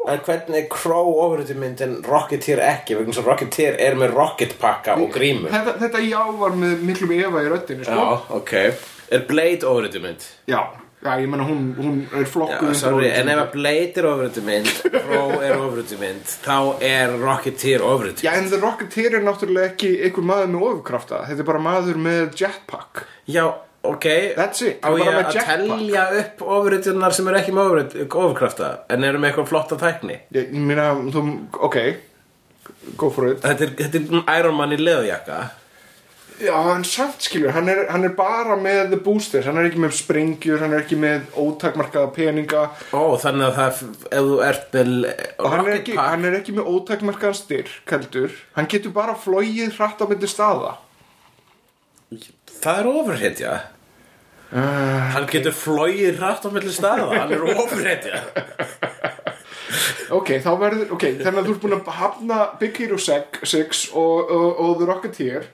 En 0.09 0.19
hvernig 0.25 0.57
er 0.57 0.67
Crow 0.73 1.11
óvriti 1.21 1.53
mynd 1.59 1.81
en 1.85 1.97
Rocketeer 2.07 2.61
ekki? 2.65 2.95
Vegna 2.97 3.13
svo 3.15 3.23
Rocketeer 3.27 3.75
er 3.83 3.95
með 3.99 4.15
rocket 4.17 4.55
pakka 4.59 4.95
og 4.99 5.11
grímur 5.13 5.51
þetta, 5.53 5.75
þetta 5.85 6.03
já 6.07 6.21
var 6.39 6.55
með 6.57 6.83
miklum 6.87 7.11
efa 7.19 7.43
í 7.45 7.49
röddinu 7.51 7.85
sko? 7.87 7.95
Já, 7.99 8.21
ok 8.39 8.53
Er 9.09 9.25
Blade 9.29 9.65
óvriti 9.69 10.01
mynd? 10.03 10.25
já, 10.49 10.59
já, 10.99 11.13
ég 11.21 11.29
menna 11.31 11.45
hún, 11.47 11.61
hún 11.79 11.99
er 12.19 12.27
flokkuð 12.27 12.83
en 13.07 13.29
ef 13.31 13.39
að 13.45 13.51
Blade 13.53 14.01
er 14.01 14.07
óvriti 14.09 14.41
mynd 14.43 14.71
Crow 14.91 15.31
er 15.39 15.55
óvriti 15.55 15.95
mynd 16.01 16.33
Þá 16.43 16.57
er 16.89 17.13
Rocketeer 17.21 17.85
óvriti 17.87 18.27
Já, 18.27 18.33
en 18.39 18.49
Rocketeer 18.61 19.15
er 19.19 19.23
náttúrulega 19.23 19.71
ekki 19.71 19.93
einhver 20.09 20.27
maður 20.27 20.51
með 20.55 20.65
ofurkrafta. 20.69 21.21
Þetta 21.29 21.45
er 21.45 21.47
bara 21.53 21.61
maður 21.69 22.01
með 22.03 22.35
jetpack. 22.41 23.03
Já, 23.31 23.45
ok. 23.87 24.07
That's 24.35 24.65
it, 24.67 24.81
Á 24.83 24.89
bara 24.91 25.05
ég 25.05 25.13
með 25.15 25.21
að 25.23 25.37
jetpack. 25.39 25.63
telja 25.71 26.03
upp 26.23 26.43
ofuritunar 26.57 27.15
sem 27.15 27.31
er 27.31 27.39
ekki 27.39 27.55
með 27.55 27.95
ofurkrafta? 28.09 28.73
En 28.91 29.07
eru 29.07 29.21
með 29.23 29.31
eitthvað 29.31 29.49
flotta 29.53 29.79
tækni? 29.79 30.19
Ég 30.35 30.51
meina, 30.59 30.89
þú, 31.15 31.25
ok. 31.69 31.79
Go 32.99 33.09
for 33.13 33.31
it. 33.31 33.39
Þetta 33.45 33.65
er, 33.69 33.73
þetta 33.79 34.03
er 34.03 34.39
Iron 34.41 34.57
Man 34.59 34.75
í 34.75 34.81
leðujakka 34.83 35.39
Já, 36.39 36.55
en 36.71 36.85
samt 36.87 37.25
skilur, 37.25 37.51
hann 37.51 37.67
er, 37.67 37.81
hann 37.91 38.05
er 38.07 38.13
bara 38.15 38.55
með 38.59 38.93
the 38.93 38.99
boosters 39.03 39.47
Hann 39.49 39.57
er 39.59 39.67
ekki 39.67 39.81
með 39.83 39.97
sprengjur, 39.97 40.61
hann 40.63 40.75
er 40.75 40.85
ekki 40.85 40.95
með 40.99 41.25
ótakmarkaða 41.35 42.13
peninga. 42.15 42.61
Ó, 42.95 43.17
þannig 43.19 43.49
að 43.49 43.57
það, 43.57 43.81
ef 44.07 44.29
þú 44.29 44.37
ert 44.47 44.77
með 44.77 44.93
Og 45.35 45.49
hann 45.53 45.65
er, 45.65 45.73
ekki, 45.81 45.97
hann 45.99 46.29
er 46.29 46.37
ekki 46.39 46.55
með 46.55 46.69
ótakmarkaðan 46.71 47.39
styrk, 47.41 47.81
heldur. 47.91 48.37
Hann 48.55 48.69
getur 48.71 48.95
bara 48.95 49.17
flogið 49.19 49.75
hratt 49.75 49.99
á 49.99 50.05
myndi 50.07 50.31
staða. 50.31 50.77
Það 52.59 52.79
er 52.79 52.89
ofurhetja. 52.93 53.57
Uh, 54.49 55.11
Hann 55.13 55.27
getur 55.29 55.53
flogið 55.53 56.15
hratt 56.17 56.41
á 56.41 56.49
milli 56.49 56.71
staða 56.73 57.11
Hann 57.13 57.33
er 57.35 57.43
ofurhetja. 57.53 58.23
Ok, 60.09 60.31
þá 60.41 60.49
verður, 60.57 60.87
ok, 60.95 61.03
þannig 61.19 61.37
að 61.43 61.45
þú 61.45 61.53
ert 61.53 61.61
búin 61.61 61.75
að 61.75 61.89
hafna 61.99 62.37
Big 62.57 62.79
Hero 62.81 62.97
6 62.97 63.83
og, 63.93 64.31
og, 64.33 64.47
og 64.63 64.71
The 64.79 64.87
Rocketeer 64.89 65.45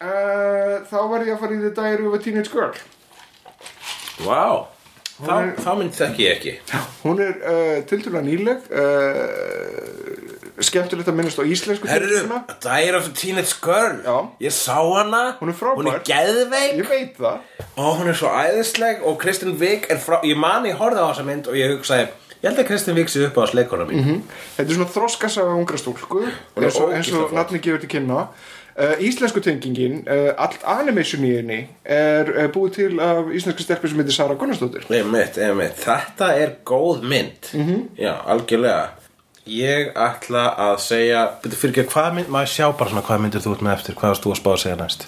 uh, 0.00 0.74
Þá 0.88 0.98
verður 1.10 1.28
ég 1.30 1.36
að 1.36 1.40
fara 1.44 1.54
í 1.56 1.60
The 1.66 1.72
Diary 1.78 2.06
of 2.08 2.14
a 2.14 2.22
Teenage 2.24 2.50
Girl. 2.52 2.74
Vá. 4.24 4.42
Er- 5.18 5.56
þá 5.58 5.70
mynd 5.80 5.94
þekki 5.98 6.22
ég 6.28 6.36
ekki. 6.36 6.52
Hún 7.02 7.18
er 7.24 7.32
uh, 7.42 7.78
tiltölulega 7.90 8.22
nýleg 8.28 8.68
uh, 8.70 10.62
Skemmtilegt 10.62 11.06
að 11.10 11.14
minnast 11.18 11.38
á 11.38 11.46
íslensku 11.46 11.86
Herru, 11.90 12.06
titulina. 12.10 12.38
Diary 12.62 12.96
of 12.98 13.06
a 13.06 13.12
Teenage 13.14 13.56
Girl. 13.62 13.98
Já. 14.02 14.16
Ég 14.46 14.54
sá 14.54 14.76
hana. 14.78 15.24
Hún 15.40 15.50
er 15.52 15.56
frábær. 15.58 15.78
Hún 15.82 15.90
er 15.92 16.00
geðveik. 16.06 16.78
Ég 16.80 16.88
veit 16.90 17.18
það. 17.18 17.42
Og 17.78 17.98
hún 18.00 18.10
er 18.10 18.18
svo 18.18 18.30
æðisleg 18.34 19.02
og 19.06 19.18
Kristen 19.22 19.54
Wiig 19.60 19.86
er 19.90 20.00
frá 20.02 20.18
ég 20.26 20.38
man 20.38 20.66
ég 20.66 20.78
horfði 20.80 21.02
á 21.02 21.06
þessa 21.12 21.26
mynd 21.28 21.50
og 21.50 21.58
ég 21.58 21.70
hugsaði 21.76 22.08
ég 22.38 22.46
held 22.48 22.58
að 22.62 22.66
Kristen 22.70 22.94
Wiig 22.98 23.10
sé 23.10 23.22
upp 23.26 23.38
á 23.38 23.46
sleikona 23.50 23.86
mín 23.86 24.02
Mhm. 24.02 24.18
Þetta 24.56 24.66
er 24.70 24.74
svona 24.78 24.90
þroskasaga 24.94 25.54
ungra 25.58 25.78
stúlku 25.78 26.24
eins 26.58 27.10
og, 27.14 27.32
nafni 27.34 27.58
gefur 27.62 27.80
til 27.82 27.90
kynna 27.94 28.26
Íslensku 29.02 29.40
tengingin 29.42 30.04
uh, 30.06 30.30
Allt 30.38 30.62
animation 30.70 31.24
í 31.26 31.32
henni 31.36 31.56
er 31.84 32.28
uh, 32.30 32.44
búið 32.54 32.74
til 32.76 33.00
af 33.02 33.26
íslensku 33.34 33.64
stelpi 33.64 33.88
sem 33.90 33.98
heitir 33.98 34.14
Sara 34.14 34.36
Gunnarsdóttir 34.38 34.84
einmitt, 34.94 35.38
einmitt. 35.42 35.80
þetta 35.82 36.28
er 36.38 36.52
góð 36.68 37.02
mynd 37.02 37.50
Mhm. 37.54 37.64
-hmm. 37.68 37.82
já, 37.98 38.14
algjörlega 38.26 38.88
ég 39.48 39.92
ætla 39.96 40.44
að 40.58 40.76
segja 40.84 41.24
byrju, 41.42 41.56
fyrir 41.56 41.72
ekki, 41.78 41.90
hvað 41.92 42.14
mynd, 42.14 42.28
maður 42.28 42.46
sjá 42.54 42.66
bara 42.78 42.90
svona 42.90 43.02
hvað 43.06 43.20
myndir 43.24 43.40
þú 43.40 43.52
ert 43.56 43.62
með 43.66 43.72
eftir, 43.78 43.94
hvað 43.94 44.08
varst 44.12 44.22
þú 44.26 44.30
að 44.30 44.40
spá 44.42 44.50
að 44.52 44.62
segja 44.62 44.76
næst 44.76 45.06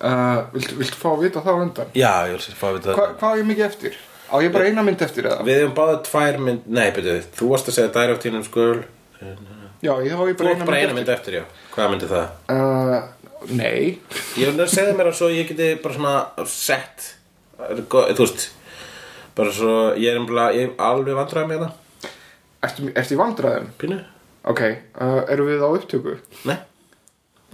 uh, 0.00 0.40
Viltu 0.54 0.76
viltu 0.78 0.96
fá 1.02 1.08
að 1.12 1.22
vita 1.22 1.40
það 1.40 1.54
á 1.54 1.62
undan? 1.62 1.86
já, 1.94 2.12
ég 2.26 2.32
vil 2.32 2.54
fá 2.60 2.66
að 2.70 2.74
vita 2.78 2.94
Hva, 2.94 3.06
hvað 3.20 3.38
er 3.38 3.44
mikið 3.44 3.64
eftir? 3.66 3.94
Á 4.32 4.36
ég 4.42 4.52
bara 4.52 4.64
eina 4.64 4.82
mynd 4.82 5.02
eftir 5.02 5.24
eða? 5.26 5.42
við 5.44 5.58
hefum 5.60 5.74
báðið 5.74 6.00
tvær 6.08 6.38
mynd, 6.38 6.62
nei, 6.66 6.90
byrju, 6.96 7.20
þú 7.36 7.48
varst 7.50 7.68
að 7.68 7.74
segja 7.74 7.92
Diary 7.92 8.12
of 8.12 8.18
Teenage 8.22 8.50
Girl 8.54 8.80
Já, 9.82 9.92
ég 10.00 10.12
þá 10.14 10.22
á 10.22 10.26
ég 10.30 10.36
bara 10.38 10.50
eina 10.54 10.64
bara 10.64 10.76
mynd 10.78 10.86
eina 10.88 10.94
mynd 10.96 11.08
eftir, 11.12 11.34
já, 11.34 11.44
hvað 11.74 11.92
myndi 11.92 12.10
það? 12.10 12.26
Uh, 12.54 12.96
nei. 13.50 14.00
Ég 14.40 14.50
vil 14.54 14.68
segja 14.70 14.96
mér 14.96 15.10
að 15.12 15.18
svo 15.20 15.30
ég 15.34 15.48
geti 15.50 15.72
bara 15.82 15.98
svona 15.98 16.48
sett 16.50 17.10
Þú 17.54 18.18
veist 18.18 18.48
Bara 19.34 19.54
svo 19.54 19.74
ég 19.98 20.12
er 20.12 20.20
umla, 20.20 20.50
ég 20.54 20.68
er 20.68 20.76
alveg 20.82 21.16
vandræði 21.18 21.50
með 21.50 21.64
það. 21.64 22.12
Ertu, 22.64 22.90
ertu 22.94 23.16
í 23.16 23.18
vandræðum? 23.18 23.72
Pínu? 23.80 23.98
Ok, 24.46 24.60
uh, 25.00 25.20
erum 25.32 25.48
við 25.50 25.64
á 25.64 25.68
upptöku? 25.74 26.14
Nei, 26.46 26.58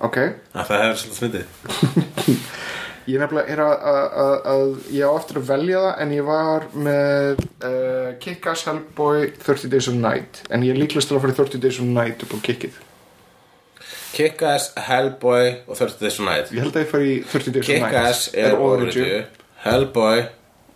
Ok. 0.01 0.16
Að 0.56 0.68
það 0.70 0.82
hefur 0.84 1.01
svolítið 1.01 1.18
smitið. 1.20 2.44
Ég 3.10 3.18
nefnilega 3.18 3.51
er 3.51 3.60
að, 3.64 3.72
að, 3.90 4.02
að, 4.22 4.34
að 4.52 4.90
ég 4.94 5.09
á 5.09 5.12
eftir 5.18 5.38
að 5.40 5.47
velja 5.48 5.78
það 5.82 6.02
en 6.05 6.10
ég 6.14 6.26
var 6.28 6.66
með 6.86 7.40
uh, 7.40 8.10
Kick-Ass 8.22 8.66
Hellboy 8.68 9.24
30 9.40 9.72
Days 9.72 9.88
of 9.90 9.97
Night 9.98 10.42
en 10.52 10.62
ég 10.66 10.76
er 10.76 10.78
líklegast 10.78 11.10
til 11.10 11.16
að 11.16 11.24
fara 11.24 11.34
í 11.34 11.38
30 11.40 11.62
Days 11.64 11.80
of 11.82 11.88
Night 11.88 12.22
upp 12.26 12.36
á 12.36 12.38
kickið 12.44 12.76
Kick-Ass, 14.12 14.73
Hellboy 14.89 15.53
og 15.70 15.77
30 15.78 16.01
Days 16.01 16.19
of 16.20 16.27
Night. 16.27 16.51
Ég 16.51 16.65
held 16.65 16.74
að 16.77 16.82
ég 16.85 16.91
fari 16.91 17.11
í 17.12 17.16
30 17.31 17.55
Days 17.55 17.69
of 17.69 17.74
Night. 17.77 17.95
Kick-Ass 17.95 18.31
er 18.35 18.57
óriðju 18.59 19.20
Hellboy, 19.65 20.24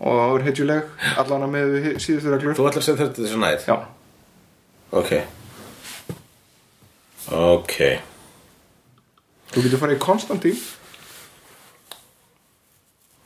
og 0.04 0.20
overhyggjuleg 0.28 0.88
allan 1.22 1.46
að 1.48 1.52
með 1.54 1.76
síðustu 2.04 2.30
reglur. 2.34 2.56
Þú 2.58 2.68
ætlar 2.70 2.82
að 2.84 2.88
segja 2.88 3.00
30 3.06 3.22
Days 3.24 3.34
of 3.34 3.42
Night? 3.42 3.66
Já, 3.68 3.76
Ok. 4.94 5.12
Ok. 7.34 7.76
Þú 9.54 9.62
getur 9.64 9.80
farið 9.80 9.96
í 9.96 10.02
Konstantín. 10.02 10.58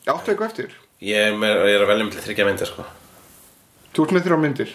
Áttu 0.08 0.32
eitthvað 0.32 0.46
eftir? 0.48 0.76
Ég 1.04 1.28
er, 1.28 1.34
með, 1.36 1.58
ég 1.68 1.76
er 1.76 1.84
að 1.84 1.90
velja 1.92 2.06
með 2.08 2.22
þryggja 2.24 2.46
myndir 2.48 2.70
sko. 2.70 2.84
Þú 3.92 4.06
ert 4.06 4.14
með 4.16 4.24
þrjá 4.28 4.38
myndir. 4.44 4.72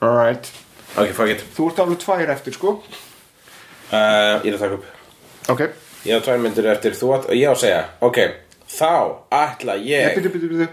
Alright. 0.00 0.48
Ok, 0.94 1.10
fuck 1.16 1.32
it. 1.34 1.44
Þú 1.56 1.68
ert 1.70 1.82
alveg 1.84 2.00
tvær 2.04 2.32
eftir 2.36 2.56
sko 2.56 2.72
uh, 3.94 4.44
Ég 4.44 4.50
er 4.50 4.58
að 4.58 4.62
taka 4.64 4.78
upp. 4.78 4.86
Ok. 5.54 5.62
Ég 6.04 6.18
á 6.18 6.24
tvær 6.24 6.40
myndir 6.42 6.66
eftir. 6.72 6.96
Þú 6.98 7.12
átt, 7.16 7.30
ég 7.32 7.48
á 7.48 7.54
að 7.54 7.60
segja. 7.62 7.82
Ok, 8.04 8.18
þá 8.74 8.90
ætla 9.32 9.78
ég 9.80 10.18
Byrju, 10.18 10.32
byrju, 10.34 10.50
byrju 10.52 10.68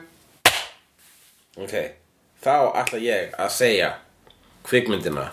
Ok, 1.62 1.76
þá 2.44 2.56
ætla 2.82 3.00
ég 3.04 3.38
að 3.40 3.54
segja 3.56 3.94
kvikmyndina 4.68 5.30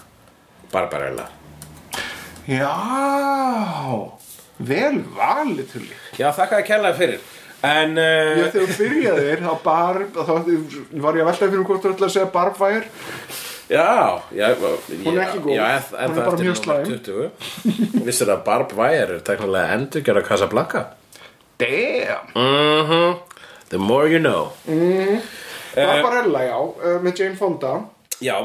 Barbarella. 0.73 1.29
Já. 2.49 2.73
Vel 4.59 5.03
valið 5.15 5.67
til 5.71 5.83
því 5.85 5.99
Já, 6.19 6.31
þakka 6.35 6.57
að 6.59 6.65
kærlega 6.67 6.99
fyrir. 6.99 7.27
En 7.67 7.99
Já, 7.99 8.07
uh, 8.07 8.49
þegar 8.55 8.71
þú 8.71 8.79
byrjaðir 8.79 9.45
þá 9.45 9.53
var 11.03 11.19
ég 11.19 11.23
að 11.25 11.29
velta 11.29 11.45
fyrir 11.45 11.61
um 11.61 11.67
hvort 11.67 11.83
þú 11.85 11.95
ætla 11.95 12.09
að 12.09 12.15
segja 12.15 12.33
Barbfire 12.35 12.87
Já, 13.69 14.23
já 14.33 14.49
Hún 15.05 15.19
er 15.19 15.25
ekki 15.27 15.39
góð. 15.45 15.55
já, 15.57 15.65
en, 15.77 15.83
en 15.99 16.11
Hún 16.11 16.19
er 16.19 16.25
bara 16.25 16.37
mjög 16.41 16.57
slæm. 16.57 16.85
20 17.05 18.05
Vissir 18.07 18.31
að 18.33 18.45
Barb 18.47 18.73
Wire 18.79 19.19
er 19.19 19.25
teknilega 19.27 19.75
endurgjara 19.77 20.23
Casablanca? 20.25 20.85
Damn. 21.61 22.31
Mhm. 22.35 23.19
The 23.69 23.79
more 23.79 24.09
you 24.09 24.19
know. 24.19 24.53
Barbarella, 25.75 26.41
já, 26.49 26.57
uh, 26.59 27.03
með 27.05 27.19
Jane 27.21 27.37
Fonda. 27.37 27.73
Já, 28.25 28.39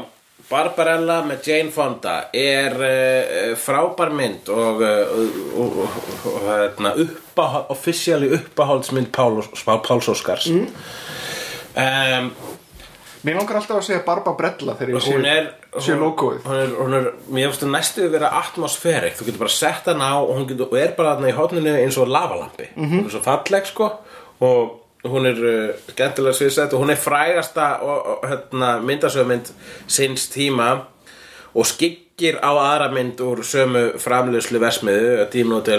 Barbarella 0.50 1.22
með 1.24 1.46
Jane 1.48 1.70
Fonda 1.72 2.16
er 2.36 2.74
uh, 2.76 3.54
frábær 3.56 4.12
mynd 4.12 4.50
og, 4.52 4.82
uh, 4.84 5.14
og, 5.56 5.78
og, 5.86 5.96
og 6.34 6.36
hérna, 6.50 6.92
uppáhald, 7.00 7.70
officially 7.72 8.28
uppáhaldsmynd 8.36 9.08
Páls, 9.16 9.48
Páls 9.64 10.08
Óskars. 10.12 10.50
Mm. 10.52 10.68
um, 11.76 12.28
Mér 13.24 13.38
langar 13.38 13.56
alltaf 13.56 13.78
að 13.78 13.86
segja 13.86 14.02
Barbarella 14.04 14.74
þegar 14.76 14.94
ég 14.94 15.04
sé, 15.04 15.12
hún 15.16 15.26
er 15.30 15.46
sé 15.80 15.94
hún, 15.94 16.02
logoið. 16.04 16.42
hún 16.44 16.58
er, 16.60 16.72
hún 16.76 16.96
er, 16.98 17.10
mér 17.32 17.48
finnst 17.48 17.64
hún 17.64 17.72
næstu 17.72 18.04
að 18.04 18.16
vera 18.18 18.32
atmosfærik 18.42 19.16
þú 19.16 19.28
getur 19.30 19.42
bara 19.46 19.54
sett 19.54 19.88
hana 19.88 20.10
á 20.12 20.16
og 20.20 20.34
hún 20.36 20.48
getur, 20.50 20.68
og 20.68 20.76
er 20.78 20.92
bara 20.98 21.14
þarna 21.14 21.30
í 21.32 21.36
hotninu 21.38 21.76
eins 21.80 21.96
og 21.98 22.10
lavalampi. 22.12 22.68
Mhm. 22.76 22.98
hún 22.98 23.06
er 23.08 23.14
svo 23.14 23.22
falleg 23.24 23.66
sko 23.70 23.90
og 24.44 24.80
hún 25.08 25.26
er 25.28 25.40
uh, 25.40 25.74
skemmtilega 25.92 26.36
sviðsett 26.36 26.72
og 26.76 26.84
hún 26.84 26.92
er 26.92 27.00
frægasta 27.00 27.68
og, 27.84 28.06
og, 28.12 28.28
hérna, 28.28 28.78
myndasögmynd 28.84 29.52
sinns 29.86 30.28
tíma 30.32 30.70
og 31.54 31.66
skyggir 31.68 32.40
á 32.44 32.50
aðra 32.52 32.88
mynd 32.92 33.20
úr 33.24 33.44
sömu 33.44 33.98
framleiðslu 34.00 34.60
versmiðu 34.60 35.28
Dino 35.32 35.60
de 35.64 35.76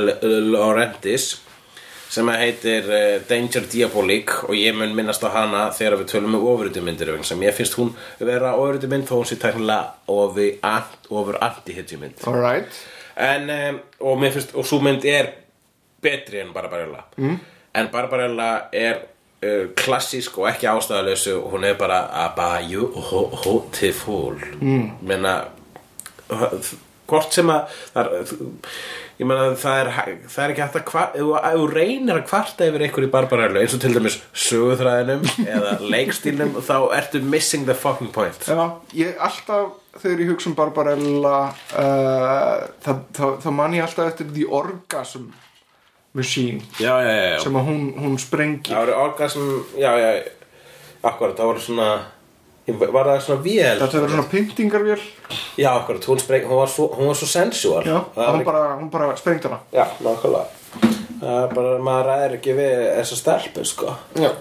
Laurentiis 0.50 1.42
sem 2.16 2.30
að 2.32 2.42
heitir 2.44 2.90
uh, 2.90 3.06
Danger 3.30 3.70
Diabolik 3.72 4.34
og 4.48 4.56
ég 4.58 4.76
mun 4.78 4.96
minnast 4.96 5.24
á 5.26 5.30
hana 5.34 5.66
þegar 5.76 6.00
við 6.02 6.12
tölum 6.14 6.38
um 6.40 6.48
ofurutjumyndir 6.54 7.12
sem 7.28 7.42
ég 7.44 7.56
finnst 7.56 7.78
hún 7.80 7.92
vera 8.20 8.56
ofurutjumynd 8.60 9.08
þó 9.10 9.18
hún 9.18 9.30
sé 9.30 9.40
tæknilega 9.42 9.96
ofur, 10.12 11.40
anti-hitjumynd 11.42 12.24
Alright 12.30 12.80
en, 13.16 13.50
um, 13.50 13.82
og 14.00 14.22
mér 14.22 14.36
finnst, 14.36 14.56
og 14.56 14.68
svo 14.68 14.82
mynd 14.84 15.06
er 15.08 15.34
betri 16.04 16.42
en 16.44 16.54
Barbarella 16.56 17.04
mm. 17.18 17.38
en 17.80 17.92
Barbarella 17.92 18.50
er 18.74 18.98
uh, 19.44 19.70
klassísk 19.78 20.40
og 20.42 20.50
ekki 20.52 20.70
ástæðalösu 20.72 21.38
og 21.40 21.56
hún 21.56 21.68
er 21.68 21.78
bara 21.80 22.06
abayu 22.26 22.90
hotiful 23.44 24.40
mm. 24.62 24.90
menna 25.02 25.38
hvort 27.10 27.34
sem 27.36 27.50
að 27.54 27.80
ég 29.16 29.28
meina 29.30 29.52
það 29.60 29.78
er, 29.80 29.90
það 30.28 30.42
er 30.44 30.52
ekki 30.54 30.64
hægt 30.66 30.78
að 30.80 30.86
kvar, 30.90 31.14
ef 31.16 31.22
þú- 31.56 31.70
reynir 31.72 32.18
að 32.20 32.26
kvarta 32.28 32.68
yfir 32.68 32.84
einhverju 32.88 33.12
barbarellu 33.14 33.62
eins 33.62 33.76
og 33.78 33.82
til 33.86 33.94
dæmis 33.96 34.18
söguþræðinum 34.46 35.24
eða 35.46 35.74
leikstílnum 35.94 36.58
þá 36.66 36.76
ertu 36.98 37.22
missing 37.24 37.64
the 37.70 37.78
fucking 37.78 38.12
point. 38.16 38.42
Já, 38.50 38.66
ég 38.98 39.16
alltaf 39.24 39.78
þegar 40.02 40.26
ég 40.26 40.32
hugsa 40.34 40.50
um 40.52 40.56
Barbarella 40.58 41.36
uh, 41.80 42.66
það, 42.84 42.98
það, 43.16 43.36
það 43.46 43.54
man 43.56 43.76
ég 43.78 43.86
alltaf 43.86 44.10
eftir 44.12 44.28
The 44.36 44.48
Orgasm 44.52 45.30
Machine 46.16 46.60
já, 46.80 46.92
já, 47.04 47.12
já, 47.12 47.24
já. 47.36 47.40
sem 47.44 47.56
að 47.60 47.70
hún, 47.70 47.86
hún 48.00 48.18
sprengir. 48.20 48.76
Voru 48.76 48.94
orgasm, 49.06 49.48
já, 49.80 49.90
já, 50.00 50.12
akkurat, 51.08 51.36
það 51.40 51.50
voru 51.50 51.64
svona, 51.64 51.88
var 52.66 53.12
það 53.12 53.22
svona 53.28 53.46
vél? 53.46 53.78
Þetta 53.82 54.00
verður 54.00 54.16
svona 54.16 54.32
pyntingarvél 54.32 55.00
Já, 55.62 55.70
akkurat, 55.76 56.10
hún, 56.10 56.22
spreng, 56.24 56.48
hún, 56.50 56.60
var 56.64 56.72
svo, 56.72 56.90
hún 56.98 57.12
var 57.12 57.20
svo 57.20 57.30
sensual. 57.30 57.86
Já, 57.86 58.00
var 58.16 58.34
hún 58.34 58.42
ekki, 58.42 58.50
bara, 58.50 58.66
hún 58.80 58.90
bara 58.94 59.14
sprengt 59.20 59.46
hana 59.46 59.62
já, 59.76 59.86
nákvæmlega. 60.02 60.92
Bara, 61.22 61.78
maður 61.80 62.10
ræðir 62.10 62.38
ekki 62.40 62.58
við 62.58 62.76
þessa 62.98 63.22
stelpu, 63.22 63.66
sko. 63.70 63.96
Já 64.20 64.32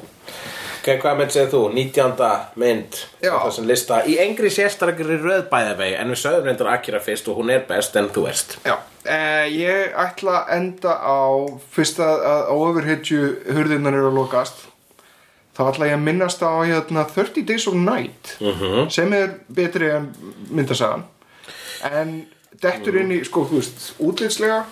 Ok, 0.85 0.99
hvað 1.01 1.15
mynd 1.17 1.33
segir 1.33 1.47
þú? 1.49 1.61
19. 1.73 2.27
mynd 2.61 2.97
þessum 3.23 3.69
lista 3.71 4.03
í 4.05 4.19
engri 4.21 4.51
sérstakri 4.53 5.17
röðbæðavegi 5.17 5.95
en 5.97 6.13
við 6.13 6.19
sögum 6.21 6.45
reyndar 6.45 6.69
Akira 6.75 7.01
fyrst 7.01 7.31
og 7.33 7.39
hún 7.39 7.53
er 7.55 7.63
best 7.65 7.97
en 7.97 8.11
þú 8.13 8.27
veist 8.27 8.59
Já, 8.69 8.75
eh, 9.09 9.47
ég 9.49 9.97
ætla 9.97 10.43
að 10.43 10.53
enda 10.59 10.99
á 11.01 11.25
fyrst 11.73 12.03
að, 12.05 12.27
að 12.29 12.53
á 12.53 12.55
overhitju 12.69 13.23
hurðirnar 13.57 13.97
eru 13.97 14.11
að 14.11 14.19
lokast 14.21 14.67
þá 15.55 15.65
ætla 15.71 15.91
ég 15.91 15.99
að 15.99 16.07
minnast 16.07 16.43
á 16.43 16.53
hérna, 16.67 17.07
30 17.15 17.47
Days 17.49 17.67
of 17.71 17.75
Night 17.75 18.37
-hmm. 18.41 18.89
sem 18.91 19.13
er 19.13 19.35
betri 19.55 19.91
en 19.91 20.15
myndasagan. 20.51 21.05
En 21.85 22.27
dettur 22.63 22.97
inn 22.97 23.13
í, 23.13 23.25
sko, 23.25 23.45
þú 23.51 23.61
veist, 23.61 23.93
útlitslega 23.99 24.65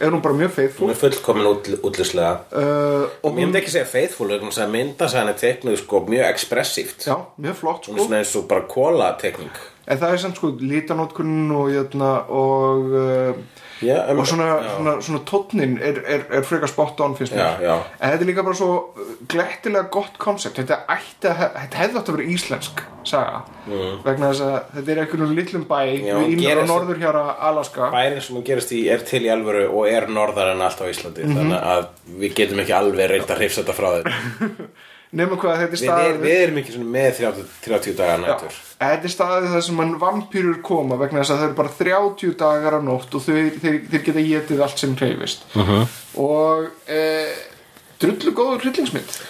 er 0.00 0.10
hún 0.10 0.22
bara 0.22 0.34
mjög 0.34 0.50
Hún 0.50 0.54
faithful 0.54 0.90
er 0.90 0.96
fullkomin 0.96 1.46
út, 1.46 1.68
útlislega 1.82 2.32
uh, 2.52 3.08
og 3.22 3.32
Ég 3.32 3.36
myndi 3.36 3.60
ekki 3.60 3.72
segja 3.74 3.88
faithful 3.88 4.30
vegna 4.30 4.48
þess 4.48 4.62
að 4.64 4.72
myndasagan 4.74 5.32
er 5.32 5.38
teknuð 5.40 5.76
sko 5.82 6.00
mjög 6.08 6.30
ekspressíft 6.30 7.06
já, 7.06 7.16
mjög 7.36 7.58
flott, 7.60 7.88
Hún 7.88 7.94
er 7.94 7.98
sko. 7.98 8.06
svona 8.06 8.22
eins 8.22 8.36
og 8.36 8.48
bara 8.48 8.64
kóla 8.68 9.10
tekning 9.20 9.52
en 9.90 9.98
það 9.98 10.12
er 10.14 10.22
samt, 10.22 10.38
sko, 10.38 10.52
lítanótkunn 10.60 11.50
og, 11.56 11.72
hérna, 11.74 12.10
og 12.30 12.94
um, 12.94 13.42
og 13.80 14.26
svona, 14.28 14.46
já. 14.46 14.74
svona, 14.76 14.92
svona 15.00 15.20
tónnin 15.24 15.78
er, 15.80 16.02
er, 16.04 16.24
er 16.36 16.42
frekar 16.44 16.68
spot 16.68 17.00
on 17.00 17.14
finnst 17.16 17.32
mér 17.32 17.62
já. 17.64 17.76
en 17.96 18.12
þetta 18.12 18.26
er 18.26 18.28
líka 18.28 18.44
bara 18.44 18.58
svo 18.58 18.74
glettilega 19.30 19.88
gott 19.92 20.18
koncept 20.20 20.60
þetta, 20.60 20.82
að, 20.84 21.06
þetta 21.22 21.80
hefði 21.80 22.00
átt 22.02 22.10
að 22.12 22.18
vera 22.18 22.28
íslensk 22.34 22.82
saga 23.08 23.40
mm. 23.64 23.94
vegna 24.04 24.30
þess 24.34 24.44
að 24.44 24.58
þetta 24.76 24.92
er 24.92 25.02
einhvern 25.06 25.34
litlum 25.38 25.64
bæ 25.70 25.78
innur 25.96 26.44
gerist- 26.44 26.62
og 26.66 26.70
norður 26.74 27.00
hjá 27.00 27.10
Alaska 27.48 27.88
Bærin 27.94 28.20
sem 28.20 28.36
hún 28.36 28.46
gerist 28.46 28.76
í 28.76 28.82
er 28.92 29.04
til 29.08 29.24
í 29.24 29.32
alvöru 29.32 29.66
og 29.72 29.88
er 29.88 30.10
norðar 30.12 30.52
en 30.52 30.64
allt 30.68 30.84
á 30.84 30.86
Íslandi 30.92 31.24
Mhm. 31.24 31.40
þannig 31.40 31.68
að 31.72 31.88
við 32.20 32.36
getum 32.36 32.60
ekki 32.60 32.76
alveg 32.76 33.10
reynd 33.14 33.32
að 33.32 33.40
hrifsa 33.40 33.64
þetta 33.64 33.78
frá 33.80 33.88
þér 33.96 34.12
nema 35.12 35.36
hvað 35.40 35.56
þetta 35.58 35.66
er 35.66 35.70
við, 35.74 35.80
staðið 35.84 36.10
er, 36.10 36.18
við 36.22 36.40
erum 36.44 36.58
ekki 36.60 36.82
með 36.96 37.10
30, 37.18 37.46
30 37.64 37.96
daga 37.98 38.16
nætur 38.22 38.58
Þetta 38.80 39.04
er 39.04 39.12
staðið 39.12 39.50
þar 39.54 39.64
sem 39.66 39.76
mann 39.76 39.96
vampýrur 40.00 40.60
koma 40.64 40.96
vegna 40.96 41.20
þess 41.20 41.30
að 41.34 41.40
það 41.40 41.48
eru 41.48 41.56
bara 41.58 41.72
30 41.78 42.36
dagar 42.40 42.76
á 42.78 42.80
nótt 42.80 43.14
og 43.18 43.22
þeir, 43.26 43.50
þeir, 43.60 43.76
þeir 43.90 44.04
geta 44.06 44.22
getið 44.30 44.62
allt 44.64 44.78
sem 44.78 44.94
hreyfist 44.96 45.42
uh 45.54 45.60
Mhm. 45.60 45.80
-huh. 45.80 45.86
og 46.16 46.70
e, 46.88 47.02
drullu 48.00 48.32
góður 48.32 48.62
hryllingsmynd 48.64 49.20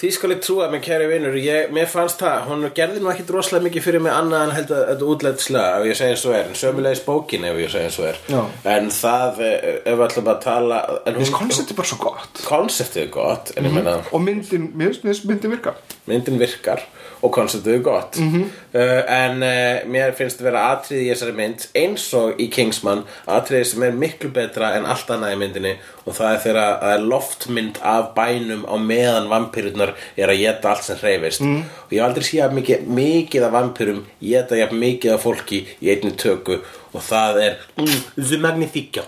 Því 0.00 0.10
skal 0.16 0.32
ég 0.32 0.38
trúa 0.40 0.66
mér 0.72 0.80
kæri 0.80 1.06
vinur. 1.10 1.34
Ég, 1.36 1.72
Mér 1.76 1.88
fannst 1.92 2.22
það, 2.22 2.46
hún 2.48 2.62
gerði 2.72 3.02
nú 3.02 3.10
ekkit 3.12 3.32
rosalega 3.34 3.66
mikið 3.66 3.84
fyrir 3.84 4.00
mig 4.00 4.14
annað 4.16 4.44
en 4.46 4.54
held 4.56 4.70
að 4.72 4.84
þetta 4.88 5.08
útlætslega 5.12 5.74
ef 5.76 5.88
ég 5.90 5.98
segi 5.98 6.14
eins 6.14 6.22
og 6.24 6.36
er, 6.38 6.46
en 6.48 6.56
sömulegis 6.56 7.02
bókin 7.04 7.44
ef 7.44 7.58
ég 7.60 7.74
segi 7.74 7.88
eins 7.90 7.98
og 8.00 8.06
er. 8.08 8.20
Já. 8.32 8.40
En 8.72 8.88
það, 8.96 9.42
eh, 9.44 9.66
ef 9.84 9.98
við 9.98 10.04
ætlum 10.06 10.30
að 10.32 10.40
tala 10.46 10.78
en 11.04 11.18
Þess 11.18 11.34
hún, 11.34 11.36
koncept 11.42 11.74
er 11.74 11.78
bara 11.82 11.90
svo 11.90 12.00
gott. 12.06 12.42
Konseptið 12.48 13.02
er 13.02 13.12
gott, 13.18 13.52
en 13.56 13.68
ég 13.68 13.76
meina 13.76 13.98
og 14.00 14.24
myndin, 14.24 14.70
myndin 14.72 15.52
virka. 15.52 15.76
Myndin 16.08 16.40
virkar 16.40 16.86
og 17.22 17.32
konceptið 17.32 17.74
er 17.74 17.82
gott 17.84 18.16
Mhm. 18.18 18.42
uh, 18.74 19.02
en 19.12 19.42
uh, 19.42 19.90
mér 19.92 20.14
finnst 20.16 20.40
vera 20.42 20.62
atriði 20.76 21.06
í 21.06 21.10
þessari 21.12 21.34
mynd 21.36 21.66
eins 21.76 22.06
og 22.14 22.38
í 22.40 22.48
Kingsman 22.50 23.04
atriði 23.28 23.64
sem 23.66 23.82
er 23.82 23.92
miklu 23.92 24.30
betra 24.32 24.74
en 24.76 24.86
allt 24.86 25.10
annað 25.10 25.34
í 25.34 25.38
myndinni 25.42 25.74
og 26.06 26.14
það 26.16 26.32
er 26.34 26.40
þegar 26.46 26.80
það 26.80 26.94
er 26.94 27.06
loftmynd 27.12 27.78
af 27.82 28.10
bænum 28.16 28.64
á 28.64 28.74
meðan 28.80 29.28
vampirurnar 29.28 29.94
er 30.16 30.28
að 30.32 30.38
geta 30.46 30.70
allt 30.70 30.84
sem 30.84 30.96
hreyfist 30.96 31.40
Mhm. 31.40 31.62
og 31.86 31.92
ég 31.92 32.02
aldrei 32.04 32.24
séð 32.24 32.52
mikið, 32.56 32.86
mikið 32.86 33.44
af 33.44 33.52
vampirum 33.52 34.04
geta 34.22 34.54
mikið 34.72 35.12
af 35.14 35.22
fólki 35.24 35.66
í 35.82 35.90
einni 35.90 36.16
töku 36.16 36.58
og 36.94 37.00
það 37.02 37.42
er 37.42 37.56
mm, 37.78 38.26
The 38.28 38.38
Magnifico 38.38 39.02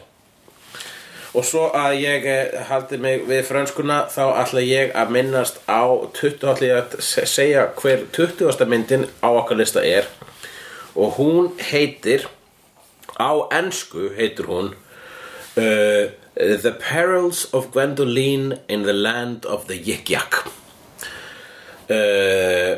Og 1.32 1.44
svo 1.48 1.70
að 1.72 1.94
ég 2.02 2.26
eh, 2.28 2.58
haldi 2.68 2.98
mig 3.00 3.22
við 3.28 3.46
frönskuna 3.48 4.02
þá 4.12 4.24
ætla 4.42 4.60
ég 4.66 4.90
að 5.00 5.12
minnast 5.14 5.62
á 5.64 5.80
20, 6.12 6.42
ætla 6.52 6.66
ég 6.68 6.80
að 6.82 6.96
se- 7.00 7.24
segja 7.26 7.62
hver 7.80 8.02
20. 8.12 8.66
myndin 8.68 9.06
á 9.24 9.28
okkar 9.32 9.56
lista 9.62 9.80
er 9.80 10.10
og 10.92 11.14
hún 11.16 11.46
heitir 11.70 12.26
á 13.16 13.32
ensku 13.56 14.10
heitir 14.18 14.44
hún 14.50 14.74
uh, 14.76 16.04
The 16.36 16.72
Perils 16.80 17.46
of 17.56 17.70
Gwendoline 17.72 18.58
in 18.68 18.82
the 18.84 18.92
Land 18.92 19.46
of 19.48 19.64
the 19.72 19.76
Yik-Yak 19.80 20.42
uh, 21.88 22.76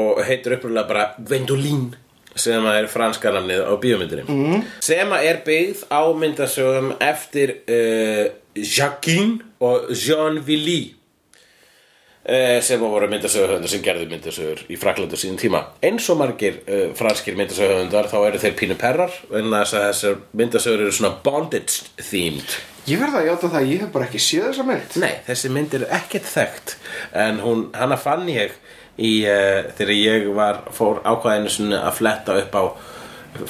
og 0.00 0.22
heitir 0.24 0.56
upprúlega 0.56 0.88
bara 0.88 1.06
Gwendoline 1.28 1.92
sem 2.38 2.66
er 2.70 2.88
franska 2.90 3.32
namnið 3.34 3.64
á 3.66 3.74
bíómyndinni. 3.80 4.24
Mm. 4.28 4.62
sem 4.84 5.12
er 5.18 5.42
byggð 5.46 5.84
á 5.90 6.02
myndasögum 6.14 6.94
eftir 7.00 7.60
uh, 7.66 8.24
Jacquin 8.54 9.38
og 9.60 9.90
Jean 9.94 10.40
Villy 10.46 10.94
uh, 12.28 12.58
sem 12.62 12.80
voru 12.80 13.10
myndasöguhöfundar 13.10 13.72
sem 13.72 13.84
gerðu 13.84 14.08
myndasögur 14.10 14.64
í 14.70 14.78
Fraklandu 14.80 15.18
síðan 15.20 15.40
tíma. 15.40 15.62
Eins 15.82 16.08
og 16.12 16.20
margir 16.22 16.62
uh, 16.64 16.90
franskir 16.98 17.38
myndasöguhöfundar 17.40 18.10
þá 18.12 18.18
eru 18.22 18.42
þeir 18.42 18.58
pínu 18.58 18.80
perrar 18.80 19.14
en 19.30 19.54
þessar 19.54 20.20
myndasögur 20.32 20.86
eru 20.86 20.96
svona 20.96 21.16
bondage 21.24 21.90
themed 22.00 22.60
Ég 22.88 22.98
verða 22.98 23.20
að 23.20 23.26
játa 23.28 23.48
það 23.50 23.58
að 23.58 23.70
ég 23.70 23.82
hef 23.84 23.90
bara 23.92 24.06
ekki 24.08 24.20
séð 24.24 24.44
þessa 24.48 24.64
mynd. 24.66 24.94
Nei, 25.02 25.12
þessi 25.26 25.50
mynd 25.52 25.74
er 25.76 25.82
ekkert 25.98 26.28
þekkt 26.30 26.76
en 27.22 27.40
hún, 27.44 27.66
hana 27.76 27.98
fann 28.00 28.24
ég 28.32 28.54
í, 29.00 29.12
uh, 29.24 29.66
þegar 29.78 29.96
ég 29.96 30.30
var 30.36 30.62
fór 30.76 31.02
ákvæðinu 31.04 31.78
að 31.80 31.92
fletta 31.98 32.38
upp 32.44 32.56
á 32.56 32.64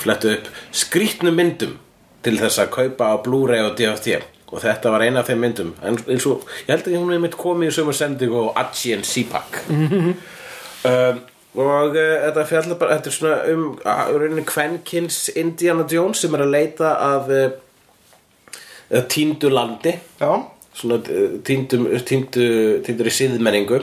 fletta 0.00 0.34
upp 0.34 0.50
skrýtnum 0.76 1.36
myndum 1.36 1.78
til 2.24 2.36
þess 2.40 2.60
að 2.60 2.74
kaupa 2.74 3.12
á 3.12 3.22
Blu-ray 3.24 3.64
og 3.64 3.76
DVD 3.78 4.20
og 4.50 4.62
þetta 4.64 4.92
var 4.92 5.04
eina 5.06 5.22
af 5.22 5.30
þeim 5.30 5.44
myndum. 5.44 5.72
En 5.86 5.96
eins 6.10 6.26
og, 6.26 6.44
ég 6.66 6.72
held 6.74 6.88
að 6.88 6.96
hún 6.98 7.12
hefði 7.12 7.24
mitt 7.24 7.36
komið 7.38 7.70
í 7.70 7.74
sömur 7.76 7.96
sendingu 7.96 8.38
og 8.48 8.56
Achi 8.58 8.94
and 8.96 9.06
Sipak 9.06 9.60
um, 9.70 11.20
og 11.60 11.96
uh, 11.96 12.16
þetta 12.26 12.46
fjallar 12.50 12.80
bara, 12.80 12.98
þetta 12.98 13.10
er 13.10 13.16
svona 13.16 13.38
um 13.50 14.40
uh, 14.40 14.44
kvenkins 14.46 15.22
Indiana 15.38 15.86
Jones 15.90 16.22
sem 16.24 16.34
er 16.36 16.44
að 16.44 16.54
leita 16.56 16.94
að 17.06 17.34
uh, 17.36 19.04
tíndu 19.10 19.50
landi 19.54 19.94
Já, 20.18 20.32
svona 20.74 20.98
eh, 21.06 21.38
týndu, 21.46 21.84
týndur 22.06 23.10
í 23.10 23.14
síðmenningu 23.14 23.80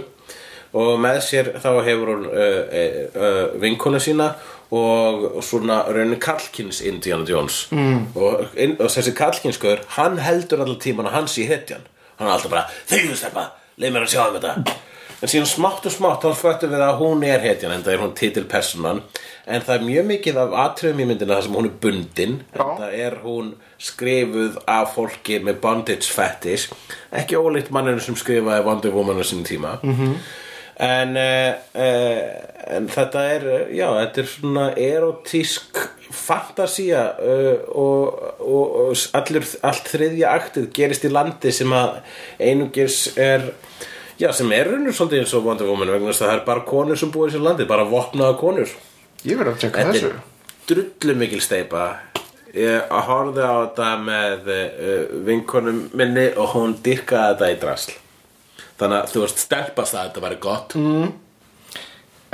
og 0.78 1.02
með 1.02 1.20
sér 1.26 1.52
þá 1.64 1.70
hefur 1.88 2.14
hún 2.14 2.26
uh, 2.30 2.62
uh, 3.18 3.44
vinkona 3.62 4.02
sína 4.04 4.32
og 4.78 5.40
svona 5.48 5.84
raunin 5.88 6.20
Kallkins 6.20 6.82
Indiana 6.84 7.26
Jones. 7.28 7.68
Mm. 7.72 8.10
og, 8.16 8.50
og 8.52 8.90
þessi 8.92 9.14
Kallkinskur 9.16 9.86
hann 9.96 10.20
heldur 10.20 10.66
allar 10.66 10.82
tíman 10.84 11.08
að 11.08 11.22
hans 11.22 11.38
í 11.40 11.48
hetjan. 11.48 11.88
Hann 12.18 12.28
er 12.28 12.36
alltaf 12.36 12.52
bara, 12.52 12.68
þegar 12.90 13.14
þú 13.14 13.22
stefna 13.22 13.48
leið 13.78 13.94
mér 13.94 14.08
að 14.08 14.14
sjá 14.14 14.24
um 14.26 14.38
þetta. 14.38 14.78
En 15.18 15.32
síðan 15.32 15.48
smátt 15.50 15.86
og 15.90 15.94
smátt 15.94 16.26
þá 16.26 16.38
föttum 16.38 16.74
við 16.76 16.84
að 16.86 17.00
hún 17.00 17.24
er 17.26 17.42
hetjan 17.42 17.72
en 17.74 17.84
það 17.86 17.94
er 17.96 18.02
hún 18.04 18.12
titilpersonan. 18.18 19.00
En 19.50 19.64
það 19.66 19.74
er 19.76 19.86
mjög 19.88 20.10
mikið 20.12 20.40
af 20.44 20.52
atriðum 20.64 21.02
í 21.02 21.08
myndina 21.10 21.38
þar 21.38 21.46
sem 21.48 21.56
hún 21.58 21.70
er 21.70 21.78
bundin. 21.86 22.36
En 22.54 22.74
það 22.78 22.98
er 23.06 23.16
hún 23.24 23.48
skrifuð 23.82 24.60
af 24.70 24.92
fólki 24.94 25.40
með 25.42 25.62
bondage 25.64 26.12
fetish. 26.14 26.76
Ekki 27.18 27.40
ólíkt 27.40 27.74
manninu 27.74 28.04
sem 28.04 28.18
skrifaði 28.20 28.66
Wonder 28.68 28.94
Woman 28.94 29.22
á 29.22 29.26
sinni 29.26 29.48
tíma. 29.48 29.80
-hmm. 29.82 30.14
En, 30.78 31.18
uh, 31.18 31.54
uh, 31.74 32.76
en 32.78 32.88
þetta 32.92 33.24
er 33.34 33.46
já, 33.74 33.88
þetta 33.98 34.22
er 34.22 34.30
svona 34.30 34.66
erotísk 34.78 35.80
fantasía 36.14 37.04
uh, 37.18 37.66
og, 37.74 38.22
og, 38.46 38.78
og 38.84 39.06
allir, 39.18 39.48
allt 39.66 39.92
þriðja 39.94 40.34
aktið 40.38 40.70
gerist 40.78 41.08
í 41.08 41.14
landi 41.14 41.54
sem 41.56 41.74
að 41.74 42.00
einungis 42.38 43.00
er 43.18 43.50
já, 44.22 44.30
sem 44.30 44.54
er 44.54 44.72
raunur 44.72 44.94
svolítið 44.94 45.26
eins 45.26 45.38
og 45.38 45.50
Wonder 45.50 45.70
Woman 45.70 45.96
vegna 45.96 46.14
þess 46.14 46.26
að 46.26 46.32
það 46.32 46.40
er 46.40 46.48
bara 46.52 46.68
konur 46.70 47.02
sem 47.02 47.14
búið 47.14 47.32
í 47.32 47.36
þessu 47.36 47.46
landi 47.50 47.70
bara 47.70 47.90
vopnaða 47.90 48.40
konur. 48.40 48.76
Ég 49.26 49.40
verða 49.40 49.58
að 49.58 49.64
tjekka 49.66 49.90
þessu. 49.92 50.16
drullu 50.70 51.18
mikil 51.18 51.42
steipa 51.42 51.88
Ég 52.58 52.90
horfði 52.90 53.44
á 53.44 53.54
þetta 53.68 53.88
með 54.02 54.48
vinkonum 55.28 55.82
minni 56.00 56.30
og 56.40 56.54
hún 56.56 56.78
dyrkaði 56.82 57.34
þetta 57.34 57.50
í 57.52 57.58
drasl 57.62 57.98
Þannig 58.78 58.98
að 59.00 59.14
þú 59.14 59.24
veist 59.24 59.40
stelpast 59.42 59.96
að 59.98 60.04
þetta 60.10 60.26
væri 60.26 60.40
gott. 60.44 60.76
Mm. 60.78 61.08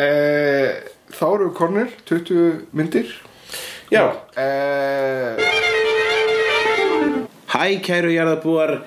eh, 0.03 0.81
Þá 1.13 1.25
eru 1.29 1.47
við 1.47 1.55
kornir, 1.59 1.93
20 2.09 2.67
myndir. 2.73 3.11
Já. 3.93 4.03
Eh, 4.39 5.37
Hæ 7.53 7.65
kæru 7.85 8.09
jarðabúar 8.09 8.79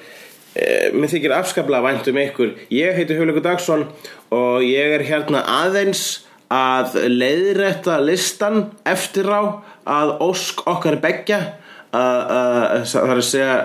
eh, 0.58 0.88
Mér 0.90 1.12
þykir 1.12 1.36
afskaplega 1.36 1.84
vænt 1.84 2.08
um 2.10 2.18
ykkur. 2.18 2.56
Ég 2.74 2.96
heiti 2.98 3.14
Hugleikur 3.14 3.44
Dagsson 3.44 3.86
og 4.34 4.64
ég 4.66 4.96
er 4.96 5.04
hérna 5.06 5.44
aðeins 5.62 6.24
að 6.52 6.98
leiðrætta 7.10 8.00
listan 8.02 8.72
eftir 8.86 9.30
á 9.30 9.62
að 9.86 10.12
ósk 10.26 10.66
okkar 10.66 10.98
að, 11.96 12.84
það 12.90 13.10
er 13.10 13.20
að 13.20 13.26
segja 13.26 13.56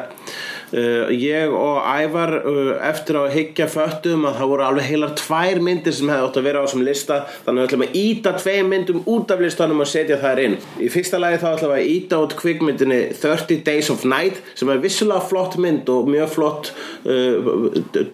ég 0.72 1.52
og 1.52 1.82
Ævar 1.84 2.32
uh, 2.48 2.72
eftir 2.88 3.18
að 3.20 3.34
hyggja 3.36 3.68
föttum 3.72 4.24
að 4.30 4.38
það 4.40 4.52
voru 4.54 4.66
alveg 4.68 4.88
heilar 4.88 5.16
tvær 5.20 5.60
myndir 5.64 5.96
sem 5.96 6.12
hefði 6.12 6.28
átt 6.28 6.40
að 6.40 6.48
vera 6.48 6.62
á 6.62 6.66
þessum 6.66 6.86
lista. 6.88 7.18
Þannig 7.46 7.52
að 7.52 7.62
við 7.62 7.68
ætlum 7.68 7.86
að 7.86 7.98
íta 8.02 8.34
tveim 8.38 8.72
myndum 8.72 9.02
út 9.12 9.34
af 9.36 9.44
listanum 9.44 9.84
og 9.84 9.90
setja 9.92 10.20
þær 10.22 10.44
inn. 10.46 10.58
Í 10.80 10.88
fyrsta 10.94 11.20
lagi 11.20 11.42
þá 11.42 11.48
ætlum 11.52 11.74
við 11.74 11.82
að 11.82 11.92
íta 11.96 12.22
út 12.24 12.36
kvikmyndinni 12.40 13.00
30 13.20 13.64
Days 13.68 13.92
of 13.92 14.06
Night 14.08 14.40
sem 14.56 14.72
er 14.72 14.82
vissulega 14.84 15.28
flott 15.28 15.58
mynd 15.62 15.92
og 15.92 16.08
mjög 16.12 16.32
flott 16.38 16.72
uh, 17.04 17.52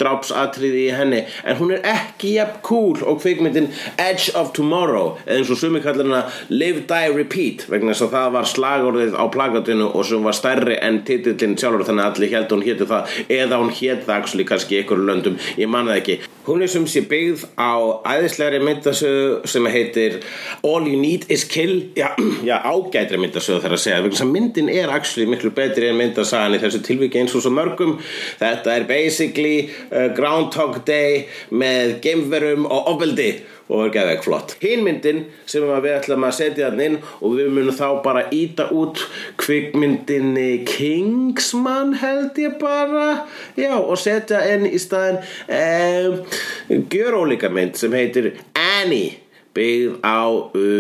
drápsatriði 0.01 0.88
í 0.88 0.95
henni. 0.97 1.21
En 1.45 1.61
hún 1.61 1.75
er 1.77 1.85
ekki 1.93 2.34
jafn 2.39 2.61
cool 2.65 3.05
og 3.05 3.21
kvikmyndin 3.21 3.69
Edge 4.01 4.34
of 4.39 4.53
Tomorrow 4.57 5.13
eða 5.27 5.38
eins 5.38 5.53
og 5.53 5.61
sumi 5.61 5.84
kallar 5.85 6.07
hana 6.07 6.23
Live, 6.49 6.88
Die, 6.89 7.13
Repeat 7.13 7.67
vegna 7.69 7.93
þess 7.93 8.07
að 8.07 8.13
það 8.17 8.34
var 8.38 8.49
slagorðið 8.51 9.17
á 9.17 9.25
plakatinu 9.34 9.91
og 9.91 10.05
sem 10.07 10.25
var 10.25 10.35
stærri 10.38 10.77
en 10.81 11.01
titillin 11.07 11.57
sjálfur 11.59 11.85
þannig 11.88 12.05
að 12.05 12.17
allir 12.17 12.35
held 12.38 12.47
að 12.52 12.57
hún 12.57 12.68
héti 12.68 12.90
það 12.90 13.19
eða 13.38 13.61
hún 13.61 13.74
hét 13.80 14.06
það 14.07 14.48
kannski 14.48 14.78
í 14.78 14.82
einhverju 14.82 15.07
löndum 15.07 15.40
ég 15.57 15.72
man 15.72 15.90
það 15.90 16.02
ekki 16.02 16.19
hún 16.48 16.64
er 16.64 16.72
sem 16.72 16.86
sé 16.88 17.03
byggð 17.07 17.44
á 17.60 17.76
æðislegri 18.07 18.61
myndasögu 18.64 19.48
sem 19.52 19.68
heitir 19.68 20.22
All 20.64 20.88
You 20.88 20.99
Need 20.99 21.28
Is 21.34 21.44
Kill. 21.44 21.91
Já, 21.98 22.15
já 22.49 22.56
ágætri 22.64 23.19
myndasögu 23.19 23.60
þar 23.65 23.76
að 23.76 23.84
segja 23.84 23.99
vegna 24.06 24.24
að 24.24 24.32
myndin 24.32 24.72
er 24.72 24.94
actually 24.95 25.28
miklu 25.30 25.52
betri 25.57 25.91
en 25.91 25.99
myndasagan 25.99 26.56
í 26.56 26.61
þessu 26.64 26.82
tilviki 26.88 27.19
eins 27.19 27.36
og 27.36 27.44
svo 27.44 27.52
mörgum. 27.52 27.98
Þetta 28.40 28.78
er 28.78 28.88
basically 28.88 29.68
uh, 29.91 30.07
Groundhog 30.15 30.82
Day 30.88 31.28
með 31.52 31.98
geimverum 32.06 32.65
og 32.69 32.94
ofbeldi 32.95 33.32
og 33.68 33.88
er 33.88 33.94
geðveik 33.95 34.24
flott. 34.24 34.56
Hinn 34.61 34.84
myndin 34.86 35.26
sem 35.49 35.65
við 35.68 35.91
ætlum 35.91 36.26
að 36.28 36.36
setja 36.38 36.69
þann 36.72 36.84
inn 36.86 36.98
og 37.19 37.36
við 37.36 37.49
munum 37.52 37.76
þá 37.76 37.99
bara 38.06 38.24
íta 38.34 38.69
út 38.76 39.02
kvikmyndinni 39.41 40.64
Kingsman 40.68 41.98
held 41.99 42.40
ég 42.40 42.56
bara. 42.61 43.26
Já 43.60 43.76
og 43.78 43.98
setja 43.99 44.44
inn 44.53 44.68
í 44.69 44.80
staðin 44.80 45.19
um, 45.19 46.22
gjörólíka 46.68 47.49
mynd 47.53 47.80
sem 47.80 47.93
heitir 47.95 48.34
Annie 48.57 49.18
byggð 49.57 49.95
á 50.05 50.22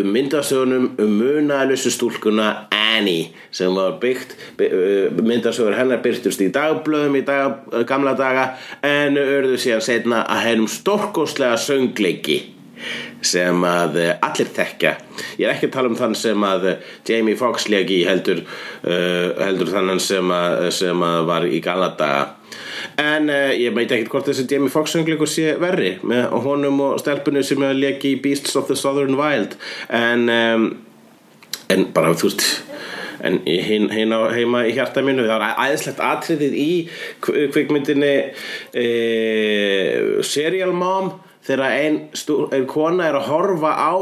myndasögunum 0.05 0.91
um 1.01 1.15
munaðlusu 1.19 1.91
stúlkuna 1.93 2.67
Annie 2.73 3.31
sem 3.51 3.73
var 3.73 3.97
byggt 4.01 4.35
by, 4.59 4.69
myndasögur 5.17 5.77
hennar 5.77 6.03
byrtust 6.03 6.43
í 6.45 6.51
dagblöðum 6.53 7.17
í 7.17 7.23
dag, 7.25 7.63
gamla 7.89 8.13
daga 8.17 8.51
en 8.85 9.17
örðu 9.17 9.57
síðan 9.61 9.85
setna 9.87 10.21
að 10.29 10.45
hennum 10.49 10.69
stórkostlega 10.71 11.57
söngleiki 11.61 12.39
sem 13.25 13.63
að 13.65 13.97
allir 14.21 14.49
tekja 14.53 14.93
ég 15.39 15.47
er 15.47 15.55
ekki 15.55 15.71
að 15.71 15.75
tala 15.79 15.89
um 15.89 15.97
þann 15.97 16.17
sem 16.17 16.43
að 16.45 16.67
Jamie 17.07 17.37
Foxx 17.39 17.65
legi 17.73 18.03
heldur, 18.05 18.43
heldur 18.85 19.73
þannan 19.73 20.01
sem 20.03 20.33
að, 20.33 20.67
sem 20.77 21.01
að 21.07 21.23
var 21.31 21.47
í 21.49 21.61
galadaga 21.65 22.36
en 23.01 23.29
uh, 23.29 23.51
ég 23.53 23.75
veit 23.77 23.91
ekkert 23.91 24.09
hvort 24.13 24.29
þessi 24.31 24.47
Jamie 24.49 24.73
Foxx 24.73 24.95
söngleikur 24.95 25.29
sé 25.29 25.53
verri 25.61 25.95
með 26.07 26.31
honum 26.45 26.79
og 26.87 26.99
stelpunni 27.01 27.43
sem 27.45 27.61
að 27.65 27.77
legi 27.81 28.15
í 28.15 28.21
Beasts 28.23 28.57
of 28.57 28.67
the 28.71 28.77
Southern 28.79 29.17
Wild. 29.19 29.57
En, 29.93 30.25
um, 30.29 30.69
en 31.73 31.85
bara 31.93 32.15
þú 32.17 32.31
veist 32.31 32.47
en 33.25 33.39
hinn 33.45 33.89
hin 33.89 34.13
á 34.13 34.29
heima 34.29 34.63
í 34.69 34.75
hjarta 34.77 35.01
mínu 35.05 35.25
það 35.25 35.45
er 35.47 35.61
æðislegt 35.65 36.01
atriðið 36.05 36.57
í 36.61 36.71
kv- 37.25 37.47
kvikmyndinni 37.53 38.11
e, 38.77 38.85
Serial 40.21 40.73
Mom 40.77 41.15
þegar 41.47 41.73
ein, 41.79 41.99
stú, 42.13 42.43
ein 42.53 42.67
kona 42.69 43.07
er 43.09 43.17
að 43.17 43.29
horfa 43.31 43.73
á 43.73 43.93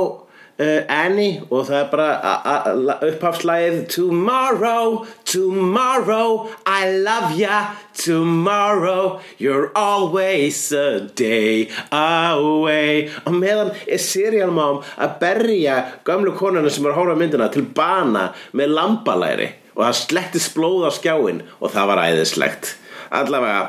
uh, 0.60 0.82
Annie 0.92 1.42
og 1.50 1.66
það 1.68 1.80
er 1.80 1.90
bara 1.92 3.00
upphafslægið 3.10 3.82
Tomorrow, 3.96 5.02
tomorrow 5.26 6.48
I 6.68 6.92
love 7.04 7.36
ya 7.40 7.76
Tomorrow 7.96 9.20
You're 9.40 9.72
always 9.76 10.72
a 10.72 11.08
day 11.16 11.70
away. 11.92 13.10
Og 13.26 13.36
meðan 13.36 13.74
er 13.88 14.02
Serial 14.02 14.54
Mom 14.56 14.82
að 14.96 15.20
berja 15.22 15.78
gömlu 16.08 16.36
konuna 16.38 16.72
sem 16.72 16.86
er 16.86 16.96
að 16.96 17.02
hóra 17.02 17.20
myndina 17.20 17.50
til 17.54 17.66
bana 17.76 18.30
með 18.56 18.76
lambalæri 18.78 19.52
og 19.76 19.84
það 19.84 19.98
slettist 20.00 20.54
blóð 20.56 20.88
á 20.88 20.92
skjáin 20.96 21.42
og 21.60 21.72
það 21.74 21.90
var 21.92 22.04
æðislegt. 22.06 22.76
Allavega. 23.12 23.68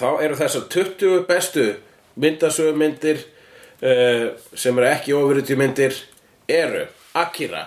Þá 0.00 0.08
eru 0.24 0.38
þessar 0.38 0.64
20 0.72 1.26
bestu 1.28 1.66
myndasögumyndir 2.20 3.20
uh, 3.82 4.32
sem 4.54 4.78
eru 4.78 4.88
ekki 4.88 5.14
ofurutjumyndir 5.16 5.96
eru 6.48 6.86
Akira 7.14 7.66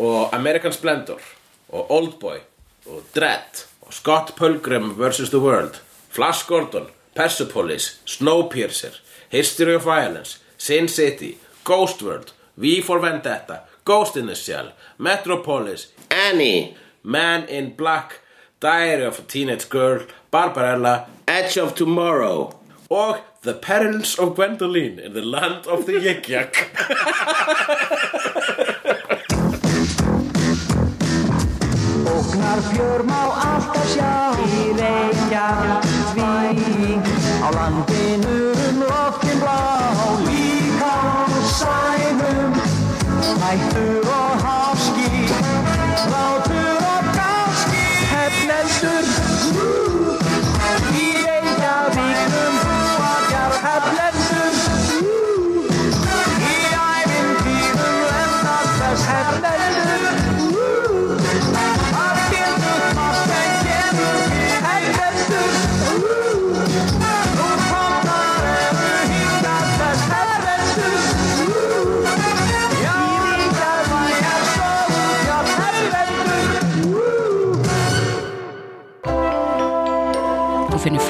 og 0.00 0.34
American 0.34 0.72
Splendor 0.72 1.20
og 1.68 1.90
Oldboy 1.90 2.40
og 2.86 3.02
Dredd 3.14 3.64
og 3.86 3.94
Scott 3.94 4.34
Pilgrim 4.38 4.94
vs. 4.98 5.30
The 5.30 5.38
World 5.38 5.80
Flash 6.10 6.46
Gordon, 6.46 6.88
Persepolis 7.14 8.00
Snowpiercer, 8.06 9.00
History 9.28 9.74
of 9.74 9.84
Violence 9.84 10.38
Sin 10.58 10.88
City, 10.88 11.36
Ghost 11.64 12.02
World 12.02 12.32
V 12.56 12.82
for 12.82 12.98
Vendetta, 12.98 13.60
Ghost 13.84 14.16
in 14.16 14.26
the 14.26 14.34
Shell 14.34 14.72
Metropolis, 14.98 15.92
Annie 16.10 16.76
Man 17.02 17.48
in 17.48 17.74
Black 17.76 18.20
Diary 18.60 19.06
of 19.06 19.18
a 19.18 19.22
Teenage 19.22 19.68
Girl 19.68 20.06
Barbarella, 20.30 21.06
Edge 21.26 21.62
of 21.62 21.74
Tomorrow 21.74 22.52
og 22.90 23.16
The 23.42 23.54
Perils 23.54 24.18
of 24.18 24.34
Gwendoline 24.36 24.98
in 24.98 25.14
the 25.14 25.22
Land 25.22 25.66
of 25.66 25.86
the 25.86 25.92
Yik-Yak 25.92 26.52
Ógnar 32.04 32.60
fjör 32.68 33.00
má 33.08 33.22
alltaf 33.32 33.88
sjá 33.96 34.36
í 34.44 34.76
Reykjavík. 34.76 36.20
Á 37.40 37.48
landinu 37.56 38.52
um 38.52 38.84
loftin 38.84 39.40
blá 39.40 39.88
líka 40.28 40.92
á 40.92 41.40
sænum 41.56 42.52
hættur 43.40 44.09